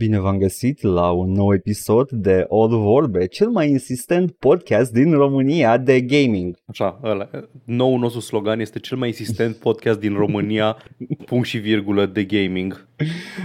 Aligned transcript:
Bine 0.00 0.18
v-am 0.18 0.38
găsit 0.38 0.82
la 0.82 1.10
un 1.10 1.32
nou 1.32 1.54
episod 1.54 2.10
de 2.10 2.46
All 2.50 2.68
Vorbe, 2.68 3.26
cel 3.26 3.48
mai 3.48 3.70
insistent 3.70 4.30
podcast 4.30 4.92
din 4.92 5.12
România 5.12 5.76
de 5.76 6.00
gaming. 6.00 6.56
Așa, 6.66 7.00
ăla. 7.04 7.30
Noul 7.64 7.98
nostru 7.98 8.20
slogan 8.20 8.60
este 8.60 8.78
cel 8.78 8.96
mai 8.96 9.08
insistent 9.08 9.56
podcast 9.56 9.98
din 9.98 10.14
România, 10.14 10.76
punct 11.26 11.46
și 11.46 11.58
virgulă, 11.58 12.06
de 12.06 12.24
gaming. 12.24 12.88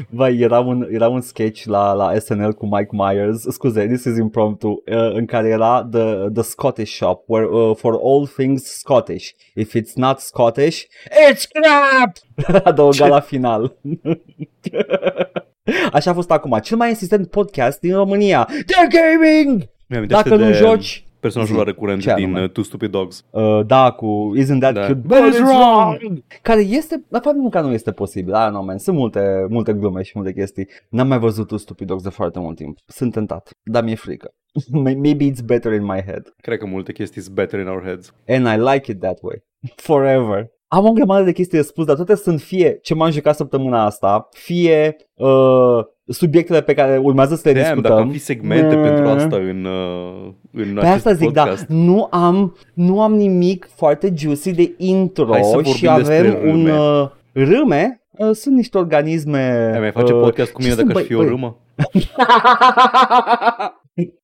Vai, 0.09 0.39
era 0.39 0.59
un, 0.59 0.87
era 0.91 1.07
un 1.07 1.21
sketch 1.21 1.63
la, 1.63 1.93
la 1.93 2.19
SNL 2.19 2.53
cu 2.53 2.65
Mike 2.65 2.89
Myers, 2.91 3.41
scuze, 3.41 3.87
this 3.87 4.03
is 4.03 4.17
impromptu, 4.17 4.67
uh, 4.67 5.13
în 5.13 5.25
care 5.25 5.47
era 5.47 5.87
the, 5.91 6.29
the 6.33 6.43
Scottish 6.43 6.91
shop, 6.93 7.23
where 7.25 7.47
uh, 7.47 7.75
for 7.75 7.99
all 8.03 8.27
things 8.27 8.63
Scottish. 8.63 9.31
If 9.55 9.73
it's 9.73 9.93
not 9.95 10.19
Scottish, 10.19 10.83
it's 11.29 11.45
crap! 11.45 12.17
Adăuga 12.63 13.07
la 13.07 13.19
final. 13.19 13.75
Așa 15.91 16.11
a 16.11 16.13
fost 16.13 16.31
acum, 16.31 16.59
cel 16.63 16.77
mai 16.77 16.89
insistent 16.89 17.27
podcast 17.29 17.79
din 17.79 17.93
România, 17.95 18.43
The 18.65 18.87
Gaming! 18.89 19.69
Dacă 20.07 20.29
nu 20.29 20.37
de 20.37 20.51
joci, 20.51 21.05
personajul 21.19 21.57
zi. 21.57 21.63
recurent 21.63 22.01
Ce 22.01 22.13
din 22.15 22.25
anume? 22.25 22.43
uh, 22.43 22.49
Two 22.49 22.63
Stupid 22.63 22.91
Dogs. 22.91 23.25
Uh, 23.29 23.65
da, 23.65 23.91
cu 23.91 24.33
Isn't 24.37 24.59
That 24.59 24.73
Da. 24.73 24.85
Cute, 24.85 24.93
but 24.93 25.17
it's 25.17 25.39
wrong! 25.39 26.23
Care 26.41 26.61
este, 26.61 27.03
la 27.09 27.19
fapt 27.19 27.35
nu 27.35 27.49
că 27.49 27.61
nu 27.61 27.71
este 27.71 27.91
posibil, 27.91 28.33
I 28.33 28.37
don't 28.45 28.49
know, 28.49 28.63
man. 28.63 28.77
Sunt 28.77 28.97
multe, 28.97 29.45
multe 29.49 29.73
glume 29.73 30.01
și 30.01 30.11
multe 30.15 30.33
chestii. 30.33 30.67
N-am 30.89 31.07
mai 31.07 31.19
văzut 31.19 31.47
tu 31.47 31.57
Stupid 31.57 31.87
Dogs 31.87 32.03
de 32.03 32.09
foarte 32.09 32.39
mult 32.39 32.55
timp. 32.55 32.77
Sunt 32.85 33.11
tentat, 33.13 33.49
dar 33.63 33.83
mi-e 33.83 33.95
frică. 33.95 34.33
Maybe 34.71 35.31
it's 35.31 35.45
better 35.45 35.73
in 35.73 35.83
my 35.83 36.01
head. 36.05 36.33
Cred 36.41 36.57
că 36.59 36.65
multe 36.65 36.91
chestii 36.91 37.21
sunt 37.21 37.35
better 37.35 37.59
in 37.59 37.67
our 37.67 37.83
heads. 37.83 38.13
And 38.27 38.47
I 38.47 38.71
like 38.71 38.91
it 38.91 38.99
that 38.99 39.17
way. 39.21 39.43
Forever. 39.75 40.53
Am 40.75 40.85
o 40.85 40.91
grămadă 40.91 41.23
de 41.23 41.31
chestii 41.31 41.57
de 41.57 41.63
spus, 41.63 41.85
dar 41.85 41.95
toate 41.95 42.15
sunt 42.15 42.41
fie 42.41 42.79
ce 42.81 42.93
m-am 42.93 43.11
jucat 43.11 43.35
săptămâna 43.35 43.85
asta, 43.85 44.27
fie 44.31 44.95
uh, 45.13 45.79
subiectele 46.07 46.61
pe 46.61 46.73
care 46.73 46.97
urmează 46.97 47.35
să 47.35 47.41
le 47.45 47.53
Damn, 47.53 47.65
discutăm. 47.65 47.91
dacă 47.91 48.03
ar 48.07 48.11
fi 48.13 48.19
segmente 48.19 48.75
Mm. 48.75 48.81
pentru 48.81 49.07
asta 49.07 49.35
în, 49.35 49.65
uh, 49.65 50.31
în 50.51 50.73
Pe 50.73 50.79
acest 50.79 50.95
asta 50.95 51.13
zic, 51.13 51.25
podcast. 51.33 51.67
da, 51.67 51.73
nu 51.75 52.07
am, 52.11 52.55
nu 52.73 53.01
am 53.01 53.13
nimic 53.13 53.67
foarte 53.75 54.13
juicy 54.17 54.51
de 54.51 54.73
intro 54.77 55.31
Hai 55.31 55.43
să 55.43 55.49
vorbim 55.53 55.73
și 55.73 55.87
avem 55.89 56.03
despre 56.03 56.41
un 56.49 56.65
râme. 56.65 56.79
uh, 56.79 57.07
râme. 57.33 58.01
Uh, 58.11 58.31
sunt 58.31 58.55
niște 58.55 58.77
organisme... 58.77 59.71
Ai 59.73 59.79
mai 59.79 59.91
face 59.91 60.13
uh, 60.13 60.19
podcast 60.21 60.51
cu 60.51 60.61
ce 60.61 60.67
mine 60.67 60.79
sunt, 60.79 60.87
dacă 60.87 60.99
aș 60.99 61.07
băi, 61.07 61.15
fi 61.15 61.21
o 61.23 61.23
băi? 61.23 61.29
râmă? 61.29 61.57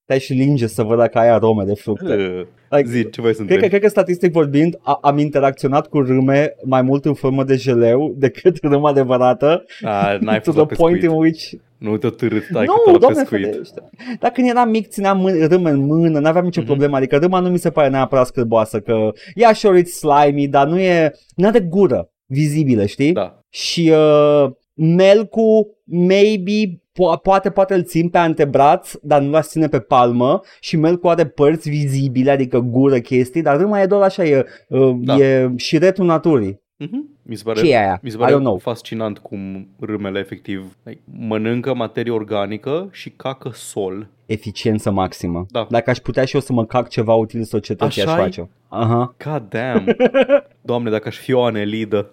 Stai 0.04 0.20
și 0.20 0.34
linge 0.34 0.68
să 0.68 0.84
văd 0.84 0.98
dacă 0.98 1.20
ai 1.20 1.30
arome 1.30 1.64
de 1.64 1.74
fructe. 1.76 2.48
Uh, 2.72 2.78
Like, 2.78 2.90
Zi, 2.90 3.10
ce 3.10 3.22
voi 3.22 3.34
Cred 3.34 3.46
că, 3.48 3.52
suntem? 3.54 3.70
cred 3.70 3.82
că 3.82 3.88
statistic 3.88 4.32
vorbind 4.32 4.78
a, 4.82 4.98
am 5.02 5.18
interacționat 5.18 5.88
cu 5.88 6.00
râme 6.00 6.56
mai 6.64 6.82
mult 6.82 7.06
în 7.06 7.14
formă 7.14 7.44
de 7.44 7.56
jeleu 7.56 8.14
decât 8.18 8.58
râmă 8.72 8.88
adevărată 8.88 9.64
Ah, 9.82 10.18
n-ai 10.20 10.40
to 10.42 10.52
fost 10.52 10.58
la 10.58 10.66
the 10.66 10.76
point 10.76 11.00
pescuit. 11.00 11.04
in 11.04 11.10
which 11.24 11.52
Nu 11.78 11.98
te-o 11.98 12.10
târât, 12.10 12.44
ai 12.56 12.66
nu, 12.66 12.74
cât 12.84 12.92
la 12.94 12.98
doamne 12.98 13.20
pescuit. 13.20 13.44
ferește. 13.52 13.90
Dar 14.20 14.32
când 14.32 14.50
eram 14.50 14.70
mic, 14.70 14.88
țineam 14.88 15.28
mân- 15.28 15.48
râme 15.48 15.70
în 15.70 15.86
mână, 15.86 16.20
n-aveam 16.20 16.44
nicio 16.44 16.60
Mhm. 16.60 16.70
problemă. 16.70 16.96
Adică 16.96 17.18
râma 17.18 17.40
nu 17.40 17.50
mi 17.50 17.58
se 17.60 17.70
pare 17.70 17.90
neapărat 17.90 18.26
scârboasă, 18.26 18.80
că 18.80 19.10
yeah, 19.36 19.56
sure, 19.56 19.82
it's 19.82 19.86
slimy, 19.86 20.48
dar 20.48 20.68
nu 20.68 20.80
e, 20.80 21.12
nu 21.36 21.48
are 21.48 21.60
gură 21.60 22.10
vizibilă, 22.26 22.86
știi? 22.86 23.12
Da. 23.12 23.40
Și 23.50 23.92
uh, 23.94 24.52
melcul, 24.74 25.68
maybe, 25.92 26.82
po- 26.92 27.22
poate, 27.24 27.50
poate 27.50 27.74
îl 27.74 27.84
țin 27.84 28.10
pe 28.10 28.18
antebraț, 28.18 28.94
dar 29.02 29.22
nu 29.22 29.30
l-aș 29.30 29.46
ține 29.46 29.68
pe 29.68 29.80
palmă 29.80 30.40
și 30.60 30.78
melcul 30.78 31.10
are 31.10 31.26
părți 31.26 31.70
vizibile, 31.70 32.32
adică 32.32 32.60
gură 32.60 33.00
chestii, 33.00 33.42
dar 33.42 33.58
râma 33.58 33.82
e 33.82 33.86
doar 33.86 34.02
așa, 34.02 34.24
e, 34.26 34.46
uh, 34.68 34.96
Da. 35.00 35.16
e 35.18 35.52
șiretul 35.56 36.06
naturii. 36.06 36.60
Mhm. 36.78 37.10
Mi 37.24 37.36
se 37.36 37.44
pare, 37.46 37.60
Ce 37.62 37.72
e 37.72 37.78
aia? 37.80 38.00
mi 38.04 38.10
se 38.10 38.16
I 38.16 38.20
pare 38.20 38.34
don't 38.34 38.40
know. 38.40 38.58
fascinant 38.58 39.18
cum 39.18 39.68
râmele 39.80 40.20
efectiv 40.20 40.78
like, 40.84 41.02
mănâncă 41.18 41.74
materie 41.74 42.12
organică 42.12 42.90
și 42.92 43.10
cacă 43.10 43.52
sol. 43.54 44.08
Eficiență 44.26 44.92
maximă. 44.92 45.46
Da. 45.50 45.68
Dacă 45.70 45.90
aș 45.90 45.98
putea 45.98 46.26
și 46.26 46.36
eu 46.36 46.42
să 46.42 46.54
mă 46.54 46.66
cac 46.66 46.90
ceva 46.90 47.14
util 47.14 47.44
societății, 47.44 48.02
aș 48.02 48.08
Așa-i? 48.08 48.22
face-o. 48.24 48.46
Aha. 48.68 49.16
God 49.26 49.44
damn. 49.50 49.86
Doamne, 50.62 50.90
dacă 50.90 51.08
aș 51.08 51.18
fi 51.18 51.34
o 51.34 51.44
anelidă. 51.44 52.10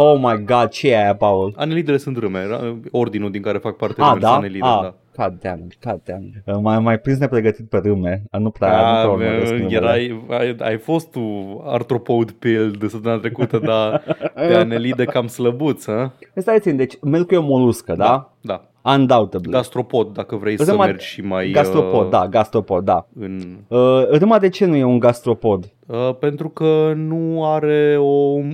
Oh 0.00 0.18
my 0.20 0.44
god, 0.44 0.68
ce 0.68 0.90
e 0.90 0.96
aia, 1.02 1.14
Paul? 1.16 1.52
Anelidele 1.56 1.96
sunt 1.96 2.16
râme, 2.18 2.46
ra- 2.46 2.90
ordinul 2.90 3.30
din 3.30 3.42
care 3.42 3.58
fac 3.58 3.76
parte 3.76 4.00
Ah, 4.00 4.06
râmele 4.06 4.20
da? 4.20 4.26
sunt 4.28 4.38
anelide, 4.44 4.66
ah, 4.66 4.80
da. 4.82 4.94
God 5.24 5.38
damn 5.40 5.58
it, 5.64 5.78
god 5.84 6.00
damn 6.04 6.22
it. 6.22 6.34
Uh, 6.44 6.56
Mai, 6.62 6.78
mai 6.78 6.98
prins 6.98 7.18
nepregătit 7.18 7.68
pe 7.68 7.76
râme. 7.78 8.22
Uh, 8.32 8.40
Nu 8.40 8.50
prea, 8.50 8.68
nu 8.80 8.86
Ah, 8.86 9.00
prea 9.00 9.10
urmăresc 9.10 9.52
man, 9.52 9.60
numele. 9.62 9.76
erai, 9.76 10.24
ai, 10.28 10.56
ai 10.60 10.78
fost 10.78 11.10
tu 11.10 11.20
artropod 11.66 12.30
pill 12.30 12.70
de 12.70 12.88
săptămâna 12.88 13.20
trecută, 13.20 13.58
dar 13.58 14.02
de 14.34 14.54
anelide 14.54 15.04
cam 15.04 15.26
slăbuț, 15.26 15.84
ha? 15.86 16.12
Stai 16.34 16.58
țin, 16.60 16.76
deci 16.76 16.94
melcul 17.02 17.36
e 17.36 17.40
o 17.40 17.42
moluscă, 17.42 17.94
da? 17.96 18.32
Da. 18.40 18.64
Undoubtedly. 18.94 19.50
Gastropod, 19.50 20.12
dacă 20.12 20.36
vrei 20.36 20.58
să 20.58 20.72
Râma- 20.72 20.84
mergi 20.86 21.06
și 21.06 21.20
mai... 21.20 21.50
Gastropod, 21.50 22.04
uh, 22.04 22.10
da, 22.10 22.26
gastropod, 22.28 22.84
da. 22.84 23.06
În, 23.20 23.40
Uh, 23.68 24.06
râma 24.10 24.38
de 24.38 24.48
ce 24.48 24.64
nu 24.64 24.76
e 24.76 24.84
un 24.84 24.98
gastropod? 24.98 25.70
uh, 25.86 26.14
pentru 26.18 26.48
că 26.48 26.92
nu 26.96 27.44
are 27.52 27.96
o, 27.98 28.04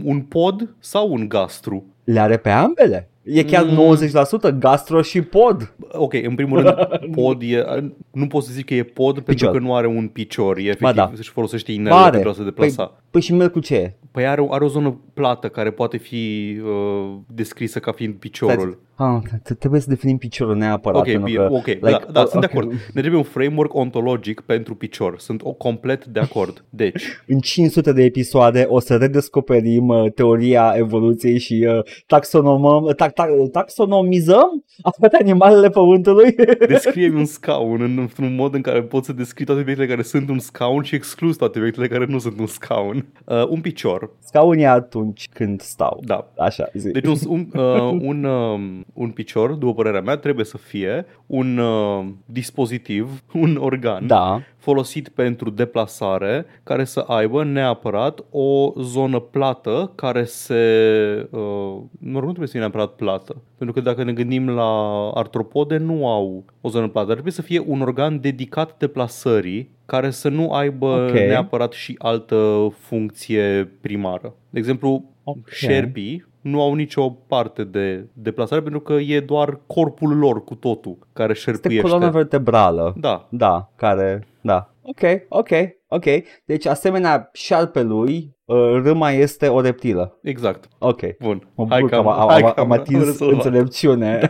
un 0.05 0.21
pod 0.29 0.75
sau 0.79 1.13
un 1.13 1.29
gastru. 1.29 1.85
Le 2.05 2.21
are 2.21 2.37
pe 2.37 2.51
ambele. 2.51 3.09
E 3.25 3.43
chiar 3.45 3.65
Mm. 3.65 3.97
90% 4.55 4.59
gastro 4.59 5.03
și 5.03 5.23
pod. 5.23 5.75
Ok, 5.93 6.13
în 6.15 6.35
primul 6.35 6.61
rând, 6.61 6.75
pod 7.17 7.43
e... 7.43 7.65
Nu 8.11 8.27
pot 8.27 8.43
să 8.43 8.53
zic 8.53 8.65
că 8.67 8.75
e 8.75 8.83
pod 8.83 9.13
pentru 9.15 9.33
Picior. 9.33 9.51
că 9.53 9.59
nu 9.59 9.75
are 9.75 9.87
un 9.87 10.09
picior. 10.09 10.57
E 10.57 10.61
efectiv, 10.61 10.87
Ba 10.87 10.93
da. 10.93 11.11
își 11.17 11.31
folosește 11.31 11.73
inelele 11.73 11.95
Are. 12.01 12.11
pentru 12.11 12.29
a 12.31 12.33
se 12.33 12.43
deplasa. 12.45 13.03
Păi 13.11 13.21
și 13.21 13.33
melcul 13.35 13.61
ce 13.63 13.75
e? 13.75 13.97
Păi 14.11 14.27
are, 14.27 14.41
o- 14.41 14.53
are 14.53 14.65
o 14.65 14.69
zonă 14.69 15.01
plată 15.15 15.49
care 15.49 15.71
poate 15.71 15.97
fi 15.97 16.57
uh, 16.65 17.17
descrisă 17.27 17.79
ca 17.79 17.93
fiind 17.93 18.15
piciorul. 18.15 18.83
Ah, 18.97 19.19
t- 19.39 19.59
trebuie 19.59 19.81
să 19.81 19.89
definim 19.89 20.17
piciorul 20.17 20.57
neapărat. 20.57 20.99
Ok, 20.99 21.05
pentru 21.05 21.25
bine, 21.25 21.37
că, 21.47 21.49
ok, 21.53 21.79
da, 21.81 22.01
da, 22.13 22.25
sunt 22.25 22.41
de 22.41 22.49
acord. 22.53 22.71
Ne 22.71 23.01
trebuie 23.01 23.17
un 23.21 23.27
framework 23.27 23.75
ontologic 23.75 24.41
pentru 24.41 24.75
picior. 24.75 25.19
Sunt 25.19 25.41
o 25.45 25.53
complet 25.53 26.05
de 26.07 26.21
acord. 26.21 26.65
Deci, 26.71 27.03
În 27.27 27.39
500 27.39 27.93
de 27.93 28.03
episoade 28.03 28.67
o 28.69 28.81
să 28.81 28.97
redescoperim 28.97 29.89
uh, 29.89 30.13
teoria 30.13 30.75
evoluției 30.77 31.39
și 31.39 31.67
uh, 31.69 31.79
taxonomăm, 32.07 32.93
ta, 32.97 33.09
ta, 33.15 33.27
taxonomizăm 33.53 34.65
toate 34.99 35.17
animalele 35.21 35.69
pământului. 35.69 36.35
descrie 36.69 37.11
un 37.11 37.25
scaun 37.25 37.81
în, 37.81 37.99
într-un 37.99 38.35
mod 38.35 38.55
în 38.55 38.61
care 38.61 38.83
poți 38.83 39.07
să 39.07 39.13
descrii 39.13 39.47
toate 39.47 39.61
obiectele 39.61 39.89
care 39.89 40.03
sunt 40.03 40.29
un 40.29 40.39
scaun 40.39 40.83
și 40.83 40.95
exclus 40.95 41.37
toate 41.37 41.59
obiectele 41.59 41.89
care 41.89 42.05
nu 42.05 42.19
sunt 42.19 42.39
un 42.39 42.47
scaun. 42.47 43.07
Uh, 43.25 43.47
un 43.49 43.61
picior, 43.61 44.11
Scaun 44.19 44.59
e 44.59 44.69
atunci 44.69 45.29
când 45.33 45.61
stau. 45.61 46.01
da. 46.05 46.31
Așa, 46.39 46.69
zi. 46.75 46.91
Deci 46.91 47.05
un, 47.05 47.17
un, 47.29 47.61
uh, 47.61 47.99
un, 48.11 48.25
uh, 48.25 48.81
un 48.93 49.11
picior, 49.11 49.53
după 49.53 49.75
părerea 49.75 50.01
mea, 50.01 50.17
trebuie 50.17 50.45
să 50.45 50.59
fie 50.59 51.07
un 51.27 51.59
uh, 51.59 52.05
dispozitiv, 52.25 53.23
un 53.33 53.57
organ 53.57 54.07
Da, 54.07 54.43
folosit 54.65 55.09
pentru 55.09 55.51
deplasare 55.51 56.47
care 56.63 56.85
să 56.85 57.01
aibă 57.01 57.45
neapărat 57.45 58.25
o 58.31 58.73
zonă 58.81 59.19
plată 59.19 59.93
care 59.95 60.25
se... 60.25 60.55
Uh, 61.31 61.41
nu, 61.99 62.13
nu 62.13 62.21
trebuie 62.21 62.47
să 62.47 62.53
fie 62.53 62.61
neapărat 62.61 62.93
plată. 62.95 63.37
Pentru 63.59 63.75
că 63.75 63.81
dacă 63.81 64.05
ne 64.05 64.13
gândim 64.13 64.49
la 64.51 65.11
artropode, 65.15 65.77
nu 65.77 66.09
au 66.09 66.45
o 66.61 66.69
zonă 66.69 66.89
plată. 66.89 67.07
Dar 67.07 67.15
trebuie 67.15 67.33
să 67.33 67.43
fie 67.43 67.63
un 67.67 67.81
organ 67.81 68.21
dedicat 68.21 68.79
deplasării 68.79 69.71
care 69.87 70.11
să 70.11 70.29
nu 70.29 70.51
aibă 70.53 70.87
Ok. 70.87 71.13
neapărat 71.13 71.73
și 71.73 71.95
altă 71.99 72.69
funcție 72.79 73.73
primară. 73.81 74.35
De 74.51 74.59
exemplu, 74.59 75.05
Ok. 75.25 75.49
șerpii 75.49 76.25
nu 76.45 76.63
au 76.63 76.75
nicio 76.75 77.11
parte 77.11 77.65
de 77.65 78.09
deplasare 78.13 78.63
pentru 78.63 78.81
că 78.81 78.93
e 78.93 79.21
doar 79.21 79.61
corpul 79.67 80.17
lor 80.17 80.45
cu 80.45 80.55
totul 80.55 80.99
care 81.13 81.31
este 81.33 81.43
șerpuiește. 81.43 81.83
coloana 81.83 82.11
vertebrală. 82.11 82.95
Da, 82.97 83.29
Da, 83.31 83.73
care, 83.77 84.27
da. 84.41 84.75
Ok, 84.83 85.01
ok, 85.29 85.51
ok. 85.89 86.05
Deci 86.45 86.67
asemenea 86.67 87.29
șarpelui, 87.33 88.17
uh, 88.17 88.34
râma 88.83 89.11
este 89.11 89.47
o 89.47 89.61
reptilă. 89.61 90.19
exact. 90.23 90.69
Ok. 90.79 91.01
Bun. 91.21 91.49
Mă 91.55 91.67
Hai 91.69 91.81
bucur 91.81 91.97
că 91.97 92.03
că 92.03 92.09
am, 92.09 92.21
am, 92.21 92.29
hai 92.29 92.41
am, 92.41 92.53
că 92.53 92.61
am 92.61 92.71
atins 92.71 93.05
rezolvat. 93.05 93.45
înțelepciune. 93.45 94.21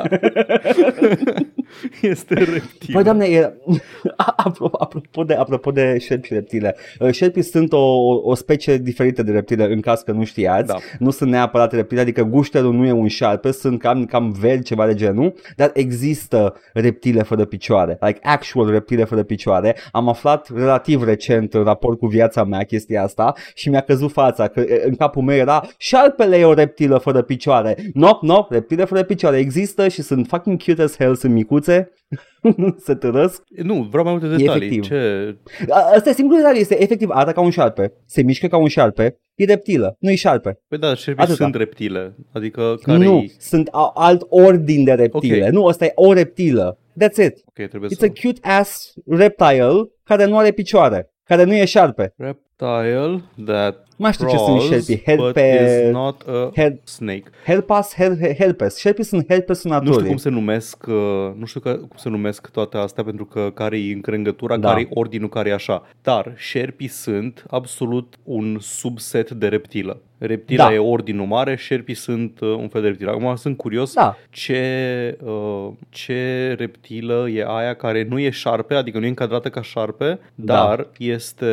este 2.02 2.34
reptil. 2.34 2.92
Păi, 2.92 3.02
doamne, 3.02 3.24
e... 3.24 3.54
apropo, 4.36 4.76
apropo, 4.82 5.24
de, 5.24 5.34
apropo 5.34 5.70
de 5.70 5.98
șerpi 5.98 6.26
și 6.26 6.32
reptile, 6.32 6.76
uh, 6.98 7.10
șerpii 7.10 7.42
sunt 7.42 7.72
o, 7.72 7.78
o, 7.78 8.20
o 8.24 8.34
specie 8.34 8.76
diferită 8.76 9.22
de 9.22 9.32
reptile, 9.32 9.72
în 9.72 9.80
caz 9.80 10.00
că 10.00 10.12
nu 10.12 10.24
știați. 10.24 10.66
Da. 10.66 10.76
Nu 10.98 11.10
sunt 11.10 11.30
neapărat 11.30 11.72
reptile, 11.72 12.00
adică 12.00 12.22
gușterul 12.22 12.72
nu 12.72 12.86
e 12.86 12.92
un 12.92 13.08
șarpe, 13.08 13.50
sunt 13.50 13.78
cam, 13.78 14.04
cam 14.04 14.32
verzi, 14.40 14.62
ceva 14.64 14.86
de 14.86 14.94
genul, 14.94 15.34
dar 15.56 15.70
există 15.74 16.54
reptile 16.72 17.22
fără 17.22 17.44
picioare, 17.44 17.98
like 18.00 18.18
actual 18.22 18.70
reptile 18.70 19.04
fără 19.04 19.22
picioare. 19.22 19.76
Am 19.92 20.08
aflat 20.08 20.50
relativ 20.54 21.04
recent 21.04 21.54
în 21.54 21.64
raport 21.64 21.98
cu 21.98 22.06
viața 22.06 22.44
mea 22.44 22.62
chestia 22.62 23.02
asta 23.02 23.32
și 23.54 23.68
mi-a 23.68 23.80
căzut 23.80 24.03
văzut 24.04 24.22
fața, 24.22 24.48
că 24.48 24.60
e, 24.60 24.82
în 24.86 24.94
capul 24.94 25.22
meu 25.22 25.36
era 25.36 25.68
șarpele 25.78 26.36
e 26.38 26.44
o 26.44 26.52
reptilă 26.54 26.98
fără 26.98 27.22
picioare. 27.22 27.76
Nop, 27.94 28.22
nop, 28.22 28.50
reptile 28.50 28.84
fără 28.84 29.02
picioare 29.02 29.38
există 29.38 29.88
și 29.88 30.02
sunt 30.02 30.26
fucking 30.26 30.62
cute 30.62 30.82
as 30.82 30.96
hell, 30.96 31.14
sunt 31.14 31.32
micuțe, 31.32 31.92
se 32.84 32.94
târăsc. 32.94 33.42
Nu, 33.62 33.82
vreau 33.90 34.04
mai 34.04 34.12
multe 34.12 34.36
detalii. 34.36 34.66
efectiv. 34.66 34.82
Ce... 34.82 35.36
A- 35.70 35.90
Asta 35.94 36.08
e 36.10 36.12
singurul 36.12 36.40
detalii, 36.40 36.60
este 36.60 36.82
efectiv, 36.82 37.08
arată 37.10 37.32
ca 37.32 37.40
un 37.40 37.50
șarpe, 37.50 37.92
se 38.06 38.22
mișcă 38.22 38.46
ca 38.46 38.56
un 38.56 38.68
șarpe, 38.68 39.18
e 39.34 39.44
reptilă, 39.44 39.96
nu 39.98 40.10
e 40.10 40.14
șarpe. 40.14 40.60
Păi 40.68 40.78
da, 40.78 40.94
șerpii 40.94 41.22
Atâta. 41.22 41.42
sunt 41.42 41.54
reptile. 41.54 42.16
Adică 42.32 42.74
care 42.82 42.98
nu, 42.98 43.24
sunt 43.38 43.68
a- 43.72 43.90
alt 43.94 44.22
ordin 44.28 44.84
de 44.84 44.92
reptile, 44.92 45.44
Ok. 45.46 45.52
nu, 45.52 45.66
asta 45.66 45.84
e 45.84 45.92
o 45.94 46.12
reptilă. 46.12 46.78
That's 47.02 47.24
it. 47.26 47.42
Ok, 47.46 47.68
trebuie 47.68 47.90
It's 47.90 47.98
să... 47.98 48.04
a 48.04 48.12
cute 48.22 48.40
ass 48.48 48.92
reptile 49.06 49.70
care 50.04 50.24
nu 50.24 50.38
are 50.38 50.50
picioare, 50.50 51.12
care 51.24 51.44
nu 51.44 51.54
e 51.54 51.64
șarpe. 51.64 52.14
Reptile 52.58 53.22
that 53.44 53.86
Mai 53.96 54.12
știu 54.12 54.28
ce 54.28 54.36
sunt 54.36 54.46
crawls, 54.60 54.68
șerpii, 54.86 55.16
but 55.16 55.24
herpe, 55.24 55.82
is 55.86 55.92
not 55.92 56.22
a 56.28 56.50
her, 56.54 56.76
snake. 56.84 57.22
herpas, 57.44 57.94
her, 57.94 58.16
her, 58.18 58.34
herpes. 58.36 58.76
Șerpii 58.78 59.04
sunt 59.04 59.24
herpesul 59.28 59.70
Nu 59.70 59.76
știu 59.76 59.88
naturii. 59.90 60.08
cum 60.08 60.16
se 60.16 60.28
numesc, 60.28 60.84
uh, 60.88 60.94
nu 61.38 61.44
știu 61.44 61.60
că, 61.60 61.74
cum 61.74 61.96
se 61.96 62.08
numesc 62.08 62.50
toate 62.50 62.76
astea 62.76 63.04
pentru 63.04 63.24
că 63.24 63.50
care 63.54 63.78
e 63.78 63.92
încrengătura, 63.92 64.56
Da. 64.56 64.68
care 64.68 64.80
e 64.80 64.86
ordinul, 64.90 65.28
care 65.28 65.48
e 65.48 65.52
așa. 65.52 65.82
Dar 66.02 66.32
șerpii 66.36 66.88
sunt 66.88 67.44
absolut 67.48 68.14
un 68.22 68.56
subset 68.60 69.30
de 69.30 69.48
reptilă. 69.48 70.00
Reptila 70.18 70.64
Da. 70.64 70.74
e 70.74 70.78
ordinul 70.78 71.26
mare, 71.26 71.56
șerpii 71.56 71.94
sunt 71.94 72.40
uh, 72.40 72.48
un 72.48 72.68
fel 72.68 72.80
de 72.82 72.88
reptilă. 72.88 73.10
Acum 73.10 73.36
sunt 73.36 73.56
curios 73.56 73.94
Da. 73.94 74.16
ce, 74.30 75.18
uh, 75.24 75.68
ce 75.88 76.54
reptilă 76.58 77.28
e 77.30 77.44
aia 77.48 77.74
care 77.74 78.06
nu 78.08 78.18
e 78.18 78.30
șarpe, 78.30 78.74
adică 78.74 78.98
nu 78.98 79.04
e 79.04 79.08
încadrată 79.08 79.48
ca 79.48 79.62
șarpe, 79.62 80.18
Da. 80.34 80.54
dar 80.54 80.88
este 80.98 81.46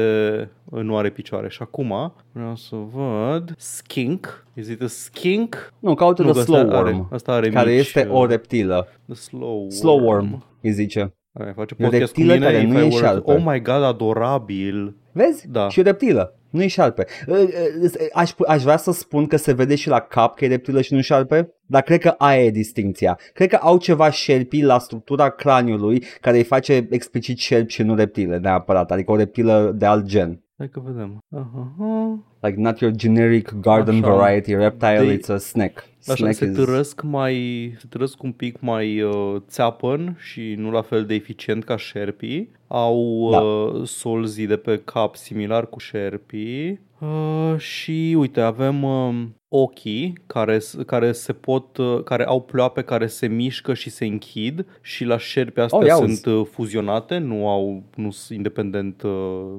nu 0.70 0.98
are 0.98 1.10
picioare. 1.10 1.50
Și 1.50 1.60
acum 1.62 2.14
vreau 2.32 2.56
să 2.56 2.76
văd 2.94 3.54
skink. 3.58 4.46
Is 4.54 4.68
it 4.68 4.82
a 4.82 4.88
skink? 4.88 5.74
Nu, 5.80 5.94
caută 5.94 6.22
Nu, 6.22 6.30
the 6.32 6.38
că 6.38 6.44
slow 6.46 6.62
ăsta 6.62 6.78
are- 6.78 6.90
worm, 6.90 7.10
ăsta 7.12 7.32
are 7.32 7.50
care 7.50 7.70
mici, 7.72 7.80
este 7.80 8.08
uh, 8.10 8.16
o 8.20 8.26
reptilă. 8.26 8.88
The 9.06 9.16
slow, 9.16 9.70
Slow 9.70 10.00
worm, 10.06 10.44
îi 10.62 10.72
zice. 10.72 11.14
Aia, 11.34 11.54
face 11.56 11.76
E 11.78 11.86
o 11.86 11.90
podcast 11.90 12.14
cu 12.14 12.20
reptilă 12.20 12.34
mine, 12.34 12.46
care 12.46 12.58
if 12.58 12.70
nu 12.70 12.74
I 12.74 12.82
e 12.82 12.84
were- 12.84 12.96
șarpe. 13.06 13.32
Oh 13.32 13.42
my 13.46 13.62
god, 13.62 13.84
adorabil. 13.84 14.96
Vezi? 15.12 15.48
Da. 15.52 15.70
Și 15.70 15.80
o 15.80 15.84
reptilă. 15.84 16.36
Nu 16.52 16.64
e 16.64 16.68
șarpe. 16.68 17.06
Uh, 17.28 17.38
uh, 17.38 17.92
Aș, 18.14 18.32
pu- 18.32 18.46
aș 18.48 18.62
vrea 18.62 18.78
să 18.78 18.92
spun 18.92 19.28
că 19.28 19.38
se 19.38 19.54
vede 19.54 19.76
și 19.76 19.88
la 19.88 20.00
cap 20.00 20.36
că 20.36 20.46
e 20.46 20.48
reptilă 20.48 20.82
și 20.82 20.94
nu 20.94 21.02
șarpe, 21.02 21.54
dar 21.66 21.82
cred 21.82 22.00
că 22.00 22.16
aia 22.18 22.44
e 22.44 22.50
distinția. 22.50 23.20
Cred 23.34 23.50
că 23.50 23.56
au 23.56 23.78
ceva 23.78 24.10
șerpi 24.10 24.62
la 24.62 24.80
structura 24.80 25.30
craniului 25.30 26.04
care 26.22 26.38
îi 26.38 26.44
face 26.44 26.88
explicit 26.90 27.38
șerpi 27.38 27.74
și 27.74 27.84
nu 27.84 27.96
reptile 27.96 28.38
neapărat, 28.38 28.92
adică 28.92 29.12
o 29.12 29.16
reptilă 29.16 29.74
de 29.76 29.86
alt 29.86 30.06
gen. 30.06 30.44
Hai 30.62 30.70
că 30.70 30.80
vedem. 30.86 31.18
Aha. 31.36 31.74
Like 32.42 32.60
not 32.60 32.80
your 32.80 32.94
generic 32.96 33.52
garden 33.62 34.04
Așa. 34.04 34.14
variety 34.14 34.54
reptile, 34.56 35.06
They- 35.06 35.18
it's 35.20 35.30
a 35.30 35.38
snake. 35.38 35.82
Așa, 36.08 36.16
snake 36.16 36.34
se 36.34 36.46
is... 36.46 36.56
târăsc 36.56 37.02
mai, 37.02 37.36
se 37.80 37.86
târăsc 37.90 38.24
un 38.24 38.32
pic 38.32 38.60
mai 38.60 39.02
uh, 39.02 39.36
țeapăn 39.48 40.18
și 40.20 40.54
nu 40.58 40.72
la 40.72 40.82
fel 40.82 41.06
de 41.06 41.14
eficient 41.14 41.64
ca 41.64 41.78
șerpii. 41.78 42.52
Au 42.68 43.30
Da. 43.32 43.40
uh, 43.42 43.88
solzii 43.88 44.48
de 44.48 44.58
pe 44.58 44.82
cap 44.86 45.16
similar 45.16 45.66
cu 45.68 45.80
șerpii. 45.80 46.80
Uh, 47.00 47.56
și 47.58 48.16
uite, 48.20 48.42
avem 48.42 48.84
uh, 48.84 49.24
ochii 49.54 50.14
care, 50.28 50.60
s- 50.60 50.78
care 50.86 51.12
se 51.12 51.34
pot, 51.34 51.78
uh, 51.78 52.04
care 52.04 52.26
au 52.26 52.42
ploape 52.42 52.82
care 52.82 53.08
se 53.08 53.28
mișcă 53.28 53.74
și 53.74 53.90
se 53.90 54.06
închid 54.06 54.66
și 54.82 55.04
la 55.06 55.18
șerpi 55.18 55.60
astea 55.60 55.78
Oh, 55.80 55.86
ia 55.86 55.98
uzi. 55.98 56.22
sunt 56.22 56.36
uh, 56.36 56.46
fuzionate, 56.52 57.18
nu 57.18 57.50
au 57.50 57.84
nu 57.96 58.12
sunt 58.12 58.38
independent 58.38 59.02
uh, 59.02 59.12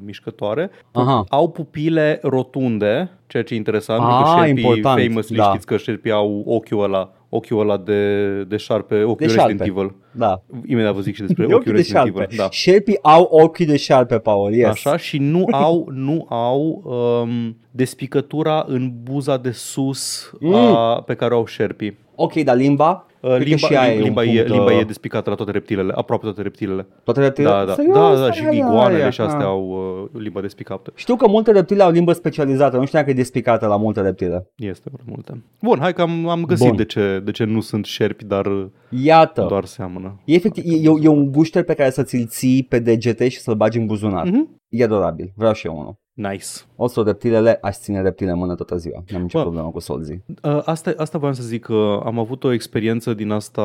mișcătoare. 0.05 0.71
Aha. 0.93 1.25
Au 1.29 1.51
pupile 1.51 2.19
rotunde, 2.23 3.11
ceea 3.27 3.43
ce 3.43 3.55
e 3.55 3.57
interesant, 3.57 4.01
Ah, 4.03 4.07
pentru 4.09 4.25
că 4.35 4.45
șerpii 4.45 4.65
important, 4.65 5.01
famously 5.07 5.37
da. 5.37 5.49
știți 5.49 5.67
că 5.67 5.77
șerpii 5.77 6.11
au 6.11 6.43
ochiul 6.47 6.83
ăla, 6.83 7.13
ochiul 7.35 7.61
ăla 7.61 7.77
de, 7.77 8.43
de 8.45 8.57
șarpe, 8.57 9.03
ochiul 9.03 9.17
De 9.19 9.25
Resident 9.25 9.49
șarpe. 9.59 9.65
Evil. 9.81 9.95
Da. 10.11 10.43
Imediat 10.67 10.95
vă 10.95 11.01
zic 11.01 11.15
și 11.15 11.21
despre 11.21 11.43
E 11.43 11.47
ochiul 11.47 11.59
ochii 11.59 11.71
de 11.71 11.77
Resident 11.77 12.05
șarpe. 12.05 12.23
Evil. 12.23 12.37
Da. 12.37 12.51
Șerpii 12.51 12.99
au 13.03 13.29
ochii 13.31 13.67
de 13.67 13.77
șarpe, 13.77 14.19
Paul, 14.19 14.55
yes. 14.55 14.69
Așa 14.69 14.97
și 14.97 15.19
nu 15.19 15.45
au, 15.67 15.89
nu 15.93 16.27
au 16.29 16.83
um, 16.85 17.57
despicătura 17.71 18.65
în 18.69 18.93
buza 19.03 19.37
de 19.37 19.51
sus 19.51 20.31
Mm. 20.41 20.55
a, 20.55 21.03
pe 21.07 21.15
care 21.15 21.35
o 21.35 21.37
au 21.37 21.47
șerpii. 21.47 21.99
Ok, 22.15 22.33
dar 22.35 22.57
limba? 22.57 23.07
Uh, 23.23 23.29
Cred 23.29 23.43
că 23.43 23.49
Limba, 23.49 23.67
și 23.67 23.77
aia 23.77 23.93
e 23.93 23.97
un 23.97 24.03
limba, 24.03 24.23
e, 24.25 24.27
punct, 24.35 24.49
limba 24.49 24.73
uh, 24.73 24.81
e 24.81 24.85
despicată 24.85 25.31
la 25.31 25.37
toate 25.37 25.51
reptilele, 25.51 25.93
aproape 25.97 26.25
toate 26.25 26.43
reptilele. 26.43 26.87
Toate 27.05 27.21
reptilele? 27.21 27.55
Da, 27.55 27.65
da, 27.65 27.73
Serios? 27.75 27.95
da, 27.97 28.15
da, 28.27 28.33
și 28.33 28.41
Aia, 28.41 28.51
aia, 28.51 28.59
iguanele 28.67 29.01
aia. 29.01 29.11
și 29.11 29.21
astea 29.21 29.39
Ah. 29.39 29.45
au 29.47 29.69
uh, 30.13 30.21
limba 30.23 30.41
despicată. 30.41 30.93
Știu 30.95 31.17
că 31.17 31.29
multe 31.29 31.53
reptile 31.53 31.83
au 31.83 31.91
limbă 31.91 32.13
specializată, 32.13 32.77
nu 32.77 32.85
știam 32.87 33.05
că 33.05 33.11
e 33.11 33.15
despicată 33.15 33.67
la 33.67 33.77
multe 33.77 34.01
reptile. 34.01 34.51
Este 34.57 34.91
prea 34.93 35.05
multe. 35.09 35.43
Bun, 35.63 35.79
hai 35.81 35.93
că 35.93 36.03
am, 36.03 36.29
am 36.29 36.45
găsit 36.45 36.67
Bun. 36.67 36.77
de 36.77 36.85
ce, 36.85 37.21
de 37.25 37.31
ce 37.31 37.45
nu 37.45 37.61
sunt 37.61 37.85
șerpi, 37.85 38.25
dar 38.25 38.47
Iată, 38.89 39.45
doar 39.49 39.65
seamănă. 39.65 40.21
e, 40.25 40.35
efectiv, 40.35 40.65
e, 40.67 40.75
e, 40.77 40.91
e 41.03 41.09
un 41.09 41.33
gușter 41.33 41.63
pe 41.65 41.75
care 41.75 41.91
să 41.91 42.03
ți-l 42.03 42.27
ții 42.27 42.63
pe 42.69 42.79
degete 42.79 43.29
și 43.29 43.39
să-l 43.41 43.55
bagi 43.55 43.79
în 43.79 43.87
buzunar. 43.87 44.25
Mhm. 44.27 44.61
E 44.73 44.85
adorabil, 44.85 45.33
vreau 45.37 45.53
și 45.53 45.67
eu 45.67 45.79
unul. 45.79 46.01
Nice. 46.13 46.47
O 46.77 46.87
să 46.87 47.03
reptilele, 47.03 47.59
aș 47.63 47.77
ține 47.77 48.01
reptile 48.03 48.31
în 48.31 48.39
mână 48.39 48.55
toată 48.55 48.77
ziua. 48.77 49.05
Nu 49.11 49.17
am 49.17 49.23
nicio 49.23 49.39
Bă. 49.39 49.45
problemă 49.45 49.71
cu 49.71 49.79
solzii. 49.79 50.25
Uh, 50.43 50.63
Asta, 50.65 50.93
asta 50.97 51.19
voiam 51.19 51.35
să 51.35 51.43
zic 51.43 51.65
că 51.65 52.01
am 52.05 52.19
avut 52.19 52.45
o 52.45 52.53
experiență 52.53 53.15
din 53.15 53.31
asta 53.31 53.63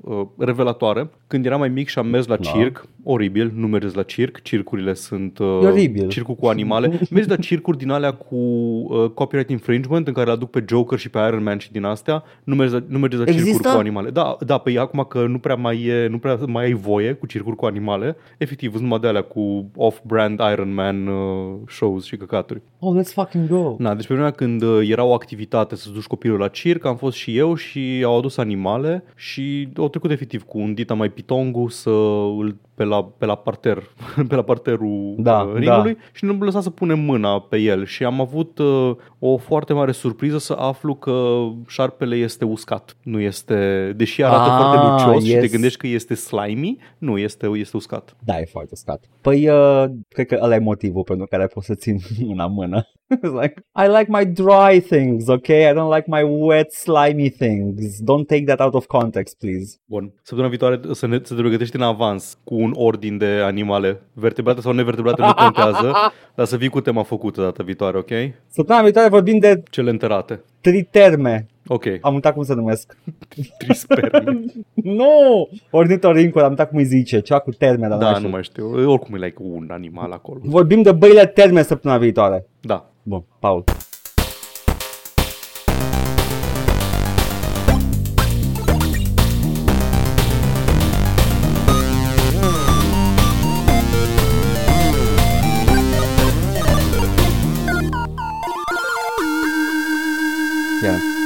uh, 0.00 0.22
revelatoare. 0.38 1.10
Când 1.26 1.46
eram 1.46 1.58
mai 1.58 1.68
mic 1.68 1.88
și 1.88 1.98
am 1.98 2.06
mers 2.06 2.26
la 2.26 2.36
Da. 2.36 2.50
circ, 2.50 2.86
oribil, 3.04 3.52
nu 3.54 3.66
mergeți 3.66 3.96
la 3.96 4.02
circ, 4.02 4.42
circurile 4.42 4.94
sunt 4.94 5.38
uh, 5.38 5.46
E 5.62 5.66
oribil. 5.66 6.08
circul 6.08 6.34
cu 6.34 6.46
animale. 6.46 6.86
Mergi 7.10 7.28
la 7.28 7.36
circuri 7.36 7.78
din 7.78 7.90
alea 7.90 8.12
cu 8.12 8.36
uh, 8.36 9.10
copyright 9.14 9.50
infringement 9.50 10.06
în 10.06 10.12
care 10.12 10.26
îl 10.28 10.34
aduc 10.36 10.50
pe 10.50 10.64
Joker 10.68 10.98
și 10.98 11.08
pe 11.10 11.18
Iron 11.28 11.42
Man 11.42 11.58
și 11.58 11.72
din 11.72 11.84
astea. 11.84 12.22
Nu 12.44 12.54
mergi 12.54 12.72
la, 12.74 12.82
nu 12.86 12.98
mergeți 12.98 13.22
la 13.22 13.28
Există? 13.30 13.50
circuri 13.52 13.72
cu 13.74 13.78
animale. 13.80 14.10
Da, 14.10 14.36
da, 14.46 14.58
pe 14.58 14.78
acum 14.78 15.06
că 15.08 15.26
nu 15.26 15.38
prea 15.38 15.54
mai 15.54 15.82
e, 15.84 16.06
nu 16.06 16.18
prea 16.18 16.38
mai 16.46 16.64
ai 16.64 16.72
voie 16.72 17.12
cu 17.12 17.26
circuri 17.26 17.56
cu 17.56 17.66
animale. 17.66 18.16
Efectiv, 18.38 18.70
sunt 18.70 18.82
numai 18.82 18.98
de 18.98 19.06
alea 19.06 19.22
cu 19.22 19.70
off-brand 19.76 20.40
Iron 20.52 20.74
Man 20.74 21.06
uh, 21.06 21.54
shows 21.68 22.04
și 22.04 22.16
căcaturi. 22.16 22.60
Oh, 22.78 22.94
let's 23.00 23.12
fucking 23.12 23.48
go! 23.48 23.74
Na, 23.78 23.94
deci 23.94 24.06
pe 24.06 24.14
vremea 24.14 24.30
când 24.30 24.62
uh, 24.62 24.88
era 24.88 25.04
o 25.04 25.12
activitate 25.14 25.76
să 25.76 25.88
duci 25.94 26.04
copilul 26.06 26.38
la 26.38 26.48
circ, 26.48 26.84
am 26.84 26.96
fost 26.96 27.16
și 27.16 27.36
eu 27.36 27.54
și 27.54 28.02
au 28.04 28.18
adus 28.18 28.36
animale 28.36 29.04
și 29.16 29.68
au 29.76 29.88
trecut 29.90 30.10
efectiv 30.10 30.42
cu 30.42 30.58
un 30.58 30.74
dita 30.74 30.94
mai 30.94 31.08
pitongu 31.08 31.68
să 31.68 31.90
îl 32.38 32.56
pe 32.74 32.84
la, 32.84 33.04
pe 33.04 33.26
la 33.26 33.34
parter, 33.34 33.82
pe 34.28 34.34
la 34.34 34.42
parterul 34.42 35.14
Da, 35.18 35.40
uh, 35.40 35.54
ringului 35.54 35.96
și 36.12 36.24
nu 36.24 36.32
am 36.32 36.42
lăsat 36.42 36.62
să 36.62 36.70
punem 36.70 36.98
mâna 36.98 37.40
pe 37.40 37.56
el 37.56 37.84
și 37.84 38.04
am 38.04 38.20
avut 38.20 38.58
uh, 38.58 38.96
o 39.18 39.36
foarte 39.36 39.72
mare 39.72 39.92
surpriză 39.92 40.38
să 40.38 40.52
aflu 40.52 40.94
că 40.94 41.38
șarpele 41.66 42.16
este 42.16 42.44
uscat. 42.44 42.96
Nu 43.02 43.20
este, 43.20 43.92
deși 43.96 44.24
arată 44.24 44.50
Ah, 44.50 44.56
foarte 44.58 44.86
lucios 44.86 45.24
și 45.24 45.32
te 45.32 45.40
yes. 45.40 45.50
gândești 45.50 45.78
că 45.78 45.86
este 45.86 46.14
slimy, 46.14 46.78
nu, 46.98 47.18
este, 47.18 47.46
este 47.46 47.76
uscat. 47.76 48.16
Da, 48.24 48.38
e 48.38 48.44
foarte 48.44 48.70
uscat. 48.72 49.04
Păi, 49.20 49.48
uh, 49.48 49.84
cred 50.08 50.26
că 50.26 50.38
ăla 50.42 50.54
e 50.54 50.58
motivul 50.58 51.02
pentru 51.02 51.26
care 51.26 51.46
pot 51.46 51.62
să 51.62 51.74
țin 51.74 51.98
una 52.26 52.44
în 52.50 52.52
mână. 52.52 52.86
It's 53.24 53.32
like, 53.42 53.54
I 53.74 53.86
like 53.88 54.08
my 54.08 54.24
dry 54.24 54.80
things, 54.80 55.28
okay? 55.28 55.68
I 55.70 55.72
don't 55.74 55.94
like 55.94 56.06
my 56.08 56.22
wet, 56.22 56.72
slimy 56.72 57.28
things. 57.30 58.00
Don't 58.02 58.26
take 58.28 58.44
that 58.44 58.60
out 58.60 58.74
of 58.74 58.86
context, 58.86 59.38
please. 59.38 59.76
Bun. 59.84 60.12
Săptămâna 60.16 60.48
viitoare 60.48 60.80
să, 60.92 61.06
ne, 61.06 61.18
să 61.22 61.34
te 61.34 61.40
pregătești 61.40 61.76
în 61.76 61.82
avans 61.82 62.38
cu 62.44 62.54
un 62.54 62.72
ordin 62.74 63.18
de 63.18 63.26
animale, 63.26 64.00
vertebrate 64.12 64.60
sau 64.60 64.72
nevertebrate, 64.72 65.22
nu 65.22 65.34
contează, 65.34 65.92
dar 66.36 66.46
să 66.46 66.56
vii 66.56 66.68
cu 66.68 66.80
tema 66.80 67.02
făcută 67.02 67.40
data 67.40 67.62
viitoare, 67.62 67.98
ok? 67.98 68.10
Săptămâna 68.48 68.84
viitoare 68.84 69.08
vorbim 69.08 69.38
de 69.38 69.62
Cele 69.70 69.90
înterate. 69.90 70.42
triterme. 70.60 71.46
Ok, 71.66 71.84
Am 72.00 72.14
uitat 72.14 72.34
cum 72.34 72.42
se 72.42 72.54
numesc. 72.54 72.96
trisperme. 73.58 74.44
nu! 74.74 75.48
Ornitorincul, 75.70 76.42
am 76.42 76.50
uitat 76.50 76.68
cum 76.68 76.78
îi 76.78 76.84
zice. 76.84 77.20
Ceva 77.20 77.40
cu 77.40 77.50
terme, 77.50 77.88
dar 77.88 77.98
da, 77.98 78.08
știu. 78.14 78.24
nu 78.24 78.28
mai 78.32 78.42
știu. 78.42 78.90
Oricum 78.90 79.14
e 79.14 79.18
like 79.24 79.36
un 79.42 79.66
animal 79.70 80.12
acolo. 80.12 80.40
Vorbim 80.42 80.82
de 80.82 80.92
băile 80.92 81.26
terme 81.26 81.62
săptămâna 81.62 82.00
viitoare. 82.00 82.46
Da. 82.60 82.89
Bun, 83.06 83.24
Paul. 83.40 83.64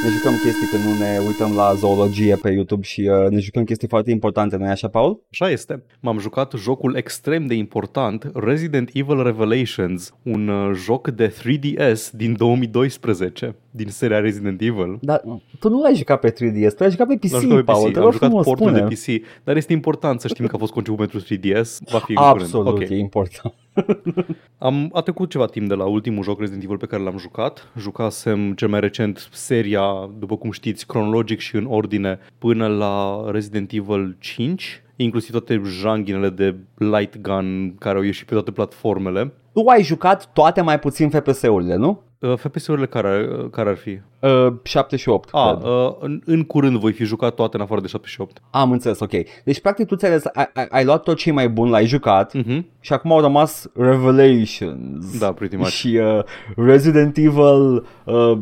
Ne 0.04 0.10
jucăm 0.10 0.32
chestii 0.42 0.66
când 0.66 0.82
nu 0.84 0.92
ne 1.04 1.18
uităm 1.26 1.54
la 1.54 1.74
zoologie 1.74 2.36
pe 2.36 2.50
YouTube 2.50 2.82
și 2.82 3.00
uh, 3.24 3.30
ne 3.30 3.38
jucăm 3.40 3.64
chestii 3.64 3.88
foarte 3.88 4.10
importante, 4.10 4.56
nu-i 4.56 4.68
așa, 4.68 4.88
Paul? 4.88 5.22
Așa 5.30 5.50
este. 5.50 5.82
M-am 6.00 6.18
jucat 6.18 6.52
jocul 6.56 6.94
extrem 6.96 7.46
de 7.46 7.54
important 7.54 8.30
Resident 8.34 8.90
Evil 8.92 9.22
Revelations, 9.22 10.14
un 10.22 10.48
uh, 10.48 10.70
joc 10.74 11.08
de 11.08 11.28
3DS 11.32 12.10
din 12.12 12.34
2012, 12.36 13.56
din 13.70 13.88
seria 13.88 14.18
Resident 14.20 14.60
Evil. 14.60 14.98
Dar 15.00 15.22
tu 15.58 15.68
nu 15.68 15.80
l-ai 15.80 15.94
jucat 15.94 16.20
pe 16.20 16.30
3DS, 16.32 16.68
tu 16.76 16.82
l-ai 16.82 16.90
jucat 16.90 17.06
pe 17.06 17.16
PC, 17.16 17.30
L-am 17.32 17.40
jucat 17.40 17.56
pe 17.56 17.62
Paul, 17.72 17.86
PC, 17.86 17.92
te 17.92 17.98
am 17.98 18.04
rog 18.04 18.12
jucat 18.12 18.28
frumos, 18.28 18.44
portul 18.46 18.66
spune. 18.66 18.86
de 18.88 18.94
PC, 18.94 19.24
dar 19.44 19.56
este 19.56 19.72
important 19.72 20.20
să 20.20 20.28
știm 20.28 20.46
că 20.46 20.54
a 20.54 20.58
fost 20.58 20.72
conceput 20.72 20.98
pentru 20.98 21.18
3DS, 21.20 21.78
va 21.90 21.98
fi 21.98 22.10
în 22.10 22.16
Absolut, 22.16 22.64
curând. 22.66 22.90
e 22.90 22.94
Ok. 22.94 23.00
important. 23.00 23.54
Am 24.58 24.90
a 24.92 25.00
trecut 25.00 25.30
ceva 25.30 25.46
timp 25.46 25.68
de 25.68 25.74
la 25.74 25.84
ultimul 25.84 26.22
joc 26.22 26.38
Resident 26.38 26.64
Evil 26.64 26.78
pe 26.78 26.86
care 26.86 27.02
l-am 27.02 27.18
jucat. 27.18 27.68
Jucasem 27.78 28.52
cel 28.52 28.68
mai 28.68 28.80
recent 28.80 29.28
seria, 29.32 30.10
după 30.18 30.36
cum 30.36 30.50
știți, 30.50 30.86
cronologic 30.86 31.38
și 31.38 31.56
în 31.56 31.66
ordine 31.66 32.18
până 32.38 32.66
la 32.66 33.24
Resident 33.30 33.72
Evil 33.72 34.16
5 34.18 34.82
inclusiv 34.96 35.30
toate 35.30 35.62
janghinele 35.64 36.28
de 36.28 36.56
light 36.74 37.20
gun 37.20 37.74
care 37.78 37.96
au 37.96 38.04
ieșit 38.04 38.26
pe 38.26 38.32
toate 38.32 38.50
platformele. 38.50 39.32
Tu 39.54 39.68
ai 39.68 39.82
jucat 39.82 40.28
toate 40.32 40.60
mai 40.60 40.78
puțin 40.78 41.10
FPS-urile, 41.10 41.74
nu? 41.76 42.00
Uh, 42.18 42.32
FPS-urile 42.36 42.86
care, 42.86 43.28
uh, 43.38 43.50
care 43.50 43.68
ar 43.68 43.76
fi? 43.76 43.98
Uh, 44.20 44.52
7 44.62 44.96
și 44.96 45.08
8. 45.08 45.28
A, 45.32 45.50
cred. 45.58 45.70
uh, 45.70 45.92
în, 46.00 46.20
în 46.24 46.42
curând 46.44 46.76
voi 46.78 46.92
fi 46.92 47.04
jucat 47.04 47.34
toate 47.34 47.56
în 47.56 47.62
afară 47.62 47.80
de 47.80 47.86
7 47.86 48.06
și 48.08 48.20
8. 48.20 48.42
Am 48.50 48.72
înțeles, 48.72 49.00
ok. 49.00 49.10
Deci, 49.44 49.60
practic, 49.60 49.86
tu 49.86 49.96
ți-ai, 49.96 50.10
ales- 50.10 50.24
ai, 50.32 50.50
ai, 50.54 50.66
ai 50.70 50.84
luat 50.84 51.02
tot 51.02 51.16
ce 51.16 51.28
e 51.28 51.32
mai 51.32 51.48
bun, 51.48 51.70
l-ai 51.70 51.86
jucat 51.86 52.32
Mm-hmm. 52.38 52.62
și 52.80 52.92
acum 52.92 53.12
au 53.12 53.20
rămas 53.20 53.66
Revelations. 53.74 55.18
Da, 55.18 55.32
pretty 55.32 55.56
much. 55.56 55.68
Și 55.68 55.96
uh, 56.02 56.22
Resident 56.56 57.16
Evil 57.16 57.86
uh, 58.04 58.32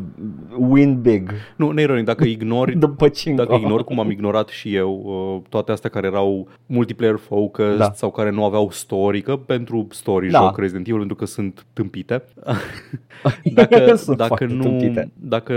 Win 0.57 1.01
Big. 1.01 1.31
Nu, 1.55 1.71
neironic, 1.71 2.05
dacă 2.05 2.23
ignori 2.23 2.77
The 2.77 2.89
Pachinko. 2.89 3.43
Dacă 3.43 3.55
ignori 3.55 3.83
cum 3.83 3.99
am 3.99 4.09
ignorat 4.11 4.47
și 4.47 4.75
eu 4.75 5.01
uh, 5.05 5.49
toate 5.49 5.71
astea 5.71 5.89
care 5.89 6.07
erau 6.07 6.47
multiplayer 6.65 7.15
focused 7.17 7.77
Da. 7.77 7.91
sau 7.93 8.11
care 8.11 8.29
nu 8.31 8.45
aveau 8.45 8.69
story, 8.71 9.21
că 9.21 9.35
pentru 9.35 9.87
story 9.91 10.29
Da. 10.29 10.39
joc 10.39 10.57
Resident 10.57 10.87
Evil 10.87 11.01
pentru 11.07 11.25
că 11.25 11.31
sunt 11.31 11.65
tâmpite. 11.73 12.23
dacă, 13.53 13.95
Sunt 13.95 14.17
dacă, 14.17 14.27
foarte 14.35 14.55
nu, 14.55 14.63
tâmpite. 14.63 15.11
dacă 15.13 15.53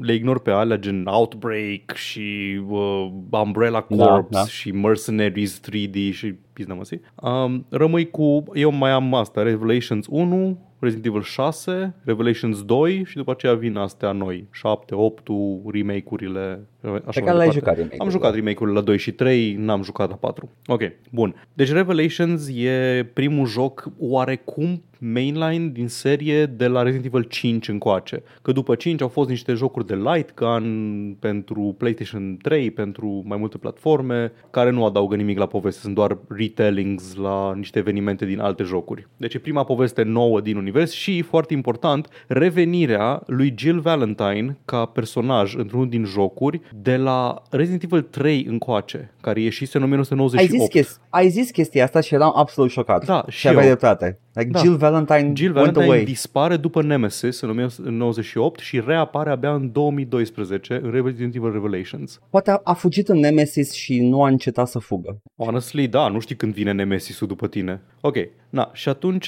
le 0.00 0.14
ignori 0.14 0.42
pe 0.42 0.50
alea 0.50 0.76
gen 0.76 1.06
Outbreak 1.06 1.92
și 1.94 2.60
uh, 2.68 3.10
Umbrella 3.30 3.86
Da, 3.88 4.04
Corps 4.04 4.26
da. 4.30 4.44
și 4.46 4.70
Mercenaries 4.70 5.60
3D 5.70 6.12
și 6.12 6.34
pizda 6.52 6.74
măsii, 6.74 7.00
um, 7.14 7.66
rămâi 7.68 8.10
cu, 8.10 8.44
eu 8.54 8.72
mai 8.72 8.90
am 8.90 9.14
asta, 9.14 9.42
Revelations 9.42 10.06
1, 10.10 10.58
Resident 10.86 11.06
Evil 11.14 11.22
6, 11.22 11.94
Revelations 12.04 12.62
2 12.64 13.04
și 13.06 13.16
după 13.16 13.30
aceea 13.30 13.54
vin 13.54 13.76
astea 13.76 14.12
noi, 14.12 14.48
7, 14.52 14.94
8 14.94 15.28
remake-urile. 15.72 16.60
Așa 16.82 16.90
Pe 16.90 17.20
mai 17.20 17.24
care 17.24 17.36
le-ai 17.36 17.48
departe. 17.48 17.52
jucat 17.52 17.74
remake-urile. 17.76 18.04
Am 18.04 18.10
jucat 18.10 18.34
remake-urile 18.34 18.76
la 18.78 18.84
2 18.84 18.98
și 18.98 19.12
3, 19.12 19.54
n-am 19.54 19.82
jucat 19.82 20.08
la 20.08 20.16
4. 20.16 20.50
Ok, 20.66 20.80
bun. 21.10 21.34
Deci 21.52 21.72
Revelations 21.72 22.48
e 22.48 23.06
primul 23.12 23.46
joc 23.46 23.88
oarecum 23.98 24.82
mainline 24.98 25.66
din 25.68 25.88
serie 25.88 26.46
de 26.46 26.66
la 26.66 26.82
Resident 26.82 27.06
Evil 27.06 27.22
5 27.28 27.68
încoace. 27.68 28.22
Că 28.42 28.52
după 28.52 28.74
5 28.74 29.00
au 29.02 29.08
fost 29.08 29.28
niște 29.28 29.52
jocuri 29.52 29.86
de 29.86 29.94
light 29.94 30.34
gun 30.34 31.16
pentru 31.20 31.74
PlayStation 31.78 32.36
3, 32.42 32.70
pentru 32.70 33.22
mai 33.26 33.38
multe 33.38 33.58
platforme, 33.58 34.32
care 34.50 34.70
nu 34.70 34.84
adaugă 34.84 35.16
nimic 35.16 35.38
la 35.38 35.46
poveste, 35.46 35.80
sunt 35.80 35.94
doar 35.94 36.18
retellings 36.28 37.14
la 37.14 37.52
niște 37.56 37.78
evenimente 37.78 38.24
din 38.24 38.40
alte 38.40 38.62
jocuri. 38.62 39.06
Deci 39.16 39.34
e 39.34 39.38
prima 39.38 39.64
poveste 39.64 40.02
nouă 40.02 40.40
din 40.40 40.56
univers 40.56 40.92
și, 40.92 41.22
foarte 41.22 41.52
important, 41.54 42.08
revenirea 42.26 43.22
lui 43.26 43.54
Jill 43.56 43.80
Valentine 43.80 44.58
ca 44.64 44.84
personaj 44.84 45.54
într-unul 45.56 45.88
din 45.88 46.04
jocuri 46.04 46.60
de 46.82 46.96
la 46.96 47.42
Resident 47.50 47.82
Evil 47.82 48.02
3 48.02 48.44
încoace, 48.48 49.12
care 49.20 49.40
ieșise 49.40 49.76
în 49.76 49.82
Ai 49.82 49.88
1998. 49.88 50.72
zis, 50.72 50.82
chesti- 50.82 51.00
ai 51.10 51.28
zis 51.28 51.50
chestia 51.50 51.84
asta 51.84 52.00
și 52.00 52.14
eram 52.14 52.32
absolut 52.36 52.70
șocat. 52.70 53.04
Da, 53.04 53.24
și 53.28 53.38
și 53.38 53.48
aveai 53.48 53.62
eu. 53.66 53.70
dreptate. 53.70 54.18
Like 54.36 54.50
Da. 54.50 54.58
Jill 54.58 54.76
Valentine 54.76 55.32
Jill 55.34 55.54
went 55.54 55.54
Valentine 55.54 55.84
away. 55.84 56.04
dispare 56.04 56.56
după 56.56 56.82
Nemesis 56.82 57.40
în 57.40 57.48
1998 57.50 58.60
și 58.60 58.82
reapare 58.86 59.30
abia 59.30 59.54
în 59.54 59.72
2012 59.72 60.80
în 60.82 60.90
Resident 60.90 61.34
Evil 61.34 61.52
Revelations. 61.52 62.20
Poate 62.30 62.50
a, 62.50 62.60
a 62.64 62.72
fugit 62.72 63.08
în 63.08 63.18
Nemesis 63.18 63.72
și 63.72 64.00
nu 64.00 64.22
a 64.22 64.28
încetat 64.28 64.68
să 64.68 64.78
fugă. 64.78 65.18
Honestly, 65.36 65.88
da, 65.88 66.08
nu 66.08 66.18
știi 66.20 66.36
când 66.36 66.52
vine 66.54 66.72
Nemesis-ul 66.72 67.26
după 67.28 67.46
tine. 67.46 67.80
Ok, 68.00 68.16
na, 68.50 68.70
și 68.72 68.88
atunci 68.88 69.24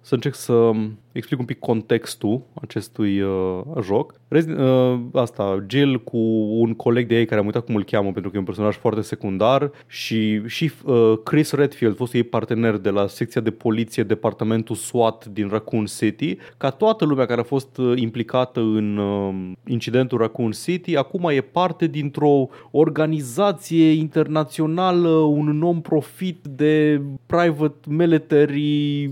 să 0.00 0.14
încerc 0.14 0.34
să 0.34 0.70
explic 1.12 1.38
un 1.38 1.44
pic 1.44 1.58
contextul 1.58 2.42
acestui 2.54 3.20
uh, 3.20 3.60
joc. 3.82 4.14
Rezi- 4.28 4.50
uh, 4.50 5.00
asta, 5.12 5.64
Jill 5.68 6.02
cu 6.02 6.18
un 6.60 6.74
coleg 6.74 7.08
de 7.08 7.18
ei 7.18 7.24
care 7.24 7.40
am 7.40 7.46
uitat 7.46 7.64
cum 7.64 7.74
îl 7.74 7.84
cheamă 7.84 8.12
pentru 8.12 8.30
că 8.30 8.36
e 8.36 8.38
un 8.38 8.44
personaj 8.44 8.76
foarte 8.76 9.00
secundar 9.00 9.70
și, 9.86 10.42
și 10.46 10.70
uh, 10.84 11.12
Chris 11.24 11.52
Redfield, 11.52 11.96
fostul 11.96 12.18
ei 12.18 12.24
partener 12.24 12.76
de 12.76 12.90
la 12.90 13.06
secția 13.06 13.40
de 13.40 13.50
poliție, 13.50 14.02
departamentul 14.02 14.76
SWAT 14.76 15.24
din 15.24 15.48
Raccoon 15.48 15.84
City, 15.84 16.36
ca 16.56 16.70
toată 16.70 17.04
lumea 17.04 17.26
care 17.26 17.40
a 17.40 17.44
fost 17.44 17.78
uh, 17.78 17.92
implicată 18.00 18.60
în 18.60 18.96
uh, 18.96 19.52
incidentul 19.66 20.18
Raccoon 20.18 20.50
City, 20.50 20.96
acum 20.96 21.28
e 21.28 21.40
parte 21.40 21.86
dintr-o 21.86 22.48
organizație 22.70 23.90
internațională, 23.90 25.08
un 25.08 25.58
non-profit 25.58 26.46
de 26.46 27.02
private 27.26 27.78
military 27.88 28.49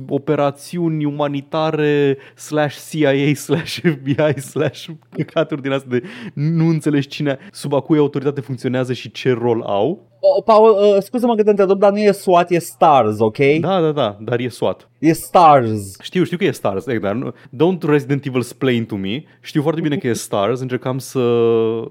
operațiuni 0.08 1.04
umanitare 1.04 2.16
slash 2.34 2.76
CIA 2.90 3.34
slash 3.34 3.78
FBI 3.82 4.40
slash 4.40 4.88
căcaturi 5.10 5.62
din 5.62 5.72
astea 5.72 5.90
de 5.90 6.02
nu 6.34 6.66
înțelegi 6.66 7.08
cine, 7.08 7.38
sub 7.52 7.74
a 7.74 7.80
cui 7.80 7.98
autoritate 7.98 8.40
funcționează 8.40 8.92
și 8.92 9.10
ce 9.10 9.32
rol 9.32 9.62
au. 9.62 10.06
O, 10.20 10.42
Paul, 10.42 10.70
uh, 10.70 11.02
scuze-mă 11.02 11.34
că 11.34 11.42
te 11.42 11.50
întrerup, 11.50 11.78
dar 11.78 11.92
nu 11.92 11.98
e 11.98 12.12
SWAT, 12.12 12.50
e 12.50 12.58
STARS, 12.58 13.18
ok? 13.18 13.38
Da, 13.60 13.80
da, 13.80 13.92
da, 13.92 14.16
dar 14.20 14.38
e 14.38 14.48
SWAT. 14.48 14.88
E 14.98 15.12
STARS. 15.12 16.00
Știu, 16.00 16.24
știu 16.24 16.36
că 16.36 16.44
e 16.44 16.50
Stars, 16.50 16.86
exact, 16.86 17.02
dar 17.02 17.14
nu, 17.14 17.34
don't 17.66 17.82
Resident 17.82 18.24
Evil 18.24 18.40
explain 18.40 18.84
to 18.84 18.96
me. 18.96 19.22
Știu 19.40 19.62
foarte 19.62 19.80
bine 19.80 19.96
că 19.96 20.06
e 20.06 20.12
Stars, 20.12 20.60
încercam 20.60 20.98
să, 20.98 21.22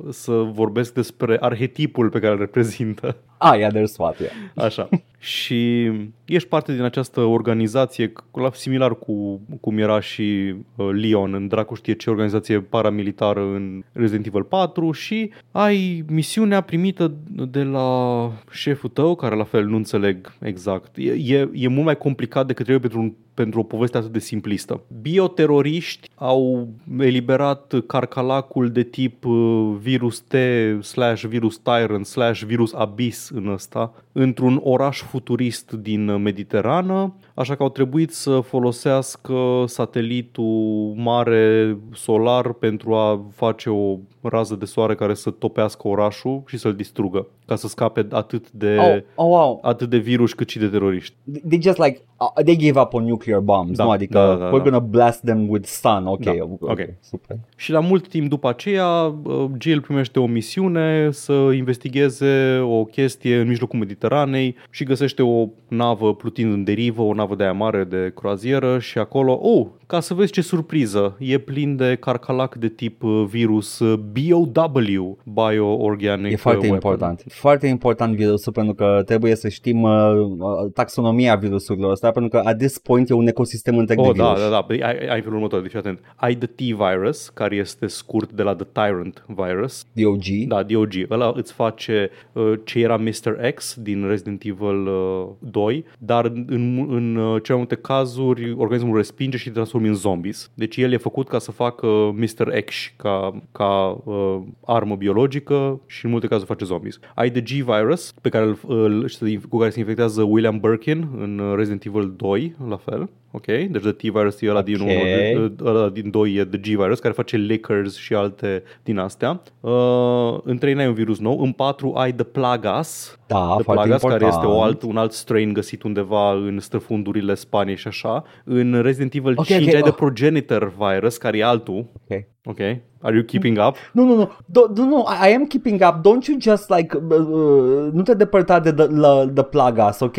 să 0.10 0.32
vorbesc 0.32 0.94
despre 0.94 1.38
arhetipul 1.40 2.10
pe 2.10 2.20
care 2.20 2.34
îl 2.34 2.40
reprezintă. 2.40 3.16
Ah, 3.38 3.58
yeah, 3.58 3.72
there's 3.72 3.92
SWAT, 3.92 4.20
yeah. 4.20 4.32
Așa. 4.56 4.90
și 5.20 5.92
ești 6.26 6.48
parte 6.48 6.74
din 6.74 6.82
această 6.82 7.22
organizație, 7.22 8.14
la 8.32 8.52
similar 8.54 8.96
cu 8.96 9.42
cum 9.62 9.78
era 9.78 10.00
și 10.00 10.56
uh, 10.76 10.90
Leon 10.92 11.34
în 11.34 11.48
dracu 11.48 11.76
știe 11.76 11.94
ce 11.94 12.10
organizație 12.10 12.60
paramilitară 12.60 13.42
în 13.42 13.84
Resident 13.92 14.26
Evil 14.26 14.44
4 14.44 14.92
și 14.92 15.32
ai 15.52 16.04
misiunea 16.08 16.62
primită 16.62 17.14
de 17.50 17.64
la 17.64 18.32
șeful 18.52 18.90
tău, 18.90 19.16
care 19.16 19.36
la 19.36 19.44
fel 19.44 19.66
nu 19.66 19.76
înțeleg 19.76 20.34
exact. 20.40 20.98
E, 20.98 21.12
e, 21.12 21.50
e 21.54 21.68
mult 21.68 21.86
mai 21.86 21.98
complicat 21.98 22.46
decât 22.48 22.66
trebuie 22.66 22.90
pentru 22.90 22.97
un 22.98 23.27
pentru 23.38 23.60
o 23.60 23.64
poveste 23.64 23.98
atât 23.98 24.12
de 24.12 24.20
simplistă. 24.20 24.82
Bioteroriști 25.02 26.10
au 26.16 26.68
eliberat 27.00 27.74
carcalacul 27.88 28.70
de 28.72 28.84
tip 28.84 29.26
uh, 29.26 29.76
virus 29.82 30.20
T 30.20 30.36
slash 30.82 31.24
virus 31.24 31.58
Tyrant 31.58 32.06
slash 32.06 32.42
virus 32.42 32.74
Abyss 32.74 33.30
în 33.30 33.48
ăsta 33.48 33.94
într-un 34.12 34.60
oraș 34.64 35.02
futurist 35.02 35.72
din 35.72 36.08
uh, 36.08 36.20
Mediterană, 36.22 37.14
așa 37.34 37.56
că 37.56 37.64
au 37.64 37.70
trebuit 37.70 38.12
să 38.12 38.40
folosească 38.40 39.64
satelitul 39.66 40.94
mare 40.96 41.78
solar 41.94 42.54
pentru 42.54 42.94
a 42.94 43.26
face 43.34 43.70
o 43.70 43.98
rază 44.22 44.56
de 44.56 44.66
soare 44.66 44.96
care 44.96 45.14
să 45.14 45.30
topească 45.30 45.88
orașul 45.88 46.44
și 46.46 46.58
să-l 46.58 46.76
distrugă, 46.76 47.28
ca 47.46 47.56
să 47.56 47.68
scape 47.68 48.08
atât 48.12 48.52
de, 48.52 48.78
Oh, 48.80 49.26
oh, 49.26 49.26
wow. 49.26 49.60
atât 49.62 49.90
de 49.90 49.98
virus 49.98 50.34
cât 50.34 50.50
și 50.50 50.60
de 50.60 50.68
teroriști. 50.68 51.16
They 51.48 51.62
just 51.62 51.78
like, 51.78 52.02
uh, 52.20 52.44
they 52.44 52.56
gave 52.56 52.80
up 52.80 52.94
on 52.94 53.04
nuclear 53.04 53.27
bombs, 53.36 53.78
Da, 53.78 53.84
nu? 53.84 53.90
Adică, 53.90 54.18
da, 54.18 54.26
da, 54.28 54.36
da, 54.36 54.48
we're 54.50 54.52
da. 54.64 54.70
gonna 54.70 54.80
blast 54.80 55.24
them 55.24 55.50
with 55.50 55.68
sun, 55.68 56.06
ok, 56.06 56.24
Da, 56.24 56.32
ok, 56.40 56.62
ok. 56.62 56.80
super. 57.00 57.38
Și 57.56 57.72
la 57.72 57.80
mult 57.80 58.08
timp 58.08 58.30
după 58.30 58.50
aceea, 58.50 58.88
uh, 59.24 59.46
Jill 59.60 59.82
primește 59.82 60.20
o 60.20 60.26
misiune 60.26 61.12
să 61.12 61.34
investigheze 61.34 62.60
o 62.64 62.84
chestie 62.84 63.40
în 63.40 63.48
mijlocul 63.48 63.80
Mediteranei 63.80 64.56
și 64.70 64.84
găsește 64.84 65.24
o 65.24 65.48
navă 65.68 66.16
plutind 66.16 66.54
în 66.54 66.64
derivă, 66.64 67.02
o 67.02 67.14
navă 67.14 67.36
de 67.36 67.44
aia 67.44 67.52
mare 67.54 67.84
de 67.84 68.12
croazieră 68.16 68.80
și 68.80 68.98
acolo, 68.98 69.40
oh, 69.42 69.68
ca 69.88 70.00
să 70.00 70.14
vezi 70.14 70.32
ce 70.32 70.42
surpriză, 70.42 71.16
e 71.20 71.38
plin 71.38 71.76
de 71.76 71.96
carcalac 72.00 72.56
de 72.56 72.68
tip 72.70 73.04
uh, 73.04 73.26
virus 73.30 73.80
uh, 73.80 74.00
BOW, 74.00 75.18
Bioorganic 75.24 76.32
E 76.32 76.36
foarte 76.36 76.60
Weapon. 76.68 76.76
important. 76.76 77.24
Foarte 77.28 77.68
important 77.68 78.16
virusul 78.16 78.52
pentru 78.54 78.74
că 78.74 79.02
trebuie 79.06 79.36
să 79.36 79.50
știm 79.50 79.82
uh, 79.82 79.92
uh, 80.38 80.72
taxonomia 80.74 81.36
virusurilor 81.36 81.92
ăsta 81.92 82.12
pentru 82.12 82.40
că 82.40 82.48
at 82.48 82.58
this 82.58 82.78
point 82.78 83.10
e 83.10 83.14
un 83.14 83.28
ecosistem 83.28 83.78
întreg 83.78 84.00
Oh, 84.00 84.12
de 84.12 84.18
da, 84.18 84.26
virus. 84.28 84.42
da, 84.44 84.50
da. 84.50 84.62
Păi 84.62 84.84
ai, 84.84 84.98
ai 85.08 85.20
felul 85.22 85.36
următor, 85.36 85.62
deci 85.62 85.70
fii 85.70 85.80
atent. 85.80 86.00
Ai 86.16 86.36
The 86.36 86.48
T-Virus, 86.48 87.30
care 87.30 87.56
este 87.56 87.88
scurt 87.88 88.32
de 88.32 88.44
la 88.44 88.56
The 88.56 88.68
Tyrant 88.72 89.26
Virus. 89.28 89.86
DOG. 89.94 90.24
Da, 90.48 90.64
DOG. 90.64 90.92
Ăla 91.10 91.32
îți 91.36 91.54
face 91.54 92.10
uh, 92.34 92.54
ce 92.64 92.80
era 92.80 92.98
Mr. 92.98 93.52
X 93.56 93.76
din 93.82 94.08
Resident 94.08 94.44
Evil 94.46 94.88
uh, 94.88 95.28
2, 95.40 95.86
dar 96.00 96.26
în, 96.26 96.86
în 96.90 97.16
uh, 97.16 97.34
cele 97.44 97.58
mai 97.58 97.58
multe 97.58 97.76
cazuri 97.76 98.54
organismul 98.58 98.96
respinge 98.96 99.38
și 99.38 99.50
te 99.50 99.60
transformi 99.78 99.88
în 99.88 99.94
zombies. 99.94 100.52
Deci 100.54 100.78
el 100.78 100.92
e 100.92 100.98
făcut 100.98 101.28
ca 101.28 101.40
să 101.40 101.52
facă 101.52 101.88
Mr. 102.16 102.62
X 102.66 102.76
ca, 102.96 103.42
ca 103.52 104.02
uh, 104.04 104.40
armă 104.66 104.96
biologică 104.96 105.82
și 105.86 106.06
în 106.06 106.12
multe 106.12 106.28
cazuri 106.28 106.48
face 106.48 106.66
zombies. 106.66 107.00
Ai 107.16 107.32
The 107.32 107.42
G-Virus, 107.42 108.14
pe 108.22 108.30
care 108.30 108.46
îl, 108.46 108.58
îl, 108.68 109.10
cu 109.50 109.58
care 109.58 109.70
se 109.70 109.80
infectează 109.80 110.24
William 110.24 110.60
Birkin 110.60 111.08
în 111.18 111.40
uh, 111.40 111.56
Resident 111.56 111.86
Evil 111.86 112.14
2, 112.18 112.56
la 112.68 112.78
fel. 112.78 113.10
Ok, 113.32 113.46
deci 113.46 113.82
the 113.82 113.92
T-virus 113.92 114.42
e 114.42 114.50
ăla 114.50 114.62
din, 114.62 114.82
Ok. 114.82 114.88
unul, 115.36 115.56
ăla 115.64 115.90
din 115.90 116.10
doi 116.10 116.34
e 116.36 116.46
the 116.46 116.58
G-virus 116.58 117.00
care 117.00 117.14
face 117.14 117.38
lickers 117.38 117.98
și 117.98 118.14
alte 118.14 118.64
din 118.84 118.98
astea. 118.98 119.42
Uh, 119.60 120.38
în 120.44 120.58
3 120.58 120.76
ai 120.78 120.88
un 120.88 120.94
virus 120.94 121.20
nou, 121.20 121.40
în 121.42 121.52
4 121.52 121.94
ai 121.94 122.14
the 122.14 122.24
Plagas, 122.24 123.20
Da, 123.28 123.36
The 123.38 123.64
foarte 123.64 123.64
Plagas, 123.72 123.90
important. 124.02 124.22
care 124.22 124.32
este 124.34 124.46
o 124.46 124.62
alt, 124.62 124.82
un 124.82 124.98
alt 124.98 125.12
strain 125.12 125.54
găsit 125.54 125.84
undeva 125.84 126.32
în 126.34 126.60
străfundurile 126.60 127.34
Spaniei 127.34 127.78
și 127.78 127.88
așa. 127.88 128.24
În 128.44 128.82
Resident 128.82 129.14
Evil 129.14 129.34
Ok, 129.36 129.46
5 129.46 129.68
ok, 129.68 129.74
ai 129.74 129.82
The 129.82 129.90
oh. 129.90 129.96
Progenitor 129.96 130.74
Virus, 130.78 131.18
care 131.18 131.38
e 131.38 131.44
altul. 131.44 131.86
Ok. 132.10 132.24
Ok, 132.50 132.60
are 133.02 133.16
you 133.16 133.24
keeping 133.24 133.58
up? 133.68 133.76
Nu, 133.94 134.04
nu, 134.04 134.16
nu, 134.16 134.26
Do- 134.26 134.76
nu, 134.76 134.86
nu, 134.86 135.06
I 135.24 135.30
I 135.30 135.34
am 135.34 135.46
keeping 135.46 135.82
up, 135.88 135.96
don't 135.96 136.26
you 136.28 136.38
just 136.40 136.70
like, 136.70 136.98
uh, 136.98 137.18
uh, 137.18 137.90
nu 137.94 138.02
te 138.02 138.14
depărta 138.14 138.60
de 138.60 138.72
the, 138.72 138.86
la, 138.90 139.26
the 139.34 139.44
plagas, 139.44 140.00
ok? 140.00 140.16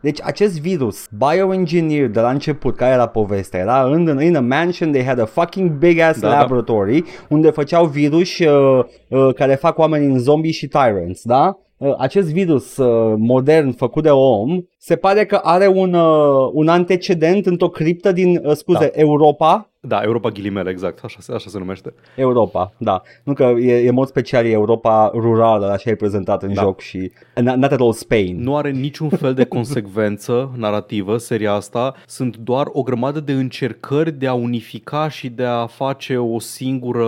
Deci 0.00 0.18
acest 0.22 0.60
virus, 0.60 1.08
bioengineer 1.18 2.08
de 2.08 2.20
la 2.20 2.30
început, 2.30 2.76
care 2.76 2.92
era 2.92 3.06
povestea? 3.06 3.60
Era 3.60 3.82
în, 3.84 4.20
in 4.22 4.36
a 4.36 4.40
mansion, 4.40 4.90
they 4.92 5.04
had 5.04 5.18
a 5.18 5.24
fucking 5.24 5.70
big 5.70 5.98
ass 5.98 6.20
Da, 6.20 6.28
da. 6.28 6.38
laboratory, 6.38 7.04
unde 7.28 7.50
făceau 7.50 7.86
virus 7.86 8.38
uh, 8.38 8.84
uh, 9.08 9.34
care 9.34 9.54
fac 9.54 9.78
oameni 9.78 10.06
în 10.06 10.18
zombie 10.18 10.50
și 10.50 10.68
tyrants, 10.68 11.22
da? 11.24 11.56
Uh, 11.76 11.94
acest 11.98 12.32
virus 12.32 12.76
uh, 12.76 13.14
modern 13.18 13.72
făcut 13.72 14.02
de 14.02 14.10
om 14.10 14.62
se 14.78 14.96
pare 14.96 15.24
că 15.26 15.40
are 15.42 15.66
un, 15.66 15.94
uh, 15.94 16.50
un 16.52 16.68
antecedent 16.68 17.46
într-o 17.46 17.68
criptă 17.68 18.12
din, 18.12 18.40
uh, 18.44 18.52
scuze, 18.54 18.90
Da. 18.94 19.00
Europa, 19.00 19.71
Da, 19.84 20.00
Europa 20.02 20.28
ghilimele, 20.30 20.70
exact, 20.70 21.04
așa, 21.04 21.16
se- 21.20 21.32
așa 21.32 21.50
se 21.50 21.58
numește. 21.58 21.94
Europa, 22.16 22.72
da. 22.78 23.02
Nu 23.22 23.32
că 23.32 23.42
e, 23.42 23.84
e 23.84 23.88
în 23.88 23.94
mod 23.94 24.06
special 24.08 24.44
e 24.44 24.50
Europa 24.50 25.10
rurală, 25.14 25.66
așa 25.70 25.90
e 25.90 25.94
prezentat 25.94 26.42
în 26.42 26.54
Da. 26.54 26.62
joc 26.62 26.80
și 26.80 27.12
not, 27.34 27.54
not 27.56 27.72
at 27.72 27.80
all 27.80 27.92
Spain. 27.92 28.40
Nu 28.42 28.56
are 28.56 28.70
niciun 28.70 29.08
fel 29.08 29.34
de 29.34 29.44
consecvență 29.44 30.52
narrativă 30.56 31.16
seria 31.16 31.52
asta, 31.52 31.94
sunt 32.06 32.36
doar 32.36 32.66
o 32.72 32.82
grămadă 32.82 33.20
de 33.20 33.32
încercări 33.32 34.12
de 34.12 34.26
a 34.26 34.34
unifica 34.34 35.08
și 35.08 35.28
de 35.28 35.44
a 35.44 35.66
face 35.66 36.16
o 36.16 36.38
singură, 36.38 37.06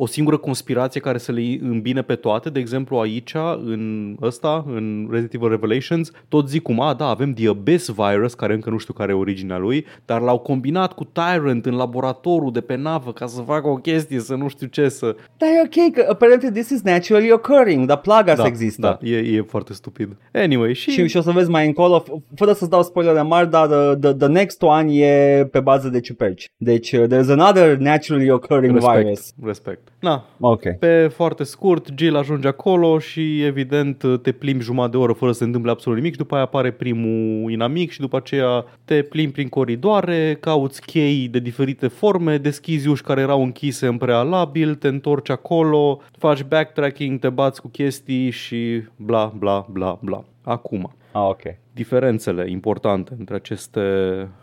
o 0.00 0.06
singură 0.06 0.36
conspirație 0.36 1.00
care 1.00 1.18
să 1.18 1.32
le 1.32 1.58
îmbine 1.60 2.02
pe 2.02 2.14
toate. 2.14 2.50
De 2.50 2.58
exemplu, 2.58 2.96
aici, 2.96 3.34
în 3.64 4.16
ăsta, 4.22 4.64
în 4.66 5.06
Resident 5.10 5.34
Evil 5.34 5.48
Revelations, 5.48 6.10
tot 6.28 6.48
zic 6.48 6.62
cum, 6.62 6.80
a, 6.80 6.94
da, 6.94 7.06
avem 7.06 7.32
The 7.32 7.48
Abyss 7.48 7.88
Virus, 7.88 8.34
care 8.34 8.54
încă 8.54 8.70
nu 8.70 8.78
știu 8.78 8.92
care 8.92 9.12
e 9.12 9.14
originea 9.14 9.58
lui, 9.58 9.86
dar 10.04 10.20
l-au 10.20 10.38
combinat 10.38 10.92
cu 10.92 11.04
Tyrant 11.04 11.66
în 11.66 11.74
laboratorul 11.74 12.52
de 12.52 12.60
pe 12.60 12.76
navă 12.76 13.12
ca 13.12 13.26
să 13.26 13.40
facă 13.40 13.68
o 13.68 13.74
chestie, 13.74 14.20
să 14.20 14.34
nu 14.34 14.48
știu 14.48 14.66
ce, 14.66 14.88
să... 14.88 15.16
Dar 15.36 15.48
e 15.48 15.62
ok, 15.64 15.92
că 15.92 16.06
apparently 16.10 16.50
this 16.50 16.70
is 16.70 16.82
naturally 16.82 17.32
occurring, 17.32 17.86
dar 17.86 17.96
plaga 18.00 18.34
Da, 18.34 18.46
există. 18.46 18.80
Da, 19.00 19.08
e, 19.08 19.16
e 19.16 19.42
foarte 19.42 19.72
stupid. 19.72 20.16
Anyway, 20.32 20.74
și... 20.74 20.90
Și, 20.90 21.06
și 21.06 21.16
o 21.16 21.20
să 21.20 21.30
vezi 21.30 21.50
mai 21.50 21.66
încolo, 21.66 22.02
f- 22.02 22.34
fără 22.34 22.52
să-ți 22.52 22.70
dau 22.70 22.82
spoilere 22.82 23.22
mari, 23.22 23.50
dar 23.50 23.68
uh, 23.68 23.96
the, 24.00 24.12
the 24.12 24.26
next 24.28 24.62
one 24.62 24.94
e 24.94 25.44
pe 25.44 25.60
bază 25.60 25.88
de 25.88 26.00
ciuperci. 26.00 26.50
Deci 26.56 26.92
uh, 26.92 27.06
there's 27.06 27.30
another 27.30 27.76
naturally 27.76 28.30
occurring 28.30 28.74
respect, 28.74 29.02
virus. 29.02 29.32
respect. 29.42 29.87
Na, 30.00 30.24
Ok. 30.40 30.62
Pe 30.78 31.10
foarte 31.14 31.44
scurt, 31.44 31.88
Jill 31.96 32.16
ajunge 32.16 32.48
acolo 32.48 32.98
și 32.98 33.42
evident 33.42 34.04
te 34.22 34.32
plimbi 34.32 34.62
jumătate 34.64 34.90
de 34.90 34.96
oră 34.96 35.12
fără 35.12 35.32
să 35.32 35.38
se 35.38 35.44
întâmple 35.44 35.70
absolut 35.70 35.98
nimic 35.98 36.12
și 36.12 36.18
după 36.18 36.34
aia 36.34 36.44
apare 36.44 36.70
primul 36.70 37.50
inamic 37.50 37.90
și 37.90 38.00
după 38.00 38.16
aceea 38.16 38.64
te 38.84 39.02
plimbi 39.02 39.32
prin 39.32 39.48
coridoare, 39.48 40.36
cauți 40.40 40.80
chei 40.80 41.28
de 41.28 41.38
diferite 41.38 41.86
forme, 41.88 42.36
deschizi 42.36 42.88
uși 42.88 43.02
care 43.02 43.20
erau 43.20 43.42
închise 43.42 43.86
în 43.86 43.96
prealabil, 43.96 44.74
te 44.74 44.88
întorci 44.88 45.30
acolo, 45.30 46.00
faci 46.18 46.42
backtracking, 46.44 47.18
te 47.18 47.28
bați 47.28 47.60
cu 47.60 47.68
chestii 47.68 48.30
și 48.30 48.82
bla 48.96 49.32
bla 49.38 49.66
bla 49.70 49.98
bla. 50.02 50.24
Acum, 50.42 50.92
Ah, 51.12 51.26
ok. 51.28 51.42
diferențele 51.72 52.50
importante 52.50 53.14
între 53.18 53.34
aceste, 53.34 53.80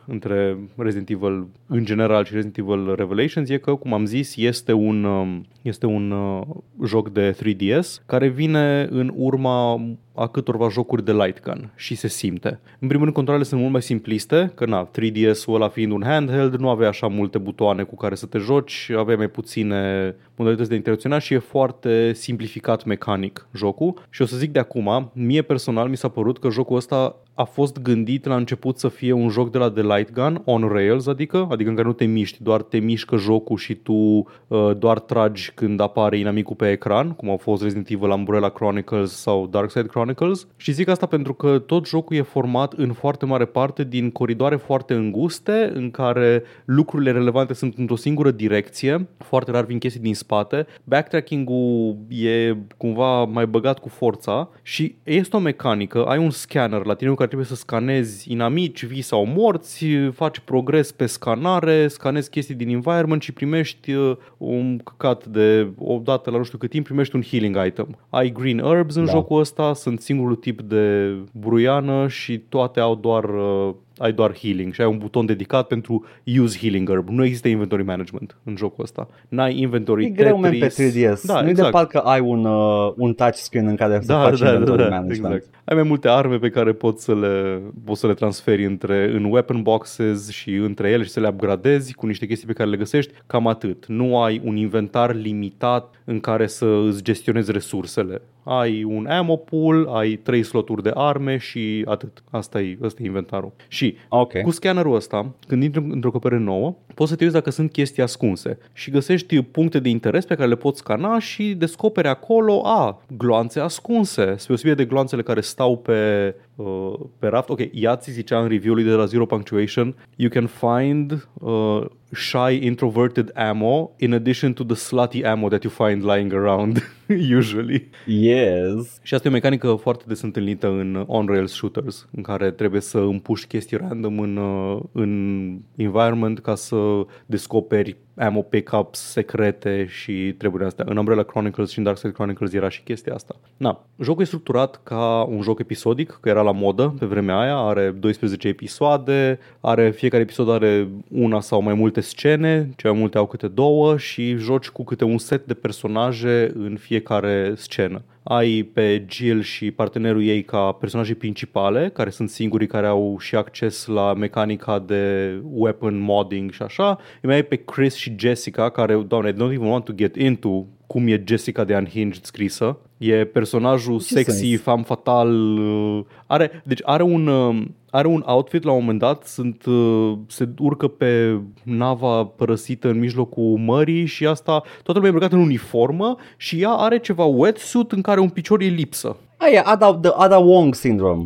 între 0.07 0.57
Resident 0.75 1.09
Evil 1.09 1.47
în 1.67 1.85
general 1.85 2.25
și 2.25 2.33
Resident 2.33 2.57
Evil 2.57 2.95
Revelations 2.95 3.49
e 3.49 3.57
că, 3.57 3.75
cum 3.75 3.93
am 3.93 4.05
zis, 4.05 4.35
este 4.35 4.73
un, 4.73 5.03
um, 5.03 5.45
este 5.61 5.85
un 5.85 6.11
uh, 6.11 6.41
joc 6.85 7.09
de 7.09 7.35
3DS 7.35 8.05
care 8.05 8.27
vine 8.27 8.87
în 8.91 9.11
urma 9.15 9.81
a 10.15 10.27
câtorva 10.27 10.69
jocuri 10.69 11.05
de 11.05 11.13
light 11.13 11.41
gun 11.43 11.71
și 11.75 11.95
se 11.95 12.07
simte. 12.07 12.59
În 12.79 12.87
primul 12.87 13.03
rând, 13.03 13.15
controlele 13.15 13.43
sunt 13.45 13.59
mult 13.59 13.71
mai 13.71 13.81
simpliste, 13.81 14.51
că 14.55 14.65
na, 14.65 14.89
3DS-ul 14.89 15.53
ăla 15.53 15.67
fiind 15.67 15.91
un 15.91 16.03
handheld, 16.05 16.55
nu 16.55 16.69
avea 16.69 16.87
așa 16.87 17.07
multe 17.07 17.37
butoane 17.37 17.83
cu 17.83 17.95
care 17.95 18.15
să 18.15 18.25
te 18.25 18.37
joci, 18.37 18.91
avea 18.97 19.15
mai 19.15 19.27
puține 19.27 20.15
modalități 20.35 20.69
de 20.69 20.75
interacționat 20.75 21.21
și 21.21 21.33
e 21.33 21.37
foarte 21.37 22.13
simplificat 22.13 22.85
mecanic 22.85 23.47
jocul. 23.53 23.93
Și 24.09 24.21
o 24.21 24.25
să 24.25 24.37
zic 24.37 24.51
de 24.51 24.59
acum, 24.59 25.11
mie 25.13 25.41
personal 25.41 25.87
mi 25.87 25.97
s-a 25.97 26.07
părut 26.07 26.39
că 26.39 26.49
jocul 26.49 26.75
ăsta 26.75 27.15
a 27.35 27.43
fost 27.43 27.81
gândit 27.81 28.25
la 28.25 28.35
început 28.35 28.77
să 28.77 28.87
fie 28.87 29.11
un 29.11 29.29
joc 29.29 29.51
de 29.51 29.57
la 29.57 29.69
de 29.69 29.81
light 29.81 30.13
gun, 30.13 30.41
on 30.45 30.67
rails, 30.67 31.07
adică, 31.07 31.47
adică 31.51 31.69
în 31.69 31.75
care 31.75 31.87
nu 31.87 31.93
te 31.93 32.05
miști, 32.05 32.43
doar 32.43 32.61
te 32.61 32.77
mișcă 32.77 33.15
jocul 33.15 33.57
și 33.57 33.75
tu 33.75 33.93
uh, 33.93 34.71
doar 34.77 34.99
tragi 34.99 35.51
când 35.55 35.79
apare 35.79 36.17
inamicul 36.17 36.55
pe 36.55 36.71
ecran, 36.71 37.11
cum 37.11 37.29
au 37.29 37.37
fost 37.37 37.61
Resident 37.61 37.89
Evil 37.89 38.09
Umbrella 38.09 38.49
Chronicles 38.49 39.11
sau 39.11 39.47
Dark 39.47 39.71
Side 39.71 39.87
Chronicles. 39.87 40.47
Și 40.55 40.71
zic 40.71 40.87
asta 40.87 41.05
pentru 41.05 41.33
că 41.33 41.59
tot 41.59 41.87
jocul 41.87 42.15
e 42.15 42.21
format 42.21 42.73
în 42.73 42.93
foarte 42.93 43.25
mare 43.25 43.45
parte 43.45 43.83
din 43.83 44.11
coridoare 44.11 44.55
foarte 44.55 44.93
înguste, 44.93 45.71
în 45.73 45.91
care 45.91 46.43
lucrurile 46.65 47.11
relevante 47.11 47.53
sunt 47.53 47.77
într-o 47.77 47.95
singură 47.95 48.31
direcție, 48.31 49.07
foarte 49.17 49.51
rar 49.51 49.65
vin 49.65 49.77
chestii 49.77 50.01
din 50.01 50.15
spate, 50.15 50.65
backtracking-ul 50.83 51.97
e 52.09 52.55
cumva 52.77 53.23
mai 53.23 53.47
băgat 53.47 53.79
cu 53.79 53.89
forța 53.89 54.49
și 54.61 54.95
este 55.03 55.35
o 55.35 55.39
mecanică, 55.39 56.05
ai 56.05 56.17
un 56.17 56.29
scanner 56.29 56.85
la 56.85 56.93
tine 56.93 57.09
cu 57.09 57.15
care 57.25 57.37
trebuie 57.37 57.57
să 57.57 57.63
scanezi 57.65 58.31
inamici, 58.31 58.85
vii 58.85 59.01
sau 59.01 59.25
morți, 59.25 59.85
faci 60.13 60.39
progres 60.39 60.91
pe 60.91 61.05
scanare, 61.05 61.87
scanezi 61.87 62.29
chestii 62.29 62.55
din 62.55 62.69
environment 62.69 63.21
și 63.21 63.31
primești 63.31 63.91
uh, 63.93 64.17
un 64.37 64.77
căcat 64.77 65.25
de 65.25 65.67
o 65.77 65.99
dată 66.03 66.29
la 66.29 66.37
nu 66.37 66.43
știu 66.43 66.57
cât 66.57 66.69
timp 66.69 66.85
primești 66.85 67.15
un 67.15 67.21
healing 67.21 67.65
item. 67.65 67.97
Ai 68.09 68.29
green 68.31 68.59
herbs 68.59 68.95
în 68.95 69.05
Da. 69.05 69.11
jocul 69.11 69.39
ăsta, 69.39 69.73
sunt 69.73 70.01
singurul 70.01 70.35
tip 70.35 70.61
de 70.61 71.15
bruiană 71.31 72.07
și 72.07 72.37
toate 72.37 72.79
au 72.79 72.95
doar 72.95 73.23
uh, 73.23 73.73
ai 73.97 74.13
doar 74.13 74.37
healing 74.37 74.73
și 74.73 74.81
ai 74.81 74.87
un 74.87 74.97
buton 74.97 75.25
dedicat 75.25 75.67
pentru 75.67 76.05
use 76.41 76.57
healing 76.59 76.89
herb. 76.89 77.09
Nu 77.09 77.23
există 77.23 77.47
inventory 77.47 77.83
management 77.83 78.37
în 78.43 78.55
jocul 78.57 78.83
ăsta. 78.83 79.07
N-ai 79.29 79.59
inventory 79.59 80.05
E 80.05 80.09
greu, 80.09 80.39
man, 80.39 80.51
pe 80.51 80.57
Tetris. 80.57 80.93
3DS. 80.95 81.21
Da, 81.23 81.41
nu-i 81.41 81.49
exact. 81.49 81.67
de 81.71 81.77
parcă 81.77 81.99
ai 81.99 82.19
un, 82.19 82.45
uh, 82.45 82.93
un 82.95 83.13
touchscreen 83.13 83.67
în 83.67 83.75
care 83.75 83.99
să 84.01 84.07
Da, 84.07 84.21
faci 84.21 84.39
da, 84.39 84.45
da, 84.45 84.51
inventory 84.51 84.81
da, 84.81 84.89
management. 84.89 85.33
exact. 85.35 85.53
Ai 85.65 85.75
mai 85.75 85.83
multe 85.83 86.07
arme 86.07 86.37
pe 86.37 86.49
care 86.49 86.73
poți 86.73 87.03
să 87.03 87.15
le, 87.15 87.61
poți 87.85 87.99
să 87.99 88.07
le 88.07 88.13
transferi 88.13 88.65
între, 88.65 89.11
în 89.13 89.23
weapon 89.23 89.61
boxes 89.61 90.29
și 90.29 90.53
între 90.53 90.89
ele 90.89 91.03
și 91.03 91.09
să 91.09 91.19
le 91.19 91.27
upgradezi 91.27 91.93
cu 91.93 92.05
niște 92.05 92.25
chestii 92.25 92.47
pe 92.47 92.53
care 92.53 92.69
le 92.69 92.77
găsești. 92.77 93.13
Cam 93.27 93.47
atât. 93.47 93.85
Nu 93.87 94.21
ai 94.21 94.41
un 94.43 94.55
inventar 94.55 95.15
limitat 95.15 96.01
în 96.05 96.19
care 96.19 96.47
să 96.47 96.65
îți 96.87 97.03
gestionezi 97.03 97.51
resursele. 97.51 98.21
Ai 98.47 98.83
un 98.83 99.05
ammo 99.05 99.35
pool, 99.35 99.87
ai 99.87 100.15
trei 100.15 100.43
sloturi 100.43 100.83
de 100.83 100.91
arme 100.93 101.37
și 101.37 101.83
atât. 101.87 102.23
Asta 102.29 102.61
e, 102.61 102.77
asta 102.83 103.03
e 103.03 103.05
inventarul. 103.05 103.51
Și 103.67 103.95
Ok. 104.09 104.41
cu 104.41 104.51
scannerul 104.51 104.95
ăsta, 104.95 105.35
când 105.47 105.63
intri 105.63 105.85
într-o 105.89 106.11
căpere 106.11 106.37
nouă, 106.37 106.75
poți 106.93 107.09
să 107.09 107.15
te 107.15 107.23
uiți 107.23 107.35
dacă 107.35 107.49
sunt 107.49 107.71
chestii 107.71 108.03
ascunse 108.03 108.57
și 108.73 108.91
găsești 108.91 109.41
puncte 109.41 109.79
de 109.79 109.89
interes 109.89 110.25
pe 110.25 110.35
care 110.35 110.47
le 110.47 110.55
poți 110.55 110.79
scana 110.79 111.19
și 111.19 111.53
descoperi 111.53 112.07
acolo, 112.07 112.61
a, 112.65 113.01
gloanțe 113.17 113.59
ascunse, 113.59 114.21
spre 114.21 114.45
deosebire 114.47 114.75
de 114.75 114.85
gloanțele 114.85 115.21
care 115.21 115.41
stau 115.41 115.77
pe, 115.77 116.35
uh, 116.55 116.93
pe 117.19 117.27
raft. 117.27 117.49
Ok, 117.49 117.59
Iați 117.71 118.11
zicea 118.11 118.39
în 118.39 118.47
review-ului 118.47 118.83
de 118.83 118.91
la 118.91 119.05
Zero 119.05 119.25
Punctuation, 119.25 119.95
you 120.15 120.29
can 120.29 120.47
find 120.47 121.27
uh, 121.33 121.85
shy 122.11 122.65
introverted 122.65 123.31
ammo 123.33 123.91
in 123.97 124.13
addition 124.13 124.53
to 124.53 124.63
the 124.63 124.75
slutty 124.75 125.23
ammo 125.23 125.47
that 125.47 125.63
you 125.63 125.87
find 125.87 126.03
lying 126.03 126.33
around 126.33 126.83
usually. 127.37 127.89
Yes. 128.05 128.99
Și 129.01 129.13
asta 129.13 129.27
e 129.27 129.31
o 129.31 129.33
mecanică 129.33 129.75
foarte 129.81 130.03
des 130.07 130.21
întâlnită 130.21 130.67
în 130.67 131.03
on-rails 131.07 131.51
shooters, 131.51 132.07
în 132.15 132.21
care 132.21 132.51
trebuie 132.51 132.81
să 132.81 132.97
împuși 132.97 133.47
chestii 133.47 133.77
random 133.77 134.19
în, 134.19 134.37
uh, 134.37 134.79
în 134.91 135.59
environment 135.75 136.39
ca 136.39 136.55
să 136.55 137.05
descoperi 137.25 137.97
ammo 138.17 138.41
pickups 138.41 138.99
secrete 138.99 139.85
și 139.89 140.35
treburile 140.37 140.67
astea. 140.67 140.85
În 140.87 140.97
Umbrella 140.97 141.23
Chronicles 141.23 141.69
și 141.69 141.77
în 141.77 141.83
Dark 141.83 141.97
Side 141.97 142.11
Chronicles 142.11 142.53
era 142.53 142.69
și 142.69 142.81
chestia 142.81 143.13
asta. 143.13 143.35
Na, 143.57 143.85
jocul 144.01 144.21
e 144.21 144.25
structurat 144.25 144.79
ca 144.83 145.23
un 145.29 145.41
joc 145.41 145.59
episodic, 145.59 146.17
că 146.21 146.29
era 146.29 146.41
la 146.41 146.51
modă 146.51 146.95
pe 146.99 147.05
vremea 147.05 147.39
aia, 147.39 147.55
are 147.57 147.89
12 147.89 148.47
episoade, 148.47 149.39
are 149.59 149.89
fiecare 149.89 150.23
episod 150.23 150.49
are 150.49 150.87
una 151.11 151.39
sau 151.39 151.61
mai 151.61 151.73
multe 151.73 152.01
scene, 152.01 152.69
cele 152.75 152.91
mai 152.91 153.01
multe 153.01 153.17
au 153.17 153.25
câte 153.25 153.47
două 153.47 153.97
și 153.97 154.35
joci 154.35 154.69
cu 154.69 154.83
câte 154.83 155.03
un 155.03 155.17
set 155.17 155.45
de 155.45 155.53
personaje 155.53 156.51
în 156.55 156.77
fiecare 156.79 157.53
scenă 157.55 158.01
ai 158.27 158.69
pe 158.73 159.05
Jill 159.09 159.41
și 159.41 159.71
partenerul 159.71 160.23
ei 160.23 160.43
ca 160.43 160.71
personaje 160.71 161.13
principale, 161.13 161.89
care 161.93 162.09
sunt 162.09 162.29
singurii 162.29 162.67
care 162.67 162.87
au 162.87 163.17
și 163.19 163.35
acces 163.35 163.85
la 163.85 164.13
mecanica 164.13 164.79
de 164.79 165.33
weapon 165.43 165.97
modding 165.97 166.51
și 166.51 166.61
așa. 166.61 166.89
Îi 166.89 167.27
mai 167.29 167.35
ai 167.35 167.43
pe 167.43 167.55
Chris 167.55 167.95
și 167.95 168.15
Jessica, 168.17 168.69
care, 168.69 168.95
doamne, 168.95 169.29
I 169.29 169.33
don't 169.33 169.53
even 169.53 169.67
want 169.67 169.85
to 169.85 169.93
get 169.93 170.15
into 170.15 170.65
cum 170.87 171.07
e 171.07 171.23
Jessica 171.27 171.63
de 171.63 171.75
Unhinged 171.75 172.23
scrisă. 172.23 172.77
E 172.97 173.25
personajul 173.25 173.99
Ce 173.99 174.05
sexy, 174.13 174.47
sens? 174.47 174.61
fam 174.61 174.83
fatal. 174.83 175.57
uh, 175.57 176.03
Are, 176.27 176.61
deci 176.63 176.79
are 176.83 177.03
un, 177.03 177.27
uh, 177.27 177.65
are 177.89 178.07
un 178.07 178.23
outfit 178.25 178.63
la 178.63 178.71
un 178.71 178.79
moment 178.79 178.99
dat, 178.99 179.23
sunt, 179.23 179.65
uh, 179.65 180.13
se 180.27 180.49
urcă 180.59 180.87
pe 180.87 181.39
nava 181.63 182.23
părăsită 182.25 182.89
în 182.89 182.99
mijlocul 182.99 183.57
mării 183.57 184.05
și 184.05 184.25
asta, 184.27 184.51
toată 184.83 184.99
lumea 184.99 185.07
e 185.07 185.11
îmbrăcată 185.11 185.35
în 185.35 185.41
uniformă 185.41 186.15
și 186.37 186.61
ea 186.61 186.69
are 186.71 186.99
ceva 186.99 187.23
wetsuit 187.23 187.91
în 187.91 188.01
care 188.01 188.19
un 188.19 188.29
picior 188.29 188.61
e 188.61 188.65
lipsă. 188.67 189.15
Aia, 189.37 189.61
Ada, 189.65 189.93
the 190.01 190.11
Ada 190.15 190.37
Wong 190.37 190.75
syndrome. 190.75 191.25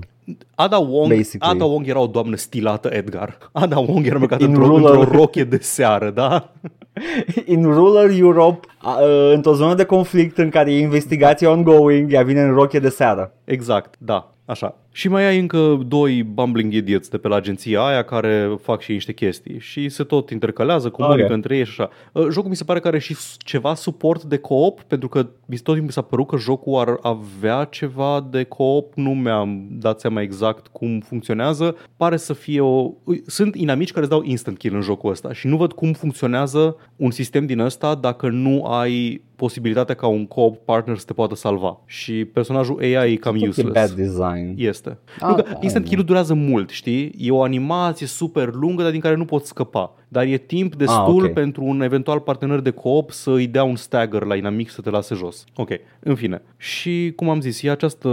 Ada 0.56 0.78
Wong, 0.78 1.14
Basically. 1.14 1.56
Ada 1.56 1.66
Wong 1.66 1.88
era 1.88 2.00
o 2.00 2.08
doamnă 2.08 2.36
stilată, 2.36 2.90
Edgar. 2.92 3.38
Ada 3.52 3.80
Wong 3.80 4.06
era 4.06 4.14
îmbrăcată 4.14 4.44
In 4.44 4.50
într-o, 4.50 4.66
rural- 4.66 5.00
într-o 5.00 5.18
rochie 5.18 5.44
de 5.44 5.58
seară, 5.62 6.10
da? 6.10 6.54
In 7.46 7.64
rural 7.64 8.18
Europe, 8.18 8.68
a, 8.78 8.92
a, 8.92 9.32
într-o 9.34 9.54
zonă 9.54 9.74
de 9.76 9.84
conflict 9.84 10.38
în 10.38 10.50
care 10.50 10.72
e 10.74 10.80
investigație 10.80 11.48
ongoing, 11.48 12.14
ea 12.14 12.24
vine 12.24 12.42
în 12.42 12.54
rochie 12.54 12.80
de 12.80 12.90
seară. 12.90 13.34
Exact, 13.44 13.96
da, 13.98 14.34
așa. 14.50 14.78
Și 14.92 15.08
mai 15.08 15.26
ai 15.26 15.40
încă 15.40 15.80
doi 15.88 16.24
bumbling 16.24 16.74
idiots 16.74 17.08
de 17.10 17.18
pe 17.18 17.28
la 17.28 17.36
agenția 17.36 17.82
aia 17.82 18.04
care 18.04 18.58
fac 18.62 18.82
și 18.82 18.92
niște 18.92 19.14
chestii 19.14 19.60
și 19.60 19.90
se 19.90 20.04
tot 20.04 20.30
intercalează, 20.30 20.90
comunică 20.90 21.24
Ok. 21.26 21.32
între 21.32 21.58
ei 21.58 21.66
și 21.66 21.70
așa. 21.82 21.90
Uh, 22.14 22.28
Jocul 22.32 22.50
mi 22.50 22.56
se 22.56 22.64
pare 22.64 22.80
că 22.80 22.88
are 22.88 23.00
și 23.00 23.14
s- 23.14 23.36
ceva 23.38 23.74
suport 23.74 24.24
de 24.24 24.38
co-op, 24.38 24.82
pentru 24.82 25.08
că 25.08 25.20
mi 25.46 25.56
se 25.56 25.62
tot 25.64 25.74
timpul 25.74 25.82
mi 25.84 25.92
s-a 25.92 26.02
părut 26.02 26.28
că 26.28 26.38
jocul 26.38 26.80
ar 26.80 26.98
avea 27.02 27.64
ceva 27.64 28.28
de 28.32 28.44
co-op, 28.44 28.94
nu 28.96 29.10
mi-am 29.14 29.68
dat 29.72 30.00
seama 30.00 30.22
exact 30.22 30.68
cum 30.68 31.00
funcționează. 31.00 31.76
Pare 31.98 32.18
să 32.18 32.34
fie 32.34 32.62
o... 32.62 32.92
Ui, 33.04 33.22
Sunt 33.26 33.56
inamici 33.56 33.90
care 33.92 34.02
îți 34.06 34.10
dau 34.14 34.24
instant 34.24 34.58
kill 34.58 34.76
în 34.76 34.82
jocul 34.82 35.12
ăsta 35.12 35.34
și 35.34 35.48
nu 35.48 35.58
văd 35.58 35.74
cum 35.74 35.94
funcționează 35.94 36.76
un 36.96 37.12
sistem 37.12 37.46
din 37.46 37.60
ăsta 37.60 37.96
dacă 37.96 38.30
nu 38.30 38.64
ai 38.64 39.22
posibilitatea 39.40 39.96
ca 39.96 40.08
un 40.08 40.26
co-op 40.28 40.58
partner 40.66 40.98
să 40.98 41.06
te 41.06 41.14
poată 41.14 41.36
salva. 41.36 41.80
Și 41.86 42.26
personajul 42.26 42.80
AI 42.82 43.12
e 43.14 43.16
cam 43.16 43.34
Tot 43.34 43.44
e 43.44 43.48
useless. 43.48 43.74
bad 43.74 43.90
design. 43.92 44.54
Este. 44.58 44.98
Ah, 45.20 45.28
nu 45.28 45.36
că 45.36 45.42
da, 45.42 45.58
instant 45.62 45.84
da. 45.86 45.90
kill 45.92 46.04
durează 46.04 46.34
mult, 46.34 46.70
știi? 46.70 47.16
E 47.18 47.32
o 47.32 47.44
animație 47.44 48.08
super 48.08 48.50
lungă, 48.54 48.82
dar 48.84 48.92
din 48.92 49.00
care 49.00 49.16
nu 49.16 49.26
poți 49.26 49.48
scăpa. 49.48 49.94
Dar 50.12 50.26
e 50.26 50.38
timp 50.38 50.76
destul 50.76 51.26
ok. 51.26 51.34
pentru 51.34 51.64
un 51.64 51.82
eventual 51.82 52.20
partener 52.20 52.60
de 52.60 52.70
co-op 52.70 53.12
să 53.12 53.32
îi 53.32 53.48
dea 53.48 53.64
un 53.64 53.76
stagger 53.76 54.24
la 54.24 54.36
inamic 54.36 54.70
să 54.70 54.82
te 54.82 54.90
lase 54.90 55.16
jos. 55.16 55.44
Ok, 55.56 55.70
în 56.00 56.16
fine. 56.16 56.42
Și 56.58 57.14
cum 57.16 57.30
am 57.30 57.42
zis, 57.42 57.64
e 57.64 57.70
această, 57.70 58.10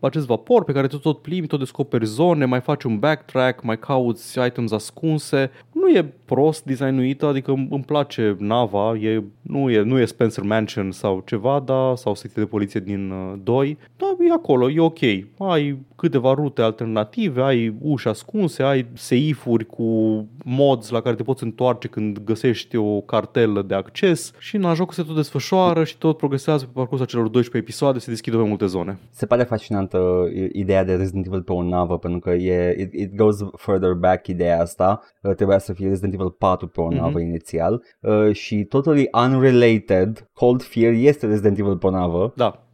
acest 0.00 0.26
vapor 0.26 0.64
pe 0.64 0.72
care 0.72 0.86
tu 0.86 0.98
tot 0.98 1.18
plimbi, 1.18 1.46
tot 1.46 1.58
descoperi 1.58 2.06
zone, 2.06 2.44
mai 2.44 2.60
faci 2.60 2.82
un 2.82 2.98
backtrack, 2.98 3.62
mai 3.62 3.78
cauți 3.78 4.38
items 4.46 4.72
ascunse. 4.72 5.50
Nu 5.72 5.88
e 5.88 6.12
prost 6.24 6.64
designuită, 6.64 7.26
adică 7.26 7.50
îmi 7.50 7.68
îmi 7.70 7.84
place 7.84 8.36
nava, 8.38 8.96
e, 8.96 9.22
nu, 9.42 9.70
e, 9.70 9.82
nu 9.82 9.98
e 9.98 10.04
Spencer 10.04 10.44
Mansion 10.44 10.90
sau 10.90 11.22
ceva, 11.26 11.62
da, 11.64 11.92
sau 11.96 12.14
secție 12.14 12.42
de 12.42 12.48
poliție 12.48 12.80
din 12.80 13.10
uh, 13.10 13.38
2, 13.42 13.78
dar 13.96 14.28
e 14.28 14.32
acolo, 14.32 14.70
e 14.70 14.80
ok. 14.80 15.02
Ai 15.38 15.78
câteva 16.00 16.34
rute 16.34 16.62
alternative, 16.62 17.42
ai 17.42 17.76
uși 17.80 18.08
ascunse, 18.08 18.62
ai 18.62 18.86
seifuri 18.94 19.66
cu 19.66 19.84
mods 20.44 20.90
la 20.90 21.00
care 21.00 21.14
te 21.16 21.22
poți 21.22 21.42
întoarce 21.44 21.88
când 21.88 22.18
găsești 22.24 22.76
o 22.76 23.00
cartelă 23.00 23.62
de 23.62 23.74
acces 23.74 24.32
și 24.38 24.56
na, 24.56 24.74
jocul 24.74 24.92
se 24.94 25.02
tot 25.02 25.14
desfășoară 25.14 25.84
și 25.84 25.98
tot 25.98 26.16
progresează 26.16 26.64
pe 26.64 26.70
parcursul 26.74 27.06
celor 27.06 27.28
12 27.28 27.56
episoade, 27.70 27.98
se 27.98 28.10
deschid 28.10 28.34
mai 28.34 28.48
multe 28.48 28.66
zone. 28.66 28.98
Se 29.10 29.26
pare 29.26 29.42
fascinantă 29.42 29.98
uh, 29.98 30.48
ideea 30.52 30.84
de 30.84 30.94
Resident 30.94 31.26
Evil 31.26 31.42
pe 31.42 31.52
o 31.52 31.62
navă, 31.62 31.98
pentru 31.98 32.18
că 32.18 32.30
e, 32.30 32.76
it, 32.80 32.92
it 32.92 33.14
goes 33.14 33.36
further 33.56 33.92
back 33.92 34.26
ideea 34.26 34.60
asta. 34.60 35.00
Uh, 35.22 35.34
trebuia 35.34 35.58
să 35.58 35.72
fie 35.72 35.88
Resident 35.88 36.12
Evil 36.14 36.30
4 36.30 36.66
pe 36.66 36.80
o 36.80 36.86
Mhm. 36.86 36.94
navă 36.96 37.20
inițial 37.20 37.82
uh, 38.00 38.32
și 38.32 38.64
totally 38.64 39.08
unrelated, 39.24 40.28
Cold 40.32 40.62
Fear 40.62 40.92
este 40.92 41.26
Resident 41.26 41.58
Evil 41.58 41.76
pe 41.76 41.86
o 41.86 41.90
navă. 41.90 42.32
Da, 42.36 42.44
Dar 42.44 42.68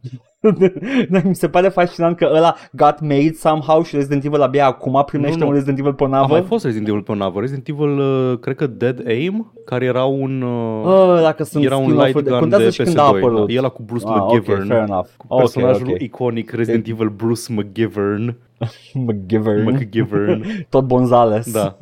Mi 1.23 1.35
se 1.35 1.47
pare 1.49 1.67
fascinant 1.69 2.17
că 2.17 2.29
ăla 2.35 2.55
got 2.71 2.99
made 3.01 3.33
somehow 3.33 3.83
și 3.83 3.95
Resident 3.95 4.23
Evil 4.25 4.41
abia 4.41 4.65
acum 4.65 5.03
primește 5.05 5.35
Nu, 5.37 5.41
nu. 5.43 5.47
un 5.47 5.53
Resident 5.53 5.79
Evil 5.79 5.93
pe 5.93 6.03
o 6.03 6.05
a 6.05 6.09
navă. 6.09 6.27
mai 6.33 6.41
fost 6.47 6.63
Resident 6.65 6.87
Evil 6.89 7.01
pe 7.01 7.11
o 7.11 7.15
navă. 7.15 7.39
Resident 7.39 7.67
Evil, 7.67 7.99
uh, 7.99 8.37
cred 8.39 8.55
că 8.55 8.67
Dead 8.67 9.07
Aim, 9.07 9.53
care 9.65 9.85
era 9.85 10.03
un... 10.03 10.41
uh, 10.41 10.85
Uh, 10.85 11.21
dacă 11.21 11.43
sunt 11.43 11.63
era 11.63 11.75
un 11.77 11.83
spin-off-uri 11.83 12.13
light 12.13 12.23
de... 12.23 12.29
gun 12.29 12.39
Contează 12.39 12.63
de 12.63 12.69
și 12.69 12.83
când 12.83 12.97
a 12.97 13.03
PS2. 13.03 13.15
apărut. 13.15 13.47
Da. 13.47 13.53
E 13.53 13.59
la 13.59 13.69
cu 13.69 13.81
Bruce 13.85 14.05
Ah, 14.07 14.15
ok, 14.19 14.31
McGivern. 14.33 14.67
fair 14.67 14.81
enough. 14.81 15.07
Cu 15.17 15.25
Ok, 15.29 15.39
personajul 15.39 15.87
ok. 15.89 15.99
iconic 16.01 16.51
Resident 16.51 16.87
Evil 16.87 17.09
Bruce 17.09 17.53
McGivern. 17.53 18.35
McGivern. 19.07 19.69
McGivern. 19.69 20.43
Tot 20.69 20.83
Bonzales. 20.85 21.51
Da. 21.51 21.77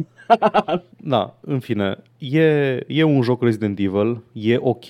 da, 0.98 1.34
în 1.42 1.60
fine, 1.60 1.98
e, 2.18 2.80
e 2.88 3.04
un 3.04 3.22
joc 3.22 3.44
Resident 3.44 3.80
Evil, 3.80 4.22
e 4.32 4.58
ok. 4.60 4.86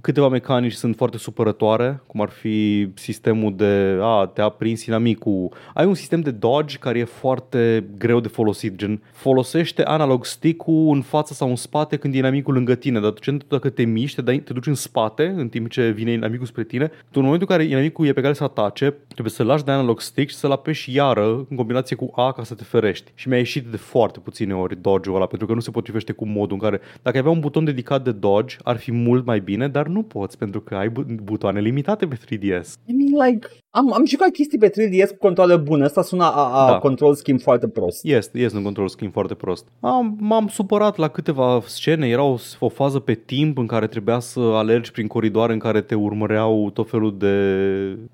Câteva 0.00 0.28
mecanici 0.28 0.72
sunt 0.72 0.96
foarte 0.96 1.18
supărătoare, 1.18 2.02
cum 2.06 2.20
ar 2.20 2.28
fi 2.28 2.88
sistemul 2.94 3.56
de 3.56 3.98
a, 4.00 4.30
te-a 4.34 4.48
prins 4.48 4.84
inamicul. 4.84 5.52
Ai 5.74 5.86
un 5.86 5.94
sistem 5.94 6.20
de 6.20 6.30
dodge 6.30 6.76
care 6.76 6.98
e 6.98 7.04
foarte 7.04 7.84
greu 7.98 8.20
de 8.20 8.28
folosit, 8.28 8.76
gen 8.76 9.02
folosește 9.12 9.82
analog 9.82 10.24
stick-ul 10.24 10.94
în 10.94 11.02
față 11.02 11.34
sau 11.34 11.48
în 11.48 11.56
spate 11.56 11.96
când 11.96 12.14
e 12.14 12.18
inamicul 12.18 12.54
lângă 12.54 12.74
tine, 12.74 13.00
dar 13.00 13.10
tu 13.10 13.36
dacă 13.48 13.68
te 13.68 13.84
miști, 13.84 14.16
te, 14.16 14.22
dai, 14.22 14.38
te 14.38 14.52
duci 14.52 14.66
în 14.66 14.74
spate 14.74 15.34
în 15.36 15.48
timp 15.48 15.70
ce 15.70 15.90
vine 15.90 16.10
inamicul 16.12 16.46
spre 16.46 16.64
tine, 16.64 16.86
tu 16.86 17.18
în 17.18 17.22
momentul 17.22 17.46
în 17.50 17.56
care 17.56 17.68
inamicul 17.68 18.06
e 18.06 18.12
pe 18.12 18.20
care 18.20 18.32
să 18.32 18.44
atace, 18.44 18.94
trebuie 19.08 19.30
să 19.30 19.42
lași 19.42 19.64
de 19.64 19.70
analog 19.70 20.00
stick 20.00 20.30
și 20.30 20.36
să-l 20.36 20.50
apeși 20.50 20.94
iară 20.94 21.46
în 21.48 21.56
combinație 21.56 21.96
cu 21.96 22.10
A 22.14 22.32
ca 22.32 22.44
să 22.44 22.54
te 22.54 22.64
ferești. 22.64 23.12
Și 23.14 23.28
mi-a 23.28 23.38
ieșit 23.38 23.66
de 23.66 23.76
foarte 23.76 24.18
puține 24.18 24.54
ori 24.54 24.80
dodge-ul 24.80 25.16
ăla, 25.16 25.26
pentru 25.26 25.46
că 25.46 25.54
nu 25.54 25.60
se 25.60 25.70
potrivește 25.70 26.12
cu 26.12 26.26
modul 26.26 26.52
în 26.52 26.58
care 26.62 26.80
dacă 27.02 27.18
avea 27.18 27.30
un 27.30 27.40
buton 27.40 27.64
dedicat 27.64 28.04
de 28.04 28.12
dodge, 28.12 28.56
ar 28.62 28.76
fi 28.76 28.92
mult 28.92 29.24
mai 29.26 29.40
bine, 29.40 29.68
dar 29.68 29.86
nu 29.86 30.02
poți 30.02 30.38
pentru 30.38 30.60
că 30.60 30.74
ai 30.74 30.88
bu- 30.88 31.06
butoane 31.22 31.60
limitate 31.60 32.06
pe 32.06 32.16
3DS. 32.16 32.78
I 32.86 32.92
mean, 32.92 33.28
like, 33.30 33.48
am, 33.74 33.92
am 33.92 34.04
jucat 34.06 34.30
chestii 34.30 34.58
pe 34.58 34.70
3DS 34.70 35.08
cu 35.08 35.16
controle 35.18 35.56
bune. 35.56 35.84
Asta 35.84 36.02
sună 36.02 36.24
a, 36.24 36.64
a 36.64 36.70
Da. 36.70 36.78
control 36.78 37.14
schimb 37.14 37.40
foarte 37.40 37.68
prost. 37.68 38.04
Este, 38.04 38.38
este 38.38 38.56
un 38.56 38.62
control 38.62 38.88
schimb 38.88 39.12
foarte 39.12 39.34
prost. 39.34 39.66
Am, 39.80 40.16
m-am 40.20 40.48
supărat 40.48 40.96
la 40.96 41.08
câteva 41.08 41.62
scene, 41.64 42.08
era 42.08 42.22
o, 42.22 42.36
o 42.58 42.68
fază 42.68 42.98
pe 42.98 43.14
timp 43.14 43.58
în 43.58 43.66
care 43.66 43.86
trebuia 43.86 44.18
să 44.18 44.40
alergi 44.40 44.90
prin 44.90 45.06
coridoare 45.06 45.52
în 45.52 45.58
care 45.58 45.80
te 45.80 45.94
urmăreau 45.94 46.70
tot 46.70 46.90
felul 46.90 47.16
de 47.18 47.36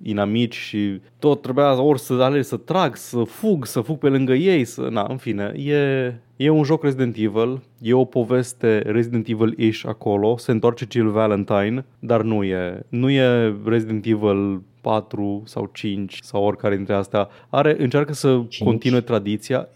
inamici 0.02 0.54
și 0.54 1.00
tot 1.18 1.42
trebuia 1.42 1.82
ori 1.82 2.00
să 2.00 2.12
alergi, 2.12 2.48
să 2.48 2.56
trag, 2.56 2.96
să 2.96 3.22
fug, 3.22 3.66
să 3.66 3.80
fug 3.80 3.98
pe 3.98 4.08
lângă 4.08 4.32
ei, 4.32 4.64
să... 4.64 4.88
Na, 4.90 5.06
în 5.08 5.16
fine, 5.16 5.52
e, 5.56 6.14
e 6.36 6.50
un 6.50 6.62
joc 6.62 6.82
Resident 6.82 7.16
Evil, 7.16 7.62
e 7.80 7.92
o 7.92 8.04
poveste 8.04 8.82
Resident 8.86 9.26
Evil-ish 9.28 9.82
acolo, 9.86 10.36
se 10.36 10.50
întoarce 10.50 10.86
Jill 10.90 11.10
Valentine, 11.10 11.84
dar 11.98 12.22
nu 12.22 12.42
e, 12.42 12.86
nu 12.88 13.10
e 13.10 13.56
Resident 13.64 14.06
Evil 14.06 14.62
4 14.80 15.42
sau 15.44 15.70
5 15.72 16.18
sau 16.22 16.44
oricare 16.44 16.76
dintre 16.76 16.94
astea. 16.94 17.28
Are, 17.48 17.76
încearcă 17.78 18.12
să 18.12 18.28
Cinci? 18.28 18.62
continue 18.68 19.00
tradiția. 19.00 19.68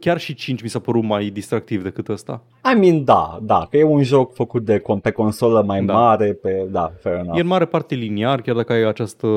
Chiar 0.00 0.18
și 0.18 0.34
5 0.34 0.62
mi 0.62 0.68
s-a 0.68 0.78
părut 0.78 1.02
mai 1.02 1.26
distractiv 1.28 1.82
decât 1.82 2.08
ăsta. 2.08 2.42
I 2.74 2.78
mean, 2.78 3.04
da, 3.04 3.38
da, 3.42 3.66
că 3.70 3.76
e 3.76 3.82
un 3.84 4.02
joc 4.02 4.34
făcut 4.34 4.64
de 4.64 4.82
pe 5.02 5.10
consolă 5.10 5.62
mai 5.66 5.84
Da. 5.84 5.92
mare, 5.92 6.32
pe, 6.32 6.66
da, 6.70 6.92
fair 7.00 7.14
enough. 7.14 7.36
E 7.38 7.40
în 7.40 7.46
mare 7.46 7.64
parte 7.64 7.94
liniar, 7.94 8.40
chiar 8.40 8.54
dacă 8.56 8.72
ai 8.72 8.82
această 8.82 9.28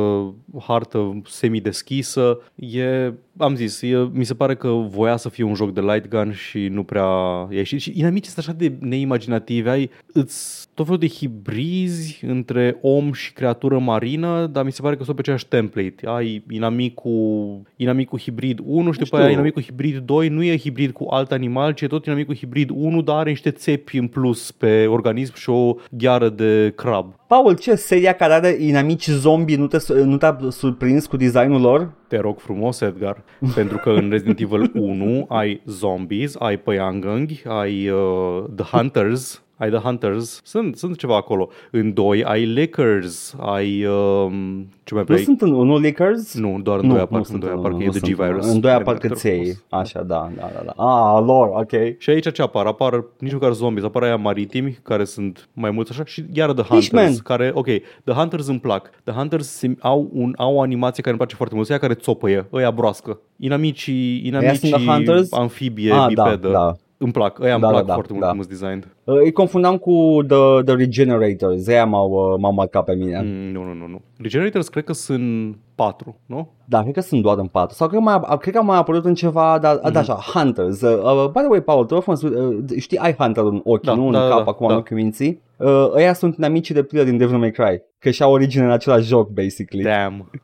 hartă 0.67 1.21
semideschisă. 1.25 2.39
E, 2.55 3.13
am 3.37 3.55
zis, 3.55 3.81
e, 3.81 4.09
mi 4.11 4.23
se 4.23 4.33
pare 4.33 4.55
că 4.55 4.67
voia 4.67 5.17
să 5.17 5.29
fie 5.29 5.43
un 5.43 5.53
joc 5.53 5.73
de 5.73 5.81
light 5.81 6.07
gun 6.07 6.31
și 6.31 6.67
nu 6.67 6.83
prea 6.83 7.03
i-a 7.49 7.57
ieșit. 7.57 7.79
Și 7.79 7.93
inamicii 7.95 8.31
sunt 8.31 8.45
așa 8.47 8.57
de 8.57 8.73
neimaginative. 8.79 9.69
Ai 9.69 9.89
îți 10.13 10.67
tot 10.73 10.85
felul 10.85 10.99
de 10.99 11.07
hibrizi 11.07 12.25
între 12.25 12.77
om 12.81 13.11
și 13.11 13.33
creatură 13.33 13.79
marină, 13.79 14.47
dar 14.51 14.63
mi 14.63 14.71
se 14.71 14.81
pare 14.81 14.95
că 14.95 15.03
sunt 15.03 15.15
pe 15.15 15.21
aceeași 15.21 15.47
template. 15.47 16.07
Ai 16.07 16.43
inamicul, 16.49 17.61
inamicul 17.75 18.19
hibrid 18.19 18.59
1 18.63 18.91
și 18.91 18.99
după 18.99 19.05
știu. 19.05 19.17
aia 19.17 19.29
inamicul 19.29 19.61
hibrid 19.61 19.97
2 19.97 20.27
nu 20.27 20.43
e 20.43 20.57
hibrid 20.57 20.91
cu 20.91 21.07
alt 21.09 21.31
animal, 21.31 21.73
ci 21.73 21.81
e 21.81 21.87
tot 21.87 22.05
inamicul 22.05 22.35
hibrid 22.35 22.69
1, 22.73 23.01
dar 23.01 23.17
are 23.17 23.29
niște 23.29 23.51
țepi 23.51 23.97
în 23.97 24.07
plus 24.07 24.51
pe 24.51 24.85
organism 24.85 25.35
și 25.35 25.49
o 25.49 25.75
gheară 25.91 26.29
de 26.29 26.73
crab. 26.75 27.15
Paul, 27.27 27.57
ce 27.57 27.75
seria 27.75 28.13
care 28.13 28.33
are 28.33 28.55
inamici 28.59 29.07
zombie 29.07 29.55
nu, 29.57 29.67
te, 29.67 29.93
nu 29.93 30.17
te-a 30.17 30.37
surprins 30.49 31.05
cu 31.05 31.17
designul 31.17 31.61
lor? 31.61 31.91
Te 32.07 32.17
rog 32.19 32.39
frumos, 32.39 32.81
Edgar, 32.81 33.23
pentru 33.55 33.77
că 33.77 33.89
în 33.89 34.09
Resident 34.09 34.39
Evil 34.39 34.71
1 34.73 35.25
ai 35.29 35.61
zombies, 35.65 36.35
ai 36.39 36.57
păiangănghi, 36.57 37.41
ai 37.47 37.89
uh, 37.89 38.43
The 38.55 38.77
Hunters, 38.77 39.41
ai 39.57 39.69
The 39.69 39.79
Hunters, 39.79 40.41
sunt, 40.43 40.75
sunt 40.77 40.97
ceva 40.97 41.15
acolo. 41.15 41.49
În 41.71 41.93
2 41.93 42.23
ai 42.23 42.45
Lickers, 42.45 43.35
ai... 43.39 43.85
Um, 43.85 44.67
ce 44.83 44.93
mai 44.93 45.03
Nu 45.07 45.13
vrei? 45.13 45.23
sunt 45.23 45.41
în 45.41 45.51
unul 45.51 45.81
Lickers? 45.81 46.33
Nu, 46.35 46.59
doar 46.63 46.79
în 46.79 46.85
nu, 46.85 46.89
2 46.93 46.97
nu 46.97 47.03
apar, 47.03 47.17
în 47.17 47.23
sunt 47.23 47.39
2 47.39 47.49
în 47.51 47.57
apar, 47.57 47.69
că 47.71 47.75
unul, 47.75 47.81
e 47.83 47.85
nu 47.85 47.91
The 47.91 47.99
sunt 47.99 48.11
în 48.19 48.25
G-Virus. 48.25 48.43
unul. 48.43 48.55
În 48.55 48.61
doi 48.61 48.71
apar 48.71 48.93
Edgar, 48.93 48.97
te 49.01 49.07
rog 49.07 49.15
căței. 49.17 49.39
frumos. 49.39 49.63
Așa, 49.69 50.01
da, 50.03 50.29
da, 50.35 50.49
da, 50.55 50.63
da. 50.75 50.83
Ah, 50.83 51.23
lor, 51.25 51.47
ok. 51.53 51.99
Și 51.99 52.09
aici 52.09 52.31
ce 52.31 52.41
apar? 52.41 52.65
Apar 52.65 53.03
nici 53.19 53.33
măcar 53.33 53.53
zombies, 53.53 53.85
apar 53.85 54.03
aia 54.03 54.15
maritimi, 54.15 54.77
care 54.83 55.03
sunt 55.03 55.49
mai 55.53 55.71
mulți 55.71 55.91
așa, 55.91 56.05
și 56.05 56.23
iară 56.33 56.53
The 56.53 56.63
Hunters, 56.63 56.83
Fishman. 56.87 57.15
care, 57.23 57.51
ok, 57.53 57.65
The 58.03 58.13
Hunters 58.13 58.47
îmi 58.47 58.59
plac. 58.59 58.89
The 59.03 59.13
Hunters 59.13 59.57
sim- 59.65 59.79
au, 59.79 60.09
un, 60.13 60.33
au 60.37 60.55
o 60.55 60.61
animație 60.61 60.97
care 61.03 61.09
îmi 61.09 61.17
place 61.17 61.35
foarte 61.35 61.55
mult, 61.55 61.69
ăia 61.69 61.79
care 61.79 61.93
țopăie, 61.93 62.47
ăia 62.53 62.71
broască. 62.71 63.19
Inamicii, 63.37 64.31
Ăia 64.33 64.53
sunt 64.53 64.59
The 64.59 64.67
inamicii 64.67 64.87
Hunters? 64.91 65.33
amfibie, 65.33 65.91
ah, 65.93 66.13
da, 66.13 66.23
bipedă. 66.23 66.49
da. 66.51 66.75
Îmi 66.99 67.11
plac, 67.11 67.39
ăia 67.39 67.53
îmi 67.53 67.61
Da, 67.61 67.67
plac 67.67 67.81
da, 67.81 67.87
da, 67.87 67.93
foarte 67.93 68.13
mult 68.13 68.25
da. 68.25 68.31
cum 68.31 68.41
sunt 68.41 68.51
designed. 68.59 68.87
Uh, 69.03 69.15
îi 69.23 69.31
confundam 69.31 69.77
cu 69.77 70.17
The, 70.27 70.61
the 70.65 70.75
Regenerators, 70.75 71.67
ăia 71.67 71.85
m-au, 71.85 72.09
uh, 72.11 72.39
m-au 72.39 72.53
marcat 72.53 72.83
pe 72.83 72.95
mine. 72.95 73.19
Mm. 73.21 73.27
Mm, 73.27 73.51
nu, 73.51 73.63
nu, 73.63 73.73
nu, 73.73 73.87
nu. 73.87 74.01
Regenerators 74.17 74.67
cred 74.67 74.83
că 74.83 74.93
sunt 74.93 75.57
patru, 75.75 76.19
nu? 76.25 76.49
Da, 76.65 76.81
cred 76.81 76.93
că 76.93 77.01
sunt 77.01 77.21
doar 77.21 77.37
în 77.37 77.47
patru. 77.47 77.75
Sau 77.75 77.87
cred 77.87 77.99
că, 77.99 78.05
mai, 78.05 78.19
a- 78.23 78.37
cred 78.37 78.53
că 78.53 78.59
a 78.59 78.63
mai 78.63 78.77
apărut 78.77 79.05
în 79.05 79.13
ceva, 79.13 79.57
dar 79.61 79.79
mm-hmm. 79.79 79.91
da, 79.91 79.99
așa, 79.99 80.13
Hunters. 80.33 80.81
Uh, 80.81 81.01
uh, 81.03 81.25
by 81.31 81.39
the 81.39 81.47
way, 81.47 81.61
Paul, 81.61 81.85
tu 81.85 82.03
uh, 82.07 82.79
știi, 82.79 82.97
ai 82.97 83.13
Hunter 83.13 83.43
în 83.43 83.61
ochi, 83.63 83.83
Da, 83.83 83.93
nu? 83.93 84.05
În 84.05 84.11
da, 84.11 84.19
da, 84.19 84.27
cap, 84.35 84.43
da, 84.43 84.49
acum 84.51 84.67
da. 84.67 84.73
în 84.73 84.79
ochiul 84.79 84.97
minții. 84.97 85.41
Uh, 85.57 85.89
ăia 85.95 86.13
sunt 86.13 86.43
amicii 86.43 86.75
de 86.75 86.83
pildă 86.83 87.05
din 87.05 87.17
Devil 87.17 87.37
May 87.37 87.51
Cry. 87.51 87.81
Că 87.99 88.09
și-au 88.09 88.31
origine 88.31 88.63
în 88.63 88.71
același 88.71 89.07
joc, 89.07 89.29
basically. 89.29 89.83
Damn. 89.83 90.29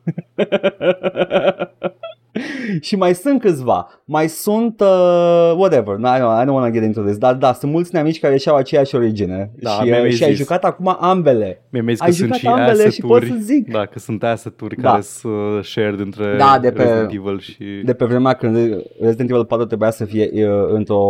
și 2.80 2.96
mai 2.96 3.14
sunt 3.14 3.40
câțiva. 3.40 4.02
Mai 4.04 4.28
sunt, 4.28 4.80
uh, 4.80 5.52
whatever, 5.56 5.96
no, 5.96 6.08
I 6.08 6.18
don't, 6.18 6.42
I 6.42 6.44
don't 6.44 6.52
want 6.52 6.66
to 6.66 6.72
get 6.72 6.82
into 6.82 7.00
this. 7.02 7.16
Dar 7.16 7.34
da, 7.34 7.52
sunt 7.52 7.72
mulți 7.72 7.90
neamici 7.94 8.20
care 8.20 8.36
și-au 8.36 8.56
aceeași 8.56 8.94
origine. 8.94 9.50
Da, 9.54 9.70
și, 9.70 9.88
mi-ai 9.88 10.06
uh, 10.06 10.12
și 10.12 10.24
ai 10.24 10.30
zis. 10.30 10.38
jucat 10.38 10.64
acum 10.64 10.96
ambele. 11.00 11.62
Mi-am 11.70 11.88
zis 11.88 11.98
că 11.98 12.04
Ai 12.04 12.12
sunt 12.12 12.26
jucat 12.34 12.38
și 12.40 12.46
ambele 12.46 12.90
și 12.90 13.00
pot 13.00 13.16
asset-uri. 13.22 13.40
să 13.40 13.44
zic. 13.46 13.70
Da, 13.72 13.86
că 13.86 13.98
sunt 13.98 14.22
asset-uri 14.22 14.76
Da. 14.80 14.88
care 14.90 15.00
sunt 15.02 15.32
uh, 15.32 15.62
shared 15.64 16.00
între 16.00 16.36
Da, 16.38 16.58
de 16.60 16.70
pe- 16.72 16.82
Resident 16.82 17.12
Evil 17.12 17.38
și... 17.40 17.64
De 17.84 17.92
pe 17.94 18.04
vremea 18.04 18.32
când 18.32 18.56
Resident 19.00 19.30
Evil 19.30 19.44
4 19.44 19.66
trebuia 19.66 19.90
să 19.90 20.04
fie 20.04 20.30
uh, 20.48 20.64
într-o, 20.68 21.02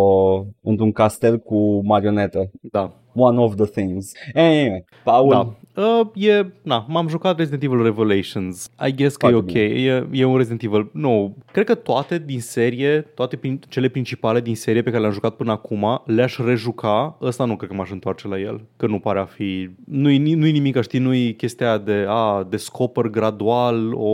într-un 0.62 0.92
castel 0.92 1.38
cu 1.38 1.80
marionetă. 1.84 2.50
Da. 2.60 2.92
One 3.14 3.38
of 3.38 3.54
the 3.54 3.66
things. 3.66 4.12
Anyway, 4.34 4.84
Paul, 5.04 5.28
Da. 5.28 5.54
Uh, 5.76 6.06
e, 6.14 6.46
na, 6.62 6.84
m-am 6.88 7.08
jucat 7.08 7.38
Resident 7.38 7.62
Evil 7.62 7.82
Revelations. 7.82 8.70
I 8.86 8.94
guess 8.94 9.16
că 9.16 9.28
Foarte 9.28 9.58
e 9.58 9.64
ok. 9.64 10.08
E, 10.12 10.18
e 10.20 10.24
un 10.24 10.36
Resident 10.36 10.62
Evil. 10.62 10.90
Nu, 10.92 11.36
cred 11.52 11.64
că 11.64 11.74
toate 11.74 12.18
din 12.18 12.40
serie, 12.40 13.00
toate 13.00 13.36
prin, 13.36 13.60
cele 13.68 13.88
principale 13.88 14.40
din 14.40 14.56
serie 14.56 14.82
pe 14.82 14.88
care 14.88 15.00
le-am 15.00 15.12
jucat 15.12 15.34
până 15.36 15.50
acum, 15.50 16.02
le-aș 16.04 16.38
rejuca. 16.38 17.16
Ăsta 17.22 17.44
nu 17.44 17.56
cred 17.56 17.70
că 17.70 17.76
m-aș 17.76 17.90
întoarce 17.90 18.28
la 18.28 18.38
el. 18.38 18.60
Că 18.76 18.86
nu 18.86 18.98
pare 18.98 19.18
a 19.18 19.24
fi... 19.24 19.70
Nu-i, 19.84 20.18
nu-i 20.18 20.52
nimic, 20.52 20.80
știi, 20.82 20.98
nu-i 20.98 21.34
chestia 21.34 21.78
de 21.78 22.04
a, 22.08 22.46
descoper 22.48 23.06
gradual 23.06 23.92
o, 23.94 24.08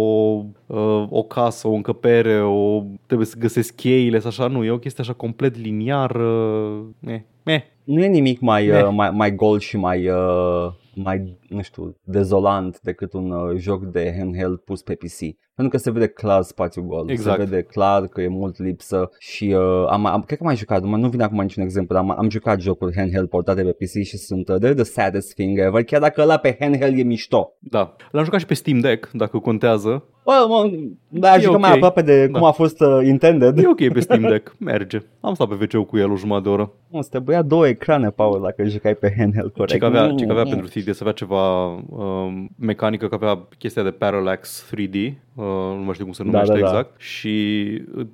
uh, 0.66 1.06
o 1.08 1.22
casă, 1.22 1.68
o 1.68 1.72
încăpere, 1.72 2.42
o, 2.42 2.82
trebuie 3.06 3.26
să 3.26 3.36
găsesc 3.38 3.74
cheile, 3.74 4.18
sau 4.18 4.28
așa. 4.28 4.46
Nu, 4.46 4.64
e 4.64 4.70
o 4.70 4.78
chestie 4.78 5.02
așa 5.02 5.12
complet 5.12 5.56
liniară. 5.56 6.72
Eh, 7.06 7.20
eh. 7.44 7.60
nu 7.84 8.02
e 8.02 8.06
nimic 8.06 8.40
mai, 8.40 8.66
Ne. 8.66 8.82
uh, 8.82 8.88
mai, 8.92 9.10
mai 9.10 9.34
gol 9.34 9.58
și 9.58 9.76
mai, 9.76 10.08
uh, 10.08 10.72
mai, 10.94 11.38
nu 11.50 11.62
știu, 11.62 11.96
dezolant 12.04 12.80
decât 12.80 13.12
un 13.12 13.30
uh, 13.30 13.56
joc 13.56 13.84
de 13.84 14.14
handheld 14.18 14.58
pus 14.58 14.82
pe 14.82 14.94
PC. 14.94 15.18
Pentru 15.54 15.78
că 15.78 15.84
se 15.84 15.90
vede 15.90 16.06
clar 16.06 16.42
spațiul 16.42 16.84
gol. 16.84 17.10
Exact. 17.10 17.38
Se 17.40 17.44
vede 17.44 17.62
clar 17.62 18.06
că 18.06 18.20
e 18.20 18.28
mult 18.28 18.58
lipsă 18.58 19.10
și 19.18 19.54
uh, 19.56 19.86
am, 19.88 20.06
am, 20.06 20.22
cred 20.22 20.38
că 20.38 20.42
am 20.44 20.46
mai 20.46 20.56
jucat, 20.56 20.82
nu, 20.82 20.96
nu 20.96 21.08
vine 21.08 21.22
acum 21.22 21.40
niciun 21.40 21.62
exemplu, 21.62 21.94
dar 21.94 22.04
am, 22.04 22.10
am 22.18 22.30
jucat 22.30 22.60
jocuri 22.60 22.96
handheld 22.96 23.28
portate 23.28 23.62
pe 23.62 23.72
PC 23.84 24.02
și 24.04 24.16
sunt 24.16 24.48
uh, 24.48 24.56
they're 24.56 24.74
the 24.74 24.82
saddest 24.84 25.34
thing 25.34 25.58
ever, 25.58 25.84
chiar 25.84 26.00
dacă 26.00 26.20
ăla 26.22 26.36
pe 26.36 26.56
handheld 26.60 26.98
e 26.98 27.02
mișto. 27.02 27.52
Da. 27.58 27.96
L-am 28.10 28.24
jucat 28.24 28.40
și 28.40 28.46
pe 28.46 28.54
Steam 28.54 28.78
Deck, 28.78 29.10
dacă 29.12 29.38
contează. 29.38 30.04
Well, 30.24 30.46
mă, 30.46 30.70
da, 31.08 31.34
E 31.34 31.40
jucăm 31.40 31.54
ok. 31.54 31.60
mai 31.60 31.72
aproape 31.72 32.02
de 32.02 32.26
Da. 32.26 32.38
cum 32.38 32.46
a 32.46 32.50
fost 32.50 32.80
uh, 32.80 32.98
intended. 33.06 33.58
E 33.58 33.68
ok 33.68 33.92
pe 33.92 34.00
Steam 34.00 34.20
Deck, 34.22 34.54
merge. 34.58 35.02
Am 35.20 35.34
stat 35.34 35.48
pe 35.48 35.68
wc 35.78 35.86
cu 35.86 35.96
el 35.98 36.10
o 36.10 36.16
jumătate 36.16 36.42
de 36.44 36.48
oră. 36.54 36.72
Nu, 36.90 36.98
îți 36.98 37.10
trebuia 37.10 37.42
două 37.42 37.66
ecrane, 37.68 38.10
Paul, 38.10 38.40
dacă 38.42 38.64
jucai 38.68 38.94
pe 38.94 39.14
handheld 39.18 39.50
corect. 39.52 39.72
Ce 39.72 39.78
că 39.78 39.84
avea, 39.84 40.06
Nu, 40.06 40.16
ce 40.18 40.24
că 40.24 40.30
avea 40.32 40.42
nu. 40.42 40.50
pentru 40.50 40.68
3D, 40.68 40.84
să 40.84 40.98
avea 41.00 41.12
ceva 41.12 41.39
um, 41.88 42.48
mecanică, 42.56 43.08
că 43.08 43.14
avea 43.14 43.48
chestia 43.58 43.82
de 43.82 43.90
parallax 43.90 44.66
3D, 44.74 44.94
uh, 44.94 45.12
nu 45.34 45.82
mai 45.84 45.92
știu 45.92 46.04
cum 46.04 46.14
se 46.14 46.22
numește 46.22 46.52
da, 46.52 46.58
da. 46.58 46.66
exact, 46.66 47.00
și 47.00 47.64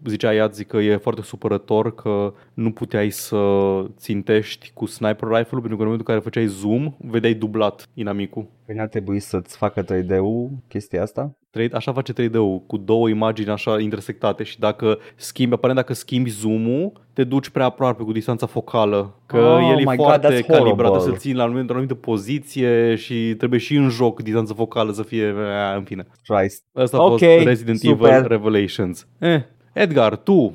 zicea 0.04 0.34
ea, 0.34 0.46
zic 0.46 0.66
că 0.66 0.76
e 0.76 0.96
foarte 0.96 1.22
supărător 1.22 1.94
că 1.94 2.32
nu 2.54 2.70
puteai 2.70 3.10
să 3.10 3.38
țintești 3.96 4.70
cu 4.74 4.86
sniper 4.86 5.28
rifle-ul, 5.28 5.60
pentru 5.60 5.76
că 5.76 5.82
în 5.82 5.88
momentul 5.88 6.06
în 6.06 6.14
care 6.14 6.20
făceai 6.20 6.46
zoom, 6.46 6.94
vedeai 6.98 7.34
dublat 7.34 7.88
inamicul. 7.94 8.46
Păi 8.66 8.74
n-ar 8.74 8.88
trebui 8.88 9.20
să-ți 9.20 9.56
facă 9.56 9.84
3D-ul 9.84 10.48
chestia 10.68 11.02
asta? 11.02 11.36
3D, 11.58 11.72
așa 11.72 11.92
face 11.92 12.12
3D-ul, 12.12 12.60
cu 12.66 12.76
două 12.76 13.08
imagini 13.08 13.50
așa 13.50 13.80
intersectate 13.80 14.42
și 14.42 14.58
dacă 14.58 14.98
schimbi, 15.16 15.54
aparent 15.54 15.78
dacă 15.78 15.92
schimbi 15.92 16.30
zoom-ul, 16.30 16.92
te 17.12 17.24
duci 17.24 17.48
prea 17.48 17.64
aproape 17.64 18.02
cu 18.02 18.12
distanța 18.12 18.46
focală. 18.46 19.14
Că 19.26 19.36
Oh 19.36 19.68
el 19.70 19.78
e 19.78 19.84
my 19.84 19.96
God, 19.96 20.06
foarte 20.06 20.26
that's 20.26 20.46
calibrat, 20.46 20.58
horrible. 20.58 20.82
trebuie 20.82 21.00
să-l 21.00 21.16
ții 21.16 21.34
la 21.34 21.42
o 21.42 21.46
anumită, 21.46 21.66
o 21.68 21.74
anumită 21.74 21.94
poziție 21.94 22.94
și 22.94 23.34
trebuie 23.38 23.60
și 23.60 23.76
în 23.76 23.88
joc 23.88 24.22
distanța 24.22 24.54
focală 24.54 24.92
să 24.92 25.02
fie, 25.02 25.24
eh, 25.24 25.76
în 25.76 25.82
fine. 25.82 26.06
Christ. 26.26 26.64
Asta 26.72 26.96
a 26.96 27.02
Ok, 27.02 27.15
fost 27.18 27.44
Resident 27.44 27.78
super. 27.78 28.12
Evil 28.12 28.28
Revelations. 28.28 29.06
Eh, 29.18 29.40
Edgar, 29.72 30.16
tu, 30.16 30.52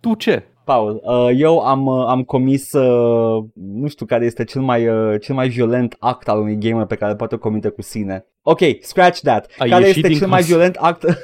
tu 0.00 0.14
ce? 0.14 0.42
Paul, 0.64 1.00
uh, 1.04 1.30
eu 1.36 1.58
am, 1.58 1.86
uh, 1.86 2.06
am 2.06 2.22
comis, 2.22 2.72
uh, 2.72 3.44
nu 3.54 3.88
știu 3.88 4.06
care 4.06 4.24
este 4.24 4.44
cel 4.44 4.62
mai, 4.62 4.88
uh, 4.88 5.20
cel 5.20 5.34
mai 5.34 5.48
violent 5.48 5.96
act 5.98 6.28
al 6.28 6.38
unui 6.38 6.58
gamer 6.58 6.86
pe 6.86 6.94
care 6.94 7.10
îl 7.10 7.16
poate 7.16 7.36
comite 7.36 7.68
cu 7.68 7.82
sine. 7.82 8.26
Ok, 8.42 8.58
scratch 8.80 9.20
that. 9.20 9.50
Ai 9.58 9.68
care 9.68 9.86
ieșit 9.86 9.96
este 9.96 10.08
din 10.08 10.18
cel 10.18 10.28
mai 10.28 10.40
casă. 10.40 10.52
violent 10.52 10.76
act? 10.76 11.04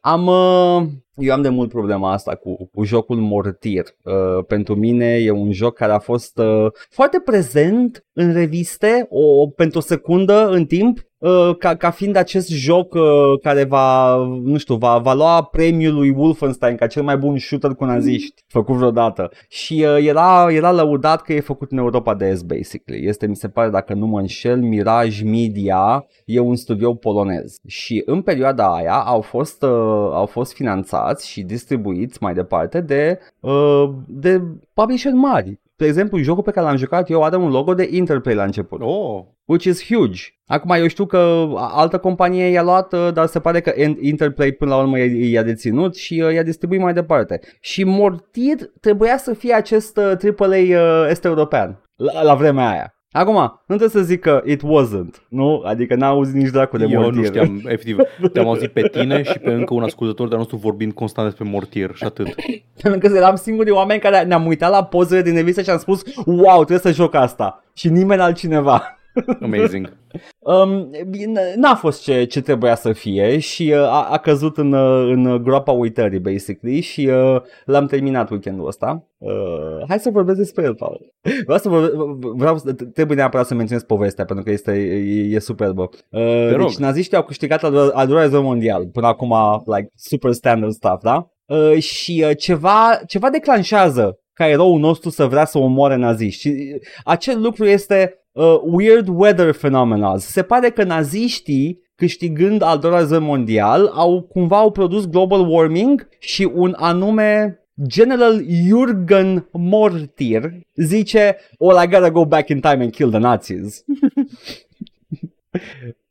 am, 0.00 0.26
uh, 0.26 0.82
eu 1.20 1.34
am 1.34 1.42
de 1.42 1.48
mult 1.48 1.68
problema 1.68 2.12
asta 2.12 2.34
cu, 2.34 2.70
cu 2.74 2.84
jocul 2.84 3.16
Mortir. 3.16 3.84
Uh, 4.02 4.44
pentru 4.46 4.74
mine 4.74 5.06
e 5.06 5.30
un 5.30 5.52
joc 5.52 5.74
care 5.74 5.92
a 5.92 5.98
fost 5.98 6.38
uh, 6.38 6.66
foarte 6.90 7.20
prezent 7.24 8.04
în 8.12 8.32
reviste 8.32 9.06
o, 9.08 9.46
pentru 9.46 9.78
o 9.78 9.82
secundă 9.82 10.48
în 10.48 10.64
timp 10.64 10.98
uh, 11.18 11.56
ca, 11.58 11.74
ca 11.74 11.90
fiind 11.90 12.16
acest 12.16 12.48
joc 12.48 12.94
uh, 12.94 13.02
care 13.42 13.64
va, 13.64 14.16
nu 14.44 14.56
știu, 14.56 14.74
va, 14.74 14.98
va 14.98 15.14
lua 15.14 15.42
premiul 15.42 15.94
lui 15.94 16.10
Wolfenstein 16.10 16.76
ca 16.76 16.86
cel 16.86 17.02
mai 17.02 17.16
bun 17.16 17.38
shooter 17.38 17.70
cu 17.70 17.84
naziști 17.84 18.42
făcut 18.46 18.76
vreodată. 18.76 19.30
Și 19.48 19.86
uh, 19.86 20.06
era, 20.06 20.46
era 20.50 20.72
lăudat 20.72 21.22
că 21.22 21.32
e 21.32 21.40
făcut 21.40 21.70
în 21.70 21.78
Europa 21.78 22.14
de 22.14 22.26
Est, 22.26 22.44
basically. 22.44 23.06
Este, 23.06 23.26
mi 23.26 23.36
se 23.36 23.48
pare, 23.48 23.70
dacă 23.70 23.94
nu 23.94 24.06
mă 24.06 24.18
înșel, 24.18 24.60
Mirage 24.60 25.24
Media 25.24 26.06
e 26.24 26.38
un 26.38 26.56
studio 26.56 26.94
polonez. 26.94 27.58
Și 27.66 28.02
în 28.06 28.22
perioada 28.22 28.74
aia 28.74 28.94
au 28.94 29.20
fost, 29.20 29.62
uh, 29.62 29.68
au 30.12 30.26
fost 30.26 30.52
finanțați 30.52 31.09
și 31.18 31.42
distribuiți 31.42 32.18
mai 32.22 32.34
departe 32.34 32.80
de, 32.80 33.18
uh, 33.40 33.88
de 34.08 34.40
publisher 34.74 35.12
mari. 35.12 35.60
De 35.76 35.86
exemplu, 35.86 36.18
jocul 36.18 36.42
pe 36.42 36.50
care 36.50 36.66
l-am 36.66 36.76
jucat 36.76 37.10
eu 37.10 37.22
are 37.24 37.36
un 37.36 37.50
logo 37.50 37.74
de 37.74 37.88
Interplay 37.90 38.34
la 38.34 38.44
început 38.44 38.80
Oh, 38.82 39.24
which 39.44 39.64
is 39.64 39.84
huge. 39.86 40.22
Acum 40.46 40.70
eu 40.70 40.86
știu 40.86 41.06
că 41.06 41.46
altă 41.56 41.98
companie 41.98 42.44
i-a 42.46 42.62
luat, 42.62 42.92
uh, 42.92 43.08
dar 43.12 43.26
se 43.26 43.40
pare 43.40 43.60
că 43.60 43.72
Interplay 44.00 44.52
până 44.52 44.70
la 44.74 44.80
urmă 44.80 44.98
i- 44.98 45.30
i-a 45.30 45.42
deținut 45.42 45.96
și 45.96 46.22
uh, 46.26 46.32
i-a 46.32 46.42
distribuit 46.42 46.80
mai 46.80 46.92
departe. 46.92 47.40
Și 47.60 47.84
Mortir 47.84 48.56
trebuia 48.80 49.16
să 49.16 49.34
fie 49.34 49.54
acest 49.54 49.96
uh, 49.96 50.12
AAA 50.38 50.46
uh, 50.58 51.06
est 51.08 51.24
european 51.24 51.82
la, 51.96 52.22
la 52.22 52.34
vremea 52.34 52.68
aia. 52.70 52.94
Acum, 53.12 53.34
nu 53.66 53.76
trebuie 53.76 53.88
să 53.88 54.00
zic 54.00 54.20
că 54.20 54.42
it 54.46 54.62
wasn't, 54.62 55.26
nu? 55.28 55.62
Adică 55.64 55.94
n-auzi 55.94 56.36
nici 56.36 56.50
dracu 56.50 56.76
de 56.76 56.86
eu 56.88 57.00
Mortir. 57.00 57.20
nu 57.20 57.24
știam, 57.24 57.60
efectiv, 57.64 57.96
te-am 58.32 58.46
auzit 58.52 58.70
pe 58.70 58.82
tine 58.82 59.22
și 59.22 59.38
pe 59.38 59.50
încă 59.52 59.74
un 59.74 59.82
ascultător 59.82 60.26
de-al 60.26 60.38
nostru 60.38 60.56
vorbind 60.56 60.92
constant 60.92 61.28
despre 61.28 61.48
mortir 61.50 61.90
și 61.94 62.04
atât. 62.04 62.34
Pentru 62.82 63.08
că 63.08 63.16
eram 63.16 63.36
singurii 63.36 63.72
oameni 63.72 64.00
care 64.00 64.22
ne-am 64.22 64.46
uitat 64.46 64.70
la 64.70 64.84
pozele 64.84 65.22
din 65.22 65.34
revistă 65.34 65.62
și 65.62 65.70
am 65.70 65.78
spus 65.78 66.02
Wow, 66.26 66.64
trebuie 66.64 66.78
să 66.78 66.92
joc 67.02 67.14
asta. 67.14 67.64
Și 67.74 67.88
nimeni 67.88 68.20
altcineva. 68.20 68.99
Amazing. 69.42 69.96
Um, 70.38 70.90
bine, 71.08 71.40
n-a 71.56 71.74
fost 71.74 72.02
ce, 72.02 72.24
ce 72.24 72.40
trebuia 72.40 72.74
să 72.74 72.92
fie 72.92 73.38
și 73.38 73.72
uh, 73.74 73.78
a, 73.78 74.08
a 74.10 74.18
căzut 74.18 74.56
în, 74.58 74.72
uh, 74.72 75.12
în 75.14 75.42
groapa 75.42 75.72
uitării, 75.72 76.18
basically, 76.18 76.80
și 76.80 77.06
uh, 77.06 77.40
l-am 77.64 77.86
terminat 77.86 78.30
weekendul 78.30 78.66
ăsta. 78.66 79.06
Uh, 79.18 79.84
hai 79.88 79.98
să 79.98 80.10
vorbesc 80.10 80.38
despre 80.38 80.64
el, 80.64 80.74
Paul. 80.74 81.12
Vreau 81.44 81.58
să 81.58 81.68
vorbe, 81.68 81.88
vreau, 82.36 82.58
să- 82.58 82.72
trebuie 82.72 83.16
neapărat 83.16 83.46
să 83.46 83.54
menționez 83.54 83.82
povestea, 83.84 84.24
pentru 84.24 84.44
că 84.44 84.50
este, 84.50 84.72
e, 84.72 85.34
e 85.34 85.38
superbă. 85.38 85.88
Uh, 86.10 86.50
rog. 86.52 86.66
deci 86.66 86.76
naziștii 86.76 87.16
au 87.16 87.22
câștigat 87.22 87.64
al, 87.64 87.70
doilea- 87.72 87.94
al 87.96 88.06
doilea 88.06 88.24
război 88.24 88.42
mondial, 88.42 88.86
până 88.86 89.06
acum, 89.06 89.34
like, 89.64 89.88
super 89.96 90.32
standard 90.32 90.72
stuff, 90.72 91.02
da? 91.02 91.30
Uh, 91.46 91.78
și 91.78 92.24
uh, 92.28 92.36
ceva, 92.36 93.00
ceva 93.06 93.30
declanșează 93.30 94.18
ca 94.32 94.48
eroul 94.48 94.78
nostru 94.78 95.10
să 95.10 95.26
vrea 95.26 95.44
să 95.44 95.58
omoare 95.58 95.96
naziști. 95.96 96.40
Și 96.40 96.48
uh, 96.74 96.80
acel 97.04 97.40
lucru 97.40 97.64
este 97.66 98.14
uh, 98.32 98.60
weird 98.62 99.08
weather 99.08 99.52
phenomena. 99.52 100.18
Se 100.18 100.42
pare 100.42 100.70
că 100.70 100.84
naziștii 100.84 101.82
câștigând 101.94 102.62
al 102.62 102.78
doilea 102.78 102.98
război 102.98 103.18
mondial 103.18 103.86
au 103.86 104.22
cumva 104.22 104.58
au 104.58 104.70
produs 104.70 105.06
global 105.06 105.48
warming 105.48 106.08
și 106.18 106.50
un 106.54 106.74
anume 106.76 107.54
General 107.86 108.44
Jürgen 108.44 109.48
Mortir 109.52 110.50
zice 110.74 111.36
Well, 111.58 111.84
I 111.84 111.88
gotta 111.88 112.10
go 112.10 112.24
back 112.24 112.48
in 112.48 112.60
time 112.60 112.82
and 112.82 112.92
kill 112.92 113.10
the 113.10 113.18
Nazis. 113.18 113.84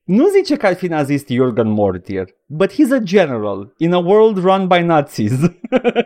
Nu 0.10 0.28
zice 0.28 0.56
că 0.56 0.65
ar 0.65 0.74
fi 0.74 0.88
nazist 0.88 1.28
Jürgen 1.32 1.65
Mortir, 1.65 2.26
but 2.45 2.72
he's 2.72 2.91
a 2.91 3.00
general 3.04 3.74
in 3.78 3.93
a 3.93 3.98
world 3.98 4.38
run 4.38 4.67
by 4.67 4.80
Nazis. 4.80 5.34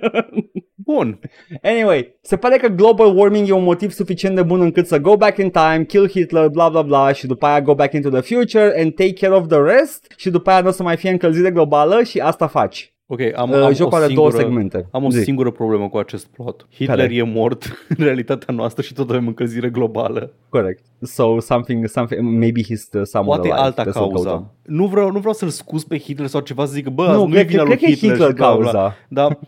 Bun. 0.86 1.20
Anyway, 1.62 2.18
se 2.22 2.38
pare 2.38 2.58
că 2.58 2.68
global 2.68 3.18
warming 3.18 3.48
e 3.48 3.52
un 3.52 3.63
motiv 3.63 3.92
suficient 3.92 4.36
de 4.36 4.42
bun 4.42 4.62
încât 4.62 4.88
să 4.88 5.00
go 5.00 5.18
back 5.18 5.38
in 5.38 5.50
time, 5.50 5.84
kill 5.88 6.10
Hitler, 6.10 6.48
bla 6.48 6.70
bla 6.70 6.82
bla 6.82 7.12
și 7.12 7.28
după 7.28 7.46
aia 7.46 7.62
go 7.62 7.76
back 7.76 7.94
into 7.94 8.10
the 8.10 8.36
future 8.36 8.82
and 8.82 8.94
take 8.96 9.13
care 9.13 9.36
of 9.36 9.48
the 9.48 9.62
rest 9.62 10.13
și 10.18 10.30
după 10.30 10.50
aia 10.50 10.62
nu 10.62 10.68
o 10.68 10.72
să 10.72 10.84
mai 10.84 10.98
fie 10.98 11.10
încălzire 11.10 11.52
globală 11.52 12.04
și 12.04 12.20
asta 12.20 12.48
faci. 12.48 12.93
Ok, 13.08 13.20
am, 13.36 13.50
Uh, 13.52 13.62
am 13.62 13.74
jocul 13.74 14.00
o 14.00 14.02
are 14.04 14.13
două 14.13 14.30
singură, 14.30 14.38
segmente. 14.54 14.88
Am 14.92 15.04
o 15.04 15.10
Zi. 15.10 15.22
singură 15.24 15.52
problemă 15.52 15.89
cu 15.89 15.98
acest 15.98 16.26
plot. 16.28 16.68
Hitler 16.72 16.98
Care? 16.98 17.13
e 17.16 17.24
mort 17.24 17.86
în 17.98 18.06
realitatea 18.06 18.54
noastră 18.54 18.82
și 18.82 18.94
tot 18.94 19.10
avem 19.10 19.28
încălzire 19.28 19.70
globală. 19.70 20.34
Corect. 20.50 20.84
So 21.02 21.39
something, 21.39 21.88
something, 21.88 22.22
maybe 22.22 22.62
he's 22.62 22.94
uh, 22.94 23.02
somewhere 23.04 23.42
Poate 23.42 23.48
e 23.48 23.52
alive. 23.52 23.66
alta 23.66 23.82
Trebuie 23.82 23.94
să-l 24.04 24.12
căutăm. 24.12 24.32
cauza. 24.32 24.54
Nu 24.63 24.86
vreau, 24.88 25.12
nu 25.12 25.20
vreau 25.20 25.34
să-l 25.34 25.50
scuz 25.50 25.84
pe 25.84 25.98
Hitler 25.98 26.28
sau 26.28 26.42
ceva 26.42 26.66
să 26.66 26.74
zic, 26.74 26.88
bă, 26.88 27.06
Nu, 27.06 27.13
nu, 27.13 27.26
nu 27.28 27.38
e 27.38 27.44
cred, 27.44 27.48
vina 27.48 27.63
cred 27.63 27.80
lui 27.80 27.86
că 27.86 27.92
e 27.92 27.94
Hitler, 27.94 28.12
Hitler 28.12 28.30
și 28.30 28.36
bla, 28.36 28.56
bla, 28.56 28.58
bla. 28.72 28.72
cauza. 28.72 28.96
Dar 29.08 29.39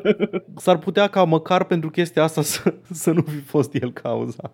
s-ar 0.64 0.78
putea 0.78 1.06
ca 1.06 1.24
măcar 1.24 1.64
pentru 1.64 1.90
chestia 1.90 2.22
asta 2.22 2.42
să, 2.42 2.74
să 2.90 3.10
nu 3.10 3.22
fi 3.22 3.36
fost 3.38 3.74
el 3.74 3.92
cauza. 3.92 4.52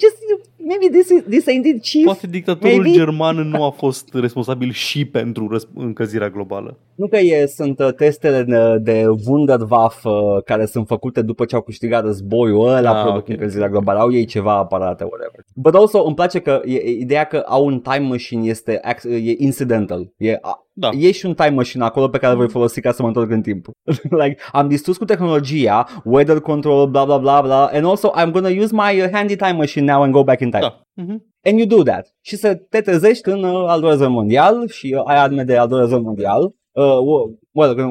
Just, 0.00 0.16
maybe 0.56 0.98
this 0.98 1.08
is, 1.08 1.22
this 1.28 1.54
indeed 1.54 1.80
chief. 1.80 2.04
Poate 2.04 2.26
dictatorul 2.26 2.80
Maybe. 2.80 2.96
german 2.98 3.36
nu 3.48 3.64
a 3.64 3.70
fost 3.70 4.14
responsabil 4.14 4.70
și 4.72 5.04
pentru 5.04 5.56
răsp- 5.58 5.74
încălzirea 5.74 6.28
globală. 6.28 6.78
Nu 6.96 7.06
că 7.08 7.16
e, 7.16 7.46
sunt 7.46 7.78
uh, 7.78 7.92
testele 7.92 8.42
de, 8.42 8.78
de 8.92 9.06
Wunderwaffe 9.26 10.08
uh, 10.08 10.42
care 10.44 10.64
sunt 10.66 10.86
făcute 10.86 11.22
după 11.22 11.44
ce 11.44 11.54
au 11.54 11.60
câștigat 11.62 12.04
războiul 12.04 12.68
ăla, 12.68 12.90
Ah, 12.90 12.96
ah, 12.96 13.02
produc 13.02 13.20
ok. 13.22 13.28
încălzirea 13.28 13.68
globală, 13.68 13.98
au 13.98 14.12
ei 14.12 14.24
ceva 14.24 14.52
aparate, 14.56 15.04
whatever. 15.04 15.40
But 15.54 15.74
also 15.74 16.04
îmi 16.04 16.14
place 16.14 16.38
că 16.38 16.60
e, 16.64 16.74
e, 16.74 16.90
ideea 16.90 17.24
că 17.24 17.44
au 17.46 17.64
un 17.66 17.80
time 17.80 18.06
machine 18.08 18.46
este 18.48 18.80
ac- 18.80 19.04
e 19.10 19.34
incidental. 19.38 20.12
E, 20.16 20.38
a, 20.40 20.58
Da. 20.72 20.88
E 20.98 21.10
și 21.12 21.26
un 21.26 21.34
time 21.34 21.48
machine 21.54 21.84
acolo 21.84 22.08
pe 22.08 22.18
care 22.18 22.32
îl 22.32 22.38
voi 22.38 22.48
folosi 22.48 22.80
ca 22.80 22.92
să 22.92 23.02
mă 23.02 23.08
întorc 23.08 23.30
în 23.30 23.42
timp. 23.42 23.66
like, 24.22 24.36
am 24.52 24.68
distrus 24.68 24.96
cu 24.96 25.04
tehnologia, 25.04 25.86
weather 26.04 26.40
control, 26.40 26.86
bla 26.88 27.04
bla 27.04 27.18
bla 27.18 27.40
bla, 27.40 27.64
and 27.64 27.84
also 27.84 28.12
I'm 28.18 28.30
gonna 28.32 28.48
use 28.62 28.72
my 28.74 29.00
uh, 29.00 29.08
handy 29.12 29.36
time 29.36 29.52
machine 29.56 29.92
now 29.92 30.02
and 30.02 30.12
go 30.12 30.24
back 30.24 30.40
in 30.40 30.50
time. 30.50 30.60
Da. 30.62 30.80
Mhm. 31.02 31.32
And 31.46 31.58
you 31.58 31.66
do 31.66 31.82
that. 31.82 32.06
Și 32.20 32.36
să 32.36 32.54
te 32.54 32.80
trezești 32.80 33.28
în 33.28 33.42
uh, 33.44 33.54
al 33.54 33.80
doilea 33.80 33.88
război 33.90 34.08
mondial 34.08 34.68
și 34.68 34.94
uh, 34.98 35.02
ai 35.06 35.16
arme 35.18 35.42
de 35.42 35.56
al 35.56 35.68
doilea 35.68 35.86
război 35.86 36.04
mondial. 36.04 36.52
Uh, 36.76 36.98
well, 37.02 37.38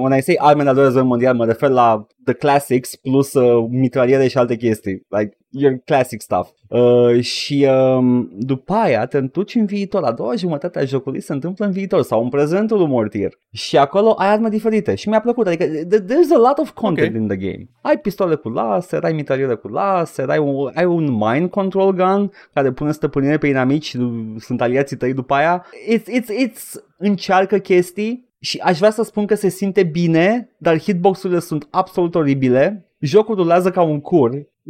when 0.02 0.12
I 0.12 0.22
say 0.22 0.36
arme 0.40 0.64
de 0.64 0.70
al 0.70 0.76
doilea 0.76 0.92
război 0.92 1.10
mondial, 1.10 1.36
mă 1.36 1.46
refer 1.46 1.70
la 1.70 2.08
the 2.24 2.34
classics 2.34 2.96
plus 2.96 3.34
uh, 3.34 3.66
mitraliere 3.70 4.28
și 4.28 4.38
alte 4.38 4.56
chestii. 4.56 5.06
Like, 5.08 5.38
your 5.50 5.82
classic 5.86 6.22
stuff. 6.22 6.50
Uh, 6.68 7.22
și 7.22 7.68
um, 7.70 8.30
după 8.38 8.74
aia 8.74 9.06
te 9.06 9.18
întorci 9.18 9.56
în 9.56 9.66
viitor. 9.66 10.04
A 10.04 10.12
doua 10.12 10.36
jumătate 10.36 10.80
a 10.80 10.86
jocului 10.86 11.22
se 11.22 11.34
întâmplă 11.34 11.66
în 11.66 11.72
viitor 11.72 12.02
sau 12.02 12.24
în 12.24 12.30
prezentul 12.30 12.78
lui 12.78 12.88
Mortier. 12.88 13.32
Și 13.52 13.78
acolo 13.78 14.16
ai 14.18 14.28
arme 14.32 14.50
diferite. 14.50 14.96
Și 14.96 15.10
mi-a 15.10 15.20
plăcut. 15.22 15.48
Adică 15.48 15.66
th- 15.66 16.04
there's 16.06 16.34
a 16.36 16.38
lot 16.38 16.58
of 16.58 16.72
content 16.72 17.16
Ok. 17.16 17.22
in 17.22 17.28
the 17.28 17.38
game. 17.38 17.70
Ai 17.82 17.98
pistole 17.98 18.36
cu 18.36 18.50
laser, 18.50 19.04
ai 19.04 19.14
mitraliere 19.14 19.56
cu 19.56 19.68
laser, 19.68 20.30
ai 20.30 20.38
un, 20.40 20.72
ai 20.74 20.86
un 20.86 21.12
mind 21.12 21.50
control 21.50 21.92
gun 21.92 22.32
care 22.54 22.72
pune 22.72 22.92
stăpânire 22.92 23.38
pe 23.38 23.48
inamici 23.48 23.86
și 23.86 24.00
sunt 24.38 24.62
aliații 24.62 24.98
tăi 24.98 25.14
după 25.14 25.34
aia. 25.34 25.66
It's, 25.94 26.20
it's, 26.20 26.48
it's 26.48 26.84
încearcă 26.98 27.58
chestii 27.58 28.32
și 28.44 28.58
aș 28.64 28.78
vrea 28.78 28.92
să 28.92 29.04
spun 29.04 29.26
că 29.26 29.36
se 29.36 29.50
simte 29.50 29.84
bine, 29.84 30.50
dar 30.58 30.80
hitbox-urile 30.80 31.40
sunt 31.40 31.68
absolut 31.72 32.16
oribile. 32.16 32.88
Jocul 33.00 33.36
rulează 33.36 33.70
ca 33.72 33.82
un 33.82 34.00
cur. 34.02 34.30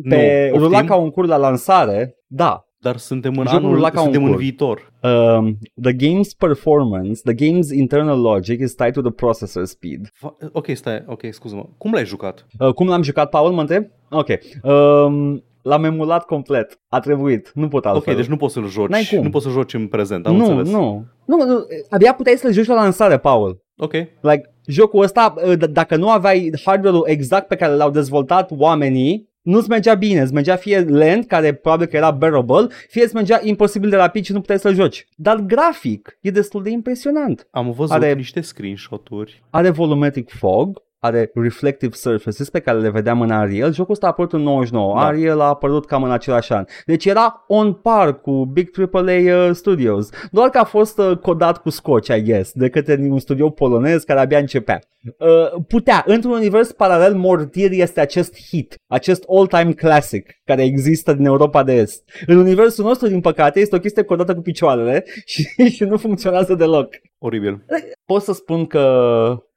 Pe, 0.10 0.50
Nu, 0.52 0.58
rula 0.58 0.70
poftim? 0.70 0.88
ca 0.88 0.96
un 0.96 1.10
cur 1.10 1.26
la 1.26 1.38
lansare, 1.38 2.18
da. 2.28 2.68
Dar 2.80 2.98
suntem 2.98 3.38
în 3.38 3.46
Jocul 3.48 3.66
anul, 3.66 3.80
la 3.80 3.90
ca 3.90 3.98
un 3.98 4.04
suntem 4.04 4.24
în 4.24 4.30
cur. 4.32 4.40
viitor. 4.40 4.92
Um, 5.04 5.58
the 5.82 5.94
game's 5.94 6.38
performance, 6.38 7.22
the 7.24 7.34
game's 7.34 7.72
internal 7.76 8.22
logic 8.22 8.60
is 8.62 8.74
tied 8.76 8.94
to 8.94 9.02
the 9.02 9.12
processor 9.12 9.66
speed. 9.66 10.08
Fa- 10.08 10.52
Ok, 10.52 10.68
stai, 10.74 11.04
ok, 11.08 11.22
scuză-mă. 11.30 11.66
Cum 11.78 11.92
l-ai 11.92 12.06
jucat? 12.06 12.46
Uh, 12.60 12.74
cum 12.74 12.88
l-am 12.88 13.02
jucat, 13.02 13.30
Paul, 13.30 13.52
mă 13.52 13.60
întreb? 13.62 13.86
Ok. 14.10 14.28
Um, 14.64 15.44
l-am 15.62 15.84
emulat 15.84 16.26
complet. 16.26 16.80
A 16.88 17.00
trebuit. 17.00 17.52
Nu 17.54 17.68
pot 17.68 17.86
altfel. 17.86 18.14
Ok, 18.14 18.20
deci 18.20 18.30
nu 18.30 18.36
poți 18.38 18.54
să-l 18.54 18.68
joci. 18.68 18.90
N-ai 18.90 19.08
cum. 19.10 19.24
Nu 19.24 19.30
poți 19.30 19.46
să 19.46 19.52
joci 19.52 19.74
în 19.74 19.88
prezent, 19.88 20.28
am 20.28 20.36
nu, 20.36 20.46
înțeles. 20.46 20.70
nu, 20.72 21.06
nu, 21.26 21.38
nu. 21.46 21.66
Abia 21.90 22.14
puteai 22.14 22.36
să-l 22.36 22.52
joci 22.52 22.66
la 22.66 22.74
lansare, 22.76 23.18
Paul. 23.18 23.62
Ok, 23.78 23.92
Like, 24.22 24.54
jocul 24.68 25.04
ăsta, 25.04 25.34
uh, 25.46 25.54
d- 25.58 25.70
dacă 25.72 25.96
nu 25.96 26.10
aveai 26.10 26.52
hardware-ul 26.66 27.04
exact 27.08 27.48
pe 27.48 27.56
care 27.56 27.74
l-au 27.74 27.92
dezvoltat 27.92 28.52
oamenii, 28.58 29.32
nu-ți 29.42 29.70
mergea 29.70 29.94
bine, 29.94 30.22
îți 30.22 30.34
mergea 30.34 30.56
fie 30.56 30.80
lent, 30.80 31.28
care 31.28 31.54
probabil 31.54 31.86
că 31.88 31.96
era 31.96 32.12
bearable, 32.12 32.68
fie 32.90 33.04
îți 33.04 33.16
mergea 33.16 33.40
imposibil 33.44 33.90
de 33.90 33.96
rapid 33.96 34.24
și 34.26 34.32
nu 34.32 34.40
puteai 34.40 34.60
să-l 34.60 34.74
joci. 34.74 35.08
Dar 35.16 35.38
grafic 35.38 36.18
e 36.22 36.30
destul 36.32 36.64
de 36.64 36.70
impresionant. 36.70 37.48
am 37.52 37.72
văzut 37.72 37.96
Are- 37.96 38.14
niște 38.14 38.42
screenshot-uri. 38.42 39.44
Are 39.50 39.70
volumetric 39.70 40.30
fog, 40.30 40.83
are 41.04 41.32
reflective 41.34 41.96
surfaces 41.96 42.50
pe 42.50 42.60
care 42.60 42.80
le 42.80 42.90
vedeam 42.90 43.22
în 43.22 43.32
Ariel. 43.32 43.74
Jocul 43.74 43.94
ăsta 43.94 44.06
a 44.06 44.10
apărut 44.10 44.34
în 44.34 44.42
99, 44.42 44.94
Da. 44.94 45.00
da. 45.00 45.06
Ariel 45.06 45.40
a 45.40 45.44
apărut 45.48 45.86
cam 45.86 46.04
în 46.04 46.12
același 46.12 46.54
an. 46.54 46.66
Deci 46.86 47.06
era 47.06 47.44
on 47.48 47.74
par 47.74 48.22
cu 48.22 48.46
Big 48.46 48.70
AAA 48.94 49.48
uh, 49.48 49.50
Studios, 49.56 50.10
doar 50.32 50.50
că 50.50 50.58
a 50.58 50.64
fost 50.64 50.98
uh, 50.98 51.18
codat 51.18 51.58
cu 51.62 51.70
scotch, 51.70 52.16
I 52.16 52.22
guess, 52.24 52.52
de 52.54 52.70
către 52.70 52.98
un 53.10 53.20
studio 53.20 53.50
polonez 53.50 54.04
care 54.04 54.20
abia 54.20 54.38
începea. 54.38 54.80
Uh, 55.18 55.62
putea, 55.68 56.04
într-un 56.08 56.32
univers 56.34 56.72
paralel, 56.72 57.14
Mortir 57.16 57.72
este 57.72 58.00
acest 58.00 58.48
hit, 58.50 58.76
acest 58.88 59.24
all-time 59.28 59.72
classic 59.74 60.32
care 60.46 60.64
există 60.64 61.14
din 61.14 61.26
Europa 61.26 61.64
de 61.64 61.74
Est. 61.74 62.04
În 62.26 62.38
universul 62.38 62.86
nostru, 62.86 63.08
din 63.08 63.22
păcate, 63.22 63.60
este 63.60 63.76
o 63.76 63.80
chestie 63.80 64.04
codată 64.04 64.36
cu 64.36 64.42
picioarele 64.42 65.06
și, 65.26 65.44
și 65.76 65.84
nu 65.84 65.98
funcționează 65.98 66.54
deloc 66.56 66.90
Oribil. 67.18 67.66
pot 68.06 68.22
să 68.22 68.34
spun 68.34 68.66
că 68.66 68.84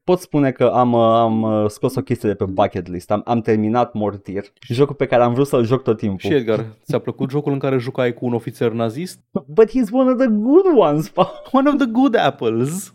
pot 0.07 0.19
spune 0.19 0.51
că 0.51 0.64
am, 0.64 0.92
uh, 0.92 1.01
am 1.01 1.42
uh, 1.42 1.71
scos 1.71 1.97
o 1.97 2.01
chestie 2.01 2.29
de 2.29 2.35
pe 2.35 2.45
bucket 2.45 2.88
list. 2.88 3.11
Am, 3.11 3.23
am 3.25 3.40
terminat 3.40 3.92
Mortir, 3.92 4.45
jocul 4.69 4.95
pe 4.95 5.07
care 5.07 5.23
am 5.23 5.35
vrut 5.35 5.47
să-l 5.47 5.64
joc 5.64 5.83
tot 5.83 5.97
timpul. 5.99 6.19
Și 6.19 6.35
Edgar, 6.35 6.64
ți-a 6.85 6.99
plăcut 6.99 7.31
jocul 7.31 7.53
în 7.53 7.59
care 7.59 7.79
jucai 7.79 8.14
cu 8.14 8.27
un 8.27 8.33
ofițer 8.33 8.71
nazist? 8.73 9.21
But 9.47 9.69
he's 9.69 9.90
one 9.92 10.11
of 10.11 10.19
the 10.19 10.27
good 10.29 10.64
ones, 10.77 11.09
pa. 11.09 11.42
One 11.59 11.69
of 11.69 11.77
the 11.77 11.87
good 11.87 12.16
apples. 12.16 12.95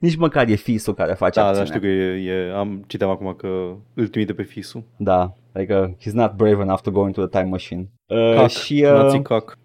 Nici 0.00 0.16
măcar 0.16 0.48
e 0.48 0.54
fisul 0.54 0.94
care 0.94 1.12
face 1.12 1.40
Da, 1.40 1.52
da, 1.52 1.60
acțiunea. 1.60 1.76
știu 1.76 1.80
că 1.80 1.86
e, 1.86 2.32
e, 2.32 2.54
am 2.56 2.84
citeam 2.86 3.10
acum 3.10 3.34
că 3.36 3.74
îl 3.94 4.08
trimite 4.08 4.32
pe 4.34 4.42
fisul. 4.42 4.82
Da, 4.96 5.36
adică 5.52 5.96
he's 6.00 6.12
not 6.12 6.32
brave 6.32 6.62
enough 6.62 6.80
to 6.80 6.90
go 6.90 7.06
into 7.06 7.26
the 7.26 7.38
time 7.38 7.50
machine. 7.50 7.90
Uh, 8.06 8.34
Cac, 8.34 8.48
și, 8.48 8.80
nazi 8.80 9.16
uh, 9.16 9.22
cac. 9.22 9.58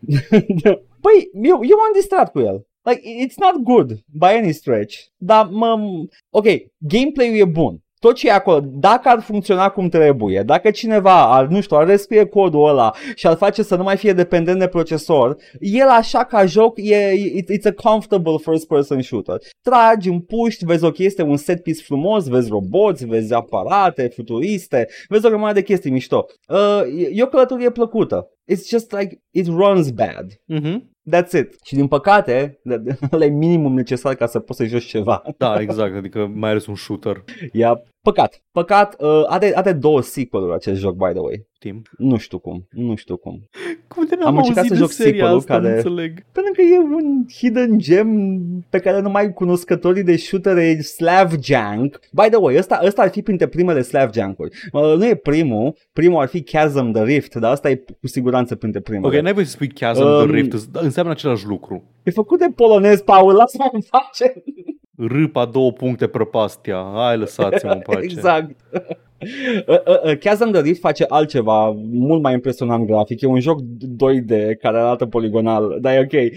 Păi, 1.05 1.29
eu, 1.33 1.59
eu 1.61 1.77
m-am 1.77 1.93
distrat 1.93 2.31
cu 2.31 2.39
el. 2.39 2.65
Like, 2.83 3.01
it's 3.25 3.37
not 3.37 3.63
good 3.63 3.91
by 4.05 4.37
any 4.37 4.51
stretch. 4.51 4.95
Dar 5.17 5.47
mă... 5.51 5.75
Ok, 6.29 6.45
gameplay-ul 6.77 7.37
e 7.37 7.45
bun. 7.45 7.81
Tot 7.99 8.15
ce 8.15 8.27
e 8.27 8.31
acolo, 8.31 8.59
dacă 8.65 9.09
ar 9.09 9.21
funcționa 9.21 9.69
cum 9.69 9.89
trebuie, 9.89 10.43
dacă 10.43 10.71
cineva 10.71 11.35
ar, 11.35 11.47
nu 11.47 11.61
știu, 11.61 11.77
ar 11.77 11.85
rescrie 11.87 12.25
codul 12.25 12.67
ăla 12.67 12.91
și 13.15 13.27
ar 13.27 13.35
face 13.35 13.63
să 13.63 13.75
nu 13.75 13.83
mai 13.83 13.97
fie 13.97 14.13
dependent 14.13 14.59
de 14.59 14.67
procesor, 14.67 15.35
el 15.59 15.87
așa 15.87 16.23
ca 16.23 16.45
joc 16.45 16.77
e, 16.77 17.11
it, 17.13 17.49
it's 17.51 17.65
a 17.77 17.89
comfortable 17.89 18.37
first 18.37 18.67
person 18.67 19.01
shooter. 19.01 19.37
Tragi, 19.61 20.09
împuști, 20.09 20.65
vezi 20.65 20.83
o 20.83 20.91
chestie, 20.91 21.23
un 21.23 21.37
set 21.37 21.63
piece 21.63 21.83
frumos, 21.83 22.27
vezi 22.27 22.49
roboți, 22.49 23.05
vezi 23.05 23.33
aparate 23.33 24.07
futuriste, 24.07 24.87
vezi 25.07 25.25
o 25.25 25.29
grămadă 25.29 25.53
de 25.53 25.63
chestii 25.63 25.91
mișto. 25.91 26.25
Uh, 26.47 27.01
e, 27.01 27.09
e 27.13 27.23
o 27.23 27.27
călătorie 27.27 27.71
plăcută. 27.71 28.27
It's 28.51 28.67
just 28.69 28.91
like, 28.91 29.21
it 29.31 29.47
runs 29.47 29.91
bad. 29.91 30.25
Mhm. 30.45 30.90
That's 31.09 31.31
it. 31.31 31.55
Și 31.63 31.75
din 31.75 31.87
păcate, 31.87 32.59
ăla 33.11 33.25
e 33.25 33.29
minimum 33.29 33.73
necesar 33.73 34.15
ca 34.15 34.25
să 34.25 34.39
poți 34.39 34.59
să 34.59 34.65
joci 34.65 34.85
ceva. 34.85 35.23
Da, 35.37 35.59
exact, 35.59 35.95
adică 35.95 36.31
mai 36.33 36.49
ales 36.49 36.65
un 36.65 36.75
shooter. 36.75 37.23
Ia, 37.51 37.81
păcat. 38.01 38.43
Păcat, 38.51 38.95
uh, 39.01 39.23
are, 39.27 39.51
are 39.55 39.73
două 39.73 40.01
sequel-uri 40.01 40.53
acest 40.53 40.79
joc, 40.79 40.95
by 40.95 41.11
the 41.11 41.19
way. 41.19 41.49
Tim. 41.59 41.81
Nu 41.97 42.17
știu 42.17 42.39
cum, 42.39 42.67
nu 42.69 42.95
știu 42.95 43.17
cum. 43.17 43.49
Cum 43.87 44.05
de 44.05 44.15
n-am 44.15 44.27
Am 44.27 44.37
încercat 44.37 44.63
auzit 44.63 44.77
să 44.77 44.77
de 44.77 44.79
joc 44.79 44.91
seria 44.91 45.11
sequel-ul 45.11 45.37
asta, 45.37 45.57
nu 45.57 45.63
care- 45.63 45.75
înțeleg. 45.75 46.25
Pentru 46.31 46.51
că 46.55 46.61
e 46.61 46.77
un 46.77 47.25
hidden 47.37 47.77
gem 47.77 48.39
pe 48.69 48.79
care 48.79 48.99
numai 48.99 49.33
cunoscătorii 49.33 50.03
de 50.03 50.15
shooter 50.15 50.57
e 50.57 50.81
Slavjank. 50.81 51.99
By 52.11 52.27
the 52.29 52.35
way, 52.35 52.57
ăsta, 52.57 52.81
ăsta 52.85 53.01
ar 53.01 53.09
fi 53.09 53.21
printre 53.21 53.47
primele 53.47 53.81
Slavjank-uri. 53.81 54.69
Uh, 54.71 54.81
nu 54.97 55.05
e 55.05 55.15
primul, 55.15 55.75
primul 55.93 56.21
ar 56.21 56.27
fi 56.27 56.41
Chasm 56.43 56.91
the 56.91 57.03
Rift, 57.03 57.35
dar 57.35 57.51
ăsta 57.51 57.69
e 57.69 57.75
cu 58.01 58.07
siguranță 58.07 58.55
printre 58.55 58.79
primele. 58.79 59.15
Ok, 59.15 59.23
n-ai 59.23 59.33
voie 59.33 59.45
să 59.45 59.51
spui 59.51 59.67
Chasm 59.67 60.01
Um, 60.01 60.25
the 60.27 60.35
Rift, 60.35 60.57
înseamnă 60.73 61.11
același 61.11 61.45
lucru. 61.45 61.83
E 62.03 62.11
făcut 62.11 62.39
de 62.39 62.47
polonez, 62.55 63.01
Paul, 63.01 63.33
lasă-mă 63.33 63.69
în 63.71 63.81
face. 63.81 64.43
Râpa 64.97 65.45
două 65.45 65.71
puncte 65.71 66.07
prăpastia. 66.07 66.91
Hai, 66.95 67.17
lăsați-mă 67.17 67.71
în 67.71 67.79
pace. 67.79 68.03
Exact. 68.11 68.55
Uh, 69.67 69.77
uh, 69.87 70.03
uh, 70.03 70.17
Chasm 70.17 70.51
the 70.51 70.61
Rift 70.61 70.79
face 70.79 71.05
altceva 71.07 71.69
mult 71.91 72.21
mai 72.21 72.33
impresionant 72.33 72.85
grafic. 72.87 73.21
E 73.21 73.27
un 73.27 73.39
joc 73.39 73.59
2D 73.61 74.57
care 74.61 74.77
arată 74.77 75.05
poligonal, 75.05 75.77
dar 75.81 75.93
e 75.93 75.99
ok. 75.99 76.33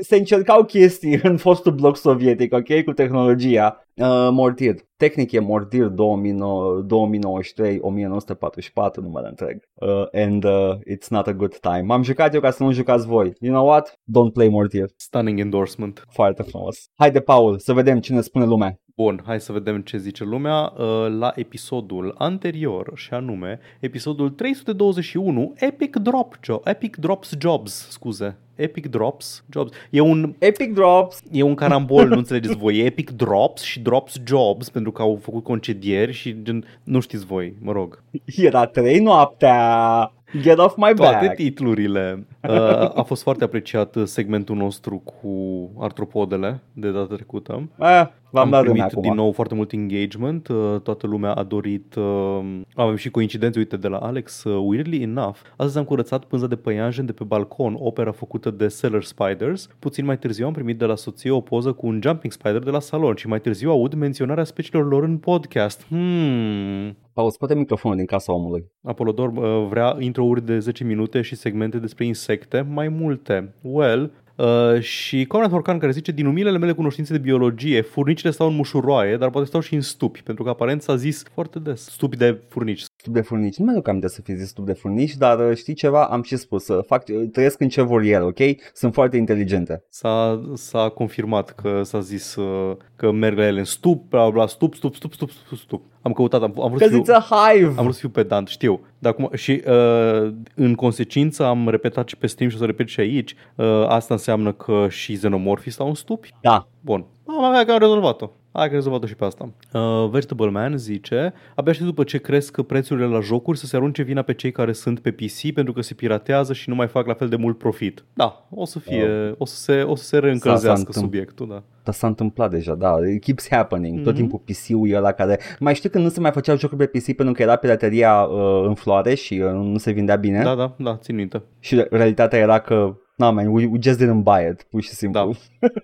Uh, 0.00 0.06
se 0.06 0.16
încercau 0.16 0.64
chestii 0.64 1.20
în 1.22 1.36
fostul 1.36 1.72
bloc 1.72 1.96
sovietic, 1.96 2.54
ok, 2.54 2.84
cu 2.84 2.92
tehnologia. 2.92 3.84
Uh, 3.94 4.28
Mortir. 4.30 4.74
Tehnic 4.96 5.32
e 5.32 5.38
Mortir 5.38 5.86
2009, 5.86 6.80
2093, 6.80 7.78
1944, 7.80 9.02
numele 9.02 9.28
întreg. 9.28 9.62
Uh, 9.74 10.06
and 10.12 10.44
uh, 10.44 10.76
it's 10.90 11.08
not 11.08 11.26
a 11.26 11.32
good 11.32 11.58
time. 11.58 11.80
M-am 11.80 12.02
jucat 12.02 12.34
eu 12.34 12.40
ca 12.40 12.50
să 12.50 12.62
nu 12.62 12.72
jucați 12.72 13.06
voi. 13.06 13.32
You 13.40 13.54
know 13.54 13.66
what? 13.66 13.90
Don't 13.90 14.32
play 14.32 14.48
Mortir. 14.48 14.86
Stunning 14.96 15.38
endorsement. 15.38 16.04
Foarte 16.08 16.42
frumos. 16.42 16.88
Haide, 16.94 17.20
Paul, 17.20 17.58
să 17.58 17.72
vedem 17.72 18.00
ce 18.00 18.12
ne 18.12 18.20
spune 18.20 18.44
lumea. 18.44 18.80
Bun, 19.00 19.22
hai 19.26 19.40
să 19.40 19.52
vedem 19.52 19.80
ce 19.80 19.96
zice 19.98 20.24
lumea 20.24 20.72
uh, 20.76 21.06
la 21.18 21.32
episodul 21.34 22.14
anterior, 22.18 22.92
și 22.94 23.14
anume 23.14 23.58
episodul 23.78 24.30
321, 24.30 25.52
Epic 25.56 25.96
Drop 25.96 26.36
jo- 26.36 26.60
Epic 26.64 26.96
Drops 26.96 27.34
Jobs, 27.38 27.88
scuze. 27.90 28.36
Epic 28.54 28.86
Drops 28.86 29.44
Jobs. 29.50 29.76
E 29.90 30.00
un, 30.00 30.34
Epic 30.38 30.74
Drops. 30.74 31.22
e 31.32 31.42
un 31.42 31.54
carambol, 31.54 32.08
nu 32.08 32.16
înțelegeți 32.16 32.56
voi. 32.56 32.78
E 32.78 32.84
Epic 32.84 33.10
Drops 33.10 33.62
și 33.62 33.80
Drops 33.80 34.20
Jobs 34.26 34.68
pentru 34.70 34.92
că 34.92 35.02
au 35.02 35.18
făcut 35.22 35.44
concedieri 35.44 36.12
și 36.12 36.42
gen, 36.42 36.64
nu 36.82 37.00
știți 37.00 37.26
voi, 37.26 37.54
mă 37.60 37.72
rog. 37.72 38.02
Era 38.36 38.66
trei 38.66 38.98
noaptea. 38.98 40.12
Get 40.40 40.58
off 40.58 40.76
my 40.76 40.92
Toate 40.94 41.26
back. 41.26 41.34
titlurile. 41.34 42.26
Uh, 42.48 42.50
a 42.94 43.02
fost 43.06 43.22
foarte 43.22 43.44
apreciat 43.44 43.96
segmentul 44.04 44.56
nostru 44.56 44.96
cu 44.98 45.30
artropodele 45.78 46.60
de 46.72 46.90
data 46.90 47.14
trecută. 47.14 47.68
Eh, 47.78 48.06
v-am 48.30 48.44
Am 48.44 48.50
dat 48.50 48.62
primit 48.62 48.82
acum. 48.82 49.02
din 49.02 49.14
nou 49.14 49.32
foarte 49.32 49.54
mult 49.54 49.72
engagement, 49.72 50.48
uh, 50.48 50.80
toată 50.82 51.06
lumea 51.06 51.32
a 51.32 51.42
dorit, 51.42 51.94
uh, 51.94 52.60
avem 52.74 52.96
și 52.96 53.10
coincidențe, 53.10 53.58
uite, 53.58 53.76
de 53.76 53.88
la 53.88 53.96
Alex, 53.96 54.44
uh, 54.44 54.62
weirdly 54.66 55.02
enough, 55.02 55.36
astăzi 55.50 55.78
am 55.78 55.84
curățat 55.84 56.24
pânza 56.24 56.46
de 56.46 56.56
păianjen 56.56 57.06
de 57.06 57.12
pe 57.12 57.24
balcon, 57.24 57.76
opera 57.78 58.12
făcută 58.12 58.50
de 58.50 58.68
Seller 58.68 59.02
Spiders, 59.02 59.68
puțin 59.78 60.04
mai 60.04 60.18
târziu 60.18 60.46
am 60.46 60.52
primit 60.52 60.78
de 60.78 60.84
la 60.84 60.94
soție 60.94 61.30
o 61.30 61.40
poză 61.40 61.72
cu 61.72 61.86
un 61.86 62.00
jumping 62.02 62.32
spider 62.32 62.62
de 62.62 62.70
la 62.70 62.80
salon 62.80 63.14
și 63.14 63.28
mai 63.28 63.40
târziu 63.40 63.70
aud 63.70 63.94
menționarea 63.94 64.44
speciilor 64.44 64.88
lor 64.88 65.02
în 65.02 65.18
podcast. 65.18 65.86
Hmm. 65.86 66.96
Paul, 67.12 67.30
scoate 67.30 67.54
microfonul 67.54 67.96
din 67.96 68.06
casa 68.06 68.32
omului. 68.32 68.70
Apolodor 68.82 69.28
uh, 69.28 69.66
vrea 69.68 69.96
intro-uri 69.98 70.46
de 70.46 70.58
10 70.58 70.84
minute 70.84 71.20
și 71.20 71.34
segmente 71.34 71.78
despre 71.78 72.04
insecte, 72.04 72.60
mai 72.60 72.88
multe. 72.88 73.54
Well, 73.62 74.10
Uh, 74.36 74.80
și 74.80 75.24
Conrad 75.24 75.50
Horcan 75.50 75.78
care 75.78 75.92
zice 75.92 76.12
din 76.12 76.26
umilele 76.26 76.58
mele 76.58 76.72
cunoștințe 76.72 77.12
de 77.12 77.18
biologie, 77.18 77.80
furnicile 77.80 78.30
stau 78.30 78.48
în 78.48 78.54
mușuroaie, 78.54 79.16
dar 79.16 79.30
poate 79.30 79.46
stau 79.46 79.60
și 79.60 79.74
în 79.74 79.80
stupi, 79.80 80.22
pentru 80.22 80.44
că 80.44 80.50
aparent 80.50 80.82
s-a 80.82 80.96
zis 80.96 81.22
foarte 81.34 81.58
des, 81.58 81.84
stupi 81.84 82.16
de 82.16 82.40
furnici. 82.48 82.84
Stup 83.00 83.12
de 83.14 83.20
furnici. 83.20 83.56
Nu 83.56 83.64
mi-aduc 83.64 83.88
aminte 83.88 84.08
să 84.08 84.20
fi 84.22 84.34
zis 84.34 84.48
stup 84.48 84.66
de 84.66 84.72
furnici, 84.72 85.16
dar 85.16 85.50
uh, 85.50 85.56
știi 85.56 85.74
ceva? 85.74 86.04
Am 86.04 86.22
și 86.22 86.36
spus. 86.36 86.68
uh, 86.68 86.84
Fac, 86.86 87.04
uh, 87.08 87.22
trăiesc 87.32 87.60
în 87.60 87.68
ce 87.68 87.82
vor 87.82 88.02
el, 88.02 88.22
ok? 88.24 88.38
Sunt 88.74 88.94
foarte 88.94 89.16
inteligente. 89.16 89.84
S-a, 89.88 90.40
s-a 90.54 90.88
confirmat 90.88 91.50
că 91.50 91.82
s-a 91.82 92.00
zis 92.00 92.34
uh, 92.34 92.76
că 92.96 93.10
merg 93.10 93.36
la 93.38 93.46
ele 93.46 93.58
în 93.58 93.64
stup, 93.64 94.08
bla 94.08 94.20
bla, 94.22 94.30
bla, 94.30 94.46
stup, 94.46 94.74
stup, 94.74 94.94
stup, 94.94 95.12
stup, 95.12 95.30
stup, 95.30 95.58
stup. 95.58 95.84
Am 96.02 96.12
căutat, 96.12 96.42
am, 96.42 96.54
am 96.62 96.68
vrut 96.68 96.80
să 96.80 96.88
Because 96.88 97.12
fiu, 97.12 97.14
it's 97.14 97.16
a 97.16 97.50
hive. 97.50 97.66
am 97.76 97.82
vrut 97.82 97.94
să 97.94 98.00
fiu 98.00 98.08
pedant, 98.08 98.48
știu. 98.48 98.80
Dar 98.98 99.12
acum, 99.12 99.30
și 99.34 99.62
uh, 99.66 100.32
în 100.54 100.74
consecință 100.74 101.44
am 101.44 101.68
repetat 101.68 102.08
și 102.08 102.16
pe 102.16 102.26
stream 102.26 102.50
și 102.50 102.56
o 102.56 102.58
să 102.58 102.66
repet 102.66 102.88
și 102.88 103.00
aici, 103.00 103.34
uh, 103.56 103.84
asta 103.86 104.14
înseamnă 104.14 104.52
că 104.52 104.86
și 104.88 105.14
xenomorfii 105.14 105.70
stau 105.70 105.86
în 105.88 105.94
stupi? 105.94 106.34
Da. 106.40 106.68
Bun. 106.80 107.06
Am 107.26 107.44
avea 107.44 107.64
că 107.64 107.72
am 107.72 107.78
rezolvat-o. 107.78 108.30
Hai 108.52 108.62
că 108.62 108.68
am 108.68 108.74
rezolvat-o 108.74 109.06
și 109.06 109.14
pe 109.14 109.24
asta. 109.24 109.48
Uh, 109.72 110.08
Vegetable 110.10 110.50
Man 110.50 110.76
zice, 110.76 111.32
abia 111.54 111.72
și 111.72 111.82
după 111.82 112.04
ce 112.04 112.18
cresc 112.18 112.62
prețurile 112.62 113.06
la 113.06 113.20
jocuri 113.20 113.58
să 113.58 113.66
se 113.66 113.76
arunce 113.76 114.02
vina 114.02 114.22
pe 114.22 114.34
cei 114.34 114.52
care 114.52 114.72
sunt 114.72 115.00
pe 115.00 115.10
PC 115.10 115.52
pentru 115.54 115.72
că 115.72 115.80
se 115.80 115.94
piratează 115.94 116.52
și 116.52 116.68
nu 116.68 116.74
mai 116.74 116.86
fac 116.86 117.06
la 117.06 117.14
fel 117.14 117.28
de 117.28 117.36
mult 117.36 117.58
profit. 117.58 118.04
Da, 118.14 118.46
o 118.50 118.64
să 118.64 118.78
fie, 118.78 119.34
o 119.38 119.44
să 119.44 119.56
se, 119.56 119.82
o 119.82 119.94
să 119.94 120.04
se 120.04 120.18
reîncălzească 120.18 120.84
S-a- 120.92 120.92
s-a 120.92 121.00
subiectul, 121.00 121.48
da. 121.48 121.62
Dar 121.84 121.94
s-a 121.94 122.06
întâmplat 122.06 122.50
deja, 122.50 122.74
da, 122.74 122.96
it 123.14 123.22
keeps 123.22 123.48
happening. 123.50 123.94
Mhm. 123.94 124.04
Tot 124.04 124.14
timpul 124.14 124.40
PC-ul 124.44 124.88
e 124.88 124.96
ăla 124.96 125.12
care... 125.12 125.38
Mai 125.58 125.74
știu 125.74 125.90
că 125.90 125.98
nu 125.98 126.08
se 126.08 126.20
mai 126.20 126.30
făceau 126.30 126.56
jocuri 126.56 126.88
pe 126.88 126.98
PC 126.98 127.16
pentru 127.16 127.34
că 127.34 127.42
era 127.42 127.56
pirateria 127.56 128.22
uh, 128.22 128.64
în 128.66 128.74
floare 128.74 129.14
și 129.14 129.42
uh, 129.44 129.50
nu 129.52 129.78
se 129.78 129.90
vindea 129.90 130.16
bine. 130.16 130.42
Da, 130.42 130.54
da, 130.54 130.74
da, 130.78 130.96
țin 130.96 131.14
minte. 131.14 131.42
Și 131.58 131.84
realitatea 131.90 132.38
era 132.38 132.58
că, 132.58 132.96
na 133.20 133.30
man, 133.30 133.46
we, 133.46 133.66
we 133.66 133.78
just 133.80 133.98
didn't 134.02 134.22
buy 134.22 134.48
it, 134.50 134.62
pur 134.70 134.82
și 134.82 134.88
simplu. 134.88 135.20
Da. 135.60 135.68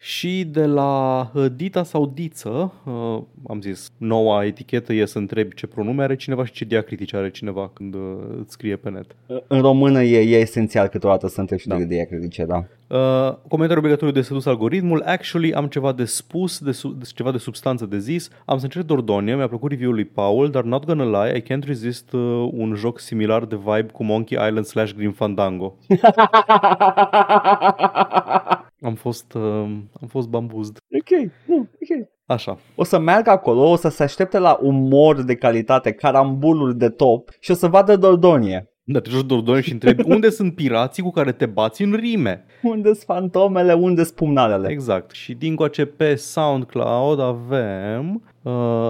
Și 0.00 0.44
de 0.44 0.66
la 0.66 1.20
uh, 1.34 1.46
Dita 1.56 1.82
sau 1.82 2.06
Diță, 2.14 2.72
uh, 2.84 3.22
am 3.48 3.60
zis, 3.60 3.90
noua 3.96 4.44
etichetă 4.44 4.92
e 4.92 5.04
să 5.04 5.18
întrebi 5.18 5.54
ce 5.54 5.66
pronume 5.66 6.02
are 6.02 6.16
cineva 6.16 6.44
și 6.44 6.52
ce 6.52 6.64
diacritice 6.64 7.16
are 7.16 7.30
cineva 7.30 7.70
când 7.74 7.94
uh, 7.94 8.00
îți 8.40 8.52
scrie 8.52 8.76
pe 8.76 8.90
net. 8.90 9.16
În 9.46 9.60
română 9.60 10.02
e, 10.02 10.18
e 10.36 10.40
esențial 10.40 10.86
câteodată 10.86 11.28
să 11.28 11.40
întrebi 11.40 11.62
și 11.62 11.68
Da. 11.68 11.76
de 11.76 11.82
ideea, 11.82 12.04
cred 12.04 12.20
că 12.20 12.26
ce, 12.26 12.44
da. 12.44 12.64
Uh, 12.88 13.34
comentariu 13.48 13.78
obligatoriu 13.78 14.14
de 14.14 14.20
sedus 14.20 14.46
algoritmul. 14.46 15.02
Actually, 15.06 15.52
am 15.54 15.66
ceva 15.66 15.92
de 15.92 16.04
spus, 16.04 16.58
de 16.58 16.72
su- 16.72 16.88
de, 16.98 17.04
ceva 17.14 17.30
de 17.32 17.38
substanță 17.38 17.86
de 17.86 17.98
zis. 17.98 18.28
Am 18.44 18.58
să 18.58 18.64
încerc 18.64 18.84
Dordogne, 18.86 19.34
mi-a 19.36 19.48
plăcut 19.48 19.70
review-ul 19.70 19.94
lui 19.94 20.04
Paul, 20.04 20.50
dar 20.50 20.62
not 20.64 20.84
gonna 20.84 21.24
lie, 21.24 21.36
I 21.36 21.42
can't 21.42 21.64
resist 21.66 22.12
uh, 22.12 22.48
un 22.52 22.74
joc 22.74 22.98
similar 23.00 23.44
de 23.44 23.56
vibe 23.56 23.88
cu 23.92 24.04
Monkey 24.04 24.46
Island 24.48 24.64
slash 24.66 24.92
Grim 24.94 25.12
Fandango. 25.12 25.74
Am 28.82 28.94
fost, 28.94 29.34
uh, 29.34 29.42
am 30.00 30.08
fost 30.08 30.28
bambuzd. 30.28 30.78
ok, 31.00 31.30
nu, 31.46 31.56
ok. 31.56 32.08
Așa. 32.26 32.58
O 32.74 32.84
să 32.84 32.98
meargă 32.98 33.30
acolo, 33.30 33.70
o 33.70 33.76
să 33.76 33.88
se 33.88 34.02
aștepte 34.02 34.38
la 34.38 34.58
umor 34.60 35.22
de 35.22 35.34
calitate, 35.34 35.92
carambuluri 35.92 36.76
de 36.76 36.88
top 36.88 37.30
și 37.40 37.50
o 37.50 37.54
să 37.54 37.66
vadă 37.66 37.96
Dordonie. 37.96 38.72
Da, 38.90 39.00
te 39.00 39.10
joci 39.10 39.26
Dordogne 39.26 39.60
și 39.60 39.72
întrebi 39.72 40.02
unde 40.14 40.30
sunt 40.30 40.54
pirații 40.54 41.02
cu 41.02 41.10
care 41.10 41.32
te 41.32 41.46
bați 41.46 41.82
în 41.82 41.92
rime. 41.92 42.44
unde 42.62 42.92
sunt 42.92 43.04
fantomele, 43.04 43.72
unde 43.72 44.02
sunt 44.02 44.16
pumnalele. 44.16 44.68
Exact. 44.70 45.10
Și 45.10 45.34
din 45.34 45.54
coace 45.54 45.84
pe 45.84 46.14
SoundCloud 46.14 47.20
avem 47.20 48.14
uh, 48.14 48.20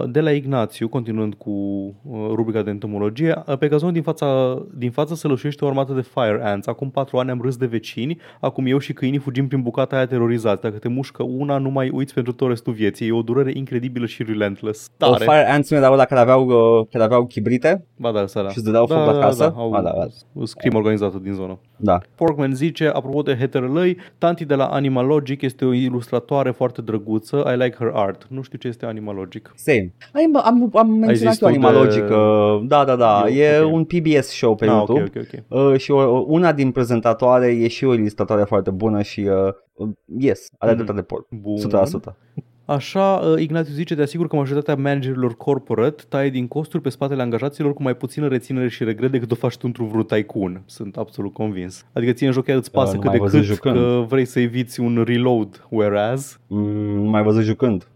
de 0.07 0.21
la 0.21 0.31
Ignațiu, 0.31 0.89
continuând 0.89 1.35
cu 1.35 1.51
uh, 1.51 2.19
rubrica 2.35 2.63
de 2.63 2.71
entomologie, 2.71 3.43
uh, 3.47 3.59
pe 3.59 3.69
gazon 3.69 3.93
din 3.93 4.03
fața, 4.03 4.59
din 4.75 4.91
față 4.91 5.15
se 5.15 5.27
lășuiește 5.29 5.65
o 5.65 5.69
armată 5.69 5.93
de 5.93 6.01
fire 6.01 6.41
ants. 6.43 6.67
Acum 6.67 6.91
patru 6.91 7.17
ani 7.19 7.31
am 7.31 7.41
râs 7.41 7.57
de 7.57 7.67
vecini, 7.67 8.19
acum 8.41 8.67
eu 8.67 8.79
și 8.79 8.93
câinii 8.93 9.19
fugim 9.19 9.49
prin 9.49 9.63
bucata 9.63 9.97
aia 9.97 10.07
terorizați. 10.07 10.63
Dacă 10.63 10.77
te 10.77 10.89
mușcă 10.89 11.23
una, 11.23 11.59
nu 11.59 11.71
mai 11.71 11.89
uiți 11.91 12.15
pentru 12.15 12.33
tot 12.33 12.49
restul 12.49 12.73
vieții. 12.73 13.07
E 13.09 13.13
o 13.13 13.23
durere 13.23 13.51
incredibilă 13.55 14.07
și 14.07 14.23
relentless. 14.23 14.91
O 15.01 15.07
Tare. 15.07 15.25
Fire 15.25 15.51
Ants 15.51 15.71
nu 15.71 15.77
erau 15.77 15.93
ăla 15.93 16.05
care 16.05 16.21
aveau, 16.21 16.47
uh, 16.81 16.87
care 16.91 17.05
aveau 17.05 17.27
chibrite? 17.27 17.85
Ba 17.97 18.13
da, 18.13 18.23
ăsta 18.23 18.43
da. 18.43 18.49
Și 18.49 18.57
îți 18.57 18.67
dădeau 18.67 18.87
foc 18.87 18.97
la 19.07 19.19
casă? 19.19 19.53
Da, 19.57 19.61
au, 19.61 19.73
Ah, 19.73 19.83
da, 19.83 19.91
da. 19.91 20.07
au 20.39 20.45
scrim 20.45 20.75
organizată 20.75 21.19
din 21.23 21.33
zonă. 21.33 21.59
Da. 21.77 21.99
Porkman 22.15 22.55
zice, 22.55 22.87
apropo 22.87 23.23
de 23.23 23.37
heterălăi, 23.37 23.97
Tanti 24.19 24.45
de 24.45 24.55
la 24.55 24.67
Animalogic 24.67 25.43
este 25.43 25.65
o 25.65 25.73
ilustratoare 25.73 26.51
foarte 26.51 26.83
drăguță. 26.83 27.53
I 27.55 27.63
like 27.63 27.77
her 27.79 27.91
art. 27.95 28.27
Nu 28.31 28.43
știu 28.43 28.59
ce 28.59 28.69
este 28.69 28.87
Animalogic. 28.87 29.48
Same. 29.55 29.95
Ai, 30.13 30.29
bă, 30.33 30.39
am, 30.45 30.71
am 30.75 30.91
menționat 30.91 31.33
zis 31.35 31.43
eu 31.43 31.49
tu 31.49 31.55
Animalogic. 31.55 32.05
de- 32.07 32.15
uh, 32.15 32.61
Da, 32.67 32.85
da, 32.85 32.97
da. 32.97 33.25
Eu, 33.29 33.37
e 33.37 33.61
ok. 33.61 33.73
un 33.75 33.85
PBS 33.85 34.29
show 34.29 34.55
pe 34.55 34.65
ah, 34.65 34.71
YouTube. 34.71 35.01
ok, 35.03 35.11
ok, 35.17 35.45
ok. 35.51 35.71
Uh, 35.73 35.79
și 35.79 35.91
o, 35.91 36.25
una 36.27 36.53
din 36.53 36.71
prezentatoare 36.71 37.47
e 37.47 37.69
și 37.69 37.85
o 37.85 37.95
ilustratoare 37.95 38.43
foarte 38.45 38.71
bună 38.71 39.03
și 39.03 39.21
uh, 39.21 39.53
uh, 39.73 39.89
yes, 40.19 40.49
are 40.59 40.73
Mhm. 40.73 40.83
mm-hmm. 40.83 40.95
de 40.95 41.03
porc. 41.03 41.27
Bun. 41.31 41.57
100%. 41.57 42.17
Așa, 42.65 43.01
uh, 43.33 43.41
Ignațiu 43.41 43.73
zice, 43.75 43.95
te 43.95 44.03
asigur 44.03 44.29
că 44.29 44.37
majoritatea 44.37 44.83
managerilor 44.83 45.37
corporate 45.37 46.03
taie 46.09 46.31
din 46.31 46.49
costuri 46.49 46.83
pe 46.83 46.89
spatele 46.89 47.23
angajaților 47.23 47.75
cu 47.75 47.83
mai 47.83 47.95
puțină 47.97 48.29
reținere 48.29 48.69
și 48.69 48.85
regret 48.85 49.11
decât 49.11 49.31
o 49.31 49.35
faci 49.35 49.57
tu 49.57 49.67
într-un 49.67 49.89
vreun 49.89 50.05
tycoon. 50.05 50.63
Sunt 50.67 50.97
absolut 50.97 51.33
convins. 51.33 51.85
Adică 51.93 52.13
ție 52.13 52.27
în 52.27 52.33
joc 52.33 52.45
chiar 52.45 52.57
îți 52.57 52.71
pasă 52.71 52.95
nu 52.95 53.01
cât 53.01 53.09
mai 53.09 53.17
de 53.19 53.23
văzut 53.25 53.39
cât 53.41 53.49
jucând. 53.49 53.77
că 53.77 54.05
vrei 54.09 54.25
să 54.25 54.41
eviți 54.41 54.81
un 54.81 55.03
reload, 55.07 55.67
whereas 55.71 56.41
Mm, 56.47 57.03
nu 57.03 57.11
mai 57.11 57.23
văzut 57.23 57.43
jucând. 57.43 57.89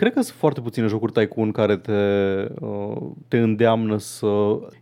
Uh, 0.00 0.06
Cred 0.06 0.12
că 0.12 0.20
sunt 0.22 0.38
foarte 0.38 0.60
puține 0.60 0.86
jocuri 0.86 1.12
Tycoon 1.12 1.50
care 1.50 1.76
te, 1.76 1.92
uh, 2.60 2.96
te 3.28 3.38
îndeamnă 3.38 3.98
să... 3.98 4.26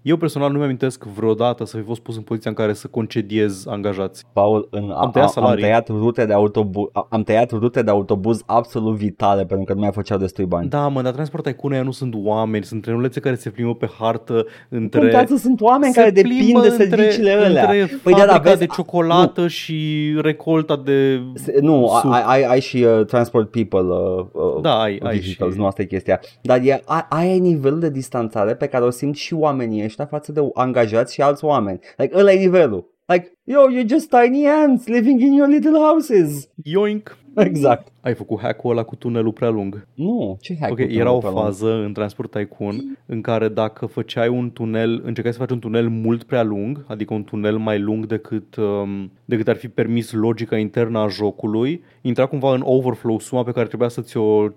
Eu 0.02 0.16
personal 0.16 0.52
nu 0.52 0.58
mi-amintesc 0.58 1.04
vreodată 1.04 1.64
să 1.64 1.76
fi 1.76 1.82
fost 1.82 2.00
pus 2.00 2.16
în 2.16 2.22
poziția 2.22 2.50
în 2.50 2.56
care 2.56 2.72
să 2.72 2.86
concediez 2.86 3.66
angajați. 3.68 4.24
Paul, 4.32 4.68
în, 4.70 4.90
Am 4.96 5.10
tăiat 5.10 5.26
am 5.26 5.32
salarii. 5.32 5.62
tăiat 5.62 5.88
rute 5.88 6.24
de 6.24 6.32
autobuz, 6.32 6.88
am 7.08 7.22
tăiat 7.22 7.50
rute 7.50 7.82
de 7.82 7.90
autobuz 7.90 8.42
absolut 8.46 8.96
vitale 8.96 9.44
pentru 9.44 9.64
că 9.66 9.72
nu 9.72 9.80
mai 9.80 9.90
făceau 9.92 10.18
destui 10.18 10.44
bani. 10.44 10.68
Da, 10.68 10.88
mă, 10.88 11.02
dar 11.02 11.12
Transport 11.12 11.44
Tycoon 11.44 11.72
ăia 11.72 11.82
nu 11.82 11.90
sunt 11.90 12.14
oameni, 12.16 12.64
sunt 12.64 12.82
trenulețe 12.82 13.20
care 13.20 13.34
se 13.34 13.50
plimbă 13.50 13.74
pe 13.74 13.88
hartă 13.98 14.46
între... 14.68 15.00
Contează, 15.00 15.36
sunt 15.36 15.60
oameni 15.60 15.92
se 15.92 15.98
care 15.98 16.10
depind 16.10 16.38
plimbă 16.38 16.60
de 16.60 16.68
serviciile 16.68 17.32
între, 17.32 17.46
alea. 17.46 17.62
Între 17.62 17.98
Păi 18.02 18.12
da, 18.12 18.18
da, 18.18 18.24
fabrica 18.26 18.48
vezi, 18.54 18.58
de 18.58 18.66
ciocolată 18.66 19.48
și 19.48 20.12
recolta 20.20 20.76
de... 20.84 21.20
Se- 21.34 21.58
Nu, 21.60 21.98
Sup. 22.02 22.12
ai, 22.12 22.22
ai, 22.26 22.42
ai 22.42 22.60
și 22.60 22.76
uh, 22.98 23.04
transport 23.06 23.50
people 23.50 23.80
uh, 23.80 24.24
uh, 24.32 24.60
Da, 24.62 24.80
ai, 24.80 24.98
ai 25.08 25.18
vehicles, 25.18 25.52
și... 25.52 25.58
nu 25.58 25.66
asta 25.66 25.82
e 25.82 25.84
chestia. 25.84 26.20
Dar 26.42 26.60
e, 26.64 26.82
a, 26.84 27.06
aia 27.10 27.34
e 27.34 27.38
nivelul 27.38 27.80
de 27.80 27.90
distanțare 27.90 28.54
pe 28.54 28.66
care 28.66 28.84
o 28.84 28.90
simt 28.90 29.16
și 29.16 29.34
oamenii 29.34 29.84
ăștia 29.84 30.06
față 30.06 30.32
de 30.32 30.40
angajați 30.54 31.14
și 31.14 31.22
alți 31.22 31.44
oameni. 31.44 31.78
Like, 31.96 32.16
ăla 32.16 32.32
e 32.32 32.38
nivelul. 32.38 32.96
Like, 33.06 33.38
yo, 33.44 33.60
you're 33.70 33.88
just 33.88 34.10
tiny 34.10 34.46
ants 34.46 34.86
living 34.86 35.20
in 35.20 35.32
your 35.32 35.48
little 35.48 35.78
houses. 35.78 36.48
Yoink! 36.64 37.16
Exact. 37.36 37.88
Ai 38.08 38.14
făcut 38.14 38.40
hack-ul 38.40 38.70
ăla 38.70 38.82
cu 38.82 38.96
tunelul 38.96 39.32
prea 39.32 39.48
lung. 39.48 39.86
Nu, 39.94 40.36
ce 40.40 40.56
hack 40.60 40.72
Ok, 40.72 40.78
era 40.78 41.12
o 41.12 41.20
fază 41.20 41.72
în 41.84 41.92
Transport 41.92 42.30
Tycoon 42.30 42.98
în 43.06 43.20
care 43.20 43.48
dacă 43.48 43.86
făceai 43.86 44.28
un 44.28 44.50
tunel, 44.52 45.02
încercai 45.04 45.32
să 45.32 45.38
faci 45.38 45.50
un 45.50 45.58
tunel 45.58 45.88
mult 45.88 46.22
prea 46.22 46.42
lung, 46.42 46.84
adică 46.86 47.14
un 47.14 47.24
tunel 47.24 47.56
mai 47.58 47.78
lung 47.78 48.06
decât, 48.06 48.56
um, 48.56 49.10
decât 49.24 49.48
ar 49.48 49.56
fi 49.56 49.68
permis 49.68 50.12
logica 50.12 50.56
internă 50.56 50.98
a 50.98 51.08
jocului, 51.08 51.82
intra 52.00 52.26
cumva 52.26 52.54
în 52.54 52.62
overflow 52.64 53.18
suma 53.18 53.42
pe 53.42 53.52
care 53.52 53.66
trebuia 53.66 53.88
să 53.88 54.00
ți-o 54.00 54.20
uh, 54.22 54.50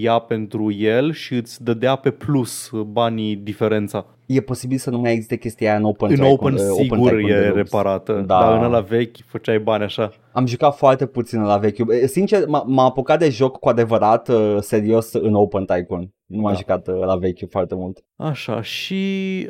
ia 0.00 0.18
pentru 0.18 0.72
el 0.72 1.12
și 1.12 1.34
îți 1.34 1.64
dădea 1.64 1.94
pe 1.96 2.10
plus 2.10 2.70
uh, 2.70 2.80
banii 2.80 3.36
diferența. 3.36 4.06
E 4.26 4.40
posibil 4.40 4.78
să 4.78 4.90
nu 4.90 4.98
mai 4.98 5.12
existe 5.12 5.36
chestia 5.36 5.68
aia 5.68 5.78
în 5.78 5.84
Open 5.84 6.08
În 6.10 6.14
Tycoon, 6.14 6.32
Open 6.32 6.52
uh, 6.54 6.60
sigur 6.76 6.96
Tycoon 6.98 7.18
e 7.18 7.26
Deluxe. 7.26 7.50
reparată, 7.52 8.12
Da. 8.26 8.38
dar 8.40 8.58
în 8.58 8.64
ăla 8.64 8.80
vechi 8.80 9.16
făceai 9.26 9.58
bani 9.58 9.82
așa. 9.84 10.12
Am 10.32 10.46
jucat 10.46 10.76
foarte 10.76 11.06
puțin 11.06 11.42
la 11.42 11.56
vechiul. 11.56 11.92
E, 11.92 12.06
Sincer, 12.06 12.42
m- 12.42 12.64
m-am 12.66 12.85
apucat 12.86 13.18
de 13.18 13.28
joc 13.28 13.58
cu 13.58 13.68
adevărat 13.68 14.28
uh, 14.28 14.56
serios 14.60 15.12
în 15.12 15.34
Open 15.34 15.64
Tycoon. 15.64 16.10
Nu 16.26 16.40
m-am 16.40 16.52
Da. 16.52 16.58
jucat 16.58 16.88
uh, 16.88 16.94
la 17.04 17.16
vechi 17.16 17.50
foarte 17.50 17.74
mult. 17.74 18.04
Așa, 18.16 18.62
și 18.62 18.94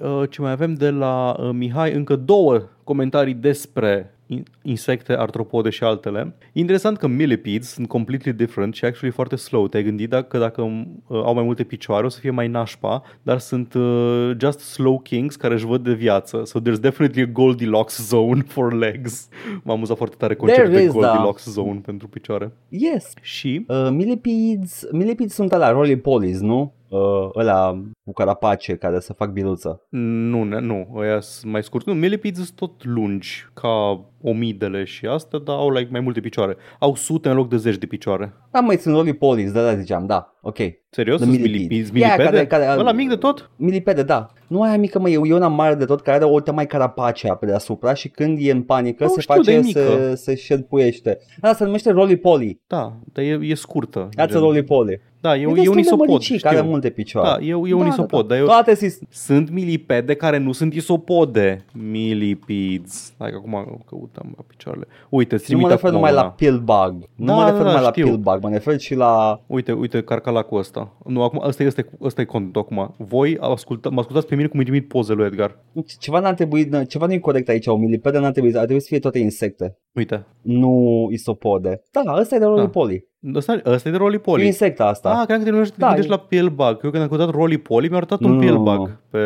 uh, 0.02 0.22
ce 0.30 0.40
mai 0.40 0.50
avem 0.50 0.74
de 0.74 0.90
la 0.90 1.36
uh, 1.38 1.50
Mihai? 1.52 1.92
Încă 1.92 2.16
două 2.16 2.60
comentarii 2.84 3.34
despre 3.34 3.98
in- 3.98 4.15
insecte, 4.62 5.16
artropode 5.18 5.70
și 5.70 5.84
altele. 5.84 6.34
Interesant 6.52 6.98
că 6.98 7.06
millipedes 7.06 7.68
sunt 7.68 7.88
completely 7.88 8.32
different 8.32 8.74
și 8.74 8.84
actually 8.84 9.14
foarte 9.14 9.36
slow. 9.36 9.68
Te-ai 9.68 9.82
gândit 9.82 10.08
dacă, 10.08 10.38
dacă 10.38 10.62
uh, 10.62 11.22
au 11.24 11.34
mai 11.34 11.44
multe 11.44 11.64
picioare 11.64 12.06
o 12.06 12.08
să 12.08 12.18
fie 12.20 12.30
mai 12.30 12.48
nașpa, 12.48 13.02
dar 13.22 13.38
sunt 13.38 13.74
uh, 13.74 14.30
just 14.38 14.58
slow 14.58 14.98
kings 14.98 15.36
care 15.36 15.54
își 15.54 15.66
văd 15.66 15.84
de 15.84 15.92
viață. 15.92 16.42
So 16.44 16.60
there's 16.60 16.80
definitely 16.80 17.22
a 17.22 17.26
Goldilocks 17.26 18.08
zone 18.08 18.42
for 18.54 18.72
legs. 18.72 19.28
M-am 19.62 19.76
amuzat 19.76 19.96
foarte 19.96 20.16
tare 20.18 20.34
conceptul 20.34 20.66
There 20.66 20.80
de 20.80 20.88
is, 20.88 21.00
da. 21.00 21.08
Goldilocks 21.08 21.44
zone 21.44 21.80
pentru 21.84 22.08
picioare. 22.08 22.52
Yes. 22.68 23.12
Și 23.20 23.64
Uh, 23.68 23.88
millipedes, 23.90 24.86
millipedes 24.92 25.34
sunt 25.34 25.52
alea 25.52 25.70
roly-polies, 25.70 26.40
nu? 26.40 26.72
Uh, 26.88 27.28
ăla 27.36 27.82
cu 28.04 28.12
carapace 28.12 28.76
care 28.76 29.00
să 29.00 29.12
fac 29.12 29.30
biluță. 29.30 29.82
Nu, 29.88 30.42
ne- 30.44 30.60
nu, 30.60 30.92
ăia 30.96 31.20
sunt 31.20 31.52
mai 31.52 31.62
scurt. 31.62 31.86
Nu, 31.86 31.94
millipedes 31.94 32.44
sunt 32.44 32.56
tot 32.56 32.84
lungi, 32.84 33.46
ca 33.54 34.04
omidele 34.22 34.84
și 34.84 35.06
astea, 35.06 35.38
dar 35.38 35.56
au 35.56 35.70
like, 35.70 35.88
mai 35.90 36.00
multe 36.00 36.20
picioare. 36.20 36.56
Au 36.78 36.94
sute 36.94 37.28
în 37.28 37.36
loc 37.36 37.48
de 37.48 37.56
zeci 37.56 37.76
de 37.76 37.86
picioare. 37.86 38.34
Da, 38.50 38.60
mai 38.60 38.76
sunt 38.76 38.94
roly-polies, 38.94 39.52
de 39.52 39.60
la 39.60 39.74
ziceam, 39.74 40.06
da, 40.06 40.35
ok. 40.46 40.56
Serios? 40.90 41.16
The 41.20 41.24
Sunt 41.24 41.36
millipede. 41.40 41.56
millipedes? 41.64 41.90
Yeah, 42.02 42.14
Millipede? 42.16 42.46
care- 42.46 42.64
care- 42.64 42.78
Ăla 42.80 42.92
mic 42.92 43.08
de 43.08 43.16
tot? 43.16 43.50
Milipede, 43.56 44.02
da. 44.02 44.26
Nu 44.46 44.62
aia 44.62 44.76
mică, 44.76 44.98
mă, 44.98 45.08
e, 45.08 45.20
e 45.24 45.34
una 45.34 45.48
mare 45.48 45.74
de 45.74 45.84
tot 45.84 46.00
care 46.00 46.16
are 46.16 46.24
o 46.46 46.52
mai 46.52 46.66
carapacea 46.66 47.34
pe 47.34 47.46
deasupra 47.46 47.94
și 47.94 48.08
când 48.08 48.38
e 48.40 48.50
în 48.50 48.62
panică 48.62 49.04
Nu 49.04 49.10
se 49.10 49.20
știu, 49.20 49.34
dar 49.42 49.54
e 49.54 49.56
face, 49.56 49.66
mică. 49.66 49.80
se, 49.80 50.14
se 50.14 50.34
șerpuiește. 50.36 51.18
Asta 51.40 51.56
se 51.56 51.64
numește 51.64 51.90
roly-poly. 51.90 52.60
Da, 52.66 52.92
dar 53.12 53.24
e, 53.24 53.38
e 53.42 53.54
scurtă. 53.54 54.08
That's 54.08 54.22
a 54.22 54.26
gen. 54.26 54.40
roly-poly. 54.40 55.00
Da, 55.20 55.36
e, 55.36 55.40
e, 55.40 55.44
destul 55.46 55.68
un 55.68 55.74
de 55.74 55.80
isopod, 55.80 56.08
măricit, 56.08 56.36
știu. 56.36 56.48
care 56.48 56.58
are 56.60 56.68
multe 56.68 56.90
picioare. 56.90 57.28
Da, 57.28 57.46
e, 57.46 57.48
e 57.50 57.72
un 57.72 57.86
isopod, 57.86 58.28
dar 58.28 58.38
eu... 58.38 58.44
Toate 58.44 58.74
sis- 58.74 58.98
Sunt 59.10 59.50
milipede 59.50 60.14
care 60.14 60.38
nu 60.38 60.52
sunt 60.52 60.74
isopode. 60.74 61.64
Millipedes. 61.72 63.12
Hai 63.18 63.30
că 63.30 63.36
acum 63.36 63.82
căutăm 63.86 64.32
la 64.36 64.42
picioarele. 64.46 64.86
Uite, 65.08 65.34
îți 65.34 65.52
nu 65.52 65.58
mă 65.58 65.64
trimit 65.66 65.82
refer 65.82 65.88
acum 65.94 66.00
numai 66.00 66.12
la 66.12 66.20
una. 66.20 66.30
pillbug. 66.30 67.08
Nu 67.16 67.26
Da, 67.26 67.32
mă 67.34 67.40
da, 67.40 67.44
refer 67.46 67.62
da, 67.62 67.66
numai 67.68 67.82
la 67.82 67.90
știu. 67.90 68.04
pillbug, 68.06 68.38
mă 68.42 68.48
refer 68.50 68.78
și 68.80 68.94
la... 68.94 69.40
Uite, 69.46 69.72
uite 69.72 70.00
carcalacul 70.36 70.58
ăsta. 70.58 70.96
Nu, 71.04 71.22
acum 71.22 71.42
ăsta 71.46 71.62
e, 71.62 71.66
ăsta 71.66 71.80
e, 71.80 71.88
ăsta 72.00 72.20
e 72.20 72.24
contentul 72.24 72.60
acum. 72.60 72.94
Voi 72.98 73.36
asculta, 73.40 73.88
mă 73.88 74.00
ascultați 74.00 74.26
pe 74.26 74.34
mine 74.34 74.48
cum 74.48 74.58
îi 74.58 74.64
trimit 74.64 74.88
poze 74.88 75.12
lui 75.12 75.26
Edgar. 75.26 75.64
Ceva 75.98 76.20
n-ar 76.20 76.34
trebui, 76.34 76.86
ceva 76.86 77.06
nu 77.06 77.12
e 77.12 77.18
corect 77.18 77.48
aici, 77.48 77.66
o 77.66 77.76
milipede 77.76 78.18
n-ar 78.18 78.32
trebui, 78.32 78.56
ar 78.56 78.64
trebui 78.64 78.80
să 78.80 78.86
fie 78.88 78.98
toate 78.98 79.18
insecte. 79.18 79.78
Uite. 79.92 80.26
Nu 80.42 81.06
isopode. 81.10 81.82
Da, 81.90 82.16
ăsta 82.20 82.34
e 82.34 82.38
de 82.38 82.44
roly-poly. 82.44 83.08
Ăsta, 83.34 83.60
ăsta 83.66 83.88
e 83.88 83.92
de 83.92 83.96
E 83.96 84.00
roly-poly. 84.00 84.46
insecta 84.46 84.86
asta. 84.86 85.08
Ah, 85.10 85.26
cred 85.26 85.38
că 85.38 85.44
te 85.44 85.50
gândești, 85.50 85.78
Da, 85.78 85.86
da, 85.86 85.92
gândești 85.92 86.12
e- 86.12 86.14
la 86.16 86.22
pillbug. 86.28 86.78
Eu 86.84 86.90
când 86.90 87.02
am 87.02 87.08
căutat 87.08 87.30
roly-poly 87.30 87.88
mi-a 87.88 87.96
arătat 87.96 88.20
un 88.20 88.32
Nu. 88.32 88.38
pillbug 88.40 88.90
pe 89.10 89.18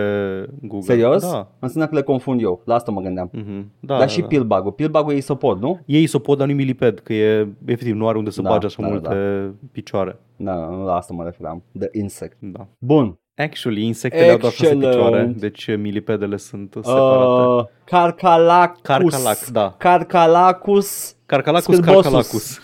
Google. 0.63 0.81
Serios? 0.87 1.31
Da. 1.31 1.49
Înseamnă 1.59 1.89
că 1.91 1.95
le 1.97 2.03
confund 2.03 2.41
eu. 2.43 2.63
La 2.65 2.75
asta 2.75 2.91
mă 2.93 3.01
gândeam. 3.01 3.31
Mhm. 3.33 3.45
Da, 3.55 3.63
da 3.81 3.87
Dar 3.87 3.99
da, 3.99 4.07
și 4.07 4.21
da. 4.21 4.27
pillbug-ul. 4.27 4.73
Pillbug-ul 4.73 5.13
e 5.13 5.17
isopod, 5.17 5.61
nu? 5.61 5.81
E 5.87 6.01
isopod, 6.01 6.39
dar 6.39 6.47
nu 6.47 6.55
miliped, 6.55 6.99
că 7.01 7.13
e, 7.13 7.49
efectiv, 7.67 7.95
nu 7.95 8.09
are 8.09 8.19
unde 8.19 8.31
să 8.31 8.43
Da, 8.43 8.49
bage 8.49 8.67
așa 8.67 8.83
da, 8.83 8.87
da, 8.89 8.93
multe 8.93 9.55
picioare. 9.73 10.19
Da, 10.37 10.55
nu 10.55 10.85
la 10.85 10.95
asta 10.95 11.15
mă 11.15 11.25
referam. 11.25 11.63
The 11.79 11.89
insect. 11.93 12.37
Da. 12.41 12.67
Bun. 12.79 13.19
Actually, 13.37 13.85
insectele 13.87 14.31
au 14.31 14.39
doar 14.39 14.53
șase 14.53 14.71
Excellent. 14.73 14.95
picioare, 14.95 15.35
deci 15.39 15.77
milipedele 15.77 16.37
sunt 16.37 16.75
separate. 16.81 17.25
Uh, 17.25 17.65
Carcalacus. 17.85 18.81
Carcalac, 18.83 19.47
da. 19.53 19.75
Carcalacus. 19.79 21.15
Carcalacus, 21.27 21.77
Scârbosus. 21.77 22.03
Carcalacus. 22.03 22.61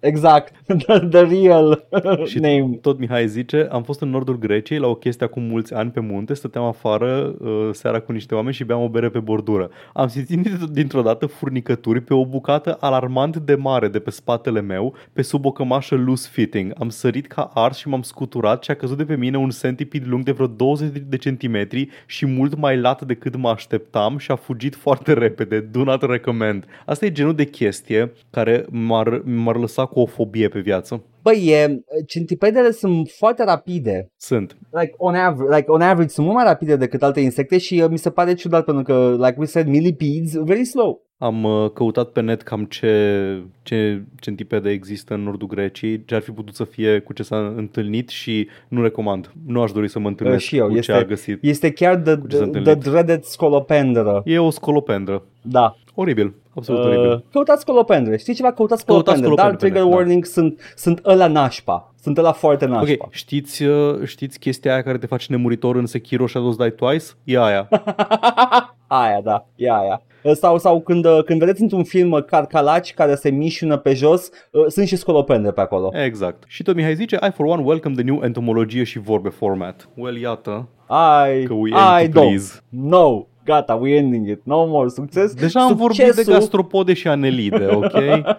Exact. 0.00 0.52
The, 0.86 0.98
the 1.08 1.20
real 1.22 1.86
Și 2.30 2.38
name. 2.38 2.78
tot 2.80 2.98
Mihai 2.98 3.28
zice, 3.28 3.68
am 3.70 3.82
fost 3.82 4.00
în 4.00 4.08
nordul 4.10 4.38
Greciei 4.38 4.78
la 4.78 4.86
o 4.86 4.94
chestie 4.94 5.26
acum 5.26 5.42
mulți 5.42 5.74
ani 5.74 5.90
pe 5.90 6.00
munte, 6.00 6.34
stăteam 6.34 6.64
afară 6.64 7.34
uh, 7.38 7.68
seara 7.72 8.00
cu 8.00 8.12
niște 8.12 8.34
oameni 8.34 8.54
și 8.54 8.64
beam 8.64 8.82
o 8.82 8.88
bere 8.88 9.08
pe 9.08 9.18
bordură. 9.18 9.70
Am 9.92 10.08
simțit 10.08 10.38
dintr- 10.38 10.70
dintr-o 10.72 11.02
dată 11.02 11.26
furnicături 11.26 12.00
pe 12.00 12.14
o 12.14 12.26
bucată 12.26 12.76
alarmant 12.80 13.36
de 13.36 13.54
mare 13.54 13.88
de 13.88 13.98
pe 13.98 14.10
spatele 14.10 14.60
meu, 14.60 14.94
pe 15.12 15.22
sub 15.22 15.44
o 15.44 15.50
cămașă 15.52 15.94
loose 15.94 16.28
fitting. 16.32 16.72
Am 16.78 16.88
sărit 16.88 17.26
ca 17.26 17.50
ars 17.54 17.76
și 17.76 17.88
m-am 17.88 18.02
scuturat 18.02 18.62
și 18.62 18.70
a 18.70 18.74
căzut 18.74 18.96
de 18.96 19.04
pe 19.04 19.16
mine 19.16 19.36
un 19.36 19.50
centipede 19.50 20.04
lung 20.08 20.24
de 20.24 20.32
vreo 20.32 20.46
20 20.46 20.88
de 21.08 21.16
centimetri 21.16 21.88
și 22.06 22.26
mult 22.26 22.56
mai 22.56 22.78
lat 22.78 23.02
decât 23.02 23.36
mă 23.36 23.48
așteptam 23.48 24.18
și 24.18 24.30
a 24.30 24.36
fugit 24.36 24.74
foarte 24.74 25.12
repede. 25.12 25.60
Do 25.60 25.84
not 25.84 26.02
recommend. 26.02 26.64
Asta 26.86 27.04
e 27.04 27.12
genul 27.12 27.34
de 27.34 27.44
chestie 27.44 28.12
care 28.30 28.64
m-ar, 28.70 29.22
m-ar 29.24 29.56
lăsa 29.56 29.85
cu 29.86 30.00
o 30.00 30.06
fobie 30.06 30.48
pe 30.48 30.60
viață. 30.60 31.02
Băi, 31.22 31.46
e, 31.48 31.82
centipedele 32.06 32.70
sunt 32.70 33.08
foarte 33.18 33.44
rapide. 33.44 34.10
Sunt. 34.16 34.56
Like 34.70 34.94
on, 34.96 35.14
average, 35.14 35.56
like 35.56 35.70
on 35.70 35.80
average 35.80 36.08
sunt 36.12 36.26
mult 36.26 36.38
mai 36.38 36.46
rapide 36.46 36.76
decât 36.76 37.02
alte 37.02 37.20
insecte 37.20 37.58
și 37.58 37.80
uh, 37.84 37.90
mi 37.90 37.98
se 37.98 38.10
pare 38.10 38.34
ciudat 38.34 38.64
pentru 38.64 38.82
că, 38.82 39.14
like 39.18 39.34
we 39.38 39.46
said, 39.46 39.66
millipedes, 39.66 40.34
very 40.34 40.64
slow. 40.64 41.04
Am 41.18 41.44
uh, 41.44 41.70
căutat 41.70 42.08
pe 42.08 42.20
net 42.20 42.42
cam 42.42 42.64
ce, 42.64 43.42
ce 43.62 44.02
centipede 44.20 44.70
există 44.70 45.14
în 45.14 45.22
nordul 45.22 45.46
Greciei, 45.48 46.04
ce 46.04 46.14
ar 46.14 46.20
fi 46.22 46.30
putut 46.30 46.54
să 46.54 46.64
fie 46.64 46.98
cu 46.98 47.12
ce 47.12 47.22
s-a 47.22 47.52
întâlnit 47.56 48.08
și 48.08 48.48
nu 48.68 48.82
recomand. 48.82 49.32
Nu 49.46 49.60
aș 49.62 49.72
dori 49.72 49.88
să 49.88 49.98
mă 49.98 50.08
întâlnesc 50.08 50.42
Uh, 50.42 50.48
și 50.48 50.56
eu, 50.56 50.66
cu 50.66 50.72
ce 50.72 50.78
este- 50.78 50.92
a 50.92 51.04
găsit. 51.04 51.38
Este 51.42 51.70
chiar 51.72 51.96
the, 51.96 52.14
ce 52.28 52.36
s-a 52.36 52.42
the, 52.42 52.50
the 52.50 52.58
întâlnit. 52.58 52.82
dreaded 52.84 53.22
scolopendră. 53.22 54.22
E 54.24 54.38
o 54.38 54.50
scolopendră. 54.50 55.22
Da. 55.48 55.76
Oribil. 55.94 56.34
Absolut 56.56 56.80
uh, 56.84 56.86
oribil. 56.86 57.10
Uh, 57.10 57.18
căutați 57.32 57.60
scolopendre. 57.60 58.16
Știți 58.16 58.36
ceva? 58.36 58.52
Căutați 58.52 58.84
Căutați 58.84 59.18
scolopendre. 59.18 59.42
Dar 59.42 59.44
scolopendre, 59.56 59.68
trigger 59.68 59.90
da. 59.90 59.96
warning 59.96 60.24
sunt, 60.24 60.72
sunt 60.76 61.00
ăla 61.06 61.26
nașpa. 61.26 61.94
Sunt 62.02 62.18
ăla 62.18 62.32
foarte 62.32 62.66
nașpa. 62.66 63.04
Ok, 63.04 63.12
știți, 63.12 63.62
uh, 63.62 64.02
știți 64.04 64.38
chestia 64.38 64.72
aia 64.72 64.82
care 64.82 64.98
te 64.98 65.06
face 65.06 65.26
nemuritor 65.28 65.76
în 65.76 65.86
Sekiro 65.86 66.26
Shadows 66.26 66.56
Die 66.56 66.70
Twice? 66.70 67.04
E 67.24 67.38
aia. 67.38 67.68
aia, 68.86 69.20
da. 69.20 69.46
E 69.54 69.70
aia. 69.70 70.02
Uh, 70.22 70.32
Sau, 70.32 70.58
sau 70.58 70.80
când, 70.80 71.04
uh, 71.04 71.22
când 71.24 71.38
vedeți 71.38 71.62
într-un 71.62 71.84
film 71.84 72.10
uh, 72.10 72.24
carcalaci 72.24 72.94
care 72.94 73.14
se 73.14 73.30
mișună 73.30 73.76
pe 73.76 73.94
jos, 73.94 74.30
uh, 74.50 74.64
sunt 74.68 74.86
și 74.86 74.96
scolopendre 74.96 75.50
pe 75.50 75.60
acolo. 75.60 75.90
exact. 76.04 76.44
Și 76.46 76.62
tot 76.62 76.74
Mihai 76.74 76.94
zice, 76.94 77.18
I 77.28 77.30
for 77.34 77.46
one 77.46 77.62
welcome 77.62 77.94
the 77.94 78.04
new 78.04 78.20
entomologie 78.22 78.84
și 78.84 78.98
vorbe 78.98 79.28
format. 79.28 79.88
Well, 79.94 80.16
iată. 80.16 80.68
Ai, 80.86 81.42
Că 81.42 81.52
we 81.52 81.70
ai, 81.74 82.04
end 82.04 82.12
to 82.14 82.20
don't. 82.20 82.24
please. 82.26 82.60
No, 82.68 83.24
gata, 83.46 83.74
we 83.74 83.96
ending 83.96 84.28
it. 84.28 84.40
No 84.44 84.66
more 84.66 84.88
succes. 84.88 85.34
Deja 85.34 85.60
am 85.60 85.74
vorbit 85.76 85.98
de 85.98 86.04
Succesul- 86.04 86.32
gastropode 86.32 86.92
și 86.94 87.08
anelide, 87.08 87.66
ok? 87.66 87.92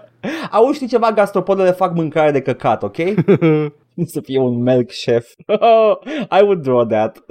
Auzi, 0.52 0.76
știi 0.76 0.88
ceva? 0.88 1.12
Gastropodele 1.12 1.72
fac 1.72 1.96
mâncare 1.96 2.32
de 2.32 2.42
căcat, 2.42 2.84
ok? 2.84 2.96
Să 4.06 4.22
fie 4.22 4.40
un 4.40 4.62
milk 4.62 4.88
chef. 4.88 5.28
I 6.40 6.42
would 6.42 6.62
draw 6.62 6.86
that. 6.86 7.26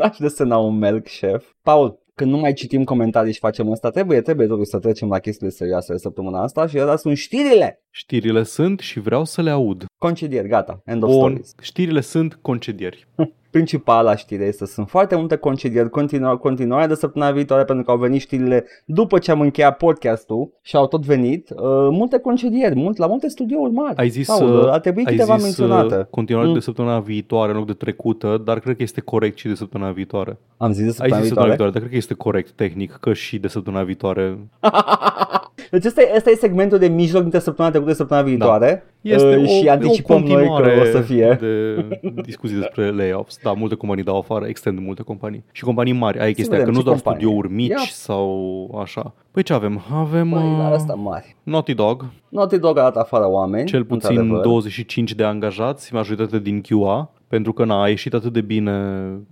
Aș 0.00 0.16
desena 0.18 0.56
un 0.58 0.78
milk 0.78 1.02
chef. 1.04 1.44
Paul, 1.62 2.00
când 2.14 2.30
nu 2.30 2.36
mai 2.38 2.52
citim 2.52 2.84
comentarii 2.84 3.32
și 3.32 3.38
facem 3.38 3.70
asta, 3.70 3.90
trebuie, 3.90 4.20
trebuie 4.20 4.46
totuși 4.46 4.70
să 4.70 4.78
trecem 4.78 5.08
la 5.08 5.18
chestiile 5.18 5.52
serioase 5.52 5.92
de 5.92 5.98
săptămâna 5.98 6.42
asta 6.42 6.66
și 6.66 6.78
astea 6.78 6.96
sunt 6.96 7.16
știrile. 7.16 7.82
Știrile 7.90 8.42
sunt 8.42 8.80
și 8.80 9.00
vreau 9.00 9.24
să 9.24 9.42
le 9.42 9.50
aud. 9.50 9.84
Concedieri, 9.98 10.48
gata, 10.48 10.82
end 10.84 11.02
of 11.02 11.08
Bun, 11.10 11.18
stories. 11.20 11.54
știrile 11.60 12.00
sunt 12.00 12.38
concedieri. 12.42 13.06
Principala 13.52 14.16
știre 14.16 14.44
este 14.44 14.66
sunt 14.66 14.88
foarte 14.88 15.16
multe 15.16 15.36
concedieri 15.36 15.90
continua, 15.90 16.36
continuare 16.36 16.86
de 16.86 16.94
săptămâna 16.94 17.30
viitoare 17.30 17.64
pentru 17.64 17.84
că 17.84 17.90
au 17.90 17.96
venit 17.96 18.20
știrile 18.20 18.64
după 18.84 19.18
ce 19.18 19.30
am 19.30 19.40
încheiat 19.40 19.76
podcastul 19.76 20.50
și 20.62 20.76
au 20.76 20.86
tot 20.86 21.04
venit. 21.04 21.50
Uh, 21.50 21.56
multe 21.90 22.18
concedieri, 22.18 22.74
mult, 22.74 22.96
la 22.96 23.06
multe 23.06 23.28
studiouri 23.28 23.72
mari. 23.72 23.96
Ai 23.96 24.08
zis, 24.08 24.26
Paul, 24.26 24.58
uh, 24.58 24.68
ar 24.70 24.80
trebui 24.80 25.04
ai 25.06 25.12
câteva 25.14 25.34
zis 25.36 25.42
menționate. 25.44 25.96
uh, 25.96 26.04
continuare 26.10 26.46
Mm. 26.48 26.52
de 26.54 26.60
săptămâna 26.60 27.00
viitoare 27.00 27.50
în 27.52 27.56
loc 27.58 27.66
de 27.66 27.72
trecută, 27.72 28.40
dar 28.44 28.58
cred 28.60 28.76
că 28.76 28.82
este 28.82 29.00
corect 29.00 29.38
și 29.38 29.48
de 29.48 29.54
săptămâna 29.54 29.90
viitoare. 29.90 30.38
Am 30.56 30.72
zis 30.72 30.78
de 30.82 30.86
Ai 30.86 30.92
săptămâna 30.92 31.18
zis 31.20 31.28
săptămâna 31.28 31.54
viitoare. 31.54 31.70
viitoare, 31.70 31.70
dar 31.70 31.80
cred 31.80 31.90
că 31.90 31.96
este 31.96 32.14
corect 32.14 32.50
tehnic 32.50 32.96
că 33.00 33.12
și 33.12 33.38
de 33.38 33.48
săptămâna 33.48 33.82
viitoare. 33.82 34.38
Deci 35.70 35.84
ăsta 35.84 36.00
e, 36.02 36.12
ăsta 36.16 36.30
e 36.30 36.34
segmentul 36.34 36.78
de 36.78 36.88
mijloc 36.88 37.22
dintre 37.22 37.38
săptămâna 37.40 37.72
trecută 37.74 37.92
și 37.92 37.98
săptămâna 38.00 38.26
viitoare 38.28 38.84
Este 39.02 39.36
uh, 39.36 39.42
o, 39.42 39.46
și 39.46 39.68
anticipăm 39.68 40.16
o 40.16 40.18
noi 40.18 40.28
continuare 40.28 40.74
că 40.74 40.80
o 40.80 40.84
să 40.84 41.00
fie. 41.00 41.36
de 41.40 42.22
discuții 42.22 42.56
despre 42.56 42.90
layoffs. 42.90 43.38
Da, 43.42 43.52
multe 43.52 43.74
companii 43.74 44.04
dau 44.04 44.18
afară, 44.18 44.46
extend 44.46 44.78
multe 44.78 45.02
companii. 45.02 45.44
Și 45.52 45.64
companii 45.64 45.92
mari, 45.92 46.18
ai 46.18 46.32
chestia 46.32 46.56
vedem 46.58 46.64
că 46.64 46.70
nu 46.70 46.78
ce 46.78 46.84
doar 46.84 46.96
companii. 46.96 47.20
studiouri 47.20 47.52
mici 47.52 47.68
Ia. 47.68 47.76
sau 47.90 48.78
așa. 48.82 49.14
Păi 49.30 49.42
ce 49.42 49.52
avem? 49.52 49.82
Avem 49.92 50.28
Băi, 50.28 50.42
la 50.58 50.66
uh, 50.68 50.72
asta 50.74 50.94
mari. 50.94 51.36
Naughty 51.42 51.74
Dog, 51.74 52.04
Naughty 52.28 52.58
Dog 52.58 52.78
a 52.78 52.82
dat 52.82 52.96
afară 52.96 53.28
oameni. 53.28 53.66
cel 53.66 53.84
puțin 53.84 54.10
într-adevăr. 54.10 54.42
25 54.44 55.14
de 55.14 55.24
angajați, 55.24 55.94
majoritatea 55.94 56.38
din 56.38 56.60
QA, 56.60 57.10
pentru 57.28 57.52
că 57.52 57.64
n-a 57.64 57.88
ieșit 57.88 58.14
atât 58.14 58.32
de 58.32 58.40
bine 58.40 58.72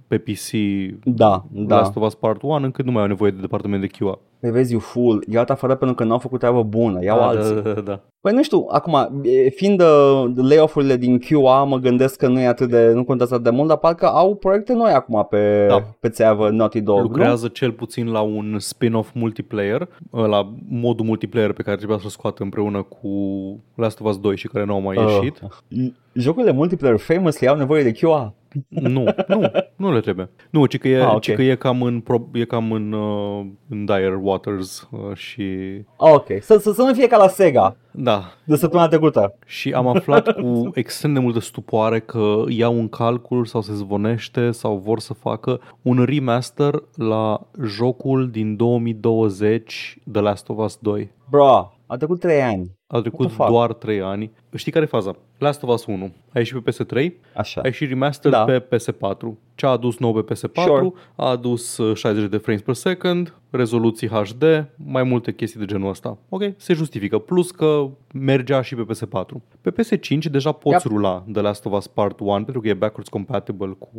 pe 0.08 0.18
PC 0.18 0.50
Da, 1.04 1.44
da. 1.50 1.76
Last 1.76 1.96
of 1.96 2.06
Us 2.06 2.14
Part 2.14 2.42
1 2.42 2.54
încât 2.54 2.84
nu 2.84 2.92
mai 2.92 3.02
au 3.02 3.08
nevoie 3.08 3.30
de 3.30 3.40
departament 3.40 3.80
de 3.80 3.86
QA. 3.98 4.18
Păi 4.40 4.50
vezi, 4.50 4.72
you 4.72 4.80
fool, 4.80 5.24
i-au 5.28 5.44
dat 5.44 5.50
afară 5.50 5.74
pentru 5.74 5.96
că 5.96 6.04
n-au 6.04 6.18
făcut 6.18 6.38
treabă 6.38 6.62
bună, 6.62 6.98
iau 7.02 7.18
Da, 7.18 7.26
alții. 7.26 7.54
da, 7.54 7.72
da, 7.72 7.80
da. 7.80 8.00
Păi 8.20 8.32
nu 8.32 8.42
știu, 8.42 8.66
acum, 8.70 9.20
e, 9.22 9.48
fiind 9.48 9.80
uh, 9.80 10.24
layoff-urile 10.36 10.96
din 10.96 11.18
QA, 11.18 11.64
mă 11.64 11.76
gândesc 11.76 12.16
că 12.16 12.28
nu 12.28 12.40
e 12.40 12.46
atât 12.46 12.68
de, 12.70 12.92
nu 12.92 13.04
contează 13.04 13.34
atât 13.34 13.44
de 13.46 13.50
mult, 13.50 13.68
dar 13.68 13.76
parcă 13.76 14.06
au 14.08 14.34
proiecte 14.34 14.72
noi 14.72 14.92
acum 14.92 15.26
pe, 15.30 15.66
Da. 15.68 15.82
pe 16.00 16.08
țeavă 16.08 16.50
Naughty 16.50 16.80
Dog, 16.80 17.00
Lucrează 17.00 17.48
cel 17.48 17.72
puțin 17.72 18.10
la 18.10 18.20
un 18.20 18.56
spin-off 18.58 19.10
multiplayer, 19.14 19.88
la 20.10 20.52
modul 20.68 21.04
multiplayer 21.06 21.52
pe 21.52 21.62
care 21.62 21.76
trebuia 21.76 21.98
să-l 21.98 22.08
scoată 22.10 22.42
împreună 22.42 22.82
cu 22.82 23.08
Last 23.74 24.00
of 24.00 24.06
Us 24.06 24.18
2 24.20 24.36
și 24.36 24.48
care 24.48 24.64
nu 24.64 24.72
au 24.74 24.80
mai 24.80 24.96
nu? 24.96 25.02
ieșit. 25.10 25.40
Uh, 25.42 25.86
jocurile 26.12 26.52
multiplayer 26.52 26.98
famously 26.98 27.48
au 27.48 27.56
nevoie 27.56 27.82
de 27.82 27.92
QA. 27.92 28.34
Nu, 28.68 29.04
nu, 29.28 29.42
nu 29.76 29.92
le 29.92 30.00
trebuie. 30.00 30.30
Nu, 30.50 30.66
ci 30.66 30.78
că 30.78 30.88
e, 30.88 31.02
Ah, 31.02 31.12
ok. 31.14 31.20
ci 31.20 31.32
că 31.32 31.42
e 31.42 31.54
cam 31.54 31.82
în, 31.82 32.00
pro, 32.00 32.28
e 32.32 32.44
cam 32.44 32.72
în, 32.72 32.92
uh, 32.92 33.46
în 33.68 33.84
dire 33.84 34.18
waters 34.22 34.88
uh, 34.90 35.16
și 35.16 35.42
Ah, 35.98 36.12
ok, 36.12 36.26
să, 36.40 36.58
să, 36.58 36.72
să 36.72 36.82
nu 36.82 36.92
fie 36.94 37.06
ca 37.06 37.16
la 37.16 37.28
Sega 37.28 37.76
da, 37.92 38.22
de 38.44 38.56
săptămâna 38.56 38.88
trecută. 38.88 39.34
și 39.46 39.72
am 39.72 39.86
aflat 39.86 40.32
cu 40.32 40.70
extrem 40.74 41.12
de 41.12 41.18
multă 41.20 41.40
stupoare 41.40 42.00
că 42.00 42.42
iau 42.48 42.78
în 42.78 42.88
calcul 42.88 43.44
sau 43.44 43.60
se 43.60 43.72
zvonește 43.72 44.50
sau 44.50 44.76
vor 44.76 44.98
să 45.00 45.14
facă 45.14 45.60
un 45.82 46.04
remaster 46.04 46.82
la 46.96 47.40
jocul 47.64 48.30
din 48.30 48.56
2020 48.56 49.96
The 50.12 50.20
Last 50.20 50.48
of 50.48 50.58
Us 50.64 50.78
2. 50.80 51.10
Bro, 51.30 51.72
a 51.86 51.96
trecut 51.96 52.20
3 52.20 52.42
ani. 52.42 52.70
A 52.86 53.00
trecut 53.00 53.26
the 53.26 53.34
fuck? 53.36 53.48
doar 53.48 53.72
3 53.72 54.00
ani. 54.00 54.30
Știi 54.54 54.72
care 54.72 54.84
e 54.84 54.88
faza? 54.88 55.16
Last 55.38 55.62
of 55.62 55.72
Us 55.74 55.86
1 55.86 56.12
a 56.32 56.38
ieșit 56.38 56.58
pe 56.62 56.70
PS3, 56.70 57.12
Așa. 57.34 57.60
a 57.60 57.66
ieșit 57.66 57.88
remaster 57.88 58.30
Da. 58.30 58.44
pe 58.44 58.60
PS4. 58.60 59.38
Ce 59.54 59.66
a 59.66 59.68
adus 59.68 59.98
nou 59.98 60.12
pe 60.22 60.34
PS4 60.34 60.62
Sure. 60.62 60.92
a 61.16 61.28
adus 61.28 61.76
uh, 61.76 61.96
60 61.96 62.30
de 62.30 62.36
frames 62.36 62.62
per 62.62 62.74
second, 62.74 63.34
rezoluții 63.50 64.08
HD, 64.08 64.42
mai 64.76 65.02
multe 65.02 65.32
chestii 65.32 65.60
de 65.60 65.66
genul 65.66 65.88
ăsta. 65.88 66.18
Ok, 66.28 66.42
se 66.56 66.72
justifică. 66.74 67.18
Plus 67.18 67.50
că 67.50 67.88
mergea 68.14 68.62
și 68.62 68.74
pe 68.74 68.84
PS4. 68.92 69.26
Pe 69.60 69.70
PS5 69.70 70.30
deja 70.30 70.52
poți 70.52 70.86
Yep. 70.86 70.96
rula 70.96 71.24
The 71.32 71.40
Last 71.42 71.66
of 71.66 71.72
Us 71.76 71.86
Part 71.86 72.20
1 72.20 72.32
pentru 72.44 72.60
că 72.60 72.68
e 72.68 72.74
backwards 72.74 73.08
compatible 73.08 73.76
cu, 73.78 73.90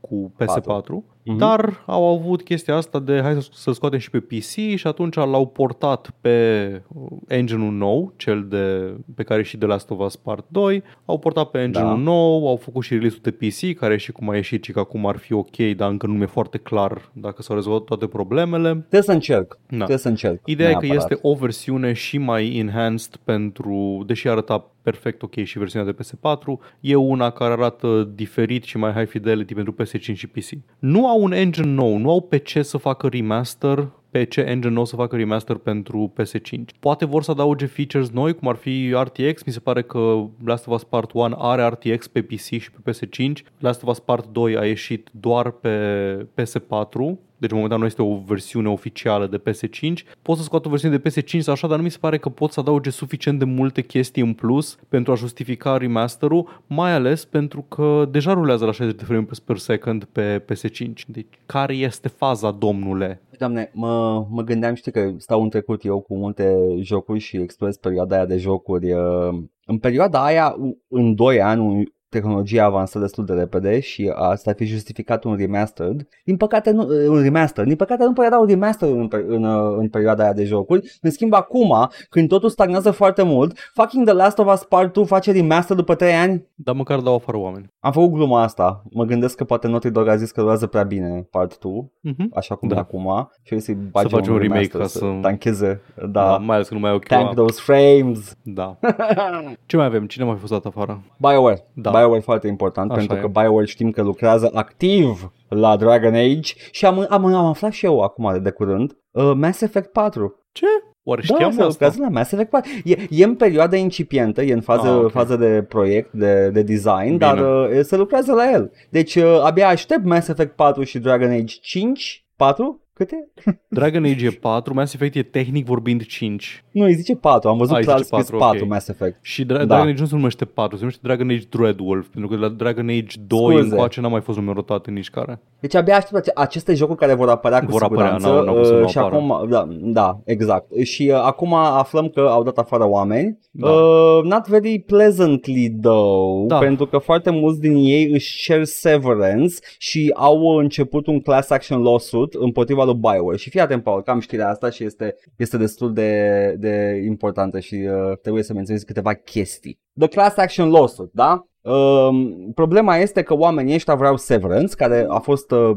cu 0.00 0.32
PS4, 0.38 1.04
Mhm. 1.24 1.36
dar 1.36 1.82
au 1.86 2.04
avut 2.18 2.42
chestia 2.42 2.76
asta 2.76 2.98
de 2.98 3.20
hai 3.20 3.42
să- 3.42 3.48
să-l 3.52 3.72
scoatem 3.72 3.98
și 3.98 4.10
pe 4.10 4.20
PC 4.20 4.76
și 4.76 4.86
atunci 4.86 5.14
l-au 5.14 5.46
portat 5.46 6.10
pe 6.20 6.82
uh, 6.94 7.06
engine-ul 7.26 7.72
nou, 7.72 8.12
cel 8.16 8.46
de, 8.48 8.94
pe 9.14 9.22
care 9.22 9.40
e 9.40 9.42
și 9.42 9.56
The 9.58 9.67
Last 9.68 9.90
of 9.90 9.98
Us 9.98 10.16
Part 10.16 10.44
2, 10.48 10.82
au 11.04 11.18
portat 11.18 11.50
pe 11.50 11.58
engine-ul 11.58 11.88
Da. 11.88 12.02
nou, 12.02 12.48
au 12.48 12.56
făcut 12.56 12.82
și 12.84 12.94
release-ul 12.94 13.20
de 13.22 13.30
PC, 13.30 13.78
care 13.78 13.96
și 13.96 14.12
cum 14.12 14.28
a 14.28 14.34
ieșit 14.34 14.64
și 14.64 14.72
că 14.72 14.78
acum 14.78 15.06
ar 15.06 15.16
fi 15.16 15.32
ok, 15.32 15.56
dar 15.76 15.90
încă 15.90 16.06
nu 16.06 16.22
e 16.22 16.26
foarte 16.26 16.58
clar 16.58 17.10
dacă 17.12 17.42
s-au 17.42 17.56
rezolvat 17.56 17.82
toate 17.82 18.06
problemele. 18.06 18.70
Trebuie 18.70 19.02
să 19.02 19.12
încerc. 19.12 19.58
Da. 19.68 19.76
Trebuie 19.76 19.96
să 19.98 20.08
încerc. 20.08 20.40
Ideea 20.44 20.68
e 20.68 20.72
că 20.72 20.86
neapărat. 20.86 21.10
este 21.10 21.28
o 21.28 21.34
versiune 21.34 21.92
și 21.92 22.18
mai 22.18 22.56
enhanced 22.56 23.16
pentru, 23.24 24.02
deși 24.06 24.28
arăta 24.28 24.70
perfect 24.82 25.22
ok 25.22 25.34
și 25.44 25.58
versiunea 25.58 25.92
de 25.92 26.02
PS4, 26.02 26.58
e 26.80 26.94
una 26.94 27.30
care 27.30 27.52
arată 27.52 28.10
diferit 28.14 28.64
și 28.64 28.76
mai 28.76 28.92
high 28.92 29.08
fidelity 29.08 29.54
pentru 29.54 29.74
PS5 29.82 30.00
și 30.00 30.26
PC. 30.26 30.48
Nu 30.78 31.08
au 31.08 31.22
un 31.22 31.32
engine 31.32 31.66
nou, 31.66 31.96
nu 31.96 32.10
au 32.10 32.20
pe 32.20 32.36
ce 32.36 32.62
să 32.62 32.76
facă 32.76 33.08
remaster 33.08 33.88
pe 34.10 34.24
ce 34.24 34.40
engine 34.40 34.72
nou 34.72 34.84
să 34.84 34.96
facă 34.96 35.16
remaster 35.16 35.56
pentru 35.56 36.12
PS5. 36.20 36.60
Poate 36.80 37.04
vor 37.04 37.22
să 37.22 37.30
adauge 37.30 37.66
features 37.66 38.10
noi, 38.10 38.34
cum 38.34 38.48
ar 38.48 38.56
fi 38.56 38.94
RTX. 39.02 39.42
Mi 39.42 39.52
se 39.52 39.60
pare 39.60 39.82
că 39.82 40.24
Last 40.44 40.66
of 40.66 40.74
Us 40.74 40.84
Part 40.84 41.12
1 41.12 41.34
are 41.38 41.66
RTX 41.66 42.06
pe 42.06 42.22
PC 42.22 42.40
și 42.40 42.70
pe 42.70 42.90
PS5. 42.90 43.32
Last 43.58 43.82
of 43.82 43.88
Us 43.88 43.98
Part 43.98 44.26
2 44.26 44.56
a 44.56 44.66
ieșit 44.66 45.08
doar 45.10 45.50
pe 45.50 46.26
PS4, 46.34 47.18
deci 47.38 47.50
momentan 47.52 47.78
nu 47.78 47.84
este 47.84 48.02
o 48.02 48.18
versiune 48.26 48.68
oficială 48.68 49.26
de 49.26 49.38
PS5. 49.50 49.92
Pot 50.22 50.36
să 50.36 50.42
scot 50.42 50.66
o 50.66 50.68
versiune 50.68 50.96
de 50.96 51.10
PS5 51.10 51.38
sau 51.38 51.52
așa, 51.52 51.66
dar 51.66 51.76
nu 51.76 51.82
mi 51.82 51.90
se 51.90 51.98
pare 52.00 52.18
că 52.18 52.28
pot 52.28 52.52
să 52.52 52.60
adauge 52.60 52.90
suficient 52.90 53.38
de 53.38 53.44
multe 53.44 53.82
chestii 53.82 54.22
în 54.22 54.32
plus 54.32 54.78
pentru 54.88 55.12
a 55.12 55.14
justifica 55.14 55.76
remasterul, 55.76 56.62
mai 56.66 56.92
ales 56.92 57.24
pentru 57.24 57.60
că 57.68 58.08
deja 58.10 58.32
rulează 58.32 58.64
la 58.64 58.72
60 58.72 58.98
de 58.98 59.04
frames 59.04 59.38
per 59.38 59.56
second 59.58 60.04
pe 60.04 60.44
PS5. 60.44 60.92
Deci 61.06 61.26
care 61.46 61.74
este 61.74 62.08
faza, 62.08 62.50
domnule? 62.50 63.22
Doamne, 63.38 63.70
mă, 63.74 64.26
mă 64.30 64.42
gândeam, 64.42 64.74
știi 64.74 64.92
că 64.92 65.12
stau 65.16 65.42
în 65.42 65.48
trecut 65.48 65.84
eu 65.84 66.00
cu 66.00 66.16
multe 66.16 66.56
jocuri 66.80 67.18
și 67.18 67.36
explorez 67.36 67.76
perioada 67.76 68.16
aia 68.16 68.26
de 68.26 68.36
jocuri. 68.36 68.92
uh, 68.92 69.38
În 69.66 69.78
perioada 69.78 70.24
aia, 70.24 70.56
în 70.88 71.14
2 71.14 71.40
ani, 71.40 71.92
tehnologia 72.08 72.64
avansă 72.64 72.98
destul 72.98 73.24
de 73.24 73.32
repede 73.32 73.80
și 73.80 74.12
asta 74.14 74.50
ar 74.50 74.56
fi 74.56 74.64
justificat 74.64 75.24
un 75.24 75.36
remastered. 75.36 76.08
Din 76.24 76.36
păcate, 76.36 76.70
nu, 76.70 76.86
un 77.08 77.22
remaster. 77.22 77.64
Din 77.64 77.76
păcate 77.76 78.04
nu 78.04 78.12
prea 78.12 78.30
dau 78.30 78.44
remaster 78.44 78.88
în, 78.88 79.08
pe- 79.08 79.24
în, 79.28 79.44
uh, 79.44 79.74
în 79.78 79.88
perioada 79.88 80.22
aia 80.22 80.32
de 80.32 80.44
jocuri. 80.44 80.98
În 81.02 81.10
schimb, 81.10 81.32
acum, 81.32 81.88
când 82.10 82.28
totul 82.28 82.48
stagnează 82.48 82.90
foarte 82.90 83.22
mult, 83.22 83.58
fucking 83.74 84.04
The 84.04 84.14
Last 84.14 84.38
of 84.38 84.52
Us 84.52 84.64
Part 84.64 84.92
2 84.92 85.06
face 85.06 85.32
remaster 85.32 85.76
după 85.76 85.94
3 85.94 86.12
ani. 86.12 86.46
Dar 86.54 86.74
măcar 86.74 87.00
dau 87.00 87.14
afară 87.14 87.38
oameni. 87.38 87.72
Am 87.80 87.92
făcut 87.92 88.10
gluma 88.12 88.42
asta. 88.42 88.82
Mă 88.90 89.04
gândesc 89.04 89.36
că 89.36 89.44
poate 89.44 89.66
Naughty 89.68 89.90
Dog 89.90 90.08
a 90.08 90.16
zis 90.16 90.30
că 90.30 90.40
durează 90.40 90.66
prea 90.66 90.82
bine 90.82 91.26
Part 91.30 91.58
2 91.58 91.92
Mhm. 92.00 92.30
așa 92.34 92.54
cum 92.54 92.68
Da. 92.68 92.74
e 92.74 92.78
acum 92.78 93.30
și 93.42 93.54
o 93.54 93.58
să-i 93.58 93.74
bage 93.90 94.08
face 94.08 94.30
un 94.30 94.38
remake 94.38 94.52
remaster, 94.60 94.80
ca 94.80 94.86
să 94.86 94.98
să- 94.98 95.18
tancheze, 95.22 95.80
da, 95.96 96.06
Da, 96.06 96.36
mai 96.36 96.54
ales 96.56 96.68
că 96.68 96.74
nu 96.74 96.80
mai 96.80 96.90
au 96.90 96.98
tank 96.98 97.20
chemat. 97.20 97.34
those 97.34 97.60
frames. 97.60 98.36
Da. 98.42 98.78
Ce 99.66 99.76
mai 99.76 99.86
avem? 99.86 100.06
Cine 100.06 100.24
a 100.24 100.26
mai 100.26 100.36
fost 100.36 100.52
dat 100.52 100.64
afară? 100.64 101.02
BioWare, 101.18 101.66
Da. 101.74 101.90
BioWare 101.98 102.20
foarte 102.20 102.46
important 102.46 102.90
Așa 102.90 102.98
pentru 102.98 103.16
e. 103.16 103.20
că 103.20 103.40
BioWare 103.40 103.66
știm 103.66 103.90
că 103.90 104.02
lucrează 104.02 104.50
activ 104.54 105.32
la 105.48 105.76
Dragon 105.76 106.14
Age 106.14 106.52
și 106.70 106.86
am, 106.86 107.06
am, 107.08 107.24
am 107.24 107.44
aflat 107.46 107.72
și 107.72 107.84
eu 107.84 108.00
acum 108.00 108.32
de, 108.32 108.38
de 108.38 108.50
curând 108.50 108.96
uh, 109.10 109.32
Mass 109.34 109.60
Effect 109.60 109.92
4. 109.92 110.44
Ce? 110.52 110.66
Oare 111.02 111.22
Da, 111.28 111.34
știam 111.34 111.50
se 111.50 111.56
asta? 111.56 111.66
lucrează 111.70 111.96
la 112.00 112.08
Mass 112.08 112.32
Effect 112.32 112.50
4. 112.50 112.70
E, 112.84 112.96
e 113.10 113.24
în 113.24 113.34
perioada 113.34 113.76
incipientă, 113.76 114.42
e 114.42 114.52
în 114.52 114.60
fază, 114.60 114.88
Ah, 114.88 114.94
ok. 115.04 115.10
fază 115.10 115.36
de 115.36 115.64
proiect, 115.68 116.12
de, 116.12 116.48
de 116.52 116.62
design, 116.62 117.04
Bine. 117.04 117.16
dar 117.16 117.38
uh, 117.38 117.80
se 117.82 117.96
lucrează 117.96 118.32
la 118.32 118.50
el. 118.52 118.72
Deci 118.90 119.14
uh, 119.14 119.40
abia 119.44 119.68
aștept 119.68 120.04
Mass 120.04 120.28
Effect 120.28 120.56
4 120.56 120.82
și 120.82 120.98
Dragon 120.98 121.30
Age 121.30 121.56
5. 121.60 122.24
4? 122.36 122.80
Câte? 122.98 123.28
Dragon 123.68 124.04
Age 124.04 124.26
e 124.26 124.30
4, 124.30 124.74
Mass 124.74 124.94
Effect 124.94 125.14
e 125.14 125.22
tehnic 125.22 125.66
vorbind 125.66 126.04
5. 126.06 126.64
Nu, 126.70 126.84
îi 126.84 126.94
zice 126.94 127.14
4. 127.16 127.48
Am 127.48 127.56
văzut 127.58 127.72
Ah, 127.74 127.78
îi 127.78 127.84
clar 127.84 127.96
zice 127.98 128.08
scris 128.08 128.24
4, 128.30 128.38
4, 128.46 128.64
ok. 128.64 128.70
Mass 128.70 128.88
Effect. 128.88 129.18
Și 129.22 129.44
Dra- 129.44 129.46
Da. 129.46 129.64
Dragon 129.64 129.88
Age 129.88 130.00
nu 130.00 130.06
se 130.06 130.14
numește 130.14 130.44
4, 130.44 130.74
se 130.76 130.80
numește 130.80 131.00
Dragon 131.04 131.28
Age 131.30 131.44
Dreadwolf, 131.50 132.06
pentru 132.06 132.30
că 132.30 132.36
de 132.36 132.40
la 132.42 132.48
Dragon 132.48 132.88
Age 132.88 133.16
2 133.26 133.38
Scuze. 133.40 133.60
încoace 133.70 134.00
n-a 134.00 134.08
mai 134.08 134.20
fost 134.20 134.38
numerotate 134.38 134.90
nici 134.90 135.10
care. 135.10 135.40
Deci 135.60 135.74
abia 135.74 135.96
aștept 135.96 136.14
ace- 136.16 136.30
aceste 136.34 136.74
jocuri 136.74 136.98
care 136.98 137.14
vor 137.14 137.28
apărea 137.28 137.60
cu 137.60 137.70
Vor 137.70 137.82
apărea, 137.82 138.04
siguranță. 138.18 138.28
n-au- 138.28 138.44
n-au 138.44 138.54
cum 138.54 138.64
să 138.64 138.74
uh, 138.74 138.80
nu 138.80 138.88
și 138.88 138.98
apară. 138.98 139.14
acum, 139.14 139.48
da, 139.48 139.68
da, 139.80 140.18
exact. 140.24 140.66
Și 140.84 141.08
uh, 141.12 141.20
acum 141.24 141.54
aflăm 141.54 142.08
că 142.08 142.20
au 142.20 142.42
dat 142.42 142.58
afară 142.58 142.88
oameni. 142.88 143.38
Da. 143.50 143.68
Uh, 143.70 144.22
not 144.24 144.48
very 144.48 144.78
pleasantly 144.86 145.70
though, 145.82 146.46
Da. 146.46 146.58
pentru 146.58 146.86
că 146.86 146.98
foarte 146.98 147.30
mulți 147.30 147.60
din 147.60 147.74
ei 147.76 148.10
își 148.12 148.42
cer 148.42 148.64
severance 148.64 149.54
și 149.78 150.10
au 150.14 150.40
început 150.56 151.06
un 151.06 151.20
class 151.20 151.50
action 151.50 151.82
lawsuit 151.82 152.32
împotriva 152.34 152.84
lui 152.90 153.00
BioWare. 153.00 153.36
Și 153.36 153.50
fii 153.50 153.60
atent, 153.60 153.82
Paul, 153.82 154.02
că 154.02 154.10
am 154.10 154.20
știrea 154.20 154.48
asta 154.48 154.70
și 154.70 154.84
este, 154.84 155.14
este 155.36 155.56
destul 155.56 155.92
de, 155.92 156.54
de 156.58 157.02
importantă 157.06 157.58
și 157.58 157.74
uh, 157.74 158.18
trebuie 158.22 158.42
să 158.42 158.52
menționez 158.52 158.82
câteva 158.82 159.14
chestii. 159.14 159.80
The 159.98 160.08
class 160.08 160.36
action 160.36 160.70
lawsuit, 160.70 161.10
da? 161.12 161.48
Um, 161.60 162.52
problema 162.54 162.96
este 162.96 163.22
că 163.22 163.34
oamenii 163.34 163.74
ăștia 163.74 163.94
vreau 163.94 164.16
severance, 164.16 164.74
care 164.74 165.04
a 165.08 165.18
fost 165.18 165.50
uh, 165.50 165.76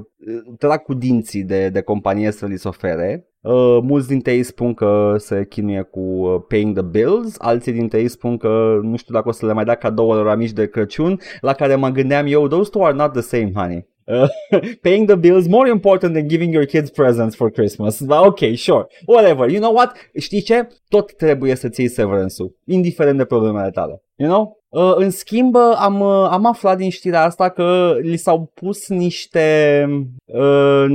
trag 0.57 0.81
cu 0.81 0.93
dinții 0.93 1.43
de, 1.43 1.69
de 1.69 1.81
companie 1.81 2.31
să 2.31 2.45
li 2.45 2.57
se 2.57 2.67
ofere. 2.67 3.25
Uh, 3.41 3.79
mulți 3.81 4.07
dintre 4.07 4.33
ei 4.33 4.43
spun 4.43 4.73
că 4.73 5.15
se 5.17 5.45
chinuie 5.45 5.81
cu 5.81 5.99
uh, 5.99 6.41
paying 6.47 6.75
the 6.75 6.85
bills, 6.85 7.35
alții 7.37 7.71
dintre 7.71 7.99
ei 7.99 8.07
spun 8.07 8.37
că 8.37 8.79
nu 8.81 8.95
știu 8.95 9.13
dacă 9.13 9.29
o 9.29 9.31
să 9.31 9.45
le 9.45 9.53
mai 9.53 9.63
dea 9.63 9.75
cadouă 9.75 10.21
la 10.21 10.35
mici 10.35 10.51
de 10.51 10.67
Crăciun, 10.67 11.19
la 11.41 11.53
care 11.53 11.75
mă 11.75 11.89
gândeam 11.89 12.25
eu, 12.27 12.47
those 12.47 12.69
two 12.69 12.83
are 12.83 12.95
not 12.95 13.11
the 13.11 13.21
same, 13.21 13.51
honey. 13.55 13.87
Uh, 14.11 14.27
paying 14.81 15.05
the 15.07 15.15
bills 15.15 15.47
more 15.47 15.67
important 15.67 16.13
than 16.13 16.27
giving 16.27 16.51
your 16.51 16.65
kids 16.65 16.89
presents 16.91 17.35
for 17.35 17.49
Christmas. 17.49 18.01
But 18.01 18.25
ok, 18.25 18.55
sure. 18.55 18.87
Whatever. 19.05 19.49
You 19.49 19.59
know 19.59 19.73
what? 19.73 19.91
Știi 20.19 20.41
ce? 20.41 20.67
Tot 20.89 21.13
trebuie 21.13 21.55
să 21.55 21.69
ții 21.69 21.87
severance-ul, 21.87 22.55
indiferent 22.65 23.17
de 23.17 23.25
problemele 23.25 23.69
tale. 23.69 24.03
You 24.21 24.29
know? 24.29 24.59
Uh, 24.69 24.93
în 24.95 25.09
schimb, 25.09 25.55
uh, 25.55 25.61
am, 25.77 25.99
uh, 25.99 26.27
am 26.29 26.45
aflat 26.45 26.77
din 26.77 26.89
știrea 26.89 27.23
asta 27.23 27.49
că 27.49 27.95
li 28.01 28.17
s-au 28.17 28.51
pus 28.53 28.87
niște, 28.89 29.85
uh, 30.25 30.85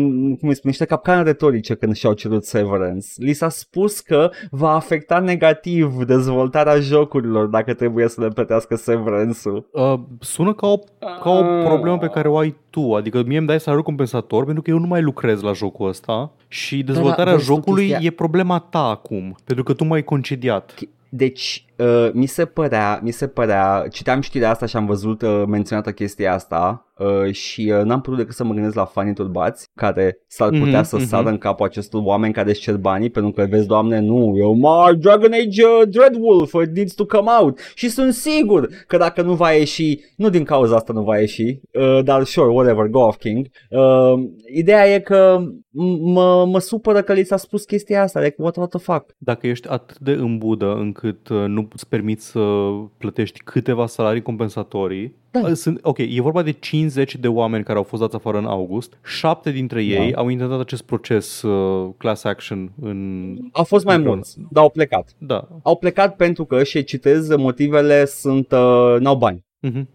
cum 0.41 0.49
îi 0.49 0.55
spun, 0.55 0.71
niște 0.71 0.85
capcane 0.85 1.23
retorice 1.23 1.75
când 1.75 1.95
și-au 1.95 2.13
cerut 2.13 2.45
severance. 2.45 3.07
Li 3.17 3.33
s-a 3.33 3.49
spus 3.49 4.01
că 4.01 4.31
va 4.51 4.75
afecta 4.75 5.19
negativ 5.19 6.05
dezvoltarea 6.05 6.79
jocurilor 6.81 7.47
dacă 7.47 7.75
trebuie 7.75 8.09
să 8.09 8.21
le 8.21 8.29
plătească 8.29 8.77
severance-ul. 8.77 9.69
Uh, 9.73 9.95
sună 10.21 10.55
ca 10.55 10.67
o, 10.67 10.77
ca 11.23 11.31
o 11.31 11.43
problemă 11.65 11.99
pe 11.99 12.09
care 12.09 12.29
o 12.29 12.37
ai 12.37 12.57
tu, 12.71 12.95
adică 12.95 13.23
mie 13.27 13.39
îmi 13.39 13.47
dai 13.47 13.61
salariu 13.61 13.85
compensator 13.85 14.45
pentru 14.45 14.63
că 14.63 14.71
eu 14.71 14.79
nu 14.79 14.87
mai 14.87 15.03
lucrez 15.03 15.43
la 15.43 15.53
jocul 15.53 15.89
ăsta 15.89 16.33
și 16.49 16.83
dezvoltarea 16.83 17.33
vezi 17.33 17.47
tu 17.47 17.53
jocului 17.55 17.87
chestia- 17.87 18.07
e 18.07 18.11
problema 18.11 18.59
ta 18.59 18.83
acum, 18.89 19.37
pentru 19.45 19.65
că 19.65 19.73
tu 19.73 19.85
m-ai 19.85 20.05
concediat. 20.05 20.75
Deci, 21.09 21.65
uh, 21.79 22.09
mi 22.13 22.27
se 22.27 22.45
părea, 22.45 23.01
mi 23.03 23.11
se 23.11 23.27
părea, 23.27 23.87
citeam 23.93 24.21
știrea 24.21 24.51
asta 24.51 24.67
și 24.67 24.77
am 24.77 24.87
văzut 24.87 25.23
uh, 25.23 25.43
menționată 25.47 25.91
chestia 25.93 26.35
asta 26.35 26.87
uh, 26.99 27.33
și 27.33 27.73
uh, 27.79 27.85
n-am 27.85 28.01
putut 28.01 28.19
decât 28.19 28.35
să 28.35 28.45
mă 28.45 28.53
gândesc 28.55 28.75
la 28.75 28.85
fanii 28.85 29.15
turbați 29.15 29.67
care 29.75 30.19
s-ar 30.27 30.49
putea 30.49 30.79
Mhm, 30.81 30.89
să 30.89 30.97
mhm. 30.97 31.05
sară 31.07 31.29
în 31.29 31.39
capul 31.39 31.67
acestor 31.67 32.03
oameni 32.05 32.33
care 32.33 32.51
își 32.51 32.61
cer 32.61 32.77
banii 32.77 33.11
pentru 33.11 33.33
că 33.33 33.47
vezi, 33.51 33.67
doamne, 33.67 34.01
nu, 34.01 34.35
eu 34.37 34.53
mă, 34.55 34.95
Dragon 34.99 35.33
Age 35.33 35.65
uh, 35.65 35.89
Dreadwolf, 35.89 36.53
it 36.53 36.75
needs 36.75 36.95
to 36.95 37.07
come 37.07 37.31
out 37.41 37.59
și 37.75 37.89
sunt 37.89 38.13
sigur 38.13 38.69
că 38.87 38.97
dacă 38.97 39.23
nu 39.23 39.35
va 39.35 39.51
ieși, 39.51 39.99
nu 40.17 40.29
din 40.29 40.45
cauza 40.45 40.75
asta 40.75 40.93
nu 40.93 41.03
va 41.03 41.19
ieși, 41.19 41.61
uh, 41.73 41.99
dar 42.05 42.25
sure, 42.25 42.51
whatever, 42.53 42.87
go 42.87 43.01
off 43.01 43.19
King. 43.19 43.47
Uh, 43.71 44.25
ideea 44.55 44.95
e 44.95 44.99
că 45.01 45.39
m- 45.41 46.01
mă, 46.01 46.45
mă 46.47 46.59
supără 46.59 47.03
că 47.03 47.13
li 47.13 47.25
s-a 47.25 47.37
spus 47.37 47.65
chestia 47.65 48.03
asta, 48.03 48.21
like, 48.21 48.35
what, 48.39 48.57
what 48.57 48.69
the 48.69 48.79
fuck? 48.79 49.15
Dacă 49.19 49.47
ești 49.47 49.69
atât 49.69 49.99
de 49.99 50.11
îmbudă 50.13 50.75
încât 50.75 51.29
uh, 51.29 51.45
nu 51.67 51.73
îți 51.75 51.89
permiți 51.89 52.27
să 52.27 52.69
plătești 52.99 53.41
câteva 53.45 53.87
salarii 53.87 54.23
compensatorii, 54.23 55.15
Da. 55.31 55.41
uh, 55.41 55.53
sunt, 55.53 55.79
ok, 55.83 55.99
e 55.99 56.21
vorba 56.21 56.43
de 56.43 56.51
50 56.51 57.17
de 57.17 57.29
oameni 57.29 57.65
care 57.65 57.79
au 57.79 57.85
fost 57.85 58.03
dați 58.03 58.15
afară 58.15 58.39
în 58.39 58.45
august, 58.45 58.99
șapte 59.05 59.51
dintre 59.51 59.85
ei 59.85 60.11
Da. 60.11 60.19
au 60.21 60.29
intentat 60.29 60.61
acest 60.61 60.83
proces 60.83 61.43
uh, 61.43 61.91
class 61.97 62.25
action 62.25 62.73
în... 62.81 63.29
Au 63.53 63.65
fost 63.65 63.85
mai 63.85 63.99
Bun. 63.99 64.07
mulți, 64.07 64.37
dar 64.51 64.63
au 64.63 64.71
plecat. 64.71 65.15
Da. 65.19 65.49
Au 65.63 65.77
plecat 65.77 66.17
pentru 66.17 66.45
că, 66.45 66.63
și 66.65 66.85
citez, 66.85 67.37
motivele 67.37 68.05
sunt, 68.05 68.53
uh, 68.53 68.97
n-au 68.99 69.17
bani. 69.17 69.45
Mhm. 69.61 69.89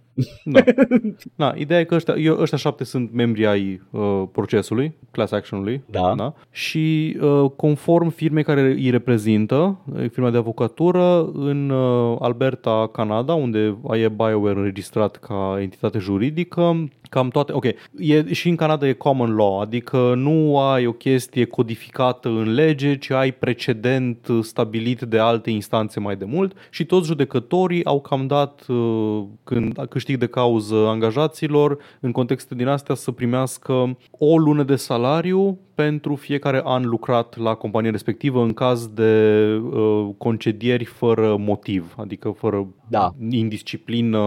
Da. 0.43 0.63
da. 1.35 1.53
Ideea 1.55 1.79
e 1.79 1.83
că 1.83 1.95
ăștia, 1.95 2.13
eu, 2.17 2.39
ăștia 2.39 2.57
șapte 2.57 2.83
sunt 2.83 3.13
membri 3.13 3.47
ai 3.47 3.81
uh, 3.89 4.23
procesului, 4.31 4.97
class 5.11 5.31
action-ului. 5.31 5.83
Da. 5.89 6.13
da? 6.17 6.33
Și 6.51 7.17
uh, 7.21 7.51
conform 7.55 8.09
firmei 8.09 8.43
care 8.43 8.61
îi 8.61 8.89
reprezintă, 8.89 9.79
uh, 9.93 10.09
firma 10.09 10.29
de 10.29 10.37
avocatură, 10.37 11.29
în 11.33 11.69
uh, 11.69 12.17
Alberta, 12.19 12.89
Canada, 12.91 13.33
unde 13.33 13.77
e 13.91 14.09
BioWare 14.09 14.57
înregistrat 14.57 15.15
ca 15.15 15.57
entitate 15.59 15.99
juridică, 15.99 16.89
cam 17.11 17.29
toate, 17.29 17.51
ok, 17.53 17.65
e, 17.97 18.33
și 18.33 18.49
în 18.49 18.55
Canada 18.55 18.87
e 18.87 18.93
common 18.93 19.35
law, 19.35 19.59
adică 19.59 20.13
nu 20.15 20.59
ai 20.59 20.85
o 20.85 20.91
chestie 20.91 21.45
codificată 21.45 22.29
în 22.29 22.53
lege, 22.53 22.97
ci 22.97 23.09
ai 23.09 23.31
precedent 23.31 24.27
uh, 24.27 24.43
stabilit 24.43 25.01
de 25.01 25.19
alte 25.19 25.49
instanțe 25.49 25.99
mai 25.99 26.15
de 26.15 26.25
mult 26.25 26.53
și 26.69 26.85
toți 26.85 27.07
judecătorii 27.07 27.85
au 27.85 28.01
cam 28.01 28.27
dat 28.27 28.65
uh, 28.67 29.23
când 29.43 29.85
câștig 29.89 30.17
de 30.17 30.27
cauză 30.27 30.75
angajaților 30.75 31.77
în 31.99 32.11
contexte 32.11 32.55
din 32.55 32.67
astea 32.67 32.95
să 32.95 33.11
primească 33.11 33.97
o 34.11 34.37
lună 34.37 34.63
de 34.63 34.75
salariu 34.75 35.59
pentru 35.81 36.15
fiecare 36.15 36.61
an 36.63 36.83
lucrat 36.85 37.37
la 37.37 37.53
compania 37.53 37.91
respectivă 37.91 38.41
în 38.41 38.53
caz 38.53 38.87
de 38.87 39.43
uh, 39.63 40.09
concedieri 40.17 40.85
fără 40.85 41.35
motiv, 41.37 41.95
adică 41.97 42.29
fără 42.29 42.67
Da. 42.87 43.11
indisciplină 43.29 44.19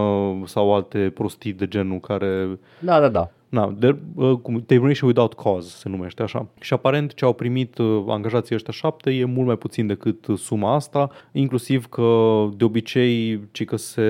sau 0.44 0.74
alte 0.74 1.10
prostii 1.14 1.52
de 1.52 1.66
genul 1.66 2.00
care 2.00 2.58
Da, 2.78 3.00
da, 3.00 3.08
da. 3.08 3.30
Na, 3.54 3.74
de, 3.78 3.96
uh, 4.14 4.32
cum- 4.42 4.62
termination 4.66 5.08
without 5.08 5.34
cause 5.34 5.68
se 5.76 5.88
numește 5.88 6.22
așa. 6.22 6.46
Și 6.60 6.72
aparent 6.72 7.14
ce 7.14 7.24
au 7.24 7.32
primit 7.32 7.78
uh, 7.78 8.04
angajații 8.08 8.54
ăștia 8.54 8.72
șapte 8.72 9.10
e 9.10 9.24
mult 9.24 9.46
mai 9.46 9.56
puțin 9.56 9.86
decât 9.86 10.26
uh, 10.26 10.38
suma 10.38 10.74
asta, 10.74 11.10
inclusiv 11.32 11.86
că 11.86 12.02
de 12.56 12.64
obicei 12.64 13.40
ci 13.52 13.64
că 13.64 13.76
se 13.76 14.02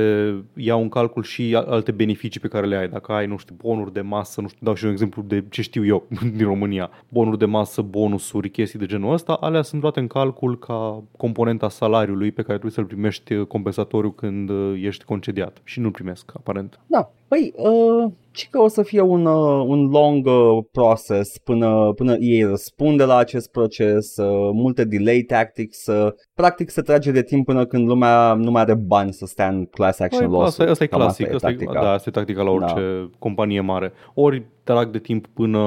iau 0.55 0.81
în 0.83 0.89
calcul 0.89 1.23
și 1.23 1.55
a- 1.57 1.61
alte 1.69 1.93
beneficii 1.93 2.41
pe 2.41 2.49
care 2.49 2.67
le 2.67 2.77
ai. 2.77 2.89
Dacă 2.89 3.13
ai, 3.13 3.27
nu 3.27 3.37
știu, 3.37 3.55
bonuri 3.59 3.93
de 3.93 4.01
masă, 4.01 4.41
nu 4.41 4.47
știu, 4.49 4.61
dau 4.63 4.75
și 4.75 4.85
un 4.85 4.91
exemplu 4.91 5.23
de 5.23 5.45
ce 5.51 5.63
știu 5.63 5.85
eu 5.87 6.07
din 6.37 6.47
România. 6.47 6.91
Bonuri 7.09 7.39
de 7.39 7.45
masă, 7.45 7.83
bonusuri, 7.83 8.51
chestii 8.51 8.79
de 8.79 8.87
genul 8.87 9.13
ăsta, 9.13 9.33
alea 9.33 9.63
sunt 9.63 9.81
luate 9.83 10.01
în 10.01 10.07
calcul 10.07 10.59
ca 10.59 11.03
componenta 11.17 11.69
salariului 11.69 12.29
pe 12.33 12.41
care 12.43 12.53
trebuie 12.53 12.73
să-l 12.73 12.85
primești 12.85 13.33
uh, 13.35 13.47
compensatoriu 13.47 14.11
când 14.11 14.49
uh, 14.51 14.81
ești 14.83 15.05
concediat. 15.05 15.61
Și 15.65 15.81
nu-l 15.81 15.91
primesc, 15.91 16.33
aparent. 16.37 16.81
Da, 16.87 17.11
păi, 17.35 17.53
uh, 17.57 18.13
ci 18.31 18.49
că 18.51 18.61
o 18.61 18.69
să 18.69 18.83
fie 18.83 19.01
un, 19.01 19.27
uh, 19.27 19.65
un 19.67 19.89
long 19.91 20.27
uh, 20.27 20.65
process 20.73 21.39
până, 21.39 21.93
până 21.97 22.17
ei 22.19 22.43
răspunde 22.43 23.05
la 23.05 23.17
acest 23.17 23.51
proces, 23.51 24.17
uh, 24.17 24.51
multe 24.53 24.85
delay 24.85 25.21
tactics, 25.21 25.87
uh, 25.87 26.13
practic 26.35 26.71
se 26.71 26.83
trage 26.83 27.11
de 27.11 27.23
timp 27.23 27.45
până 27.45 27.65
când 27.65 27.89
lumea 27.89 28.35
nu 28.35 28.51
mai 28.51 28.63
are 28.63 28.75
bani 28.75 29.13
să 29.13 29.27
stea 29.27 29.49
în 29.49 29.65
class 29.65 30.01
action 30.01 30.23
Păi, 30.27 30.33
law. 30.33 30.41
asta, 30.41 30.65
asta 30.65 30.85
e 30.85 30.87
Cam 30.87 31.01
clasic, 31.01 31.25
asta 31.25 31.37
asta, 31.37 31.49
e 31.49 31.53
e, 31.53 31.57
tactica. 31.57 31.81
da, 31.83 31.91
asta 31.93 32.09
e 32.09 32.13
tactica 32.13 32.43
la 32.43 32.51
orice 32.51 32.81
da. 32.81 33.11
companie 33.19 33.61
mare. 33.61 33.93
Ori 34.15 34.47
trag 34.65 34.91
de 34.91 34.99
timp 34.99 35.27
până 35.27 35.59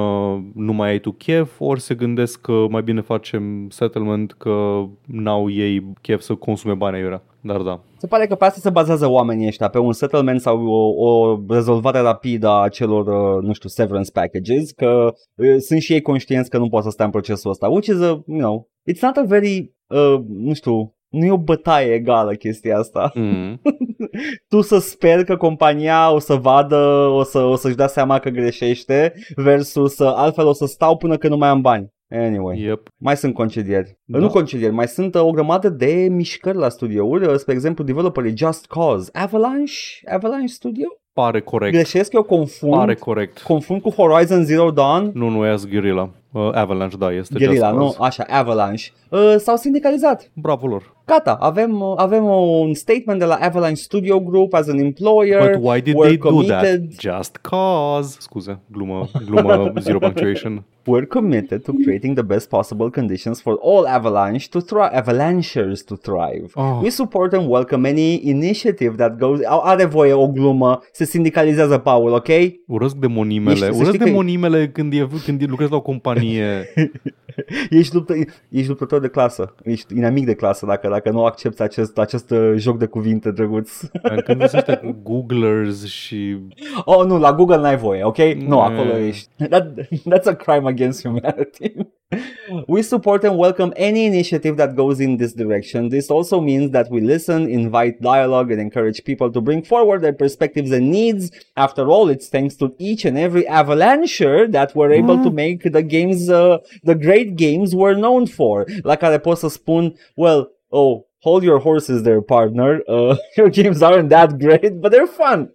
nu 0.54 0.72
mai 0.72 0.90
ai 0.90 0.98
tu 0.98 1.12
chef, 1.12 1.60
ori 1.60 1.80
se 1.80 1.94
gândesc 1.94 2.40
că 2.40 2.66
mai 2.70 2.82
bine 2.82 3.00
facem 3.00 3.68
settlement 3.70 4.32
că 4.32 4.84
n-au 5.06 5.50
ei 5.50 5.92
chef 6.00 6.20
să 6.20 6.34
consume 6.34 6.74
bani 6.74 6.96
aiurea. 6.96 7.22
Dar 7.40 7.60
da. 7.60 7.80
Se 7.96 8.06
pare 8.06 8.26
că 8.26 8.34
pe 8.34 8.44
asta 8.44 8.60
se 8.60 8.70
bazează 8.70 9.10
oamenii 9.10 9.46
ăștia, 9.46 9.68
pe 9.68 9.78
un 9.78 9.92
settlement 9.92 10.40
sau 10.40 10.66
o, 10.66 11.08
o 11.08 11.38
rezolvare 11.48 11.98
rapidă 11.98 12.48
a 12.48 12.68
celor, 12.68 13.06
uh, 13.06 13.42
nu 13.42 13.52
știu, 13.52 13.68
severance 13.68 14.10
packages, 14.10 14.70
că 14.70 15.12
uh, 15.34 15.56
sunt 15.58 15.80
și 15.80 15.92
ei 15.92 16.00
conștienți 16.00 16.50
că 16.50 16.58
nu 16.58 16.68
pot 16.68 16.82
să 16.82 16.90
stea 16.90 17.04
în 17.04 17.10
procesul 17.10 17.50
ăsta, 17.50 17.68
which 17.68 17.88
is 17.88 18.00
a, 18.00 18.22
you 18.26 18.38
know, 18.38 18.70
it's 18.92 19.00
not 19.00 19.16
a 19.16 19.22
very, 19.26 19.74
uh, 19.86 20.20
nu 20.28 20.54
știu, 20.54 20.94
nu 21.08 21.24
e 21.24 21.30
o 21.30 21.38
bătaie 21.38 21.94
egală 21.94 22.34
chestia 22.34 22.78
asta. 22.78 23.10
Mm. 23.14 23.60
tu 24.50 24.60
să 24.60 24.78
speri 24.78 25.24
că 25.24 25.36
compania 25.36 26.12
o 26.12 26.18
să 26.18 26.34
vadă, 26.34 26.76
o, 27.12 27.22
să, 27.22 27.38
o 27.38 27.56
să-și 27.56 27.76
dea 27.76 27.86
seama 27.86 28.18
că 28.18 28.28
greșește 28.28 29.14
versus 29.36 29.98
uh, 29.98 30.12
altfel 30.14 30.46
o 30.46 30.52
să 30.52 30.66
stau 30.66 30.96
până 30.96 31.16
când 31.16 31.32
nu 31.32 31.38
mai 31.38 31.48
am 31.48 31.60
bani. 31.60 31.96
Anyway, 32.10 32.60
Yep. 32.62 32.88
mai 32.96 33.16
sunt 33.16 33.34
concedieri. 33.34 33.98
Da. 34.04 34.18
Nu 34.18 34.28
concedieri, 34.28 34.72
mai 34.74 34.88
sunt 34.88 35.14
uh, 35.14 35.20
o 35.22 35.30
grămadă 35.30 35.68
de 35.68 36.08
mișcări 36.10 36.56
la 36.56 36.68
studiouri. 36.68 37.26
Uh, 37.26 37.34
Spre 37.36 37.52
exemplu, 37.54 37.84
developerii 37.84 38.36
Just 38.36 38.66
Cause. 38.66 39.10
Avalanche? 39.12 39.72
Avalanche 40.12 40.46
Studio? 40.52 40.86
Pare 41.12 41.40
corect. 41.40 41.72
Greșesc, 41.74 42.12
eu 42.12 42.22
confund, 42.22 42.72
Pare 42.74 42.94
corect. 42.94 43.42
confund 43.42 43.80
cu 43.80 43.90
Horizon 43.90 44.44
Zero 44.44 44.70
Dawn. 44.70 45.10
Nu, 45.14 45.28
nu 45.28 45.44
e 45.44 45.48
as 45.50 45.66
Guerrilla. 45.66 46.10
Uh, 46.32 46.50
Avalanche, 46.54 46.96
da, 46.96 47.12
este 47.12 47.38
Guerrilla, 47.38 47.66
Just 47.68 47.78
nu? 47.78 47.84
Cause. 47.84 47.96
Așa, 48.00 48.24
Avalanche. 48.28 48.90
Uh, 49.10 49.34
s-au 49.36 49.56
sindicalizat. 49.56 50.30
Bravo 50.34 50.66
lor. 50.66 50.96
Gata, 51.08 51.32
avem, 51.40 51.80
uh, 51.80 51.92
avem 51.96 52.24
un 52.24 52.74
statement 52.74 53.18
de 53.18 53.24
la 53.24 53.34
Avalanche 53.40 53.80
Studio 53.82 54.20
Group 54.20 54.54
as 54.54 54.68
an 54.68 54.78
employer. 54.78 55.50
But 55.50 55.62
why 55.72 55.80
did 55.80 55.94
We're 55.94 56.06
they 56.06 56.16
do 56.16 56.42
that? 56.42 56.62
committed- 56.64 56.98
Just 57.00 57.36
cause. 57.36 58.16
Scuze, 58.20 58.60
glumă, 58.72 59.08
glumă 59.26 59.72
zero 59.80 59.98
punctuation. 59.98 60.64
We're 60.86 61.06
committed 61.08 61.62
to 61.64 61.72
creating 61.84 62.14
the 62.14 62.22
best 62.22 62.48
possible 62.48 62.90
conditions 62.90 63.40
for 63.40 63.58
all 63.62 63.84
Avalanche 63.86 64.48
to 64.48 64.60
thrive, 64.60 64.90
Avalanchers 64.92 65.82
to 65.84 65.94
thrive. 65.96 66.46
Oh. 66.54 66.80
We 66.82 66.88
support 66.90 67.32
and 67.32 67.48
welcome 67.50 67.88
any 67.88 68.20
initiative 68.24 68.94
that 68.96 69.18
goes. 69.18 69.40
Au- 69.46 69.60
Are 69.64 69.84
voie 69.84 70.12
o 70.12 70.28
glumă, 70.28 70.80
se 70.92 71.04
sindicalizează 71.04 71.78
Paul, 71.78 72.12
ok? 72.12 72.28
Urăsc 72.66 72.94
demonimele. 72.96 73.52
Ești- 73.54 73.64
să 73.64 73.70
Urăsc 73.74 73.86
știi 73.86 73.98
că- 73.98 74.04
demonimele 74.04 74.68
când, 74.68 74.92
e, 74.92 75.06
când 75.24 75.42
lucrezi 75.48 75.70
la 75.70 75.76
o 75.76 75.80
companie. 75.80 76.72
Ești, 77.70 77.94
luptă, 77.94 78.14
ești 78.48 78.68
luptător 78.68 79.00
de 79.00 79.08
clasă, 79.08 79.54
ești 79.64 79.96
inamic 79.96 80.24
de 80.24 80.34
clasă 80.34 80.66
dacă, 80.66 80.88
dacă 80.88 81.10
nu 81.10 81.24
accepti 81.24 81.62
acest, 81.62 81.98
acest 81.98 82.30
uh, 82.30 82.52
joc 82.56 82.78
de 82.78 82.86
cuvinte 82.86 83.30
drăguț. 83.30 83.80
când 84.24 84.38
sunt 84.48 84.52
ăștia 84.52 84.78
cu 84.78 84.96
Googlers 85.10 85.84
și 85.86 86.38
Oh, 86.84 87.06
nu, 87.06 87.18
la 87.18 87.32
Google 87.34 87.56
n-ai 87.56 87.76
voie, 87.76 88.04
ok? 88.04 88.18
Nu, 88.18 88.56
Mm. 88.56 88.58
acolo 88.60 88.96
ești. 88.96 89.28
That, 89.48 89.66
that's 89.88 90.24
a 90.26 90.32
crime 90.32 90.68
against 90.68 91.02
humanity. 91.02 91.72
we 92.68 92.82
support 92.82 93.22
and 93.24 93.36
welcome 93.36 93.72
any 93.76 94.06
initiative 94.06 94.56
that 94.56 94.74
goes 94.74 95.00
in 95.00 95.18
this 95.18 95.34
direction. 95.34 95.90
This 95.90 96.10
also 96.10 96.40
means 96.40 96.70
that 96.70 96.90
we 96.90 97.00
listen, 97.00 97.48
invite 97.48 98.00
dialogue, 98.00 98.50
and 98.50 98.60
encourage 98.60 99.04
people 99.04 99.30
to 99.30 99.40
bring 99.40 99.62
forward 99.62 100.02
their 100.02 100.14
perspectives 100.14 100.70
and 100.70 100.90
needs. 100.90 101.30
After 101.56 101.88
all, 101.88 102.08
it's 102.08 102.28
thanks 102.28 102.56
to 102.56 102.74
each 102.78 103.04
and 103.04 103.18
every 103.18 103.44
avalancher 103.44 104.50
that 104.52 104.74
we're 104.74 104.92
able 104.92 105.22
to 105.22 105.30
make 105.30 105.70
the 105.70 105.82
games, 105.82 106.30
uh, 106.30 106.58
the 106.82 106.94
great 106.94 107.36
games 107.36 107.74
we're 107.74 107.94
known 107.94 108.26
for. 108.26 108.66
Like 108.84 109.00
care 109.00 109.18
pot 109.18 109.38
să 109.38 109.48
spun, 109.48 109.94
well, 110.16 110.50
oh, 110.70 111.06
hold 111.20 111.42
your 111.42 111.60
horses 111.60 112.02
there, 112.02 112.22
partner. 112.22 112.80
Uh, 112.88 113.16
your 113.36 113.50
games 113.50 113.82
aren't 113.82 114.08
that 114.08 114.38
great, 114.38 114.80
but 114.80 114.92
they're 114.92 115.06
fun. 115.06 115.50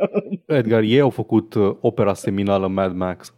Edgar, 0.46 0.82
ei 0.82 1.00
au 1.00 1.10
făcut 1.10 1.54
uh, 1.54 1.76
opera 1.80 2.14
seminală 2.14 2.66
Mad 2.66 2.94
Max. 2.94 3.32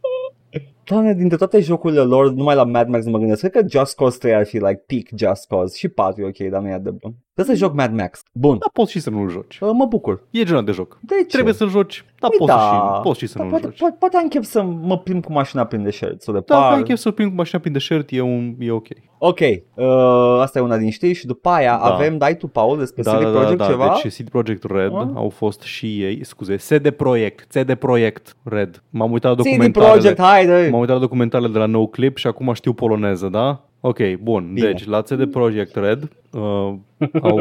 Doamne, 0.91 1.14
dintre 1.14 1.36
toate 1.36 1.61
jocurile 1.61 2.01
lor, 2.01 2.32
numai 2.32 2.55
la 2.55 2.64
Mad 2.64 2.88
Max 2.88 3.05
nu 3.05 3.11
mă 3.11 3.18
gândesc. 3.18 3.41
Cred 3.41 3.53
că 3.53 3.78
Just 3.78 3.97
Cause 3.97 4.18
3 4.18 4.34
ar 4.34 4.47
fi 4.47 4.57
like 4.57 4.84
peak 4.86 5.07
Just 5.16 5.47
Cause. 5.47 5.76
Și 5.76 5.88
4 5.88 6.22
e 6.22 6.26
ok, 6.26 6.51
dar 6.51 6.61
nu 6.61 6.68
e 6.68 6.72
atât 6.72 6.84
de 6.84 6.91
bun. 6.91 7.14
Trebuie 7.34 7.57
să 7.57 7.64
joc 7.64 7.74
Mad 7.74 7.93
Max. 7.93 8.22
Bun. 8.32 8.59
Dar 8.59 8.70
poți 8.72 8.91
și 8.91 9.01
să 9.01 9.11
nu-l 9.11 9.28
joci. 9.28 9.59
Uh, 9.61 9.70
mă 9.72 9.84
bucur. 9.84 10.26
E 10.30 10.45
genul 10.45 10.64
de 10.64 10.72
joc. 10.72 10.99
De 11.03 11.14
ce? 11.14 11.24
Trebuie 11.24 11.55
să-l 11.55 11.68
joci, 11.68 12.05
dar 12.21 12.31
Păi 12.31 12.39
poți, 12.39 12.51
da. 12.53 12.93
și, 12.95 13.01
poți 13.03 13.18
și 13.18 13.27
să 13.27 13.39
Po- 13.39 13.41
nu-l 13.41 13.51
poate, 13.51 13.64
joci. 13.66 13.79
poate, 13.79 13.97
poate 13.99 14.16
am 14.16 14.29
chef 14.29 14.45
să 14.45 14.62
mă 14.62 14.99
plimb 14.99 15.25
cu 15.25 15.33
mașina 15.33 15.64
prin 15.64 15.83
deșert, 15.83 16.23
să 16.23 16.33
le 16.33 16.43
Dacă 16.47 16.61
par. 16.61 16.73
ai 16.73 16.83
chef 16.83 16.97
să 16.99 17.11
plimbi 17.11 17.33
cu 17.33 17.39
mașina 17.39 17.61
prin 17.61 17.73
deșert, 17.73 18.09
e, 18.11 18.21
un, 18.21 18.55
e 18.59 18.71
ok. 18.71 18.87
Ok, 19.18 19.39
uh, 19.75 19.87
asta 20.41 20.59
e 20.59 20.62
una 20.62 20.77
din 20.77 20.91
știri 20.91 21.12
și 21.12 21.27
după 21.27 21.49
aia 21.49 21.79
Da. 21.83 21.85
avem, 21.95 22.18
dai 22.18 22.37
tu, 22.37 22.47
Paul, 22.47 22.79
despre 22.79 23.03
Da, 23.03 23.11
CD 23.16 23.23
da, 23.23 23.31
da, 23.31 23.39
Projekt 23.39 23.59
da, 23.59 23.66
ceva? 23.66 23.99
deci 24.03 24.14
CD 24.14 24.29
Projekt 24.31 24.64
Red 24.71 24.93
Ah. 24.95 25.07
au 25.14 25.29
fost 25.29 25.61
și 25.61 26.03
ei, 26.03 26.25
scuze, 26.25 26.57
CD 26.57 26.91
Projekt, 26.91 27.51
CD 27.51 27.75
Projekt 27.75 28.37
Red. 28.43 28.83
M-am 28.91 29.12
uitat 29.12 29.31
la 29.37 29.43
CD 29.43 29.47
documentarele. 29.47 29.93
Projekt, 29.93 30.21
haide! 30.21 30.68
M-am 30.71 30.81
uitat 30.81 30.95
la 30.95 31.01
documentarele 31.01 31.49
de 31.53 31.59
la 31.59 31.66
No 31.66 31.87
Clip 31.87 32.16
și 32.16 32.27
acum 32.27 32.53
știu 32.53 32.73
poloneză, 32.73 33.29
da? 33.29 33.64
Ok, 33.81 33.99
bun. 34.22 34.51
Bine. 34.53 34.66
Deci, 34.66 34.85
la 34.85 35.03
CD 35.03 35.31
Projekt 35.31 35.74
Red 35.74 36.09
uh, 36.31 36.41
au, 37.22 37.39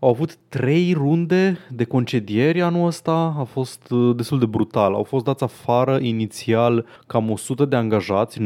au 0.00 0.08
avut 0.08 0.36
trei 0.48 0.92
runde 0.92 1.58
de 1.70 1.84
concedieri 1.84 2.62
anul 2.62 2.86
ăsta. 2.86 3.34
A 3.38 3.44
fost 3.44 3.90
uh, 3.90 4.16
destul 4.16 4.38
de 4.38 4.46
brutal. 4.46 4.94
Au 4.94 5.02
fost 5.02 5.24
dați 5.24 5.44
afară 5.44 5.98
inițial 6.00 6.86
cam 7.06 7.30
100 7.30 7.64
de 7.64 7.76
angajați, 7.76 8.38
9% 8.40 8.42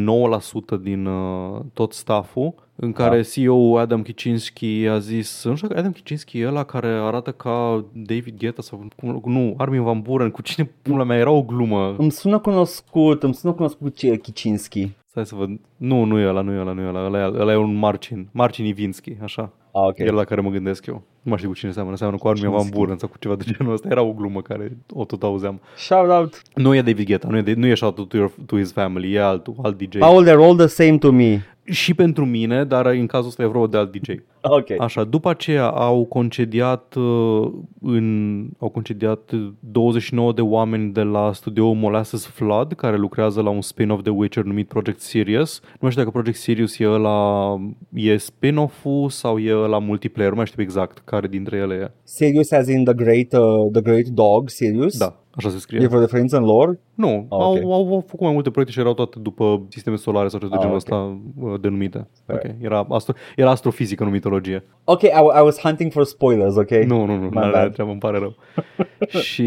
din 0.82 1.06
uh, 1.06 1.60
tot 1.72 1.92
stafful 1.92 2.54
în 2.80 2.92
care 2.92 3.16
Da. 3.16 3.22
CEO 3.22 3.78
Adam 3.78 4.02
Kicinski 4.02 4.86
a 4.86 4.98
zis, 4.98 5.44
nu 5.44 5.54
știu, 5.54 5.68
Adam 5.74 5.92
Kicinski 5.92 6.38
e 6.38 6.46
ăla 6.46 6.64
care 6.64 6.88
arată 6.88 7.32
ca 7.32 7.84
David 7.92 8.38
Guetta 8.38 8.62
sau 8.62 8.88
cum, 8.96 9.32
nu, 9.32 9.54
Armin 9.56 9.82
Van 9.82 10.00
Buren, 10.00 10.30
cu 10.30 10.42
cine 10.42 10.70
pula 10.82 11.04
mea, 11.04 11.16
era 11.16 11.30
o 11.30 11.42
glumă. 11.42 11.94
Îmi 11.98 12.10
sună 12.10 12.38
cunoscut, 12.38 13.22
îmi 13.22 13.34
sună 13.34 13.52
cunoscut 13.52 13.96
ce 13.96 14.16
Kicinski. 14.16 14.90
Stai 15.18 15.30
să 15.38 15.46
văd. 15.46 15.60
Nu, 15.76 16.04
nu 16.04 16.18
e 16.18 16.26
ăla, 16.26 16.40
nu 16.40 16.52
e 16.52 16.58
ăla, 16.58 16.72
nu 16.72 16.80
e 16.80 16.86
ăla, 16.86 17.04
ăla, 17.04 17.18
e- 17.18 17.40
ăla 17.40 17.52
e 17.52 17.56
un 17.56 17.74
Marcin, 17.74 18.28
Marcin 18.32 18.64
Ivinski, 18.64 19.16
așa. 19.22 19.42
Ah, 19.72 19.82
ok. 19.82 19.98
E 19.98 20.10
la 20.10 20.24
care 20.24 20.40
mă 20.40 20.50
gândesc 20.50 20.86
eu. 20.86 21.02
Nu 21.28 21.34
mai 21.34 21.42
știu 21.42 21.52
cu 21.52 21.58
cine 21.58 21.72
seamănă, 21.72 21.96
seamănă 21.96 22.18
cu 22.18 22.28
Armin 22.28 22.44
Van 22.44 22.52
Kicinski. 22.52 22.78
Buren 22.78 22.98
sau 22.98 23.08
cu 23.08 23.16
ceva 23.18 23.34
de 23.34 23.44
genul 23.46 23.72
ăsta. 23.72 23.88
Era 23.90 24.02
o 24.02 24.12
glumă 24.12 24.42
care 24.42 24.76
o 24.92 25.04
tot 25.04 25.22
auzeam. 25.22 25.60
Shout 25.76 26.10
out. 26.10 26.42
Nu 26.54 26.74
e 26.74 26.82
David 26.82 27.06
Guetta, 27.06 27.28
nu 27.28 27.36
e, 27.36 27.54
nu 27.56 27.66
e 27.66 27.74
shout 27.74 27.98
out 27.98 28.08
to, 28.08 28.16
your, 28.16 28.32
to 28.46 28.56
his 28.56 28.72
family, 28.72 29.14
e 29.14 29.20
altul, 29.20 29.54
alt 29.62 29.78
DJ. 29.78 29.98
Paul, 29.98 30.24
they're 30.24 30.42
all 30.42 30.56
the 30.56 30.66
same 30.66 30.98
to 30.98 31.10
me. 31.10 31.42
Și 31.64 31.94
pentru 31.94 32.24
mine, 32.24 32.64
dar 32.64 32.86
în 32.86 33.06
cazul 33.06 33.28
ăsta 33.28 33.42
e 33.42 33.46
vorba 33.46 33.66
de 33.66 33.76
alt 33.76 33.92
DJ. 33.92 34.14
Ok. 34.40 34.80
Așa, 34.80 35.04
după 35.04 35.30
aceea 35.30 35.66
au 35.66 36.04
concediat 36.04 36.94
uh, 36.94 37.50
în 37.80 38.46
au 38.58 38.68
concediat 38.68 39.30
29 39.60 40.32
de 40.32 40.40
oameni 40.40 40.92
de 40.92 41.02
la 41.02 41.32
studioul 41.32 41.74
Molasses 41.74 42.26
Flood 42.26 42.72
care 42.72 42.96
lucrează 42.96 43.42
la 43.42 43.50
un 43.50 43.60
spin-off 43.60 44.02
de 44.02 44.10
Witcher 44.10 44.44
numit 44.44 44.68
Project 44.68 45.00
Sirius. 45.00 45.60
Nu 45.62 45.78
mai 45.80 45.90
știu 45.90 46.02
dacă 46.02 46.14
Project 46.14 46.38
Sirius 46.38 46.78
e 46.78 46.88
ăla 46.88 47.56
e 47.92 48.16
spin-off-ul 48.16 49.08
sau 49.08 49.38
e 49.38 49.52
la 49.52 49.78
multiplayer, 49.78 50.30
nu 50.30 50.36
mai 50.36 50.46
știu 50.46 50.62
exact 50.62 51.02
care 51.04 51.17
dintre 51.26 51.58
ele 51.58 51.84
e. 51.84 51.90
Serious 52.04 52.52
as 52.52 52.68
in 52.68 52.84
the 52.84 52.94
great, 52.94 53.34
uh, 53.34 53.70
the 53.72 53.82
great 53.82 54.12
dog, 54.12 54.50
serious? 54.50 54.96
Da, 54.96 55.12
așa 55.30 55.48
se 55.48 55.58
scrie. 55.58 55.80
E 55.82 55.86
vreo 55.86 56.00
referință 56.00 56.36
în 56.36 56.44
lore? 56.44 56.80
Nu, 56.94 57.26
Ah, 57.30 57.38
au, 57.40 57.52
ok. 57.56 57.62
au, 57.62 57.72
au 57.72 58.04
făcut 58.06 58.20
mai 58.24 58.32
multe 58.32 58.50
proiecte 58.50 58.74
și 58.74 58.80
erau 58.80 58.94
toate 58.94 59.18
după 59.18 59.62
sisteme 59.68 59.96
solare 59.96 60.28
sau 60.28 60.38
ceva 60.38 60.50
de 60.50 60.56
Ah, 60.56 60.62
genul 60.62 60.76
ok. 60.76 60.82
ăsta 60.82 61.18
uh, 61.52 61.60
denumite. 61.60 62.08
Fair. 62.26 62.38
Ok, 62.44 62.50
era, 62.64 62.86
astro, 62.88 63.14
era 63.36 63.50
astrofizică 63.50 64.04
în 64.04 64.10
mitologie. 64.10 64.64
Ok, 64.84 65.02
I, 65.02 65.06
I 65.06 65.42
was 65.42 65.60
hunting 65.60 65.92
for 65.92 66.04
spoilers, 66.04 66.56
ok? 66.56 66.70
Nu, 66.70 67.04
nu, 67.04 67.14
nu, 67.16 67.22
My 67.22 67.28
nu 67.32 67.38
are 67.40 67.50
bad. 67.52 67.72
treabă, 67.72 67.90
îmi 67.90 68.00
pare 68.00 68.18
rău. 68.18 68.34
și 69.22 69.44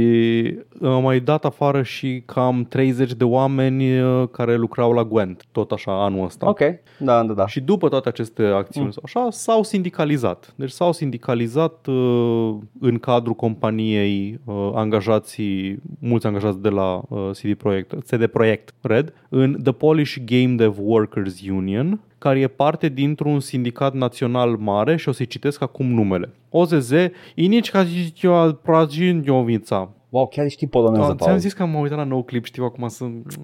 am 0.82 1.02
mai 1.04 1.20
dat 1.20 1.46
afară 1.46 1.82
și 1.82 2.24
cam 2.26 2.66
30 2.70 3.14
de 3.14 3.24
oameni 3.24 4.02
uh, 4.02 4.28
care 4.32 4.56
lucrau 4.56 4.92
la 4.92 5.04
Gwent, 5.04 5.46
tot 5.52 5.72
așa 5.72 6.04
anul 6.04 6.26
ăsta. 6.26 6.50
Ok, 6.50 6.60
da, 7.00 7.24
da, 7.24 7.34
da. 7.34 7.48
Și 7.48 7.60
după 7.62 7.90
toate 7.90 8.08
aceste 8.10 8.44
acțiuni 8.44 8.86
Mm. 8.86 8.92
sau 8.92 9.02
așa, 9.06 9.28
s-au 9.32 9.64
sindicalizat. 9.64 10.54
Deci 10.56 10.70
s-au 10.70 10.92
sindicalizat 10.92 11.88
uh, 11.88 12.56
în 12.80 12.98
cadrul 13.00 13.34
companiei 13.36 14.40
uh, 14.46 14.72
angajații, 14.74 15.71
mulți 16.00 16.28
angajați 16.28 16.62
de 16.62 16.70
la 16.70 17.02
uh, 17.10 17.30
CD 17.32 17.54
Projekt, 17.54 17.94
CD 18.06 18.26
Projekt 18.26 18.74
Red, 18.82 19.14
în 19.30 19.60
The 19.64 19.72
Polish 19.72 20.18
Game 20.26 20.56
Dev 20.56 20.76
Workers 20.80 21.42
Union, 21.50 22.00
care 22.18 22.40
e 22.40 22.48
parte 22.48 22.90
dintr-un 22.90 23.40
sindicat 23.40 23.94
național 23.94 24.56
mare 24.60 24.96
și 24.96 25.10
o 25.10 25.12
să-i 25.12 25.26
citesc 25.26 25.62
acum 25.62 25.86
numele. 25.94 26.30
OZZ, 26.50 26.92
Inici 27.36 27.72
Kazicioa 27.72 28.60
Prajinjovița. 28.62 29.90
Wow, 30.10 30.28
chiar 30.28 30.50
știi 30.50 30.68
poloneză, 30.68 31.04
Ți-am 31.04 31.16
Paul. 31.18 31.38
zis 31.38 31.54
că 31.54 31.62
am 31.62 31.74
uitat 31.74 31.98
la 31.98 32.04
nou 32.04 32.24
clip, 32.24 32.46
știu 32.46 32.64
acum 32.64 32.88
să... 32.88 33.04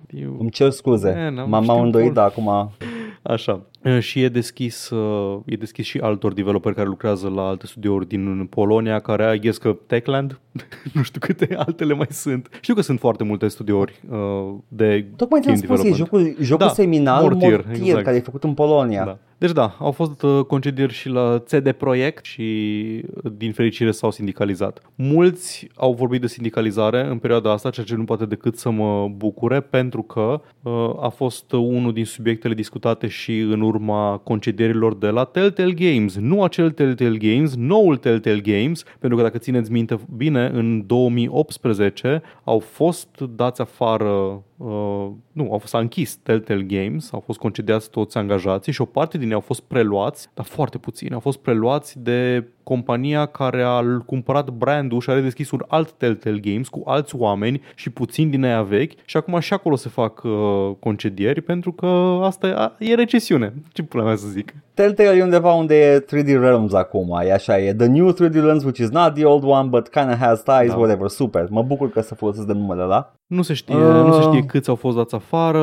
Eu... 0.10 0.36
Îmi 0.40 0.50
cer 0.50 0.70
scuze. 0.70 1.14
Man, 1.16 1.38
am 1.38 1.50
M-am 1.50 1.64
știut 1.64 1.84
îndoit, 1.84 2.04
mult. 2.04 2.16
dar 2.16 2.26
acum... 2.26 2.72
Așa. 3.28 3.62
Uh, 3.84 4.00
Și 4.00 4.22
e 4.22 4.30
deschis, 4.30 4.90
uh, 4.90 5.40
e 5.46 5.56
deschis 5.56 5.86
și 5.86 5.98
altor 5.98 6.34
developeri 6.34 6.76
care 6.76 6.88
lucrează 6.88 7.30
la 7.30 7.42
alte 7.48 7.68
studiouri 7.68 8.08
din 8.08 8.46
Polonia, 8.50 9.00
care 9.00 9.26
ai 9.26 9.40
guess 9.40 9.58
că 9.58 9.76
Techland, 9.88 10.40
nu 10.94 11.02
știu 11.02 11.20
câte 11.20 11.56
altele 11.56 11.94
mai 11.94 12.08
sunt. 12.10 12.50
Știu 12.62 12.74
că 12.74 12.82
sunt 12.82 13.00
foarte 13.00 13.24
multe 13.24 13.48
studiouri 13.48 14.02
uh, 14.10 14.54
de 14.68 15.06
Tocmai 15.16 15.42
ți-am 15.42 15.54
game 15.54 15.66
spus, 15.66 15.80
e 15.80 15.90
development. 15.90 15.96
jocul, 15.96 16.46
jocul 16.46 16.66
Da, 16.66 16.74
seminal 16.74 17.22
Mortier, 17.22 17.52
Mortier, 17.52 17.86
exact. 17.86 18.04
care 18.04 18.16
e 18.16 18.20
făcut 18.20 18.44
în 18.44 18.54
Polonia. 18.54 19.06
Da. 19.06 19.18
Deci 19.40 19.52
da, 19.52 19.76
au 19.80 19.92
fost 19.92 20.22
uh, 20.22 20.46
concedieri 20.46 20.94
și 20.94 21.10
la 21.10 21.44
CD 21.46 21.72
Projekt 21.72 22.26
și 22.26 22.42
uh, 23.24 23.32
din 23.38 23.52
fericire 23.52 23.92
s-au 23.92 24.12
sindicalizat. 24.12 24.82
Mulți 24.96 25.68
au 25.76 25.94
vorbit 25.94 26.22
de 26.22 26.28
sindicalizare 26.28 27.08
în 27.08 27.18
perioada 27.18 27.52
asta, 27.52 27.70
ceea 27.70 27.86
ce 27.86 27.96
nu 27.96 28.04
poate 28.04 28.26
decât 28.26 28.58
să 28.58 28.70
mă 28.70 29.08
bucure, 29.08 29.60
pentru 29.60 30.02
că 30.02 30.42
uh, 30.62 30.94
a 31.00 31.10
fost 31.10 31.52
unul 31.52 31.94
din 31.94 32.06
subiectele 32.06 32.54
discutate 32.54 33.08
și 33.08 33.40
în 33.40 33.62
urma 33.62 34.22
concedierilor 34.24 34.96
de 34.96 35.08
la 35.08 35.24
Telltale 35.24 35.74
Games. 35.74 36.16
Nu 36.16 36.44
acel 36.44 36.72
Telltale 36.72 37.18
Games, 37.18 37.56
noul 37.56 37.98
Telltale 37.98 38.40
Games, 38.40 38.84
pentru 39.00 39.18
că 39.18 39.24
dacă 39.24 39.38
țineți 39.38 39.72
minte 39.72 40.00
bine, 40.16 40.52
în 40.54 40.84
2018 40.86 42.22
au 42.44 42.60
fost 42.60 43.20
dați 43.36 43.62
afară 43.62 44.42
Uh, 44.58 45.10
nu, 45.32 45.52
au 45.52 45.58
fost 45.58 45.72
s-a 45.72 45.80
închis 45.80 46.16
Telltale 46.16 46.64
Games, 46.64 47.12
au 47.12 47.20
fost 47.20 47.40
concediați 47.40 47.90
toți 47.90 48.18
angajații 48.18 48.72
și 48.72 48.82
o 48.82 48.86
parte 48.86 49.18
din 49.18 49.28
ei 49.28 49.34
au 49.34 49.40
fost 49.40 49.62
preluați, 49.62 50.30
dar 50.34 50.46
foarte 50.46 50.78
puțini, 50.78 51.14
au 51.14 51.20
fost 51.20 51.38
preluați 51.38 52.00
de 52.00 52.48
compania 52.68 53.26
care 53.26 53.62
a 53.64 53.80
l- 53.80 54.04
cumpărat 54.06 54.50
brandul 54.50 55.00
și 55.00 55.10
a 55.10 55.14
redeschis 55.14 55.52
un 55.52 55.64
alt 55.68 55.92
Telltale 55.92 56.40
Games 56.40 56.68
cu 56.68 56.82
alți 56.86 57.16
oameni 57.16 57.62
și 57.76 57.90
puțini 57.90 58.32
din 58.32 58.44
aia 58.46 58.62
vechi 58.62 58.92
și 59.06 59.18
acum 59.18 59.40
și 59.40 59.54
acolo 59.54 59.76
se 59.76 59.90
fac 59.90 60.24
uh, 60.24 60.32
concedieri 60.80 61.42
pentru 61.42 61.72
că 61.72 62.20
asta 62.24 62.48
e, 62.48 62.54
a, 62.56 62.72
e 62.80 62.96
recesiune. 62.96 63.54
Ce 63.72 63.84
pula 63.84 64.04
mea 64.04 64.16
să 64.16 64.28
zic? 64.28 64.54
Telltale 64.74 65.18
e 65.18 65.24
undeva 65.24 65.54
unde 65.54 65.76
e 65.76 66.00
3D 66.00 66.28
Realms 66.28 66.74
acum, 66.74 67.20
e 67.26 67.34
așa, 67.34 67.60
e 67.60 67.74
The 67.74 67.88
New 67.88 68.14
3D 68.14 68.34
Realms, 68.34 68.64
which 68.64 68.80
is 68.80 68.90
not 68.90 69.14
the 69.14 69.26
old 69.26 69.44
one, 69.44 69.68
but 69.68 69.88
kind 69.88 70.10
of 70.10 70.16
has 70.18 70.44
ties, 70.44 70.68
Da. 70.72 70.76
whatever, 70.78 71.08
super. 71.08 71.48
Mă 71.50 71.62
bucur 71.62 71.90
că 71.90 72.02
să 72.02 72.16
folosesc 72.16 72.48
de 72.48 72.54
numele 72.54 72.82
ăla. 72.82 73.12
Nu 73.28 73.42
se 73.42 73.54
știe, 73.54 73.76
Ah. 73.76 74.04
nu 74.06 74.14
se 74.14 74.22
știe 74.22 74.44
câți 74.46 74.70
au 74.70 74.76
fost 74.76 74.96
dați 74.98 75.16
afară, 75.16 75.60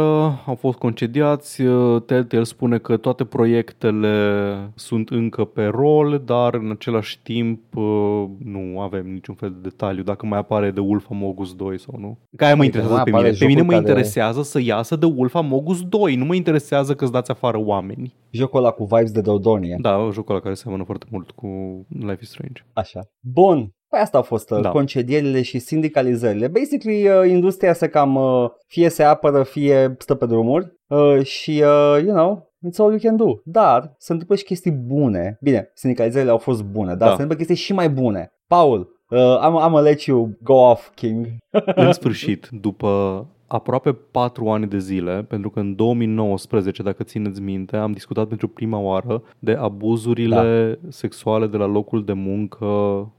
au 0.47 0.55
fost 0.59 0.79
concediați. 0.79 1.63
Uh, 1.63 2.03
Telltale 2.07 2.43
spune 2.43 2.79
că 2.79 2.97
toate 2.97 3.25
proiectele 3.25 4.57
sunt 4.75 5.09
încă 5.09 5.45
pe 5.45 5.65
rol, 5.65 6.23
dar 6.25 6.55
în 6.55 6.71
același 6.71 6.93
timp 7.22 7.76
uh, 7.76 8.24
nu 8.38 8.80
avem 8.80 9.07
niciun 9.12 9.34
fel 9.34 9.51
de 9.51 9.59
detaliu 9.68 10.03
dacă 10.03 10.26
mai 10.26 10.38
apare 10.38 10.70
The 10.72 10.80
Wolf 10.80 11.07
Among 11.11 11.38
Us 11.38 11.55
2 11.55 11.78
sau 11.78 11.95
nu. 11.99 12.18
Că 12.36 12.45
aia 12.45 12.55
mă 12.55 12.62
Uite, 12.62 12.76
interesează 12.78 12.95
mai 12.95 13.05
pe 13.05 13.11
apare 13.11 13.26
mine. 13.26 13.38
Pe 13.38 13.47
mine 13.47 13.61
mă 13.62 13.66
jocuri 13.72 13.84
care- 13.86 13.90
interesează 13.99 14.42
să 14.42 14.61
iasă 14.61 14.97
The 14.97 15.09
Wolf 15.14 15.34
Among 15.34 15.68
Us 15.68 15.82
2, 15.82 16.14
nu 16.16 16.24
mă 16.24 16.34
interesează 16.34 16.95
că-ți 16.95 17.12
dați 17.12 17.30
afară 17.30 17.59
oameni. 17.61 18.14
Jocul 18.30 18.59
ăla 18.59 18.70
cu 18.70 18.84
vibes 18.84 19.11
de 19.12 19.20
Dordogne. 19.20 19.76
Da, 19.80 20.09
jocul 20.12 20.34
ăla 20.34 20.40
care 20.42 20.55
seamănă 20.55 20.84
foarte 20.84 21.07
mult 21.11 21.30
cu 21.30 21.47
Life 21.88 22.18
is 22.20 22.28
Strange. 22.28 22.62
Așa. 22.72 23.01
Bun. 23.20 23.70
Păi 23.88 24.01
asta 24.03 24.16
au 24.16 24.22
fost 24.22 24.51
uh, 24.51 24.61
Da. 24.61 24.70
concedierile 24.70 25.42
și 25.42 25.59
sindicalizările. 25.59 26.49
Basically, 26.49 27.09
uh, 27.09 27.28
industria 27.30 27.72
se 27.72 27.88
cam 27.88 28.14
uh, 28.14 28.51
fie 28.66 28.88
se 28.88 29.03
apără, 29.03 29.42
fie 29.42 29.95
stă 29.99 30.14
pe 30.14 30.26
drumuri 30.26 30.72
uh, 30.86 31.22
și, 31.24 31.51
uh, 31.51 32.03
you 32.05 32.14
know, 32.14 32.53
it's 32.69 32.79
all 32.79 32.91
you 32.91 32.99
can 33.03 33.17
do. 33.17 33.35
Dar 33.45 33.95
se 33.99 34.12
întâmplă 34.12 34.37
și 34.37 34.45
chestii 34.45 34.71
bune. 34.73 35.39
Bine, 35.41 35.71
sindicalizările 35.75 36.31
au 36.31 36.39
fost 36.39 36.62
bune, 36.62 36.89
dar 36.89 36.97
Da. 36.99 37.05
se 37.07 37.11
întâmplă 37.23 37.37
chestii 37.37 37.57
și 37.57 37.73
mai 37.73 37.91
bune. 37.91 38.33
Paul, 38.47 39.01
uh, 39.09 39.19
I'm, 39.19 39.49
I'm 39.51 39.71
gonna 39.71 39.81
let 39.81 40.01
you 40.03 40.31
go 40.43 40.55
off, 40.55 40.91
King. 40.95 41.27
În 41.75 41.93
sfârșit, 41.93 42.49
după 42.51 43.27
aproape 43.55 43.93
4 43.93 44.49
ani 44.49 44.67
de 44.67 44.79
zile, 44.79 45.25
pentru 45.29 45.51
că 45.51 45.61
în 45.61 45.75
2019, 45.75 46.83
dacă 46.83 47.03
țineți 47.03 47.41
minte, 47.41 47.77
am 47.77 47.93
discutat 47.93 48.29
pentru 48.29 48.49
prima 48.49 48.79
oară 48.79 49.23
de 49.39 49.53
abuzurile 49.53 50.79
da. 50.83 50.89
sexuale 50.91 51.47
de 51.47 51.57
la 51.57 51.67
locul 51.67 52.05
de 52.05 52.13
muncă 52.13 52.67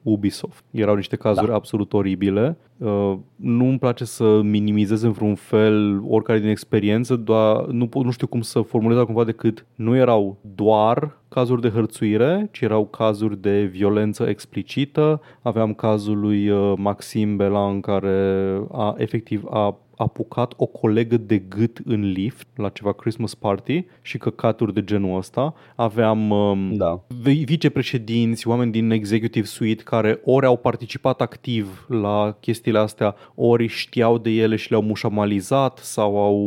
Ubisoft. 0.01 0.63
Erau 0.71 0.95
niște 0.95 1.15
cazuri 1.15 1.47
da. 1.47 1.53
absolut 1.53 1.93
oribile. 1.93 2.57
Uh, 2.77 3.13
nu 3.35 3.65
îmi 3.65 3.79
place 3.79 4.05
să 4.05 4.41
minimizez 4.41 5.01
în 5.01 5.11
vreun 5.11 5.35
fel 5.35 6.03
oricare 6.07 6.39
din 6.39 6.49
experiență, 6.49 7.15
doar 7.15 7.65
nu, 7.65 7.87
pot, 7.87 8.03
nu 8.03 8.11
știu 8.11 8.27
cum 8.27 8.41
să 8.41 8.61
formulez 8.61 9.03
cumva 9.03 9.23
decât 9.23 9.65
nu 9.75 9.95
erau 9.95 10.37
doar 10.55 11.17
cazuri 11.29 11.61
de 11.61 11.69
hărțuire, 11.69 12.49
ci 12.51 12.61
erau 12.61 12.85
cazuri 12.85 13.41
de 13.41 13.63
violență 13.63 14.23
explicită. 14.23 15.21
Aveam 15.41 15.73
cazul 15.73 16.19
lui 16.19 16.49
uh, 16.49 16.73
Maxim 16.77 17.35
Belan 17.35 17.79
care 17.79 18.59
a 18.71 18.95
efectiv 18.97 19.45
a 19.49 19.77
apucat 19.97 20.53
o 20.57 20.65
colegă 20.65 21.17
de 21.17 21.37
gât 21.37 21.81
în 21.85 22.11
lift 22.11 22.47
la 22.55 22.69
ceva 22.69 22.93
Christmas 22.93 23.33
party 23.35 23.85
și 24.01 24.17
căcaturi 24.17 24.73
de 24.73 24.83
genul 24.83 25.17
ăsta. 25.17 25.53
Aveam 25.75 26.29
um, 26.29 26.73
Da. 26.73 27.01
vi- 27.21 27.43
vicepreședinți, 27.43 28.47
oameni 28.47 28.71
din 28.71 28.89
executive 28.91 29.45
suite 29.45 29.83
care 29.83 30.19
ori 30.23 30.45
au 30.45 30.57
participat 30.57 31.21
activ 31.21 31.85
la 31.89 32.37
chestiile 32.39 32.77
astea, 32.79 33.15
ori 33.35 33.67
știau 33.67 34.17
de 34.17 34.29
ele 34.29 34.55
și 34.55 34.69
le-au 34.69 34.81
mușamalizat 34.81 35.77
sau 35.77 36.17
au 36.17 36.37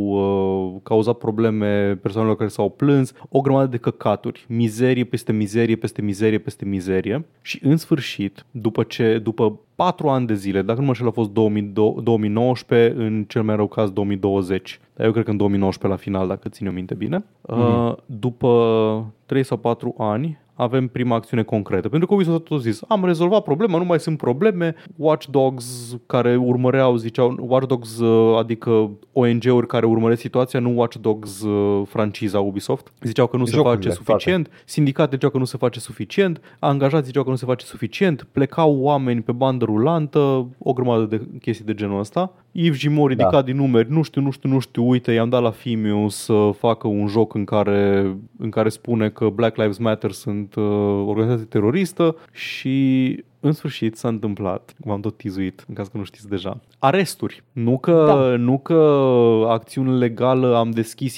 uh, 0.75 0.79
cauzat 0.83 1.17
probleme 1.17 1.95
persoanelor 1.95 2.37
care 2.37 2.49
s-au 2.49 2.69
plâns, 2.69 3.13
o 3.29 3.41
grămadă 3.41 3.67
de 3.67 3.77
căcaturi, 3.77 4.45
mizerie 4.47 5.03
peste 5.03 5.31
mizerie, 5.31 5.75
peste 5.75 6.01
mizerie, 6.01 6.37
peste 6.37 6.65
mizerie 6.65 7.25
și 7.41 7.59
în 7.63 7.77
sfârșit, 7.77 8.45
după 8.51 8.83
ce 8.83 9.19
după 9.19 9.59
4 9.79 10.09
ani 10.09 10.27
de 10.27 10.33
zile, 10.33 10.61
dacă 10.61 10.79
nu 10.79 10.85
mă 10.85 10.93
știu, 10.93 11.07
a 11.07 11.11
fost 11.11 11.29
2019, 11.29 12.93
în 12.97 13.23
cel 13.27 13.43
mai 13.43 13.55
rău 13.55 13.67
caz 13.67 13.89
2020. 13.91 14.79
Dar 14.95 15.05
eu 15.05 15.11
cred 15.11 15.23
că 15.23 15.31
în 15.31 15.37
2019 15.37 15.99
la 15.99 16.09
final, 16.09 16.27
dacă 16.27 16.49
țin 16.49 16.67
o 16.67 16.71
minte 16.71 16.93
bine. 16.93 17.19
Mm-hmm. 17.19 17.95
După 18.05 19.13
3 19.25 19.43
sau 19.43 19.57
4 19.57 19.95
ani, 19.97 20.39
avem 20.59 20.87
prima 20.87 21.15
acțiune 21.15 21.43
concretă. 21.43 21.89
Pentru 21.89 22.07
că 22.07 22.13
Ubisoft 22.13 22.39
a 22.39 22.43
tot 22.43 22.61
zis, 22.61 22.81
am 22.87 23.05
rezolvat 23.05 23.43
problema, 23.43 23.77
nu 23.77 23.85
mai 23.85 23.99
sunt 23.99 24.17
probleme. 24.17 24.75
Watch 24.95 25.27
Dogs 25.29 25.97
care 26.05 26.35
urmăreau, 26.35 26.95
ziceau, 26.95 27.35
Watch 27.39 27.67
Dogs, 27.67 27.99
uh, 27.99 28.37
adică 28.37 28.89
ONG-uri 29.13 29.67
care 29.67 29.85
urmăresc 29.85 30.21
situația, 30.21 30.59
nu 30.59 30.77
Watch 30.77 30.97
Dogs 31.01 31.41
uh, 31.41 31.87
franciza 31.87 32.39
Ubisoft, 32.39 32.93
ziceau 33.01 33.27
că 33.27 33.37
nu 33.37 33.45
Jocurile, 33.45 33.81
se 33.81 33.87
face 33.87 33.95
suficient, 33.95 34.47
toate. 34.47 34.63
sindicate 34.65 35.09
ziceau 35.11 35.29
că 35.29 35.37
nu 35.37 35.45
se 35.45 35.57
face 35.57 35.79
suficient, 35.79 36.41
angajați 36.59 37.05
ziceau 37.05 37.23
că 37.23 37.29
nu 37.29 37.35
se 37.35 37.45
face 37.45 37.65
suficient, 37.65 38.27
plecau 38.31 38.77
oameni 38.79 39.21
pe 39.21 39.31
bandă 39.31 39.65
rulantă, 39.65 40.47
o 40.57 40.73
grămadă 40.73 41.03
de 41.03 41.21
chestii 41.41 41.65
de 41.65 41.73
genul 41.73 41.99
ăsta. 41.99 42.31
Yves 42.51 42.77
Gimo 42.77 43.07
ridicat 43.07 43.31
da. 43.31 43.41
din 43.41 43.55
numeri, 43.55 43.91
nu 43.91 44.01
știu, 44.01 44.21
nu 44.21 44.31
știu, 44.31 44.49
nu 44.49 44.59
știu, 44.59 44.87
uite, 44.87 45.11
i-am 45.11 45.29
dat 45.29 45.41
la 45.41 45.51
Fimiu 45.51 46.07
să 46.07 46.49
facă 46.57 46.87
un 46.87 47.07
joc 47.07 47.33
în 47.33 47.43
care, 47.43 48.15
în 48.37 48.49
care 48.49 48.69
spune 48.69 49.09
că 49.09 49.29
Black 49.29 49.57
Lives 49.57 49.77
Matter 49.77 50.11
sunt 50.11 50.55
uh, 50.55 50.63
organizație 51.05 51.45
teroristă 51.45 52.15
și 52.31 53.17
în 53.39 53.51
sfârșit 53.51 53.97
s-a 53.97 54.07
întâmplat, 54.07 54.73
v-am 54.77 54.99
tot 54.99 55.17
tizuit, 55.17 55.65
în 55.67 55.73
caz 55.73 55.87
că 55.87 55.97
nu 55.97 56.03
știți 56.03 56.29
deja, 56.29 56.59
aresturi. 56.79 57.43
Nu 57.51 57.77
că, 57.77 58.03
da. 58.07 58.35
nu 58.35 58.57
că 58.57 59.45
acțiune 59.47 59.97
legală 59.97 60.57
am 60.57 60.71
deschis, 60.71 61.17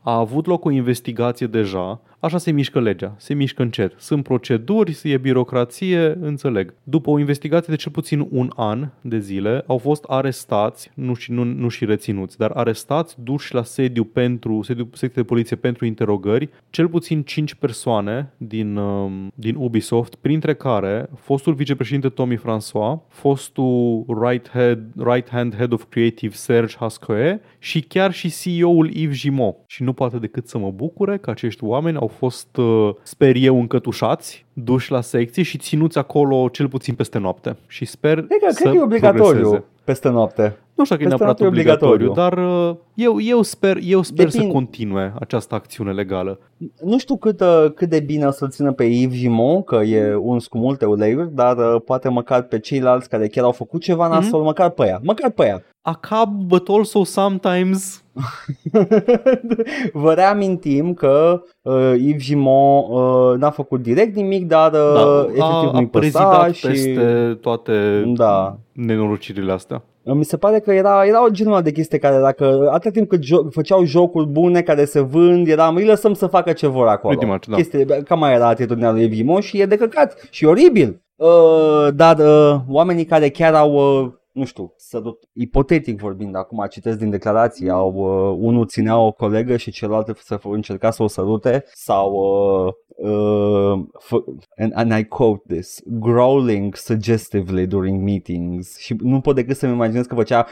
a 0.00 0.16
avut 0.18 0.46
loc 0.46 0.64
o 0.64 0.70
investigație 0.70 1.46
deja, 1.46 2.00
Așa 2.22 2.38
se 2.38 2.50
mișcă 2.50 2.80
legea, 2.80 3.14
se 3.18 3.34
mișcă 3.34 3.62
încet. 3.62 3.94
Sunt 3.96 4.22
proceduri, 4.22 5.00
e 5.02 5.16
birocrație, 5.16 6.16
înțeleg. 6.20 6.74
După 6.82 7.10
o 7.10 7.18
investigație 7.18 7.74
de 7.74 7.80
cel 7.80 7.92
puțin 7.92 8.26
un 8.30 8.50
an 8.56 8.88
de 9.00 9.18
zile, 9.18 9.64
au 9.66 9.78
fost 9.78 10.04
arestați, 10.04 10.90
nu 10.94 11.14
și, 11.14 11.32
nu, 11.32 11.44
nu 11.44 11.68
și 11.68 11.84
reținuți, 11.84 12.38
dar 12.38 12.50
arestați, 12.50 13.16
duși 13.22 13.54
la 13.54 13.62
sediu 13.62 14.04
pentru, 14.04 14.62
sediu 14.62 14.88
secție 14.92 15.22
de 15.22 15.28
poliție 15.28 15.56
pentru 15.56 15.84
interogări, 15.84 16.48
cel 16.70 16.88
puțin 16.88 17.22
5 17.22 17.54
persoane 17.54 18.32
din, 18.36 18.76
um, 18.76 19.32
din 19.34 19.54
Ubisoft, 19.58 20.14
printre 20.14 20.54
care 20.54 21.08
fostul 21.16 21.54
vicepreședinte 21.54 22.08
Tommy 22.08 22.38
François, 22.38 23.08
fostul 23.08 24.04
right, 24.22 24.50
head, 24.50 24.82
right 24.96 25.30
hand 25.30 25.56
head 25.56 25.72
of 25.72 25.84
creative 25.88 26.34
Serge 26.34 26.76
Hascoe 26.78 27.40
și 27.58 27.80
chiar 27.80 28.12
și 28.12 28.32
CEO-ul 28.42 28.90
Yves 28.94 29.16
Gimot. 29.16 29.56
Și 29.66 29.82
nu 29.82 29.92
poate 29.92 30.18
decât 30.18 30.48
să 30.48 30.58
mă 30.58 30.70
bucure 30.70 31.18
că 31.18 31.30
acești 31.30 31.64
oameni 31.64 31.96
au 31.96 32.10
fost, 32.18 32.56
uh, 32.56 32.90
sper 33.02 33.36
eu, 33.36 33.60
încătușați, 33.60 34.44
duși 34.52 34.90
la 34.90 35.00
secție 35.00 35.42
și 35.42 35.58
ținuți 35.58 35.98
acolo 35.98 36.48
cel 36.48 36.68
puțin 36.68 36.94
peste 36.94 37.18
noapte. 37.18 37.56
Și 37.66 37.84
sper 37.84 38.14
cred 38.14 38.38
că, 38.44 38.50
să 38.50 38.60
cred 38.60 38.72
că 38.72 38.78
e 38.78 38.82
obligatoriu 38.82 39.22
progreseze. 39.22 39.64
peste 39.84 40.08
noapte. 40.08 40.56
Nu 40.74 40.84
știu 40.84 40.96
că 40.96 41.02
e 41.02 41.06
neapărat 41.06 41.40
obligatoriu, 41.40 42.06
obligatoriu, 42.06 42.38
dar 42.38 42.68
uh, 42.70 42.76
eu, 42.94 43.20
eu 43.20 43.42
sper, 43.42 43.78
eu 43.82 44.02
sper 44.02 44.24
Depind... 44.24 44.44
să 44.44 44.50
continue 44.52 45.12
această 45.20 45.54
acțiune 45.54 45.92
legală. 45.92 46.38
Nu 46.84 46.98
știu 46.98 47.16
cât, 47.16 47.40
uh, 47.40 47.66
cât 47.74 47.88
de 47.88 48.00
bine 48.00 48.26
o 48.26 48.30
să-l 48.30 48.50
țină 48.50 48.72
pe 48.72 48.84
Yves 48.84 49.18
Gimon, 49.18 49.62
că 49.62 49.76
e 49.76 50.14
uns 50.14 50.46
cu 50.46 50.58
multe 50.58 50.84
uleiuri, 50.84 51.34
dar 51.34 51.78
poate 51.78 52.08
măcar 52.08 52.42
pe 52.42 52.58
ceilalți 52.58 53.08
care 53.08 53.26
chiar 53.26 53.44
au 53.44 53.52
făcut 53.52 53.80
ceva 53.80 54.08
nasol, 54.08 54.40
mm-hmm. 54.40 54.44
măcar 54.44 54.70
pe 54.70 54.86
ea. 54.86 55.00
Măcar 55.02 55.30
pe 55.30 55.46
ea. 55.46 55.62
A 55.82 55.94
cab, 55.94 56.28
but 56.28 56.68
also 56.68 57.04
sometimes 57.04 58.01
Vă 60.02 60.12
reamintim 60.12 60.94
că 60.94 61.42
uh, 61.62 61.92
Yves 61.96 62.22
Gimon 62.22 62.84
uh, 62.90 63.38
n-a 63.38 63.50
făcut 63.50 63.82
direct 63.82 64.16
nimic, 64.16 64.46
dar 64.46 64.72
uh, 64.72 64.78
da, 65.04 65.20
efectiv 65.20 65.68
a, 65.68 65.70
nu-i 65.72 65.88
păsa 65.88 66.48
și... 66.52 66.66
peste 66.66 67.38
toate 67.40 68.02
da. 68.16 68.58
nenorocirile 68.72 69.52
astea. 69.52 69.82
Mi 70.04 70.24
se 70.24 70.36
pare 70.36 70.58
că 70.58 70.72
era, 70.72 71.04
era 71.06 71.24
o 71.24 71.28
genul 71.28 71.62
de 71.62 71.72
chestie 71.72 71.98
care 71.98 72.20
dacă 72.20 72.68
atâta 72.72 72.90
timp 72.90 73.08
cât 73.08 73.22
jo- 73.22 73.50
făceau 73.50 73.84
jocuri 73.84 74.26
bune 74.26 74.62
care 74.62 74.84
se 74.84 75.00
vând, 75.00 75.48
eram 75.48 75.74
îi 75.74 75.84
lăsăm 75.84 76.14
să 76.14 76.26
facă 76.26 76.52
ce 76.52 76.66
vor 76.66 76.86
acolo. 76.86 77.26
much, 77.26 77.46
da. 77.46 77.56
Chestie, 77.56 77.84
cam 77.84 78.18
mai 78.18 78.34
era 78.34 78.48
atitudinea 78.48 78.90
lui 78.90 79.02
Evimo 79.02 79.40
și 79.40 79.60
e 79.60 79.66
de 79.66 79.76
căcat 79.76 80.28
și 80.30 80.44
oribil. 80.44 81.02
Uh, 81.16 81.88
dar 81.94 82.18
uh, 82.18 82.60
oamenii 82.68 83.04
care 83.04 83.28
chiar 83.28 83.54
au 83.54 83.72
uh, 83.72 84.12
nu 84.32 84.44
știu, 84.44 84.72
sărut, 84.76 85.28
ipotetic 85.32 86.00
vorbind, 86.00 86.36
acum 86.36 86.66
citesc 86.70 86.98
din 86.98 87.10
declarații, 87.10 87.70
au, 87.70 87.92
uh, 87.94 88.36
unul 88.40 88.66
ținea 88.66 88.98
o 88.98 89.12
colegă 89.12 89.56
și 89.56 89.70
celălalt 89.70 90.16
să 90.16 90.40
încerca 90.42 90.90
să 90.90 91.02
o 91.02 91.06
sărute 91.06 91.64
sau 91.72 92.12
uh, 92.12 92.72
uh, 93.08 93.84
f- 94.04 94.46
and, 94.56 94.72
and 94.74 94.98
I 94.98 95.04
quote 95.04 95.54
this, 95.54 95.80
growling 95.84 96.74
suggestively 96.76 97.66
during 97.66 98.02
meetings 98.02 98.78
și 98.78 98.96
nu 99.00 99.20
pot 99.20 99.34
decât 99.34 99.56
să-mi 99.56 99.72
imaginez 99.72 100.06
că 100.06 100.14
făcea 100.14 100.46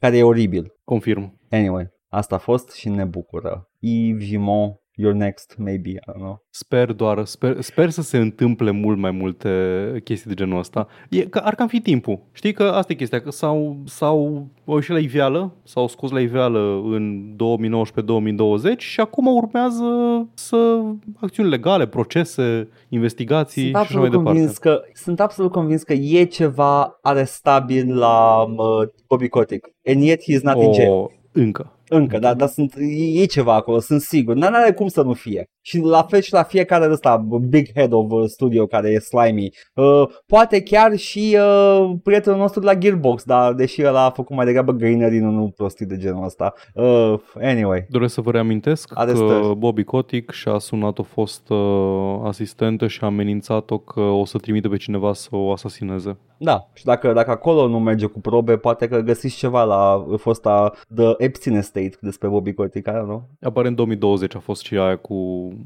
care 0.00 0.16
e 0.16 0.22
oribil. 0.22 0.72
Confirm. 0.84 1.38
Anyway, 1.50 1.90
asta 2.08 2.34
a 2.34 2.38
fost 2.38 2.72
și 2.72 2.88
ne 2.88 3.04
bucură. 3.04 3.68
Yves 3.78 4.24
Gimon 4.24 4.80
you're 4.98 5.14
next, 5.14 5.54
maybe, 5.58 5.90
I 5.90 6.00
don't 6.06 6.18
know. 6.18 6.42
Sper 6.50 6.92
doar, 6.92 7.24
sper, 7.24 7.60
sper 7.60 7.90
să 7.90 8.02
se 8.02 8.16
întâmple 8.16 8.70
mult 8.70 8.98
mai 8.98 9.10
multe 9.10 9.50
chestii 10.04 10.28
de 10.28 10.36
genul 10.36 10.58
ăsta. 10.58 10.86
E, 11.10 11.26
că 11.26 11.38
ar 11.38 11.54
cam 11.54 11.68
fi 11.68 11.80
timpul. 11.80 12.20
Știi 12.32 12.52
că 12.52 12.62
asta 12.62 12.92
e 12.92 12.96
chestia, 12.96 13.20
că 13.20 13.30
s-au, 13.30 13.76
s-au 13.84 14.48
ieșit 14.66 14.92
la 14.92 14.98
iveală, 14.98 15.54
s-au 15.62 15.88
scos 15.88 16.10
la 16.10 16.20
iveală 16.20 16.80
în 16.84 17.34
2019-2020 18.74 18.76
și 18.76 19.00
acum 19.00 19.26
urmează 19.26 19.84
să 20.34 20.82
acțiuni 21.16 21.48
legale, 21.48 21.86
procese, 21.86 22.68
investigații 22.88 23.62
sunt 23.62 23.74
și 23.74 23.90
așa 23.90 23.98
mai 23.98 24.10
departe. 24.10 24.52
Că, 24.60 24.80
sunt 24.92 25.20
absolut 25.20 25.52
convins 25.52 25.82
că 25.82 25.92
e 25.92 26.24
ceva 26.24 26.98
arestabil 27.02 27.96
la 27.96 28.42
uh, 28.42 28.88
Bobby 29.06 29.28
Kotick. 29.28 29.70
And 29.86 30.02
yet 30.02 30.22
he 30.22 30.32
is 30.32 30.42
not 30.42 30.56
oh, 30.56 30.64
in 30.64 30.72
jail. 30.72 31.10
Încă. 31.32 31.72
Încă, 31.88 32.18
dar, 32.18 32.34
dar 32.34 32.48
sunt, 32.48 32.74
e 33.12 33.24
ceva 33.24 33.54
acolo, 33.54 33.78
sunt 33.78 34.00
sigur. 34.00 34.34
Nu 34.34 34.46
are 34.46 34.72
cum 34.72 34.88
să 34.88 35.02
nu 35.02 35.12
fie. 35.12 35.50
Și 35.60 35.78
la 35.78 36.02
fel 36.02 36.20
și 36.20 36.32
la 36.32 36.42
fiecare 36.42 36.90
ăsta, 36.90 37.26
big 37.48 37.66
head 37.74 37.92
of 37.92 38.10
uh, 38.10 38.24
studio 38.26 38.66
care 38.66 38.88
e 38.88 38.98
slimy. 38.98 39.50
Uh, 39.74 40.08
poate 40.26 40.62
chiar 40.62 40.96
și 40.96 41.38
uh, 41.40 41.90
prietenul 42.02 42.38
nostru 42.38 42.60
de 42.60 42.66
la 42.66 42.74
Gearbox, 42.74 43.24
dar 43.24 43.52
deși 43.52 43.80
el 43.80 43.96
a 43.96 44.10
făcut 44.10 44.36
mai 44.36 44.44
degrabă 44.44 44.72
greenery, 44.72 45.18
nu, 45.18 45.30
nu 45.30 45.52
prostii 45.56 45.86
de 45.86 45.96
genul 45.96 46.24
ăsta. 46.24 46.52
Uh, 46.74 47.14
anyway. 47.40 47.86
Doresc 47.88 48.14
să 48.14 48.20
vă 48.20 48.30
reamintesc 48.30 48.90
Arestări. 48.94 49.40
că 49.40 49.54
Bobby 49.54 49.84
Kotick 49.84 50.32
și-a 50.32 50.58
sunat 50.58 50.98
o 50.98 51.02
fost 51.02 51.48
uh, 51.48 52.20
asistentă 52.24 52.86
și 52.86 52.98
a 53.02 53.06
amenințat-o 53.06 53.78
că 53.78 54.00
o 54.00 54.24
să 54.24 54.38
trimite 54.38 54.68
pe 54.68 54.76
cineva 54.76 55.12
să 55.12 55.28
o 55.30 55.52
asasineze. 55.52 56.18
Da, 56.38 56.68
și 56.72 56.84
dacă, 56.84 57.12
dacă 57.12 57.30
acolo 57.30 57.68
nu 57.68 57.78
merge 57.78 58.06
cu 58.06 58.20
probe, 58.20 58.56
poate 58.56 58.88
că 58.88 58.98
găsiți 58.98 59.36
ceva 59.36 59.64
la 59.64 60.06
fosta 60.16 60.72
The 60.94 61.14
Epstein 61.16 61.56
Estate 61.56 61.77
despre 62.00 62.28
Bobby 62.28 62.52
Kotick, 62.52 62.90
nu? 62.90 63.28
Apare 63.40 63.68
în 63.68 63.74
2020 63.74 64.34
a 64.34 64.38
fost 64.38 64.62
și 64.62 64.76
aia 64.76 64.96
cu 64.96 65.14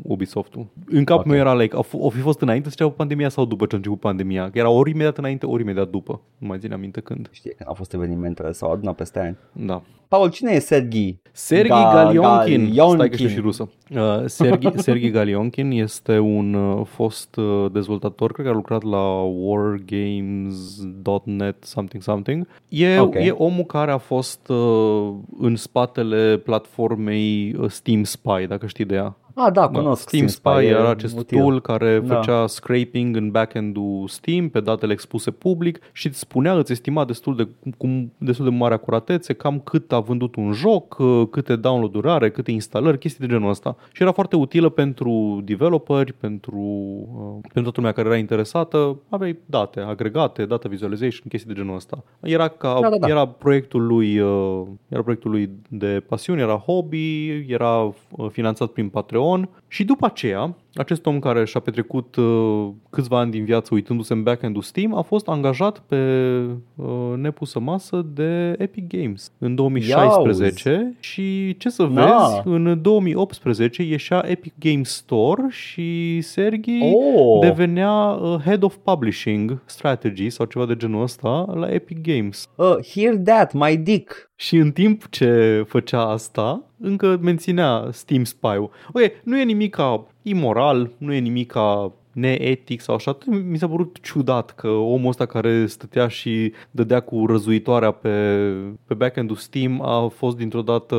Ubisoft-ul. 0.03 0.67
În 0.87 1.05
capul 1.05 1.21
okay. 1.21 1.33
meu 1.33 1.41
era 1.41 1.55
like, 1.55 1.77
o 1.93 2.09
fi 2.09 2.19
fost 2.19 2.41
înainte 2.41 2.71
să 2.71 2.89
pandemia 2.89 3.29
sau 3.29 3.45
după 3.45 3.67
ce 3.67 3.75
a 3.75 3.77
început 3.77 4.01
pandemia? 4.01 4.51
Era 4.53 4.69
ori 4.69 4.91
imediat 4.91 5.19
înainte, 5.19 5.47
ori 5.47 5.63
imediat 5.63 5.89
după. 5.89 6.21
Nu 6.39 6.47
mai 6.47 6.59
țin 6.59 6.73
aminte 6.73 7.01
când. 7.01 7.29
Știi, 7.31 7.51
când 7.51 7.69
au 7.69 7.75
fost 7.75 7.93
evenimentele 7.93 8.53
sau 8.53 8.73
adunat 8.73 8.95
peste 8.95 9.19
ani. 9.19 9.37
Da. 9.67 9.83
Paul, 10.13 10.31
cine 10.31 10.53
e 10.53 10.59
Sergi? 10.59 11.17
Sergi 11.33 11.71
Ga- 11.71 11.93
Galionkin. 11.93 12.75
Galionkin. 12.75 12.95
Stai 12.95 13.09
că 13.09 13.17
știu 13.17 13.29
și 13.29 13.41
rusă. 13.41 13.71
Uh, 13.91 14.23
Sergi, 14.25 14.69
Sergi 14.87 15.11
Galionkin 15.11 15.71
este 15.71 16.19
un 16.19 16.55
uh, 16.55 16.87
fost 16.87 17.37
uh, 17.37 17.67
dezvoltator, 17.73 18.33
cred 18.33 18.47
că 18.47 18.53
a 18.53 18.55
lucrat 18.55 18.83
la 18.83 19.21
wargames.net 19.21 21.65
something 21.65 22.03
something. 22.03 22.47
E, 22.69 22.99
okay. 22.99 23.27
e 23.27 23.31
omul 23.31 23.65
care 23.65 23.91
a 23.91 23.99
fost 23.99 24.49
uh, 24.49 25.13
în 25.39 25.57
spatele 26.03 26.37
platformei 26.37 27.55
uh, 27.59 27.71
Steam 27.71 28.05
Spy, 28.05 28.47
dacă 28.49 28.67
știi 28.67 28.85
de 28.85 28.95
ea. 28.95 29.17
Ah, 29.35 29.53
da, 29.53 29.69
da, 29.69 29.79
cunosc. 29.79 30.09
Steam 30.09 30.27
Spy 30.27 30.49
era 30.49 30.91
acest 30.91 31.19
util. 31.19 31.39
tool 31.39 31.61
care 31.61 32.03
da. 32.05 32.15
făcea 32.15 32.47
scraping 32.47 33.17
în 33.17 33.31
backend-ul 33.31 34.09
Steam 34.09 34.49
pe 34.49 34.61
datele 34.61 34.93
expuse 34.93 35.31
public 35.31 35.79
și 35.93 36.07
îți 36.07 36.19
spunea, 36.19 36.53
îți 36.53 36.73
estima 36.73 37.05
destul 37.05 37.37
de, 37.37 37.49
cu 37.77 38.13
destul 38.19 38.45
de 38.45 38.51
mare 38.51 38.75
acuratețe 38.75 39.33
cam 39.33 39.61
cât 39.61 39.93
a 39.93 40.01
vândut 40.01 40.37
un 40.37 40.53
joc, 40.53 40.97
uh, 40.99 41.23
câte 41.31 41.57
download-uri 41.57 42.09
are, 42.09 42.31
câte 42.31 42.51
instalări, 42.51 42.99
chestii 42.99 43.27
de 43.27 43.33
genul 43.33 43.51
ăsta. 43.51 43.77
Și 43.93 44.03
era 44.03 44.13
foarte 44.13 44.37
utilă 44.37 44.69
pentru 44.69 45.41
developeri, 45.45 46.13
pentru, 46.13 46.59
uh, 46.59 47.39
pentru 47.41 47.63
toată 47.63 47.77
lumea 47.77 47.93
care 47.93 48.09
era 48.09 48.17
interesată. 48.17 48.99
Aveai 49.09 49.39
date 49.47 49.81
agregate, 49.81 50.45
data 50.45 50.69
visualization, 50.69 51.27
chestii 51.29 51.55
de 51.55 51.61
genul 51.61 51.75
ăsta. 51.75 52.05
Era, 52.21 52.49
ca, 52.49 52.79
da, 52.81 52.89
da, 52.89 52.99
da. 52.99 53.09
era 53.09 53.27
proiectul 53.27 53.87
lui 53.87 54.19
uh, 54.19 54.63
era 54.89 55.03
proiectul 55.03 55.31
lui 55.31 55.51
de 55.69 56.03
pasiune, 56.09 56.41
era 56.41 56.57
hobby, 56.57 57.29
era 57.49 57.79
uh, 57.81 57.95
finanțat 58.31 58.69
prin 58.69 58.89
Patreon 58.89 59.21
Patreon 59.23 59.49
și 59.69 59.85
după 59.85 60.07
aceea 60.07 60.57
acest 60.75 61.07
om 61.07 61.19
care 61.19 61.45
și-a 61.45 61.61
petrecut 61.61 62.17
uh, 62.17 62.69
câțiva 62.91 63.19
ani 63.19 63.31
din 63.31 63.45
viață 63.45 63.75
uitându-se 63.75 64.13
în 64.13 64.23
back-end-ul 64.23 64.63
Steam 64.63 64.95
a 64.95 65.01
fost 65.03 65.29
angajat 65.29 65.79
pe 65.79 65.97
uh, 66.75 66.87
nepusă 67.17 67.59
masă 67.61 68.07
de 68.15 68.55
Epic 68.59 68.87
Games 68.87 69.33
în 69.39 69.55
2016 69.55 70.95
și 71.01 71.57
ce 71.57 71.69
să 71.69 71.83
Na. 71.83 72.05
vezi, 72.05 72.41
în 72.45 72.83
2018 72.83 73.83
ieșea 73.83 74.25
Epic 74.27 74.53
Games 74.59 74.91
Store 74.95 75.43
și 75.51 76.21
Sergey 76.21 76.81
Oh. 76.95 77.41
devenea 77.41 77.93
uh, 77.93 78.41
Head 78.45 78.63
of 78.63 78.77
Publishing 78.83 79.63
Strategy 79.65 80.31
sau 80.31 80.47
ceva 80.47 80.67
de 80.67 80.77
genul 80.77 81.03
ăsta 81.03 81.53
la 81.55 81.73
Epic 81.73 82.01
Games. 82.01 82.49
Uh, 82.57 82.77
hear 82.95 83.15
that, 83.17 83.53
my 83.53 83.77
dick. 83.77 84.31
Și 84.37 84.57
în 84.57 84.71
timp 84.73 85.09
ce 85.11 85.63
făcea 85.69 86.01
asta, 86.09 86.63
încă 86.79 87.19
menținea 87.23 87.89
Steam 87.91 88.25
Spy-ul. 88.25 88.71
Ok, 88.93 89.03
nu 89.25 89.39
e 89.39 89.45
nimic 89.45 89.79
imoral, 90.23 90.91
nu 90.99 91.13
e 91.13 91.19
nimic 91.19 91.55
neetic 92.13 92.81
sau 92.81 92.95
așa. 92.95 93.19
Mi 93.27 93.59
s-a 93.59 93.69
părut 93.69 93.97
ciudat 94.03 94.51
că 94.51 94.69
omul 94.69 95.09
ăsta 95.09 95.27
care 95.27 95.67
stătea 95.67 96.09
și 96.09 96.53
dădea 96.71 97.01
cu 97.01 97.27
răzuitoarea 97.27 97.91
pe, 97.91 98.37
pe 98.87 98.95
backend-ul 98.95 99.37
Steam 99.37 99.83
a 99.83 100.09
fost 100.09 100.37
dintr-o 100.37 100.63
dată 100.63 100.97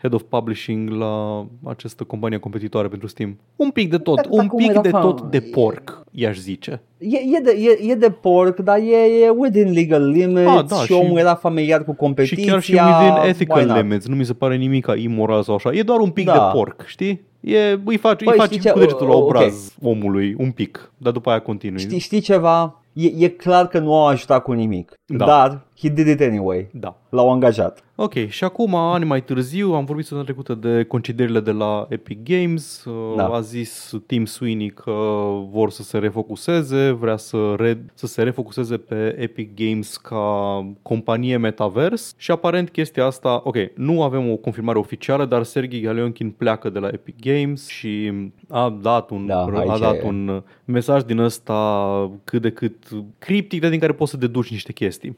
head 0.00 0.12
of 0.12 0.22
publishing 0.28 0.90
la 0.90 1.46
această 1.64 2.04
companie 2.04 2.38
competitoare 2.38 2.88
pentru 2.88 3.08
Steam. 3.08 3.38
Un 3.56 3.70
pic 3.70 3.90
de 3.90 3.98
tot, 3.98 4.16
Dar 4.16 4.26
un 4.30 4.38
acum 4.40 4.58
pic 4.58 4.68
era 4.70 4.80
de 4.80 4.88
fa- 4.88 5.00
tot 5.00 5.20
de 5.22 5.40
porc, 5.40 6.02
i-aș 6.10 6.38
zice. 6.38 6.82
E, 6.98 7.16
e, 7.16 7.40
de, 7.44 7.50
e, 7.84 7.90
e 7.90 7.94
de 7.94 8.10
porc, 8.10 8.58
dar 8.58 8.78
e, 8.78 9.22
e 9.24 9.28
within 9.36 9.72
legal 9.72 10.08
limits 10.10 10.50
Ah, 10.50 10.64
da, 10.68 10.76
și, 10.76 10.84
și- 10.84 10.92
omul 10.92 11.18
era 11.18 11.34
familiar 11.34 11.84
cu 11.84 11.90
Și 11.90 11.96
competiția. 11.96 12.52
chiar 12.52 12.60
și 12.62 12.72
within 12.72 13.12
why 13.20 13.28
ethical 13.28 13.66
not? 13.66 13.76
limits, 13.76 14.06
nu 14.06 14.14
mi 14.16 14.24
se 14.24 14.32
pare 14.32 14.56
nimic 14.56 14.86
imoral 14.96 15.42
sau 15.42 15.54
așa. 15.54 15.72
E 15.72 15.82
doar 15.82 15.98
un 15.98 16.10
pic 16.10 16.26
Da. 16.26 16.32
de 16.32 16.38
porc, 16.58 16.84
știi? 16.86 17.24
E, 17.40 17.58
îi 17.84 17.96
faci, 17.96 18.22
Băi, 18.24 18.32
îi 18.32 18.38
faci 18.40 18.48
știi 18.50 18.60
ce? 18.60 18.70
cu 18.70 18.78
degetul 18.78 19.06
la 19.06 19.14
O- 19.14 19.18
ok. 19.18 19.24
obraz 19.24 19.74
omului, 19.82 20.34
un 20.38 20.50
pic, 20.50 20.92
dar 20.98 21.12
după 21.12 21.30
aia 21.30 21.38
continui. 21.38 21.78
Știi, 21.80 21.98
știi 21.98 22.20
ceva? 22.20 22.80
E, 22.92 23.12
e 23.24 23.28
clar 23.28 23.66
că 23.68 23.78
nu 23.78 23.94
au 23.94 24.06
ajutat 24.06 24.42
cu 24.42 24.52
nimic. 24.52 24.92
Da. 25.08 25.24
Dar 25.24 25.66
he 25.78 25.88
did 25.88 26.06
it 26.06 26.20
anyway. 26.20 26.68
Da. 26.72 26.96
L-au 27.10 27.30
angajat. 27.32 27.80
Ok, 27.94 28.12
și 28.28 28.44
acum, 28.44 28.74
ani 28.74 29.04
mai 29.04 29.22
târziu, 29.24 29.72
am 29.74 29.84
vorbit 29.84 30.04
săptămâna 30.06 30.26
trecută 30.26 30.54
de 30.68 30.84
concedierile 30.84 31.40
de 31.40 31.50
la 31.50 31.86
Epic 31.88 32.18
Games. 32.22 32.82
Da. 33.16 33.22
Da. 33.22 33.34
A 33.34 33.40
zis 33.40 33.92
Tim 34.06 34.24
Sweeney 34.24 34.68
că 34.68 34.92
vor 35.50 35.70
să 35.70 35.82
se 35.82 35.98
refocuseze, 35.98 36.90
vrea 36.90 37.16
să, 37.16 37.54
re- 37.56 37.84
să 37.94 38.06
se 38.06 38.22
refocuseze 38.22 38.76
pe 38.76 39.14
Epic 39.18 39.54
Games 39.54 39.96
ca 39.96 40.64
companie 40.82 41.36
metavers 41.36 42.14
și 42.16 42.30
aparent 42.30 42.70
chestia 42.70 43.04
asta, 43.04 43.40
ok, 43.44 43.56
nu 43.74 44.02
avem 44.02 44.30
o 44.30 44.36
confirmare 44.36 44.78
oficială, 44.78 45.24
dar 45.24 45.42
Sergei 45.42 45.80
Galionkin 45.80 46.30
pleacă 46.30 46.70
de 46.70 46.78
la 46.78 46.88
Epic 46.88 47.14
Games 47.20 47.68
și 47.68 48.12
a 48.48 48.78
dat 48.82 49.10
un, 49.10 49.26
Da, 49.26 49.38
a 49.40 49.58
aici 49.58 49.80
dat 49.80 49.94
e. 49.94 50.02
un 50.06 50.42
mesaj 50.64 51.02
din 51.02 51.18
ăsta 51.18 52.10
cât 52.24 52.42
de 52.42 52.50
cât 52.50 52.76
criptic, 53.18 53.60
dar 53.60 53.70
din 53.70 53.80
care 53.80 53.92
poți 53.92 54.10
să 54.10 54.16
deduci 54.16 54.50
niște 54.50 54.72
chestii. 54.72 54.94
Um, 55.04 55.14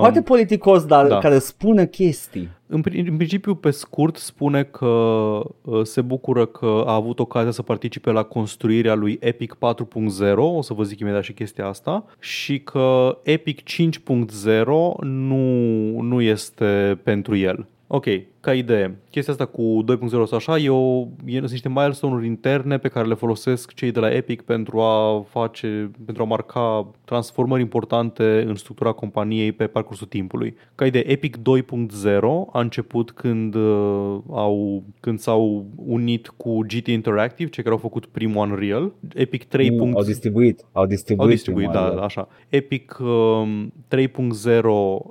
Poate 0.00 0.22
politicos, 0.22 0.84
dar 0.84 1.06
da. 1.06 1.18
care 1.18 1.38
spune 1.38 1.86
chestii. 1.86 2.48
în, 2.66 2.80
pri- 2.80 3.08
în 3.08 3.16
principiu, 3.16 3.54
pe 3.54 3.70
scurt, 3.70 4.16
spune 4.16 4.62
că 4.62 4.86
uh, 4.86 5.82
se 5.82 6.00
bucură 6.00 6.46
că 6.46 6.82
a 6.86 6.94
avut 6.94 7.18
ocazia 7.18 7.50
să 7.50 7.62
participe 7.62 8.10
la 8.10 8.22
construirea 8.22 8.94
lui 8.94 9.16
Epic 9.20 9.56
4.0, 9.56 10.36
o 10.36 10.62
să 10.62 10.74
vă 10.74 10.82
zic 10.82 10.98
imediat 11.00 11.22
și 11.22 11.32
chestia 11.32 11.66
asta, 11.66 12.04
și 12.18 12.60
că 12.60 13.18
Epic 13.22 13.60
5.0 13.60 14.64
nu, 15.00 15.44
nu 16.00 16.20
este 16.20 17.00
pentru 17.02 17.36
el. 17.36 17.66
Ok, 17.86 18.04
ca 18.42 18.54
idee, 18.54 18.96
chestia 19.10 19.32
asta 19.32 19.44
cu 19.44 19.84
2.0 19.88 20.08
sau 20.08 20.36
așa 20.36 20.58
e, 20.58 20.68
o, 20.68 21.06
e 21.24 21.38
sunt 21.38 21.50
niște 21.50 21.68
milestone-uri 21.68 22.26
interne 22.26 22.78
pe 22.78 22.88
care 22.88 23.06
le 23.06 23.14
folosesc 23.14 23.74
cei 23.74 23.90
de 23.90 24.00
la 24.00 24.14
Epic 24.14 24.42
pentru 24.42 24.80
a 24.80 25.24
face, 25.28 25.90
pentru 26.04 26.22
a 26.22 26.26
marca 26.26 26.90
transformări 27.04 27.62
importante 27.62 28.44
în 28.46 28.54
structura 28.54 28.92
companiei 28.92 29.52
pe 29.52 29.66
parcursul 29.66 30.06
timpului. 30.06 30.56
Ca 30.74 30.86
idee, 30.86 31.10
Epic 31.10 31.36
2.0 31.36 31.42
a 32.52 32.60
început 32.60 33.10
când, 33.10 33.54
uh, 33.54 34.18
au, 34.30 34.82
când 35.00 35.18
s-au 35.18 35.66
unit 35.76 36.28
cu 36.28 36.58
GT 36.58 36.86
Interactive, 36.86 37.50
cei 37.50 37.62
care 37.62 37.74
au 37.74 37.80
făcut 37.80 38.06
primul 38.06 38.50
Unreal. 38.50 38.92
Epic 39.14 39.44
3. 39.44 39.68
Nu, 39.68 39.90
au 39.94 40.02
distribuit. 40.02 40.64
Au 40.72 40.86
distribuit. 40.86 41.26
Au 41.26 41.32
distribuit, 41.32 41.70
primul 41.70 41.86
da, 41.86 41.92
oară. 41.92 42.04
așa. 42.04 42.28
Epic 42.48 42.98
um, 43.00 43.72
3.0 43.96 44.60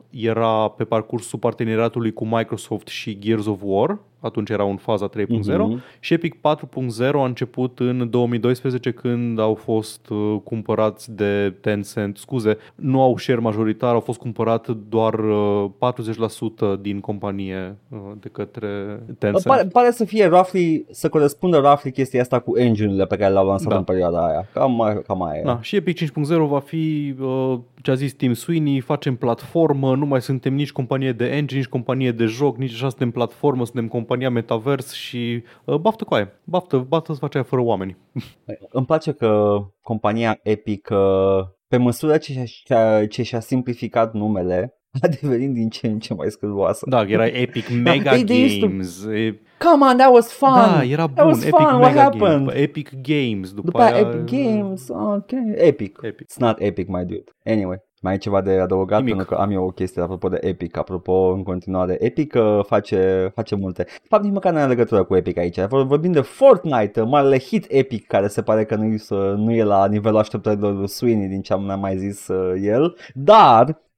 era 0.09 0.67
pe 0.67 0.83
parcursul 0.83 1.39
parteneriatului 1.39 2.13
cu 2.13 2.25
Microsoft 2.25 2.87
și 2.87 3.19
Gears 3.21 3.47
of 3.47 3.61
War, 3.61 3.99
atunci 4.21 4.49
era 4.49 4.63
în 4.63 4.75
faza 4.77 5.07
3.0 5.07 5.65
Mhm. 5.67 5.81
și 5.99 6.13
Epic 6.13 6.35
4.0 6.35 7.21
a 7.21 7.25
început 7.25 7.79
în 7.79 8.09
2012 8.09 8.91
când 8.91 9.39
au 9.39 9.53
fost 9.53 10.09
uh, 10.09 10.35
cumpărați 10.43 11.11
de 11.15 11.53
Tencent, 11.61 12.17
scuze, 12.17 12.57
nu 12.75 13.01
au 13.01 13.17
share 13.17 13.39
majoritar, 13.39 13.93
au 13.93 13.99
fost 13.99 14.19
cumpărat 14.19 14.67
doar 14.89 15.13
uh, 15.13 15.69
40% 15.77 16.75
din 16.81 16.99
companie 16.99 17.77
uh, 17.89 17.99
de 18.19 18.29
către 18.31 18.99
Tencent. 19.19 19.43
Pare, 19.43 19.67
pare 19.71 19.91
să 19.91 20.05
fie 20.05 20.25
roughly, 20.25 20.85
să 20.91 21.09
corespundă 21.09 21.57
roughly 21.57 21.91
chestia 21.91 22.21
asta 22.21 22.39
cu 22.39 22.57
engine-urile 22.57 23.05
pe 23.05 23.15
care 23.17 23.33
le-au 23.33 23.47
lansat 23.47 23.69
Da. 23.69 23.77
în 23.77 23.83
perioada 23.83 24.27
aia. 24.27 24.47
Cam, 24.53 25.01
cam 25.07 25.23
aia 25.23 25.39
e. 25.39 25.43
Da, 25.43 25.59
și 25.61 25.75
Epic 25.75 25.97
5.0 25.97 26.47
va 26.47 26.59
fi 26.59 27.15
uh, 27.21 27.57
ce 27.81 27.91
a 27.91 27.93
zis 27.93 28.13
Tim 28.13 28.33
Sweeney, 28.33 28.79
facem 28.79 29.15
platformă, 29.15 29.95
nu 29.95 30.05
mai 30.05 30.21
suntem 30.21 30.53
nici 30.53 30.71
companie 30.71 31.11
de 31.11 31.25
engine, 31.25 31.59
nici 31.59 31.69
companie 31.69 32.11
de 32.11 32.25
joc, 32.25 32.57
nici 32.57 32.73
așa 32.73 32.89
suntem 32.89 33.11
platformă, 33.11 33.65
suntem 33.65 33.87
compania 34.11 34.29
metavers 34.29 34.91
și 34.91 35.43
uh, 35.65 35.75
baftă 35.75 36.03
cu 36.03 36.13
aia. 36.13 36.31
Baftă, 36.43 36.77
baftă 36.77 37.13
să 37.13 37.19
faci 37.19 37.35
aia 37.35 37.43
fără 37.43 37.61
oameni. 37.61 37.97
Îmi 38.71 38.85
place 38.85 39.11
că 39.11 39.57
compania 39.81 40.39
Epic, 40.43 40.89
uh, 40.91 41.45
pe 41.67 41.77
măsură 41.77 42.17
ce 42.17 42.43
și-a, 42.45 43.07
ce 43.07 43.23
și-a 43.23 43.39
simplificat 43.39 44.13
numele, 44.13 44.75
a 45.01 45.07
devenit 45.07 45.53
din 45.53 45.69
ce 45.69 45.87
în 45.87 45.99
ce 45.99 46.13
mai 46.13 46.29
scârboasă. 46.29 46.85
Da, 46.89 47.01
era 47.01 47.25
Epic 47.25 47.69
Mega 47.83 48.11
They- 48.17 48.23
they 48.25 48.45
used 48.45 48.57
to- 48.57 48.67
Games. 48.67 49.03
E, 49.05 49.39
Come 49.69 49.85
on, 49.85 49.97
that 49.97 50.13
was 50.13 50.31
fun! 50.31 50.53
da, 50.53 50.83
era 50.83 51.05
That 51.07 51.15
bun. 51.15 51.25
was 51.27 51.41
Epic 51.43 51.55
fun, 51.55 51.65
what 51.79 51.89
Mega 51.89 52.01
happened? 52.01 52.21
Games. 52.21 52.45
după 52.45 52.57
Epic 52.57 52.89
Games. 53.01 53.49
După, 53.53 53.65
După 53.65 53.81
aia, 53.81 53.93
aia 53.93 54.07
Epic 54.07 54.23
Games, 54.37 54.87
ok, 54.89 55.31
Epic. 55.55 55.99
Epic. 56.01 56.25
It's 56.31 56.37
not 56.39 56.59
Epic, 56.59 56.87
my 56.87 57.03
dude. 57.05 57.23
Anyway, 57.45 57.77
mai 58.01 58.13
e 58.13 58.17
ceva 58.17 58.41
de 58.41 58.51
adăugat? 58.51 58.99
Nimic. 58.99 59.15
Pentru 59.15 59.35
că 59.35 59.41
am 59.41 59.51
eu 59.51 59.63
o 59.63 59.69
chestie 59.69 60.01
apropo 60.01 60.27
de 60.29 60.37
Epic, 60.41 60.77
apropo 60.77 61.31
în 61.35 61.43
continuare. 61.43 61.97
Epic 61.99 62.33
uh, 62.37 62.59
face, 62.65 63.31
face 63.35 63.55
multe. 63.55 63.83
De 63.83 64.07
fapt, 64.07 64.23
nici 64.23 64.33
măcar 64.33 64.51
nu 64.51 64.57
are 64.59 64.67
legătură 64.67 65.03
cu 65.03 65.15
Epic 65.15 65.37
aici. 65.37 65.59
Vor- 65.59 65.85
Vorbim 65.85 66.11
de 66.11 66.21
Fortnite, 66.21 67.01
marele 67.01 67.39
hit 67.39 67.65
Epic, 67.69 68.07
care 68.07 68.27
se 68.27 68.41
pare 68.41 68.65
că 68.65 68.75
nu, 68.75 68.95
nu 69.35 69.51
e 69.51 69.63
la 69.63 69.87
nivelul 69.87 70.17
așteptărilor 70.19 70.73
lui 70.73 70.87
Sweeney, 70.89 71.27
din 71.27 71.41
ce 71.41 71.53
am 71.53 71.79
mai 71.79 71.97
zis 71.97 72.27
uh, 72.27 72.53
el. 72.63 72.95
Dar 73.13 73.65
Uh, 73.67 73.90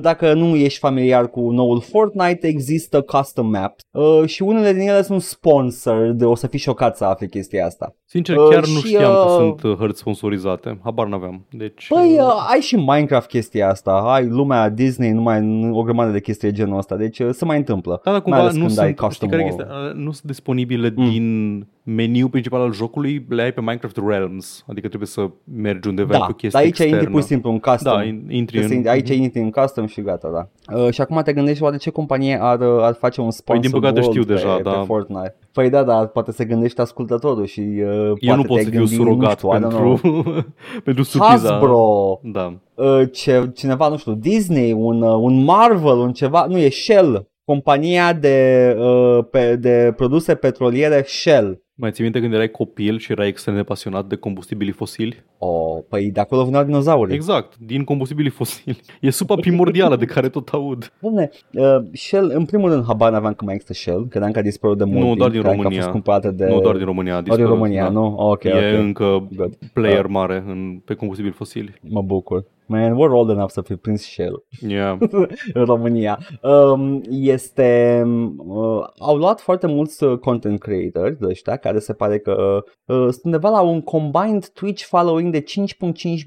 dacă 0.00 0.32
nu 0.34 0.56
ești 0.56 0.78
familiar 0.78 1.30
cu 1.30 1.50
noul 1.50 1.80
Fortnite, 1.80 2.46
există 2.46 3.00
custom 3.00 3.50
maps 3.50 3.82
uh, 3.90 4.22
și 4.26 4.42
unele 4.42 4.72
din 4.72 4.88
ele 4.88 5.02
sunt 5.02 5.22
sponsored, 5.22 6.22
o 6.22 6.34
să 6.34 6.46
fii 6.46 6.58
șocat 6.58 6.96
să 6.96 7.04
afli 7.04 7.28
chestia 7.28 7.66
asta. 7.66 7.94
Sincer, 8.04 8.36
Uh, 8.36 8.48
chiar 8.50 8.66
nu 8.66 8.78
și, 8.78 8.86
știam 8.86 9.12
că 9.12 9.18
uh, 9.28 9.34
sunt 9.36 9.62
uh, 9.62 9.76
hărți 9.78 9.98
sponsorizate. 10.00 10.78
Habar 10.84 11.06
n-aveam. 11.06 11.46
Deci, 11.50 11.86
Păi, 11.88 12.12
uh, 12.18 12.24
uh, 12.24 12.46
ai 12.52 12.60
și 12.60 12.76
Minecraft 12.76 13.28
chestia 13.28 13.68
asta, 13.70 13.90
ai 13.92 14.26
lumea 14.26 14.68
Disney, 14.68 15.10
numai 15.10 15.68
o 15.72 15.82
grămadă 15.82 16.10
de 16.10 16.20
chestii 16.20 16.48
de 16.50 16.54
genul 16.54 16.78
ăsta, 16.78 16.96
deci 16.96 17.18
uh, 17.18 17.28
se 17.32 17.44
mai 17.44 17.56
întâmplă. 17.56 18.00
Da, 18.04 18.10
dar 18.10 18.12
mai 18.12 18.20
cumva 18.22 18.38
ales 18.38 18.52
nu 18.52 18.58
când 18.58 18.70
sunt, 18.70 18.84
ai 18.84 18.92
știi 18.92 19.04
custom 19.06 19.28
care 19.28 19.42
e 19.42 19.44
world. 19.44 19.60
chestia? 19.60 19.80
Uh, 19.88 19.94
nu 19.94 20.10
sunt 20.12 20.24
disponibile 20.24 20.92
Mm. 20.96 21.10
din 21.10 21.66
meniul 21.88 22.28
principal 22.28 22.60
al 22.60 22.72
jocului, 22.72 23.26
le 23.28 23.42
ai 23.42 23.52
pe 23.52 23.60
Minecraft 23.60 23.98
Realms, 24.06 24.64
adică 24.68 24.86
trebuie 24.86 25.08
să 25.08 25.30
mergi 25.54 25.88
undeva 25.88 26.12
Da, 26.12 26.18
cu 26.18 26.22
o 26.22 26.26
dar 26.26 26.36
chestie 26.36 26.58
aici 26.60 26.68
externă. 26.68 26.94
intri 26.96 27.10
pur 27.10 27.20
și 27.20 27.26
simplu 27.26 27.50
în 27.50 27.58
custom. 27.58 27.96
Da, 27.96 28.02
in- 28.04 28.24
intri 28.28 28.58
Trebuie 28.58 28.62
în... 28.62 28.68
să 28.68 28.74
intri- 28.74 28.88
aici 28.90 29.08
intri 29.24 29.40
în 29.40 29.50
custom 29.50 29.86
și 29.86 30.00
gata, 30.00 30.28
da. 30.28 30.76
Uh, 30.76 30.92
și 30.92 31.00
acum 31.00 31.20
te 31.24 31.32
gândești 31.32 31.62
oare 31.62 31.76
ce 31.76 31.90
companie 31.90 32.38
ar, 32.42 32.60
uh, 32.60 32.82
ar 32.82 32.94
face 32.94 33.20
un 33.20 33.30
sponsor 33.30 33.62
din 33.64 33.80
păcate 33.80 34.00
world 34.00 34.12
știu 34.14 34.24
pe, 34.26 34.32
deja, 34.32 34.54
pe 34.56 34.62
da. 34.62 34.82
Fortnite. 34.86 35.34
Păi 35.52 35.70
da, 35.70 35.82
dar 35.82 36.06
poate 36.06 36.32
se 36.32 36.44
gândește 36.44 36.80
ascultătorul 36.80 37.44
și 37.44 37.60
uh, 37.60 37.78
Eu 37.78 38.16
poate 38.26 38.36
nu 38.40 38.42
pot 38.42 38.56
te 38.56 38.62
să 38.62 38.70
fiu 38.70 38.78
gândi, 38.78 38.94
surogat 38.94 39.42
nu 39.42 39.50
știu, 39.52 39.66
I 39.66 39.70
don't 39.70 39.74
know. 39.76 39.94
pentru, 40.02 40.54
pentru 40.84 41.02
surpriza. 41.02 41.48
Hasbro, 41.50 42.20
Da. 42.22 42.54
uh, 42.74 43.02
ce, 43.12 43.50
cineva, 43.54 43.88
nu 43.88 43.96
știu, 43.96 44.12
Disney, 44.12 44.72
un, 44.72 45.02
uh, 45.02 45.16
un 45.20 45.44
Marvel, 45.44 45.96
un 45.98 46.12
ceva, 46.12 46.46
nu, 46.48 46.56
e 46.58 46.68
Shell, 46.68 47.28
compania 47.44 48.12
de, 48.12 48.76
uh, 48.78 49.24
pe, 49.30 49.56
de 49.56 49.92
produse 49.96 50.34
petroliere 50.34 51.02
Shell. 51.06 51.60
Mai 51.78 51.90
ții 51.92 52.02
minte 52.02 52.20
când 52.20 52.32
erai 52.32 52.50
copil 52.50 52.98
și 52.98 53.12
erai 53.12 53.28
extrem 53.28 53.54
de 53.54 53.62
pasionat 53.62 54.06
de 54.06 54.16
combustibilii 54.16 54.72
fosili? 54.72 55.24
Oh, 55.38 55.82
păi 55.88 56.10
de 56.10 56.20
acolo 56.20 56.44
veneau 56.44 56.64
dinozauri. 56.64 57.14
Exact, 57.14 57.56
din 57.58 57.84
combustibilii 57.84 58.30
fosili. 58.30 58.80
E 59.00 59.10
supa 59.10 59.34
primordială 59.34 59.96
de 59.96 60.04
care 60.04 60.28
tot 60.28 60.48
aud. 60.48 60.92
Bine, 61.00 61.30
uh, 61.52 61.76
Shell, 61.92 62.30
în 62.34 62.44
primul 62.44 62.70
rând, 62.70 62.84
habar 62.86 63.12
n-aveam 63.12 63.32
că 63.34 63.44
mai 63.44 63.54
există 63.54 63.74
Shell, 63.74 64.06
credeam 64.08 64.30
că 64.32 64.38
a 64.38 64.42
dispărut 64.42 64.78
de 64.78 64.84
mult 64.84 64.98
Nu, 64.98 65.04
timp, 65.04 65.18
doar 65.18 65.30
din 65.30 65.40
credeam 65.40 65.60
că 65.60 65.66
a 65.66 65.70
România. 65.70 65.80
fost 65.82 65.92
cumpărată 65.92 66.30
de... 66.30 66.46
Nu 66.46 66.60
doar 66.60 66.76
din 66.76 66.84
România. 66.84 67.16
a 67.16 67.20
doar 67.20 67.36
din 67.36 67.46
dispărut, 67.46 67.58
România, 67.62 67.84
da. 67.84 67.90
nu? 67.90 68.14
Ok, 68.16 68.44
e 68.44 68.50
ok. 68.74 68.78
încă 68.80 69.28
Good. 69.36 69.54
player 69.72 70.02
Da. 70.02 70.08
mare 70.08 70.44
în, 70.46 70.80
pe 70.84 70.94
combustibili 70.94 71.34
fosili. 71.34 71.74
Mă 71.88 72.02
bucur. 72.02 72.44
Man, 72.66 72.92
we're 72.92 73.12
old 73.12 73.30
enough 73.30 73.50
să 73.50 73.60
fi 73.60 73.76
prins 73.76 74.02
Shell 74.02 74.44
Yeah. 74.60 74.98
în 75.54 75.64
România. 75.64 76.18
Um, 76.42 77.02
este... 77.10 78.02
Uh, 78.36 78.86
au 78.98 79.16
luat 79.16 79.40
foarte 79.40 79.66
mulți 79.66 80.04
uh, 80.04 80.18
content 80.18 80.58
creators 80.58 81.16
de 81.16 81.26
ăștia 81.26 81.56
care 81.56 81.78
se 81.78 81.92
pare 81.92 82.18
că 82.18 82.64
uh, 82.84 82.96
sunt 82.96 83.20
undeva 83.24 83.48
la 83.48 83.60
un 83.60 83.80
combined 83.80 84.48
Twitch 84.48 84.84
following 84.84 85.32
de 85.32 85.42
5.5 85.42 85.46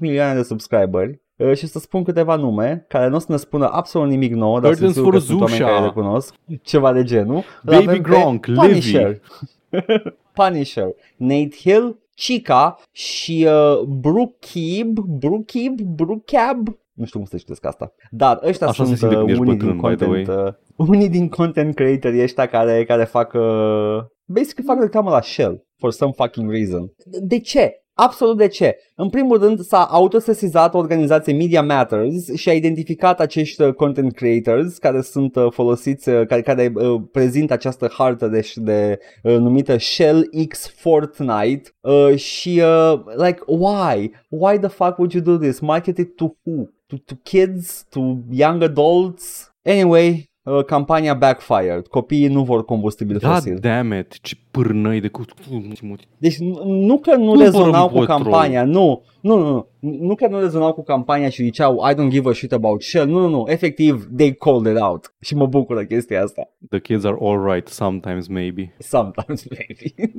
milioane 0.00 0.34
de 0.34 0.42
subscriberi. 0.42 1.20
Uh, 1.36 1.54
și 1.54 1.66
să 1.66 1.78
spun 1.78 2.02
câteva 2.02 2.36
nume 2.36 2.84
care 2.88 3.08
nu 3.08 3.16
o 3.16 3.18
să 3.18 3.26
ne 3.28 3.36
spună 3.36 3.68
absolut 3.72 4.08
nimic 4.08 4.32
nou, 4.32 4.60
dar 4.60 4.74
sunt 4.74 4.74
Gardens 4.74 4.94
sigur 4.94 5.10
for 5.12 5.20
că 5.20 5.26
sunt 5.26 5.40
oameni 5.40 5.58
Zusha. 5.58 5.72
care 5.72 5.84
le 5.84 5.92
cunosc, 5.92 6.34
ceva 6.62 6.92
de 6.92 7.02
genul. 7.02 7.36
Îl 7.36 7.42
Baby 7.62 7.76
avem 7.76 8.02
pe 8.02 8.10
Gronk, 8.10 8.46
Punisher. 8.54 9.20
Punisher, 10.38 10.88
Nate 11.16 11.56
Hill, 11.60 11.98
Chica 12.20 12.78
și 12.92 13.46
uh, 13.48 13.80
Brookib, 13.80 14.98
Brookib, 14.98 15.80
Brookab, 15.80 16.68
nu 16.92 17.04
știu 17.04 17.18
cum 17.18 17.28
să 17.28 17.36
citesc 17.36 17.64
asta. 17.64 17.92
Dar 18.10 18.40
ăștia 18.44 18.66
Așa 18.66 18.84
se 18.84 18.96
sunt 18.96 18.98
simte 18.98 19.14
uh, 19.14 19.20
când 19.20 19.30
ești 19.30 19.40
unii 19.40 19.56
din 19.56 19.76
bătrân, 19.76 19.90
by 19.90 19.96
the 19.96 20.06
content, 20.06 20.46
uh, 20.76 20.86
unii 20.88 21.08
din 21.08 21.28
content 21.28 21.74
creatorii 21.74 22.22
ăștia 22.22 22.46
care, 22.46 22.84
care 22.84 23.04
fac, 23.04 23.32
uh, 23.32 23.98
basically 24.24 24.66
fac 24.66 24.80
reclamă 24.80 25.10
la 25.10 25.20
Shell 25.20 25.64
for 25.76 25.90
some 25.90 26.12
fucking 26.12 26.50
reason. 26.50 26.92
De 27.20 27.38
ce? 27.38 27.79
Absolut 27.94 28.36
de 28.36 28.48
ce? 28.48 28.76
În 28.94 29.08
primul 29.08 29.38
rând 29.38 29.60
s-a 29.60 29.84
autosesizat 29.84 30.74
organizația 30.74 31.34
Media 31.34 31.62
Matters 31.62 32.34
și 32.34 32.48
a 32.48 32.52
identificat 32.52 33.20
acești 33.20 33.62
uh, 33.62 33.74
content 33.74 34.12
creators 34.14 34.78
care 34.78 35.00
sunt 35.00 35.36
uh, 35.36 35.46
folosiți, 35.50 36.08
uh, 36.08 36.26
care, 36.26 36.42
care 36.42 36.72
uh, 36.74 37.02
prezintă 37.12 37.52
această 37.52 37.90
hartă 37.92 38.28
de, 38.28 38.52
de 38.54 38.98
uh, 39.22 39.36
numită 39.36 39.76
Shell 39.78 40.28
X 40.48 40.68
Fortnite 40.68 41.62
uh, 41.80 42.16
și 42.16 42.62
uh, 42.64 43.00
like 43.16 43.42
why? 43.46 44.12
Why 44.28 44.58
the 44.58 44.68
fuck 44.68 44.98
would 44.98 45.12
you 45.12 45.22
do 45.22 45.36
this? 45.36 45.58
Market 45.58 45.98
it 45.98 46.16
to 46.16 46.24
who? 46.24 46.64
To, 46.86 46.96
to 47.04 47.14
kids? 47.22 47.86
To 47.88 48.18
young 48.30 48.62
adults? 48.62 49.52
Anyway, 49.62 50.29
uh, 50.42 50.64
campania 50.64 51.14
backfired. 51.14 51.86
Copiii 51.86 52.28
nu 52.28 52.42
vor 52.44 52.64
combustibil 52.64 53.18
God 53.18 53.30
fosil. 53.30 53.58
damn 53.60 53.92
it, 53.92 54.20
ce 54.20 54.34
pârnăi 54.50 55.00
de 55.00 55.08
cu... 55.08 55.24
Deci 56.18 56.38
nu- 56.38 56.64
nu 56.64 56.98
că 56.98 57.14
nu 57.16 57.24
Cumpără 57.24 57.44
rezonau 57.44 57.82
un 57.82 57.92
cu 57.92 57.98
petrol. 57.98 58.06
campania, 58.16 58.64
nu, 58.64 59.02
nu, 59.20 59.36
nu, 59.38 59.48
nu, 59.80 59.90
nu 60.00 60.14
că 60.14 60.26
nu 60.28 60.38
rezonau 60.40 60.72
cu 60.72 60.82
campania 60.82 61.28
și 61.28 61.42
ziceau 61.42 61.88
I 61.90 61.94
don't 61.94 62.08
give 62.10 62.28
a 62.28 62.32
shit 62.32 62.52
about 62.52 62.82
Shell, 62.82 63.10
nu, 63.10 63.18
nu, 63.20 63.28
nu, 63.28 63.44
efectiv, 63.48 64.08
they 64.16 64.32
called 64.34 64.74
it 64.76 64.80
out 64.82 65.14
și 65.20 65.34
mă 65.34 65.46
bucură 65.46 65.84
chestia 65.84 66.22
asta. 66.22 66.48
The 66.70 66.80
kids 66.80 67.04
are 67.04 67.16
alright 67.20 67.68
sometimes 67.68 68.26
maybe. 68.26 68.74
Sometimes, 68.78 69.44
maybe. 69.56 70.12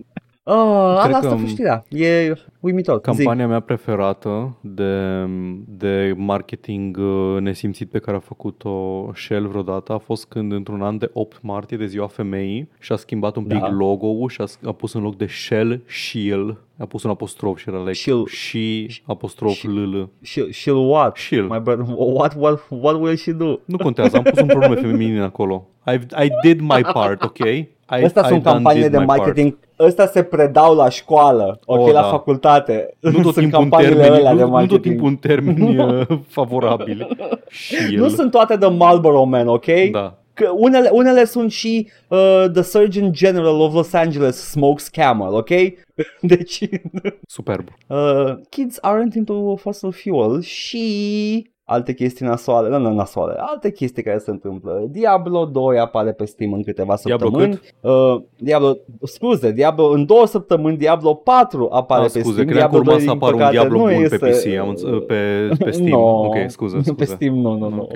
Oh, 0.43 0.99
Cred 1.03 1.13
asta 1.15 1.27
că 1.27 1.33
a 1.33 1.37
fost 1.37 1.51
știrea, 1.51 1.83
e 1.89 2.33
uimitor. 2.59 2.95
Zic. 2.95 3.03
Campania 3.03 3.47
mea 3.47 3.59
preferată 3.59 4.57
de, 4.61 5.25
de 5.67 6.13
marketing 6.17 6.97
uh, 6.97 7.37
nesimțit 7.39 7.89
pe 7.89 7.99
care 7.99 8.17
a 8.17 8.19
făcut-o 8.19 9.09
Shell 9.15 9.47
vreodată 9.47 9.93
a 9.93 9.97
fost 9.97 10.25
când 10.25 10.51
într-un 10.51 10.81
an 10.81 10.97
de 10.97 11.09
8 11.13 11.41
martie 11.41 11.77
de 11.77 11.85
ziua 11.85 12.07
femeii 12.07 12.69
și-a 12.79 12.95
schimbat 12.95 13.35
un 13.35 13.43
pic 13.43 13.59
Da. 13.59 13.69
logo-ul 13.71 14.29
și 14.29 14.41
a, 14.41 14.45
a 14.67 14.71
pus 14.71 14.93
în 14.93 15.01
loc 15.01 15.15
de 15.17 15.25
Shell 15.25 15.81
Shield. 15.87 16.57
A 16.77 16.85
pus 16.85 17.03
un 17.03 17.09
apostrof 17.09 17.57
și 17.57 17.69
era 17.69 17.79
like 17.79 17.93
Shield. 17.93 18.27
și 18.27 19.01
apostrof 19.05 19.53
Shield. 19.53 19.77
LL. 19.93 20.09
She'll, 20.25 20.49
she'll 20.61 20.87
what? 20.89 21.15
Shield. 21.17 21.49
My 21.49 21.59
brother, 21.59 21.85
what, 21.97 22.35
what, 22.37 22.61
what 22.69 22.95
will 23.01 23.15
she 23.15 23.31
do? 23.31 23.59
Nu 23.65 23.77
contează, 23.77 24.17
am 24.17 24.23
pus 24.23 24.39
un 24.39 24.47
pronume 24.47 24.75
feminin 24.75 25.19
acolo. 25.21 25.67
I, 25.87 26.23
I 26.25 26.29
did 26.43 26.59
my 26.59 26.81
part, 26.93 27.23
ok? 27.23 27.37
I, 27.99 28.03
Astea 28.03 28.21
I 28.21 28.27
sunt 28.27 28.43
done 28.43 28.53
campanii 28.55 28.81
did 28.81 28.91
de 28.91 28.97
my 28.97 29.05
part. 29.05 29.37
Marketing. 29.81 29.87
Ăstea 29.87 30.07
se 30.07 30.23
predau 30.23 30.75
la 30.75 30.89
școală, 30.89 31.59
ok, 31.65 31.79
Oh, 31.79 31.93
la 31.93 32.01
da. 32.01 32.07
facultate. 32.07 32.97
Nu 32.99 33.11
tot 33.11 33.21
sunt 33.21 33.35
timpul 33.35 33.43
în 33.43 33.69
campaniile 33.69 34.01
termeni, 34.01 34.19
alea 34.25 34.33
de 34.33 34.39
nu, 34.39 34.45
nu 34.45 34.45
tot 34.45 34.51
marketing. 34.51 34.83
timpul 34.83 35.07
în 35.07 35.15
termeni 35.15 35.77
uh, 35.85 36.07
favorabili. 36.27 37.07
Shield. 37.49 37.93
Nu 38.01 38.09
sunt 38.09 38.31
toate 38.31 38.55
de 38.55 38.65
Marlboro 38.67 39.23
Man, 39.23 39.47
ok? 39.47 39.65
Da. 39.91 40.15
Că 40.33 40.49
unele, 40.55 40.89
unele 40.91 41.25
sunt 41.25 41.51
și 41.51 41.89
uh, 42.07 42.45
The 42.53 42.61
Surgeon 42.61 43.13
General 43.13 43.59
of 43.61 43.73
Los 43.73 43.93
Angeles 43.93 44.49
smokes 44.49 44.87
camel, 44.87 45.33
ok? 45.33 45.49
Deci, 46.21 46.69
Superb. 47.27 47.67
uh, 47.87 48.33
kids 48.49 48.79
aren't 48.79 49.15
into 49.15 49.55
fossil 49.55 49.91
fuel 49.91 50.41
și 50.41 51.51
alte 51.71 51.93
chestii 51.93 52.25
nasoale, 52.25 52.69
nu, 52.69 52.77
nu 52.77 52.93
nasoale, 52.93 53.35
alte 53.37 53.71
chestii 53.71 54.03
care 54.03 54.17
se 54.17 54.29
întâmplă. 54.31 54.83
Diablo 54.89 55.45
2 55.45 55.79
apare 55.79 56.11
pe 56.11 56.25
Steam 56.25 56.53
în 56.53 56.63
câteva 56.63 56.95
Diablo 57.03 57.27
săptămâni. 57.29 57.59
Uh, 57.81 58.21
Diablo, 58.37 58.77
scuze, 59.03 59.51
Diablo, 59.51 59.85
în 59.89 60.05
două 60.05 60.25
săptămâni 60.25 60.77
Diablo 60.77 61.13
4 61.13 61.67
apare 61.71 62.03
Ah, 62.05 62.11
pe 62.11 62.19
scuze, 62.19 62.31
Steam. 62.33 62.47
credeam 62.47 62.69
că 62.71 62.79
Diablo 62.79 62.91
urma 62.91 62.91
2, 62.91 62.99
să 62.99 63.05
din 63.05 63.15
apară 63.15 63.33
un 63.33 63.37
păcate, 63.39 63.57
Diablo 63.57 63.77
nu 63.77 63.83
bun 63.83 64.03
este... 64.03 64.17
pe 64.17 64.29
PC, 64.29 64.59
am 64.59 64.75
înț- 64.75 65.05
pe, 65.07 65.49
pe 65.63 65.71
Steam. 65.77 65.89
No, 65.89 65.99
ok, 66.25 66.35
scuze, 66.47 66.75
scuze. 66.81 66.93
Pe 66.93 67.05
Steam, 67.05 67.35
nu, 67.35 67.57
nu, 67.57 67.69
nu. 67.69 67.81
Ok. 67.81 67.91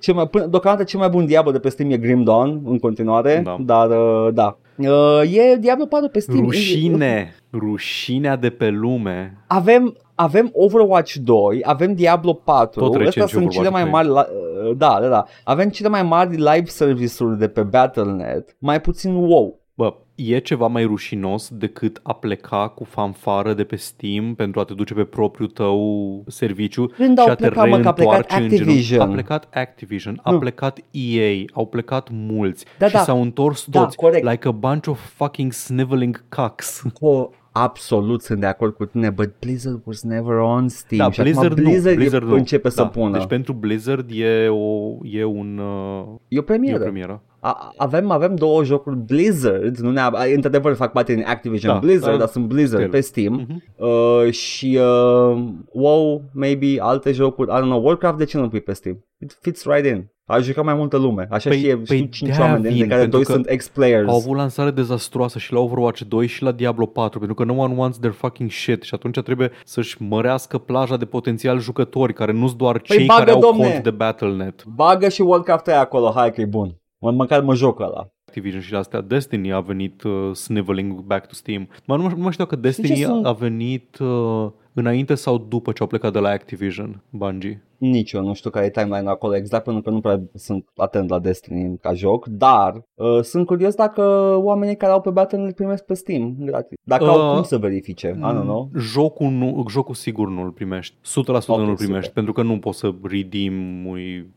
Cel 0.00 0.14
mai, 0.14 0.28
până, 0.28 0.46
deocamdată 0.46 0.84
cel 0.84 1.00
mai 1.00 1.08
bun 1.08 1.26
Diablo 1.26 1.52
de 1.52 1.58
pe 1.58 1.68
Steam 1.68 1.90
e 1.90 1.96
Grim 1.96 2.22
Dawn 2.22 2.60
în 2.64 2.78
continuare, 2.78 3.40
Da. 3.44 3.56
dar 3.60 3.88
uh, 3.90 4.32
da. 4.34 4.56
Uh, 4.78 5.34
e 5.36 5.56
Diablo 5.56 5.84
4 5.86 6.08
pe 6.08 6.18
Steam. 6.18 6.38
Rușine, 6.44 7.34
rușinea 7.52 8.36
de 8.36 8.50
pe 8.50 8.68
lume. 8.70 9.44
Avem 9.46 9.96
avem 10.14 10.50
Overwatch 10.52 11.14
2, 11.14 11.60
avem 11.62 11.94
Diablo 11.94 12.32
4. 12.32 12.80
Tot 12.80 12.94
recent 12.94 13.06
Astea 13.08 13.26
și 13.26 13.32
sunt 13.32 13.50
cele 13.50 13.68
mai 13.68 13.82
Overwatch 13.82 14.08
mari 14.14 14.28
la- 14.28 14.68
uh, 14.68 14.76
da, 14.76 14.98
da, 15.00 15.08
da. 15.08 15.24
Avem 15.44 15.68
cele 15.68 15.88
mai 15.88 16.02
mari 16.02 16.36
live 16.36 16.64
service-uri 16.66 17.38
de 17.38 17.48
pe 17.48 17.62
Battle.net, 17.62 18.56
mai 18.58 18.80
puțin 18.80 19.14
WoW. 19.14 19.58
Bă, 19.76 19.94
e 20.14 20.38
ceva 20.38 20.66
mai 20.66 20.84
rușinos 20.84 21.48
decât 21.52 22.00
a 22.02 22.12
pleca 22.12 22.68
cu 22.68 22.84
fanfară 22.84 23.52
de 23.54 23.64
pe 23.64 23.76
Steam 23.76 24.34
pentru 24.34 24.60
a 24.60 24.64
te 24.64 24.74
duce 24.74 24.94
pe 24.94 25.04
propriul 25.04 25.48
tău 25.48 26.24
serviciu 26.26 26.86
Când 26.86 27.18
și 27.18 27.24
au 27.24 27.30
a 27.30 27.34
te 27.34 27.46
plecat, 27.48 27.68
mă, 27.68 27.78
că 27.78 27.88
a 27.88 27.92
plecat 27.92 28.12
reîntoarce 28.30 28.42
în 28.42 28.48
genunchi. 28.48 28.62
Activision. 28.70 29.00
A 29.08 29.12
plecat 29.12 29.48
Activision, 29.54 30.20
a 30.22 30.30
Nu. 30.30 30.38
plecat 30.38 30.78
EA, 30.90 31.44
au 31.52 31.66
plecat 31.66 32.08
mulți 32.12 32.64
Da, 32.78 32.86
și 32.86 32.92
da. 32.92 32.98
s-au 32.98 33.22
întors 33.22 33.64
Da, 33.66 33.80
toți 33.80 33.96
corect. 33.96 34.28
like 34.30 34.48
a 34.48 34.50
bunch 34.50 34.86
of 34.88 34.98
fucking 35.14 35.52
sniveling 35.52 36.24
cucks. 36.28 36.82
Cu 37.00 37.30
absolut 37.56 38.22
sunt 38.22 38.40
de 38.40 38.46
acord 38.46 38.74
cu 38.74 38.84
tine, 38.84 39.10
but 39.10 39.32
Blizzard 39.40 39.80
was 39.84 40.02
never 40.02 40.36
on 40.36 40.68
Steam. 40.68 40.98
Da, 40.98 41.10
și 41.10 41.20
acum 41.20 41.32
Blizzard, 41.32 41.54
Blizzard, 41.54 41.86
nu, 41.96 42.00
Blizzard 42.00 42.24
e, 42.24 42.28
nu. 42.28 42.34
începe 42.34 42.68
să 42.68 42.82
da. 42.82 42.88
pună. 42.88 43.18
Deci 43.18 43.26
pentru 43.26 43.52
Blizzard 43.52 44.10
e, 44.12 44.48
o, 44.48 44.96
e 45.02 45.24
un 45.24 45.58
uh, 45.58 46.04
e 46.28 46.38
o 46.38 46.40
e 46.40 46.42
premieră. 46.42 46.78
o 46.78 46.82
premieră. 46.82 47.22
A, 47.40 47.72
avem, 47.76 48.10
avem 48.10 48.34
două 48.34 48.64
jocuri 48.64 48.96
Blizzard, 48.96 49.76
nu 49.76 49.90
neapărat, 49.90 50.28
într-adevăr 50.34 50.74
fac 50.74 50.92
parte 50.92 51.14
din 51.14 51.24
Activision 51.26 51.72
Da, 51.72 51.78
Blizzard, 51.78 52.10
dar 52.10 52.18
dar 52.18 52.28
sunt 52.28 52.46
Blizzard 52.46 52.82
still. 52.82 52.90
pe 52.90 53.00
Steam. 53.00 53.32
Mhm. 53.48 53.62
Uh, 53.76 54.30
și 54.30 54.78
uh, 54.80 55.42
WoW, 55.72 56.22
maybe 56.32 56.76
alte 56.80 57.12
jocuri, 57.12 57.50
I 57.50 57.54
don't 57.54 57.62
know, 57.64 57.84
Warcraft 57.84 58.18
de 58.18 58.24
ce 58.24 58.38
nu 58.38 58.48
pui 58.48 58.60
pe 58.60 58.72
Steam? 58.72 59.04
It 59.18 59.38
fits 59.40 59.64
right 59.64 59.86
in. 59.86 60.06
A 60.26 60.38
jucat 60.38 60.64
mai 60.64 60.74
multă 60.74 60.96
lume. 60.96 61.26
Așa 61.30 61.50
Păi- 61.50 61.56
știe, 61.56 61.76
păi 61.76 61.84
știu 61.84 62.08
5 62.10 62.20
de-aia 62.20 62.40
oameni, 62.40 62.62
dintre 62.62 62.78
vin, 62.80 62.88
care 62.88 63.00
pentru 63.00 63.16
doi 63.18 63.26
că 63.26 63.32
sunt 63.32 63.48
ex-players. 63.48 64.08
Au 64.08 64.16
avut 64.16 64.36
lansare 64.36 64.70
dezastroasă 64.70 65.38
și 65.38 65.52
la 65.52 65.58
Overwatch 65.60 66.00
2 66.08 66.26
și 66.26 66.42
la 66.42 66.52
Diablo 66.52 66.86
4 66.86 67.18
pentru 67.18 67.36
că 67.36 67.44
no 67.44 67.54
one 67.62 67.74
wants 67.76 67.98
their 67.98 68.12
fucking 68.14 68.50
shit 68.50 68.82
și 68.82 68.94
atunci 68.94 69.20
trebuie 69.20 69.50
să-și 69.64 70.02
mărească 70.02 70.58
plaja 70.58 70.96
de 70.96 71.04
potențial 71.04 71.58
jucători 71.60 72.12
care 72.12 72.32
nu 72.32 72.46
sunt 72.46 72.58
doar 72.58 72.78
Păi 72.78 72.96
cei 72.96 73.06
bagă, 73.06 73.18
care 73.20 73.30
au 73.30 73.40
domne! 73.40 73.70
cont 73.70 73.82
de 73.82 73.90
Battle.net. 73.90 74.64
Bagă 74.64 75.08
și 75.08 75.20
Warcraft 75.22 75.66
aia 75.68 75.80
acolo, 75.80 76.12
hai 76.14 76.32
că 76.32 76.40
e 76.40 76.44
bun. 76.46 76.76
Mă, 76.98 77.10
măcar 77.10 77.40
mă 77.42 77.54
joc 77.54 77.80
ăla. 77.80 78.08
Activision 78.26 78.60
și 78.60 78.72
la 78.72 78.78
astea 78.78 79.00
Destiny 79.00 79.52
a 79.52 79.60
venit 79.60 80.02
uh, 80.02 80.30
sniveling 80.32 81.00
back 81.00 81.26
to 81.26 81.34
Steam. 81.34 81.68
Mă, 81.86 81.96
nu, 81.96 82.02
mă- 82.02 82.12
nu 82.16 82.22
mai 82.22 82.32
știu 82.32 82.44
dacă 82.44 82.56
Destiny 82.56 82.86
ce 82.94 83.04
sunt? 83.04 83.26
a 83.26 83.32
venit 83.32 83.98
uh, 83.98 84.46
înainte 84.72 85.14
sau 85.14 85.38
după 85.48 85.72
ce 85.72 85.82
au 85.82 85.86
plecat 85.88 86.12
de 86.12 86.18
la 86.18 86.28
Activision, 86.28 87.02
Bungie. 87.10 87.64
Nici 87.78 88.12
eu 88.12 88.22
nu 88.24 88.32
știu 88.34 88.50
care 88.50 88.64
e 88.66 88.70
timeline 88.70 89.08
acolo 89.08 89.36
exact 89.36 89.64
pentru 89.64 89.82
că 89.82 89.90
nu 89.90 90.00
prea 90.00 90.20
sunt 90.34 90.68
atent 90.76 91.08
la 91.10 91.18
Destiny 91.18 91.78
ca 91.78 91.92
joc, 91.94 92.26
dar 92.26 92.82
uh, 92.94 93.20
sunt 93.22 93.46
curios 93.46 93.74
dacă 93.74 94.02
oamenii 94.42 94.76
care 94.76 94.92
au 94.92 95.00
pe 95.00 95.10
Battle.net 95.10 95.48
îl 95.48 95.54
primesc 95.54 95.84
pe 95.84 95.94
Steam 95.94 96.34
gratis. 96.38 96.78
Dacă 96.84 97.04
Uh, 97.04 97.10
au 97.10 97.34
cum 97.34 97.42
să 97.42 97.58
verifice, 97.58 98.08
I 98.18 98.20
don't 98.20 98.40
know. 98.42 98.70
Jocul, 98.78 99.30
nu, 99.30 99.64
jocul 99.68 99.94
sigur 99.94 100.28
nu 100.28 100.42
îl 100.42 100.50
primești. 100.50 100.96
100% 100.96 101.00
Ok, 101.26 101.46
nu 101.46 101.54
îl 101.54 101.60
super. 101.68 101.74
primești, 101.76 102.12
pentru 102.12 102.32
că 102.32 102.42
nu 102.42 102.58
poți 102.58 102.78
să 102.78 102.90
redeem 103.02 103.86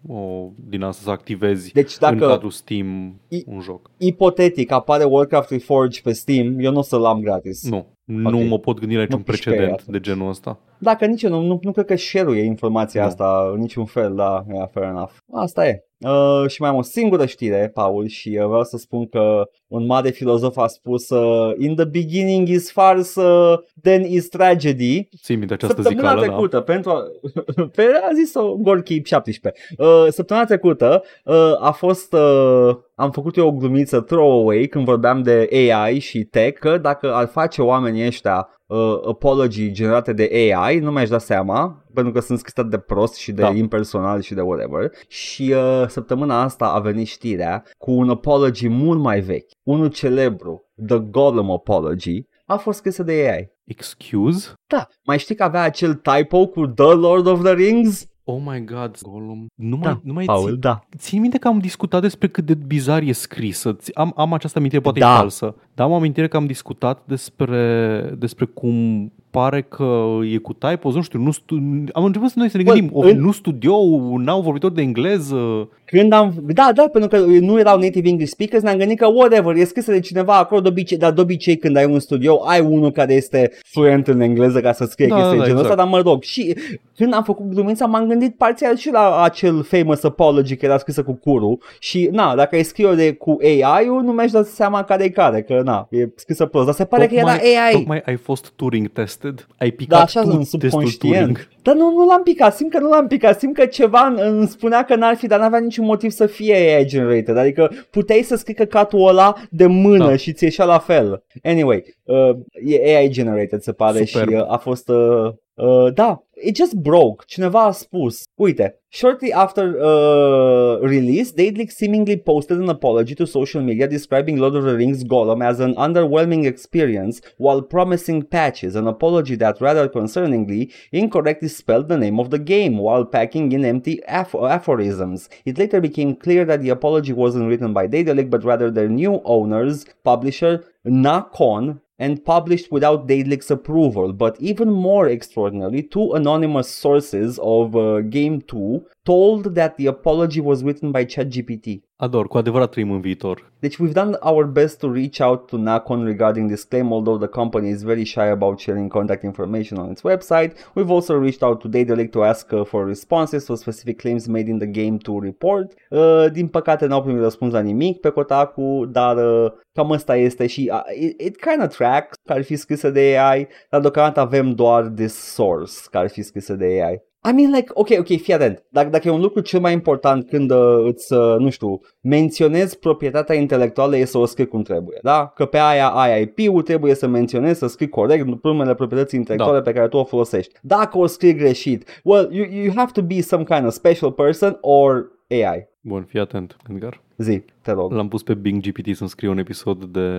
o, 0.07 0.49
din 0.69 0.81
asta 0.83 1.01
să 1.03 1.09
activezi 1.09 1.71
Deci 1.73 1.91
în 1.91 1.97
dacă 2.17 2.27
cadrul 2.31 2.49
Steam 2.51 3.19
I- 3.27 3.43
un 3.47 3.59
joc. 3.59 3.91
ipotetic 3.97 4.71
apare 4.71 5.03
Warcraft 5.03 5.49
Reforged 5.49 6.03
pe 6.03 6.11
Steam, 6.11 6.59
eu 6.59 6.71
nu 6.71 6.77
o 6.77 6.81
să-l 6.81 7.05
am 7.05 7.19
gratis. 7.21 7.69
Nu, 7.69 7.85
nu 8.03 8.37
mă 8.39 8.59
pot 8.59 8.79
gândi 8.79 8.95
la 8.95 9.01
niciun 9.01 9.17
Mă 9.17 9.23
piși 9.31 9.43
pe 9.43 9.49
precedent 9.49 9.79
ea. 9.79 9.85
de 9.87 9.99
genul 9.99 10.29
ăsta. 10.29 10.59
Dacă 10.79 11.05
nici 11.05 11.23
eu 11.23 11.29
nu, 11.29 11.41
nu, 11.41 11.59
nu 11.61 11.71
cred 11.71 11.85
că 11.85 11.95
share-ul 11.95 12.37
e 12.37 12.43
informația 12.43 13.01
Nu. 13.01 13.07
asta 13.07 13.49
în 13.53 13.59
niciun 13.59 13.85
fel, 13.85 14.15
da, 14.15 14.45
yeah, 14.53 14.67
fair 14.71 14.85
enough. 14.85 15.11
Asta 15.31 15.67
e. 15.67 15.81
Uh, 15.99 16.49
și 16.49 16.61
mai 16.61 16.69
am 16.69 16.75
o 16.75 16.81
singură 16.81 17.25
știre, 17.25 17.71
Paul, 17.73 18.07
și 18.07 18.29
uh, 18.29 18.45
vreau 18.45 18.63
să 18.63 18.77
spun 18.77 19.07
că 19.07 19.49
un 19.67 19.85
mare 19.85 20.09
filozof 20.09 20.57
a 20.57 20.67
spus 20.67 21.09
uh, 21.09 21.53
In 21.57 21.75
the 21.75 21.85
beginning 21.85 22.47
is 22.47 22.71
farce, 22.71 23.19
uh, 23.19 23.57
then 23.81 24.03
is 24.05 24.27
tragedy. 24.27 25.09
Ții 25.23 25.35
minte 25.35 25.53
această 25.53 25.81
Săptămâna 25.81 26.09
zicală, 26.09 26.25
da? 26.25 26.27
trecută, 26.27 26.59
pentru 26.59 26.89
a, 26.89 27.01
pe, 27.75 27.83
a 28.09 28.13
zis-o 28.15 28.55
Gorky 28.55 29.01
17. 29.03 29.61
Uh, 29.77 30.05
săptămâna 30.09 30.45
trecută 30.45 31.03
uh, 31.25 31.35
a 31.59 31.71
fost 31.71 32.13
uh, 32.13 32.75
am 32.95 33.11
făcut 33.11 33.35
eu 33.37 33.47
o 33.47 33.51
glumiță 33.51 34.01
throwaway 34.01 34.67
când 34.69 34.85
vorbeam 34.85 35.21
de 35.21 35.49
AI 35.51 35.99
și 35.99 36.23
tech, 36.23 36.59
că 36.59 36.77
dacă 36.77 37.13
ar 37.13 37.27
face 37.27 37.61
oamenii 37.61 38.05
ăștia 38.05 38.49
uh, 38.65 38.77
apology 39.07 39.71
generate 39.71 40.13
de 40.13 40.29
AI, 40.53 40.79
nu 40.79 40.91
mi-aș 40.91 41.09
da 41.09 41.17
seama, 41.17 41.85
pentru 41.93 42.13
că 42.13 42.19
sunt 42.19 42.39
scrise 42.39 42.63
de 42.63 42.77
prost 42.77 43.15
și 43.15 43.31
de 43.31 43.41
Da. 43.41 43.49
impersonal 43.49 44.21
și 44.21 44.33
de 44.33 44.41
whatever. 44.41 44.91
Și 45.07 45.53
uh, 45.55 45.87
săptămâna 45.87 46.41
asta 46.41 46.65
a 46.65 46.79
venit 46.79 47.07
știrea 47.07 47.63
cu 47.77 47.91
un 47.91 48.09
apology 48.09 48.67
mult 48.67 48.99
mai 48.99 49.19
vechi, 49.19 49.51
unul 49.67 49.87
celebru, 49.87 50.61
The 50.87 50.97
Gollum 50.99 51.51
Apology, 51.51 52.21
a 52.45 52.55
fost 52.57 52.77
scrisă 52.77 53.03
de 53.03 53.11
AI. 53.11 53.49
Excuse? 53.63 54.53
Da, 54.67 54.87
mai 55.05 55.19
știi 55.19 55.35
că 55.35 55.43
avea 55.43 55.61
acel 55.61 55.93
typo 55.93 56.45
cu 56.47 56.67
The 56.67 56.93
Lord 56.93 57.25
of 57.27 57.43
the 57.43 57.53
Rings? 57.53 58.07
Oh 58.23 58.41
my 58.45 58.63
god, 58.65 58.97
Gollum. 59.01 59.45
Nu 59.55 59.77
Da, 59.77 59.89
mai, 59.89 59.99
nu 60.03 60.13
mai 60.13 60.25
Paul, 60.25 60.47
ții, 60.49 60.57
da. 60.57 60.79
ții 60.97 61.19
minte 61.19 61.37
că 61.37 61.47
am 61.47 61.59
discutat 61.59 62.01
despre 62.01 62.27
cât 62.27 62.45
de 62.45 62.53
bizar 62.53 63.01
e 63.01 63.11
scrisă. 63.11 63.73
Ți- 63.73 63.95
Am, 63.95 64.13
am 64.15 64.33
această 64.33 64.57
amintire, 64.57 64.81
poate 64.81 64.99
Da. 64.99 65.13
e 65.13 65.17
falsă, 65.17 65.55
dar 65.73 65.87
am 65.87 65.93
amintire 65.93 66.27
că 66.27 66.37
am 66.37 66.45
discutat 66.45 67.01
despre, 67.05 68.01
despre 68.17 68.45
cum 68.45 69.05
pare 69.37 69.61
că 69.61 70.05
e 70.33 70.37
cu 70.37 70.53
typos, 70.53 70.93
nu 70.93 71.01
știu, 71.01 71.19
nu 71.19 71.31
stu- 71.31 71.83
am 71.93 72.03
început 72.03 72.29
să 72.29 72.33
noi 72.37 72.49
să 72.49 72.57
ne 72.57 72.63
Bă, 72.63 72.71
gândim, 72.73 72.89
o, 72.93 73.01
în- 73.01 73.19
nu 73.19 73.31
studio, 73.31 73.73
n-au 74.17 74.41
vorbitor 74.41 74.71
de 74.71 74.81
engleză. 74.81 75.69
Când 75.85 76.11
am, 76.13 76.33
da, 76.45 76.69
da, 76.75 76.87
pentru 76.91 77.09
că 77.09 77.25
nu 77.25 77.59
erau 77.59 77.79
native 77.79 78.07
English 78.09 78.31
speakers, 78.31 78.63
ne-am 78.63 78.77
gândit 78.77 78.97
că 78.97 79.07
whatever, 79.07 79.55
e 79.55 79.63
scrisă 79.63 79.91
de 79.91 79.99
cineva 79.99 80.37
acolo 80.37 80.61
de 80.61 80.67
obicei, 80.67 80.97
dar 80.97 81.11
de 81.11 81.21
obicei 81.21 81.57
când 81.57 81.77
ai 81.77 81.85
un 81.85 81.99
studio, 81.99 82.41
ai 82.45 82.59
unul 82.59 82.91
care 82.91 83.13
este 83.13 83.51
fluent 83.65 84.07
în 84.07 84.19
engleză 84.21 84.61
ca 84.61 84.71
să 84.71 84.85
scrie 84.85 85.07
Da, 85.07 85.15
chestii 85.15 85.37
da, 85.37 85.43
genul 85.45 85.59
ăsta, 85.61 85.71
exact. 85.71 85.89
dar 85.89 85.99
mă 86.01 86.09
rog, 86.09 86.23
și 86.23 86.55
când 86.95 87.13
am 87.13 87.23
făcut 87.23 87.45
glumița, 87.53 87.85
m-am 87.85 88.07
gândit 88.07 88.35
parțial 88.35 88.75
și 88.75 88.91
la 88.91 89.21
acel 89.23 89.63
famous 89.63 90.03
apology 90.03 90.55
care 90.55 90.67
era 90.67 90.77
scrisă 90.77 91.03
cu 91.03 91.13
curul 91.13 91.57
și, 91.79 92.09
na, 92.11 92.35
dacă 92.35 92.55
ai 92.55 92.63
scrie 92.63 92.93
de 92.95 93.13
cu 93.13 93.37
AI-ul, 93.41 94.01
nu 94.03 94.11
mi-aș 94.11 94.31
da 94.31 94.43
seama 94.43 94.83
care 94.83 95.03
e 95.03 95.09
care, 95.09 95.41
că, 95.41 95.61
na, 95.63 95.87
e 95.91 96.07
scrisă 96.15 96.45
prost, 96.45 96.65
dar 96.65 96.73
se 96.75 96.85
pare 96.85 97.07
că 97.07 97.13
era 97.15 97.31
AI. 97.31 97.71
Tocmai 97.71 98.01
ai 98.05 98.15
fost 98.15 98.51
Turing 98.55 98.87
tested, 99.29 99.47
ai 99.57 99.69
Da, 99.69 99.75
picat 99.75 100.01
așa 100.03 100.21
tu 100.21 100.25
sunt 100.29 100.39
testul 100.39 100.59
subconștient. 100.69 101.19
Turing. 101.19 101.47
Dar 101.61 101.75
nu, 101.75 101.91
nu 101.91 102.05
l-am 102.05 102.23
picat, 102.23 102.55
simt 102.55 102.71
că 102.71 102.79
nu 102.79 102.89
l-am 102.89 103.07
picat, 103.07 103.39
simt 103.39 103.53
că 103.55 103.65
ceva 103.65 103.99
îmi- 103.99 104.21
îmi 104.21 104.47
spunea 104.47 104.83
că 104.83 104.95
n-ar 104.95 105.15
fi, 105.15 105.27
dar 105.27 105.39
n-avea 105.39 105.59
niciun 105.59 105.85
motiv 105.85 106.11
să 106.11 106.25
fie 106.25 106.53
AI 106.55 106.85
generated, 106.85 107.37
adică 107.37 107.71
puteai 107.91 108.21
să 108.21 108.35
scrii 108.35 108.55
căcatul 108.55 109.07
ăla 109.07 109.35
de 109.49 109.65
mână 109.65 110.05
Da. 110.07 110.15
și 110.15 110.33
ți 110.33 110.43
ieșea 110.43 110.65
la 110.65 110.79
fel. 110.79 111.23
Anyway, 111.43 111.83
uh, 112.03 112.29
e 112.65 112.97
AI 112.97 113.09
generated 113.09 113.61
se 113.61 113.71
pare 113.71 114.05
Superb. 114.05 114.29
și 114.29 114.35
uh, 114.35 114.51
a 114.51 114.57
fost, 114.57 114.89
uh, 114.89 115.33
da, 115.57 116.17
it 116.35 116.55
just 116.55 116.81
broke, 116.83 117.27
cineva 117.27 117.69
a 117.69 117.73
spus, 117.73 118.27
uite, 118.39 118.73
shortly 118.89 119.33
after 119.33 119.79
uh, 119.81 120.77
release, 120.81 121.31
Daedalic 121.31 121.71
seemingly 121.71 122.15
posted 122.15 122.59
an 122.59 122.69
apology 122.69 123.15
to 123.15 123.25
social 123.25 123.61
media 123.61 123.87
describing 123.87 124.37
Lord 124.37 124.55
of 124.55 124.65
the 124.65 124.75
Rings 124.75 125.03
Gollum 125.03 125.43
as 125.43 125.59
an 125.59 125.73
underwhelming 125.75 126.45
experience 126.45 127.21
while 127.37 127.63
promising 127.63 128.21
patches, 128.21 128.75
an 128.75 128.87
apology 128.87 129.35
that 129.37 129.59
rather 129.59 129.89
concerningly 129.89 130.71
incorrectly 130.91 131.47
spelled 131.47 131.87
the 131.87 131.97
name 131.97 132.19
of 132.19 132.29
the 132.29 132.39
game 132.39 132.77
while 132.77 133.03
packing 133.03 133.51
in 133.51 133.65
empty 133.65 133.99
aph- 134.07 134.35
aphorisms. 134.35 135.27
It 135.43 135.57
later 135.57 135.81
became 135.81 136.15
clear 136.15 136.45
that 136.45 136.61
the 136.61 136.69
apology 136.69 137.13
wasn't 137.13 137.49
written 137.49 137.73
by 137.73 137.87
Daedalic 137.87 138.29
but 138.29 138.43
rather 138.43 138.69
their 138.69 138.89
new 138.89 139.21
owners, 139.25 139.85
publisher 140.03 140.63
Nacon, 140.85 141.81
and 141.99 142.23
published 142.23 142.71
without 142.71 143.07
Daedalic's 143.07 143.51
approval. 143.51 144.13
But 144.13 144.39
even 144.39 144.71
more 144.71 145.09
extraordinarily, 145.09 145.83
two 145.83 146.13
anonymous 146.13 146.69
sources 146.69 147.39
of 147.41 147.75
uh, 147.75 148.01
Game 148.01 148.41
2 148.41 148.85
told 149.05 149.55
that 149.55 149.77
the 149.77 149.87
apology 149.87 150.41
was 150.41 150.63
written 150.63 150.91
by 150.91 151.05
ChatGPT. 151.05 151.81
Ador, 151.99 152.27
cu 152.27 152.37
adevărat 152.37 152.69
trăim 152.69 152.91
în 152.91 153.01
viitor. 153.01 153.51
Deci 153.59 153.75
we've 153.75 153.93
done 153.93 154.17
our 154.19 154.45
best 154.45 154.79
to 154.79 154.91
reach 154.91 155.19
out 155.19 155.47
to 155.47 155.57
Nacon 155.57 156.03
regarding 156.03 156.49
this 156.49 156.63
claim, 156.63 156.91
although 156.91 157.19
the 157.19 157.27
company 157.27 157.69
is 157.69 157.81
very 157.81 158.03
shy 158.03 158.29
about 158.29 158.59
sharing 158.59 158.87
contact 158.87 159.23
information 159.23 159.79
on 159.79 159.89
its 159.89 160.01
website. 160.01 160.51
We've 160.75 160.91
also 160.91 161.13
reached 161.13 161.43
out 161.43 161.59
to 161.59 161.67
Daedalic 161.67 162.11
to 162.11 162.23
ask 162.23 162.53
uh, 162.53 162.65
for 162.65 162.85
responses 162.85 163.45
to 163.45 163.55
specific 163.55 163.97
claims 163.97 164.27
made 164.27 164.47
in 164.49 164.57
the 164.57 164.67
Game 164.67 164.97
2 164.97 165.19
report. 165.19 165.73
Uh, 165.89 166.25
din 166.31 166.47
păcate 166.47 166.85
n-au 166.85 167.01
primit 167.01 167.21
răspuns 167.21 167.53
la 167.53 167.59
nimic 167.59 167.99
pe 167.99 168.09
Kotaku, 168.09 168.85
dar 168.91 169.17
uh, 169.17 169.51
cam 169.73 169.91
asta 169.91 170.15
este 170.15 170.47
și 170.47 170.71
uh, 170.73 170.81
it, 170.99 171.21
it 171.21 171.35
kind 171.35 171.63
of 171.63 171.75
tracks 171.75 172.17
că 172.25 172.33
ar 172.33 172.43
fi 172.43 172.55
scrisă 172.55 172.89
de 172.89 173.17
AI, 173.19 173.47
dar 173.69 173.81
deocamdată 173.81 174.19
avem 174.19 174.51
doar 174.51 174.83
this 174.83 175.13
source 175.13 175.73
care 175.91 176.03
ar 176.03 176.11
fi 176.11 176.21
scrisă 176.21 176.53
de 176.53 176.65
AI. 176.65 177.06
I 177.29 177.33
mean, 177.33 177.51
like, 177.51 177.71
ok, 177.73 177.89
ok, 177.99 178.05
fii 178.05 178.33
atent. 178.33 178.63
Dacă, 178.69 178.89
dacă 178.89 179.07
e 179.07 179.11
un 179.11 179.21
lucru 179.21 179.39
cel 179.39 179.59
mai 179.59 179.73
important 179.73 180.27
când 180.29 180.51
uh, 180.51 180.83
îți, 180.83 181.13
uh, 181.13 181.35
nu 181.37 181.49
știu, 181.49 181.79
menționezi 182.01 182.79
proprietatea 182.79 183.35
intelectuală 183.35 183.97
e 183.97 184.05
să 184.05 184.17
o 184.17 184.25
scrii 184.25 184.47
cum 184.47 184.61
trebuie, 184.61 184.99
da? 185.01 185.31
Că 185.35 185.45
pe 185.45 185.57
aia 185.57 185.87
ai 185.87 186.21
IP-ul, 186.21 186.61
trebuie 186.61 186.95
să 186.95 187.07
menționezi, 187.07 187.59
să 187.59 187.67
scrii 187.67 187.89
corect 187.89 188.43
numele 188.43 188.73
proprietății 188.73 189.19
intelectuale 189.19 189.61
pe 189.61 189.73
care 189.73 189.87
tu 189.87 189.97
o 189.97 190.03
folosești. 190.03 190.53
Dacă 190.61 190.97
o 190.97 191.05
scrii 191.05 191.35
greșit, 191.35 192.01
well, 192.03 192.29
you, 192.31 192.45
you 192.51 192.73
have 192.75 192.91
to 192.91 193.01
be 193.01 193.21
some 193.21 193.43
kind 193.43 193.65
of 193.65 193.73
special 193.73 194.11
person 194.11 194.57
or 194.61 195.11
AI. 195.29 195.67
Bun, 195.81 196.03
fii 196.03 196.19
atent, 196.19 196.55
Edgar. 196.69 197.01
Zi, 197.17 197.43
te 197.61 197.71
rog. 197.71 197.91
L-am 197.91 198.07
pus 198.07 198.23
pe 198.23 198.33
Bing 198.33 198.61
GPT 198.61 198.95
să-mi 198.95 199.09
scrie 199.09 199.29
un 199.29 199.37
episod 199.37 199.83
de, 199.83 200.09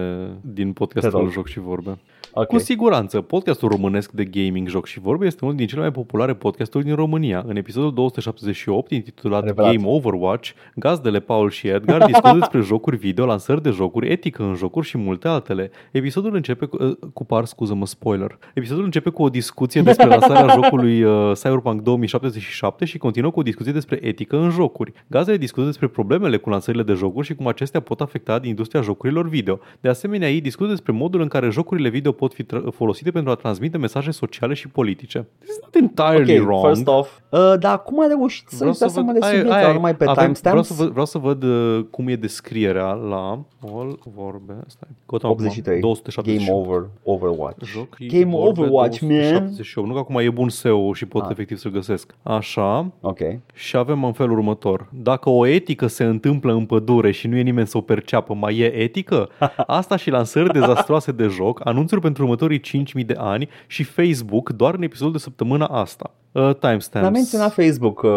din 0.40 0.72
podcastul 0.72 1.12
Te 1.12 1.18
rog. 1.18 1.30
Joc 1.30 1.47
și 1.47 1.60
Vorbe. 1.60 1.98
Ok. 2.32 2.46
Cu 2.46 2.59
siguranță, 2.59 3.20
podcastul 3.20 3.68
românesc 3.68 4.10
de 4.10 4.24
gaming, 4.24 4.68
joc 4.68 4.86
și 4.86 5.00
vorbe 5.00 5.26
este 5.26 5.44
unul 5.44 5.56
din 5.56 5.66
cele 5.66 5.80
mai 5.80 5.90
populare 5.92 6.34
podcasturi 6.34 6.84
din 6.84 6.94
România. 6.94 7.44
În 7.46 7.56
episodul 7.56 7.94
278, 7.94 8.90
intitulat 8.90 9.42
Adevărat. 9.42 9.74
Game 9.74 9.88
Overwatch, 9.88 10.50
gazdele 10.74 11.20
Paul 11.20 11.50
și 11.50 11.68
Edgar 11.68 12.05
discută 12.05 12.36
despre 12.38 12.60
jocuri 12.60 12.96
video, 12.96 13.26
lansări 13.26 13.62
de 13.62 13.70
jocuri, 13.70 14.09
etică 14.09 14.42
în 14.42 14.55
jocuri 14.55 14.86
și 14.86 14.98
multe 14.98 15.28
altele. 15.28 15.70
Episodul 15.90 16.34
începe 16.34 16.66
cu, 16.66 16.84
uh, 16.84 16.96
cu 17.12 17.24
par, 17.24 17.44
scuză-mă, 17.44 17.86
spoiler. 17.86 18.38
Episodul 18.55 18.84
începe 18.84 19.10
cu 19.10 19.22
o 19.22 19.28
discuție 19.28 19.82
despre 19.82 20.06
lansarea 20.16 20.55
jocului 20.55 21.02
uh, 21.02 21.32
Cyberpunk 21.32 21.80
2077 21.80 22.84
și 22.84 22.98
continuă 22.98 23.30
cu 23.30 23.38
o 23.38 23.42
discuție 23.42 23.72
despre 23.72 23.98
etică 24.02 24.36
în 24.36 24.50
jocuri. 24.50 24.92
Gazdele 25.06 25.36
discută 25.36 25.66
despre 25.66 25.86
problemele 25.86 26.36
cu 26.36 26.50
lansările 26.50 26.82
de 26.82 26.92
jocuri 26.92 27.26
și 27.26 27.34
cum 27.34 27.46
acestea 27.46 27.80
pot 27.80 28.00
afecta 28.00 28.40
industria 28.42 28.80
jocurilor 28.80 29.28
video. 29.28 29.59
De 29.80 29.88
asemenea, 29.88 30.30
ei 30.30 30.40
discută 30.40 30.68
despre 30.68 30.92
modul 30.92 31.20
în 31.20 31.28
care 31.28 31.50
jocurile 31.50 31.88
video 31.88 32.12
pot 32.19 32.35
fi 32.35 32.43
tra- 32.45 32.73
folosite 32.74 33.11
pentru 33.11 33.31
a 33.31 33.35
transmite 33.35 33.78
mesaje 33.78 34.11
sociale 34.11 34.55
și 34.55 34.69
politice. 34.69 35.27
This 35.39 35.51
is 35.51 35.59
not 35.62 35.74
entirely 35.74 36.39
Ok, 36.40 36.47
wrong. 36.47 36.66
first 36.66 36.86
off, 36.86 37.19
uh, 37.31 37.55
dar 37.59 37.82
cum 37.82 38.01
a 38.03 38.07
reușit 38.07 38.49
să 38.49 38.55
Vreau 38.57 38.70
își 38.70 38.78
dea 38.78 38.89
să 38.89 38.95
seama 38.95 39.12
văd, 39.12 39.20
de 39.20 39.27
ai- 39.27 39.32
subiect, 39.35 39.55
ai- 39.57 39.62
sau 39.62 39.73
numai 39.73 39.97
pe 39.97 40.05
avem- 40.05 40.15
vreau 40.15 40.24
timestamps? 40.35 40.66
să, 40.69 40.74
văd, 40.82 40.90
vreau 40.90 41.07
să 41.07 41.19
văd 41.19 41.43
uh, 41.43 41.85
cum 41.90 42.09
e 42.09 42.16
descrierea 42.16 42.93
la 42.93 43.45
all 43.73 43.99
vorbe, 44.15 44.57
stai, 44.66 44.89
căutăm 45.07 45.31
acum, 45.31 45.45
83. 45.45 45.81
278. 45.81 46.47
Game 46.47 46.59
over, 46.61 46.86
Overwatch. 47.03 47.65
Joc, 47.65 47.97
Game 47.99 48.24
vorbe, 48.24 48.61
Overwatch, 48.61 49.01
man. 49.01 49.09
278. 49.11 49.89
Nu 49.89 49.93
că 49.95 49.99
acum 49.99 50.16
e 50.19 50.31
bun 50.31 50.49
SEO 50.49 50.93
și 50.93 51.07
pot 51.07 51.23
Ah. 51.24 51.28
efectiv 51.31 51.57
să 51.59 51.69
găsesc. 51.69 52.15
Așa, 52.23 52.90
Ok. 53.01 53.19
și 53.55 53.77
avem 53.77 54.05
în 54.05 54.12
felul 54.12 54.36
următor. 54.36 54.86
Dacă 55.03 55.31
o 55.31 55.47
etică 55.47 55.86
se 55.86 56.05
întâmplă 56.05 56.53
în 56.53 56.66
pădure 56.66 57.11
și 57.11 57.27
nu 57.27 57.36
e 57.36 57.43
nimeni 57.43 57.66
să 57.66 57.77
o 57.77 57.81
perceapă, 57.81 58.35
mai 58.35 58.57
e 58.59 58.74
etică? 58.74 59.28
Asta 59.66 59.97
și 59.97 60.11
lansări 60.11 60.53
dezastroase 60.53 61.12
de 61.12 61.27
joc, 61.27 61.61
anunțuri 61.66 62.01
pentru 62.09 62.22
următorii 62.22 62.60
5.000 63.01 63.06
de 63.06 63.14
ani 63.16 63.48
și 63.66 63.82
Facebook 63.82 64.51
doar 64.51 64.74
în 64.74 64.82
episodul 64.82 65.12
de 65.12 65.18
săptămâna 65.18 65.66
asta. 65.66 66.14
Uh, 66.32 66.55
timestamps. 66.55 67.09
N-a 67.09 67.10
menționat 67.10 67.52
Facebook 67.52 68.02
uh, 68.02 68.10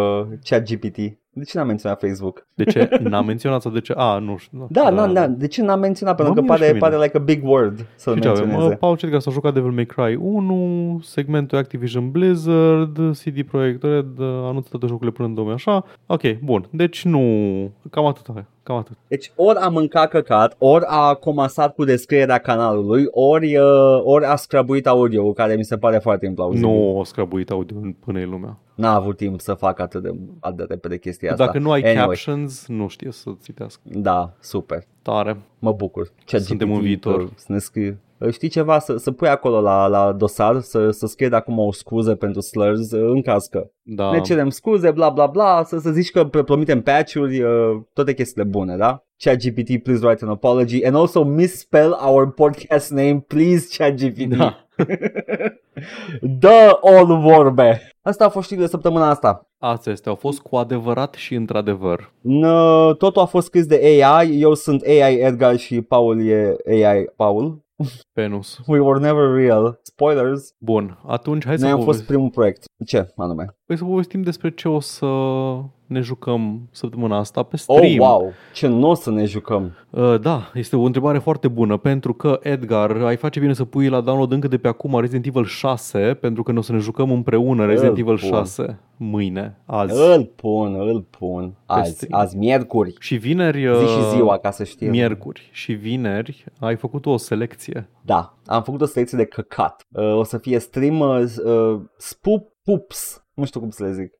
ChatGPT. 0.43 0.97
De 1.33 1.43
ce 1.43 1.57
n-a 1.57 1.63
menționat 1.63 1.99
Facebook? 1.99 2.47
De 2.53 2.63
ce? 2.63 2.89
N-a 3.03 3.21
menționat 3.21 3.61
sau 3.61 3.71
de 3.71 3.79
ce? 3.79 3.93
A, 3.95 4.17
nu 4.17 4.37
știu. 4.37 4.67
Da, 4.69 4.91
da, 4.91 5.07
da. 5.07 5.27
De 5.27 5.47
ce 5.47 5.61
n-a 5.61 5.75
menționat? 5.75 6.15
Pentru 6.15 6.33
Mă 6.33 6.39
că 6.39 6.45
miră 6.45 6.53
și 6.55 6.59
pare, 6.61 6.71
pe 6.71 6.77
mine. 6.85 6.97
pare 6.97 7.03
like 7.03 7.17
a 7.17 7.19
big 7.19 7.45
word 7.47 7.85
să-l 7.95 8.15
Și 8.15 8.21
ce 8.21 8.27
avem? 8.27 8.41
menționeze. 8.43 8.71
Uh, 8.73 8.77
Paul 8.79 8.97
Cedgar 8.97 9.19
s-a 9.19 9.31
jucat 9.31 9.53
Devil 9.53 9.71
May 9.71 9.85
Cry 9.85 10.15
1, 10.15 10.99
segmentul 11.03 11.57
Activision 11.57 12.11
Blizzard, 12.11 12.97
CD 13.23 13.41
Projekt 13.41 13.83
Red, 13.83 14.17
uh, 14.19 14.25
anunță 14.27 14.67
toate 14.69 14.85
jocurile 14.85 15.11
până 15.11 15.27
în 15.27 15.33
2000, 15.33 15.53
așa. 15.53 15.85
Ok, 16.05 16.21
bun. 16.43 16.67
Deci 16.71 17.05
nu... 17.05 17.19
Cam 17.89 18.05
atât. 18.05 18.25
Cam 18.63 18.75
atât. 18.75 18.97
Deci 19.07 19.31
ori 19.35 19.57
a 19.59 19.67
mâncat 19.67 20.09
căcat, 20.09 20.55
ori 20.59 20.83
a 20.87 21.13
comasat 21.13 21.73
cu 21.75 21.83
descrierea 21.83 22.37
canalului, 22.37 23.05
ori, 23.11 23.57
uh, 23.57 24.01
ori 24.03 24.25
a 24.25 24.35
scrabuit 24.35 24.87
audio 24.87 25.31
care 25.31 25.55
mi 25.55 25.63
se 25.63 25.77
pare 25.77 25.97
foarte 25.97 26.25
implauzibil. 26.25 26.69
Nu 26.69 26.97
o 26.97 27.03
scrabuit 27.03 27.49
audio 27.49 27.75
până 28.05 28.19
e 28.19 28.25
lumea. 28.25 28.57
N-a 28.75 28.93
avut 28.95 29.17
timp 29.17 29.39
să 29.39 29.53
facă 29.53 29.81
atât 29.81 30.01
de, 30.03 30.11
atât 30.39 30.57
de 30.57 30.65
repede 30.69 30.97
chestia 30.97 31.20
asta. 31.29 31.45
Dacă 31.45 31.59
nu 31.59 31.71
ai 31.71 31.81
anyway, 31.81 32.05
captions, 32.05 32.67
nu 32.67 32.87
știe 32.87 33.11
să 33.11 33.29
citească. 33.43 33.81
Da, 33.83 34.33
super. 34.39 34.83
Tare. 35.01 35.37
Mă 35.59 35.71
bucur. 35.71 36.07
ChatGPT, 36.25 36.47
Suntem 36.47 36.71
în 36.71 36.81
viitor. 36.81 37.21
uh, 37.21 37.27
Să 37.35 37.45
ne 37.51 37.57
scrie. 37.57 37.99
Uh, 38.17 38.31
Știi 38.33 38.49
ceva? 38.49 38.79
Să, 38.79 38.97
să 38.97 39.11
pui 39.11 39.27
acolo 39.27 39.61
la, 39.61 39.87
la 39.87 40.11
dosar, 40.11 40.59
să, 40.59 40.89
să 40.91 41.07
scrie 41.07 41.29
de 41.29 41.35
acum 41.35 41.59
o 41.59 41.71
scuză 41.71 42.15
pentru 42.15 42.41
slurs 42.41 42.91
uh, 42.91 43.09
în 43.13 43.21
caz 43.21 43.45
că. 43.45 43.69
Da. 43.81 44.11
Ne 44.11 44.19
cerem 44.21 44.49
scuze, 44.49 44.91
bla 44.91 45.09
bla 45.09 45.27
bla, 45.27 45.63
să, 45.63 45.77
să 45.79 45.91
zici 45.91 46.11
că 46.11 46.29
pr- 46.29 46.45
promitem 46.45 46.81
patch-uri, 46.81 47.41
uh, 47.41 47.81
toate 47.93 48.13
chestiile 48.13 48.47
bune, 48.47 48.75
da? 48.77 49.03
ChatGPT, 49.17 49.83
please 49.83 50.05
write 50.05 50.23
an 50.25 50.29
apology 50.29 50.85
and 50.85 50.95
also 50.95 51.23
misspell 51.23 51.97
our 52.05 52.31
podcast 52.31 52.91
name, 52.91 53.19
please 53.27 53.67
ChatGPT. 53.77 54.35
Da. 54.37 54.57
Dă 56.39 56.79
all 56.81 57.19
vorbe! 57.19 57.81
Asta 58.01 58.25
a 58.25 58.29
fost 58.29 58.45
știrile 58.45 58.65
de 58.65 58.71
săptămâna 58.71 59.09
asta. 59.09 59.49
Acestea 59.57 60.11
au 60.11 60.17
fost 60.17 60.39
cu 60.39 60.55
adevărat 60.55 61.13
și 61.13 61.35
într-adevăr. 61.35 62.13
N- 62.19 62.97
totul 62.97 63.21
a 63.21 63.25
fost 63.25 63.45
scris 63.45 63.65
de 63.65 64.03
AI, 64.03 64.39
eu 64.39 64.53
sunt 64.53 64.81
AI 64.81 65.15
Edgar 65.15 65.57
și 65.57 65.81
Paul 65.81 66.27
e 66.27 66.55
AI 66.65 67.05
Paul. 67.15 67.65
Penus. 68.13 68.59
We 68.67 68.79
were 68.79 68.99
never 68.99 69.33
real. 69.35 69.79
Spoilers. 69.83 70.53
Bun, 70.57 70.99
atunci 71.07 71.45
hai 71.45 71.57
să, 71.57 71.63
Noi 71.63 71.71
am 71.71 71.77
fost 71.77 71.87
povestim, 71.87 72.13
primul 72.15 72.29
proiect. 72.29 72.63
Ce 72.85 73.13
anume? 73.15 73.55
hai 73.67 73.77
să 73.77 73.83
povestim 73.83 74.21
despre 74.21 74.51
ce 74.51 74.69
o 74.69 74.79
să 74.79 75.05
ne 75.91 75.99
jucăm 75.99 76.67
săptămâna 76.71 77.17
asta 77.17 77.43
pe 77.43 77.55
Oh, 77.65 77.77
stream. 77.77 77.97
wow! 77.97 78.31
Ce 78.53 78.67
nu 78.67 78.89
o 78.89 78.93
să 78.93 79.11
ne 79.11 79.25
jucăm. 79.25 79.71
Uh, 79.89 80.19
da, 80.19 80.51
este 80.53 80.75
o 80.75 80.81
întrebare 80.83 81.17
foarte 81.17 81.47
bună 81.47 81.77
pentru 81.77 82.13
că, 82.13 82.39
Edgar, 82.43 82.91
ai 82.91 83.15
face 83.15 83.39
bine 83.39 83.53
să 83.53 83.65
pui 83.65 83.87
la 83.89 84.01
download 84.01 84.31
încă 84.31 84.47
de 84.47 84.57
pe 84.57 84.67
acum 84.67 84.99
Resident 84.99 85.25
Evil 85.25 85.45
6 85.45 85.99
pentru 86.21 86.43
că 86.43 86.51
ne 86.51 86.57
o 86.57 86.61
să 86.61 86.71
ne 86.71 86.77
jucăm 86.77 87.11
împreună 87.11 87.65
Resident 87.65 87.93
Îl 87.97 87.99
Evil 87.99 88.17
pun. 88.19 88.29
6 88.29 88.79
mâine, 88.97 89.57
azi. 89.65 89.93
Îl 89.95 90.25
pun, 90.35 90.75
îl 90.79 91.01
pun. 91.19 91.53
Azi, 91.65 91.89
Peste- 91.89 92.07
azi 92.09 92.37
miercuri. 92.37 92.93
Și 92.99 93.15
vineri... 93.15 93.57
Zi 93.59 93.85
și 93.91 93.97
uh, 93.99 94.09
ziua, 94.13 94.37
ca 94.37 94.51
să 94.51 94.63
știu. 94.63 94.89
Miercuri 94.89 95.49
și 95.51 95.73
vineri 95.73 96.45
ai 96.59 96.75
făcut 96.75 97.05
o 97.05 97.17
selecție. 97.17 97.89
Da, 98.01 98.37
am 98.45 98.63
făcut 98.63 98.81
o 98.81 98.85
selecție 98.85 99.17
de 99.17 99.25
căcat. 99.25 99.85
Uh, 99.91 100.15
o 100.17 100.23
să 100.23 100.37
fie 100.37 100.59
stream 100.59 100.99
uh, 100.99 101.23
uh, 101.45 101.79
Spoop 101.97 102.47
Poops. 102.63 103.25
Nu 103.33 103.45
știu 103.45 103.59
cum 103.59 103.69
să 103.69 103.83
le 103.83 103.91
zic. 103.91 104.11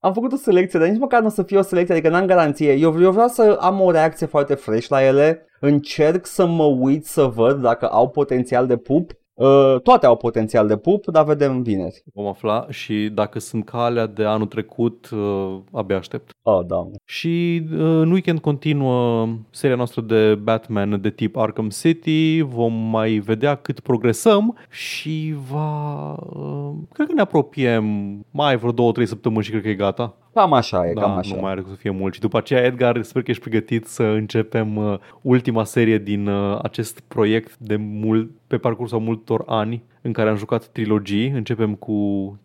Am 0.00 0.12
făcut 0.12 0.32
o 0.32 0.36
selecție, 0.36 0.78
dar 0.78 0.88
nici 0.88 0.98
măcar 0.98 1.20
nu 1.20 1.26
o 1.26 1.30
să 1.30 1.42
fie 1.42 1.58
o 1.58 1.62
selecție, 1.62 1.94
adică 1.94 2.08
n-am 2.08 2.26
garanție. 2.26 2.72
Eu, 2.72 3.00
eu 3.00 3.10
vreau 3.12 3.28
să 3.28 3.58
am 3.60 3.80
o 3.80 3.90
reacție 3.90 4.26
foarte 4.26 4.54
fresh 4.54 4.88
la 4.88 5.04
ele. 5.04 5.46
Încerc 5.60 6.26
să 6.26 6.46
mă 6.46 6.64
uit 6.64 7.06
să 7.06 7.24
văd 7.24 7.60
dacă 7.60 7.88
au 7.88 8.08
potențial 8.08 8.66
de 8.66 8.76
pup. 8.76 9.10
Uh, 9.38 9.80
toate 9.82 10.06
au 10.06 10.16
potențial 10.16 10.66
de 10.66 10.76
pup, 10.76 11.06
dar 11.06 11.24
vedem 11.24 11.62
vineri. 11.62 12.02
Vom 12.14 12.26
afla 12.26 12.66
și 12.70 13.08
dacă 13.14 13.38
sunt 13.38 13.64
ca 13.64 13.84
alea 13.84 14.06
de 14.06 14.24
anul 14.24 14.46
trecut, 14.46 15.10
uh, 15.10 15.58
abia 15.72 15.96
aștept. 15.96 16.30
Oh, 16.42 16.66
doamne. 16.66 16.96
Și 17.04 17.62
uh, 17.72 17.78
în 17.78 18.10
weekend 18.10 18.38
continuă 18.38 19.28
seria 19.50 19.76
noastră 19.76 20.00
de 20.00 20.34
Batman 20.34 21.00
de 21.00 21.10
tip 21.10 21.36
Arkham 21.36 21.68
City. 21.68 22.40
Vom 22.40 22.72
mai 22.72 23.10
vedea 23.10 23.54
cât 23.54 23.80
progresăm 23.80 24.56
și 24.70 25.34
va... 25.50 26.12
Uh, 26.12 26.72
cred 26.92 27.06
că 27.06 27.12
ne 27.12 27.20
apropiem 27.20 27.84
mai 28.30 28.56
vreo 28.56 28.72
două, 28.72 28.92
trei 28.92 29.06
săptămâni 29.06 29.44
și 29.44 29.50
cred 29.50 29.62
că 29.62 29.68
e 29.68 29.74
gata. 29.74 30.16
Cam 30.34 30.52
așa 30.52 30.88
e, 30.88 30.92
Da, 30.92 31.00
cam 31.00 31.10
așa. 31.16 31.34
nu 31.34 31.40
mai 31.40 31.50
are 31.50 31.60
cum 31.60 31.70
să 31.70 31.76
fie 31.76 31.90
mult. 31.90 32.14
Și 32.14 32.20
după 32.20 32.36
aceea, 32.38 32.62
Edgar, 32.62 33.02
sper 33.02 33.22
că 33.22 33.30
ești 33.30 33.42
pregătit 33.42 33.86
să 33.86 34.02
începem 34.02 34.76
uh, 34.76 34.98
ultima 35.22 35.64
serie 35.64 35.98
din 35.98 36.26
uh, 36.26 36.58
acest 36.62 37.00
proiect 37.00 37.56
de 37.56 37.76
mult, 37.76 38.30
pe 38.46 38.58
parcursul 38.58 39.00
multor 39.00 39.42
ani 39.46 39.82
în 40.02 40.12
care 40.12 40.28
am 40.28 40.36
jucat 40.36 40.64
trilogii. 40.66 41.28
Începem 41.28 41.74
cu 41.74 41.94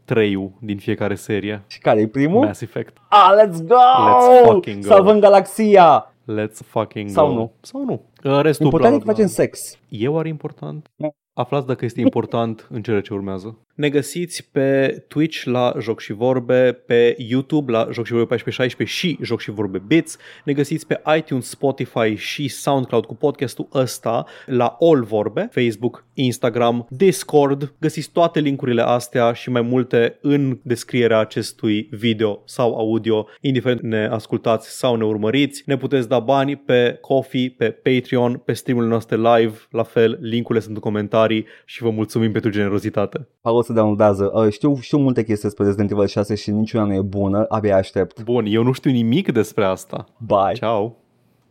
treiul 0.06 0.52
din 0.60 0.78
fiecare 0.78 1.16
serie. 1.16 1.64
Și 1.68 1.80
care 1.80 2.02
e 2.02 2.08
primul? 2.08 2.46
Mass 2.46 2.62
Effect. 2.62 2.98
Ah, 3.10 3.30
let's 3.44 3.58
go! 3.68 3.76
Let's 3.76 4.46
fucking 4.46 4.82
go. 4.84 4.88
Salvăm 4.88 5.20
galaxia! 5.20 6.14
Let's 6.24 6.58
fucking 6.66 7.10
Sau 7.10 7.28
go. 7.28 7.34
nu. 7.34 7.52
Sau 7.62 7.84
nu. 7.86 8.02
Uh, 8.24 8.42
Restul 8.42 8.66
Important 8.66 8.94
e 8.94 8.98
bla, 8.98 8.98
că 8.98 9.04
bla, 9.04 9.14
facem 9.14 9.28
sex. 9.28 9.78
E 9.90 10.08
oare 10.08 10.28
important? 10.28 10.92
Nu. 10.96 11.16
Aflați 11.34 11.68
dacă 11.68 11.86
este 11.86 12.02
important 12.02 12.68
în 12.70 12.82
cele 12.82 13.02
ce 13.02 13.14
urmează. 13.14 13.58
Ne 13.76 13.90
găsiți 13.90 14.50
pe 14.52 14.88
Twitch 15.08 15.44
la 15.44 15.74
Joc 15.80 16.00
și 16.00 16.14
Vorbe, 16.14 16.72
pe 16.72 17.16
YouTube 17.18 17.72
la 17.72 17.88
Joc 17.92 18.06
și 18.06 18.12
Vorbe 18.12 18.34
1416 18.34 18.98
și 18.98 19.18
Joc 19.22 19.40
și 19.40 19.52
Vorbe 19.52 19.84
Bits. 19.88 20.18
Ne 20.46 20.54
găsiți 20.54 20.88
pe 20.88 21.02
iTunes, 21.18 21.50
Spotify 21.50 22.16
și 22.16 22.48
SoundCloud 22.48 23.06
cu 23.06 23.16
podcastul 23.16 23.68
ăsta 23.74 24.26
la 24.46 24.78
All 24.80 25.04
Vorbe, 25.04 25.50
Facebook, 25.52 26.06
Instagram, 26.14 26.88
Discord. 26.90 27.74
Găsiți 27.80 28.12
toate 28.12 28.40
linkurile 28.40 28.82
astea 28.82 29.34
și 29.34 29.50
mai 29.50 29.62
multe 29.62 30.18
în 30.22 30.60
descrierea 30.64 31.20
acestui 31.20 31.88
video 31.92 32.42
sau 32.46 32.76
audio, 32.76 33.28
indiferent 33.42 33.82
ne 33.82 34.08
ascultați 34.12 34.78
sau 34.78 34.96
ne 34.96 35.06
urmăriți. 35.06 35.64
Ne 35.66 35.78
puteți 35.78 36.08
da 36.08 36.20
bani 36.20 36.56
pe 36.56 36.98
Coffee, 37.02 37.54
pe 37.58 37.70
Patreon, 37.70 38.13
pe 38.46 38.54
streamurile 38.54 38.92
noastre 38.92 39.16
live, 39.16 39.54
la 39.70 39.84
fel, 39.84 40.18
linkurile 40.22 40.64
sunt 40.64 40.76
în 40.76 40.82
comentarii 40.82 41.46
și 41.66 41.82
vă 41.82 41.90
mulțumim 41.90 42.32
pentru 42.32 42.50
generozitate. 42.50 43.28
Paul 43.42 43.64
se 43.64 43.74
downloadează. 43.74 44.32
Uh, 44.34 44.52
știu, 44.52 44.76
știu 44.80 44.98
multe 44.98 45.24
chestii 45.24 45.48
despre 45.48 45.64
Resident 45.64 45.92
Evil 45.92 46.08
6 46.08 46.36
și 46.36 46.52
niciuna 46.52 46.84
nu 46.84 46.94
e 46.94 47.02
bună. 47.02 47.46
Abia 47.48 47.76
aștept. 47.76 48.24
Bun, 48.24 48.46
eu 48.48 48.64
nu 48.64 48.72
știu 48.72 48.92
nimic 48.92 49.32
despre 49.32 49.64
asta. 49.66 50.06
Bye! 50.18 50.54
Ciao! 50.54 51.03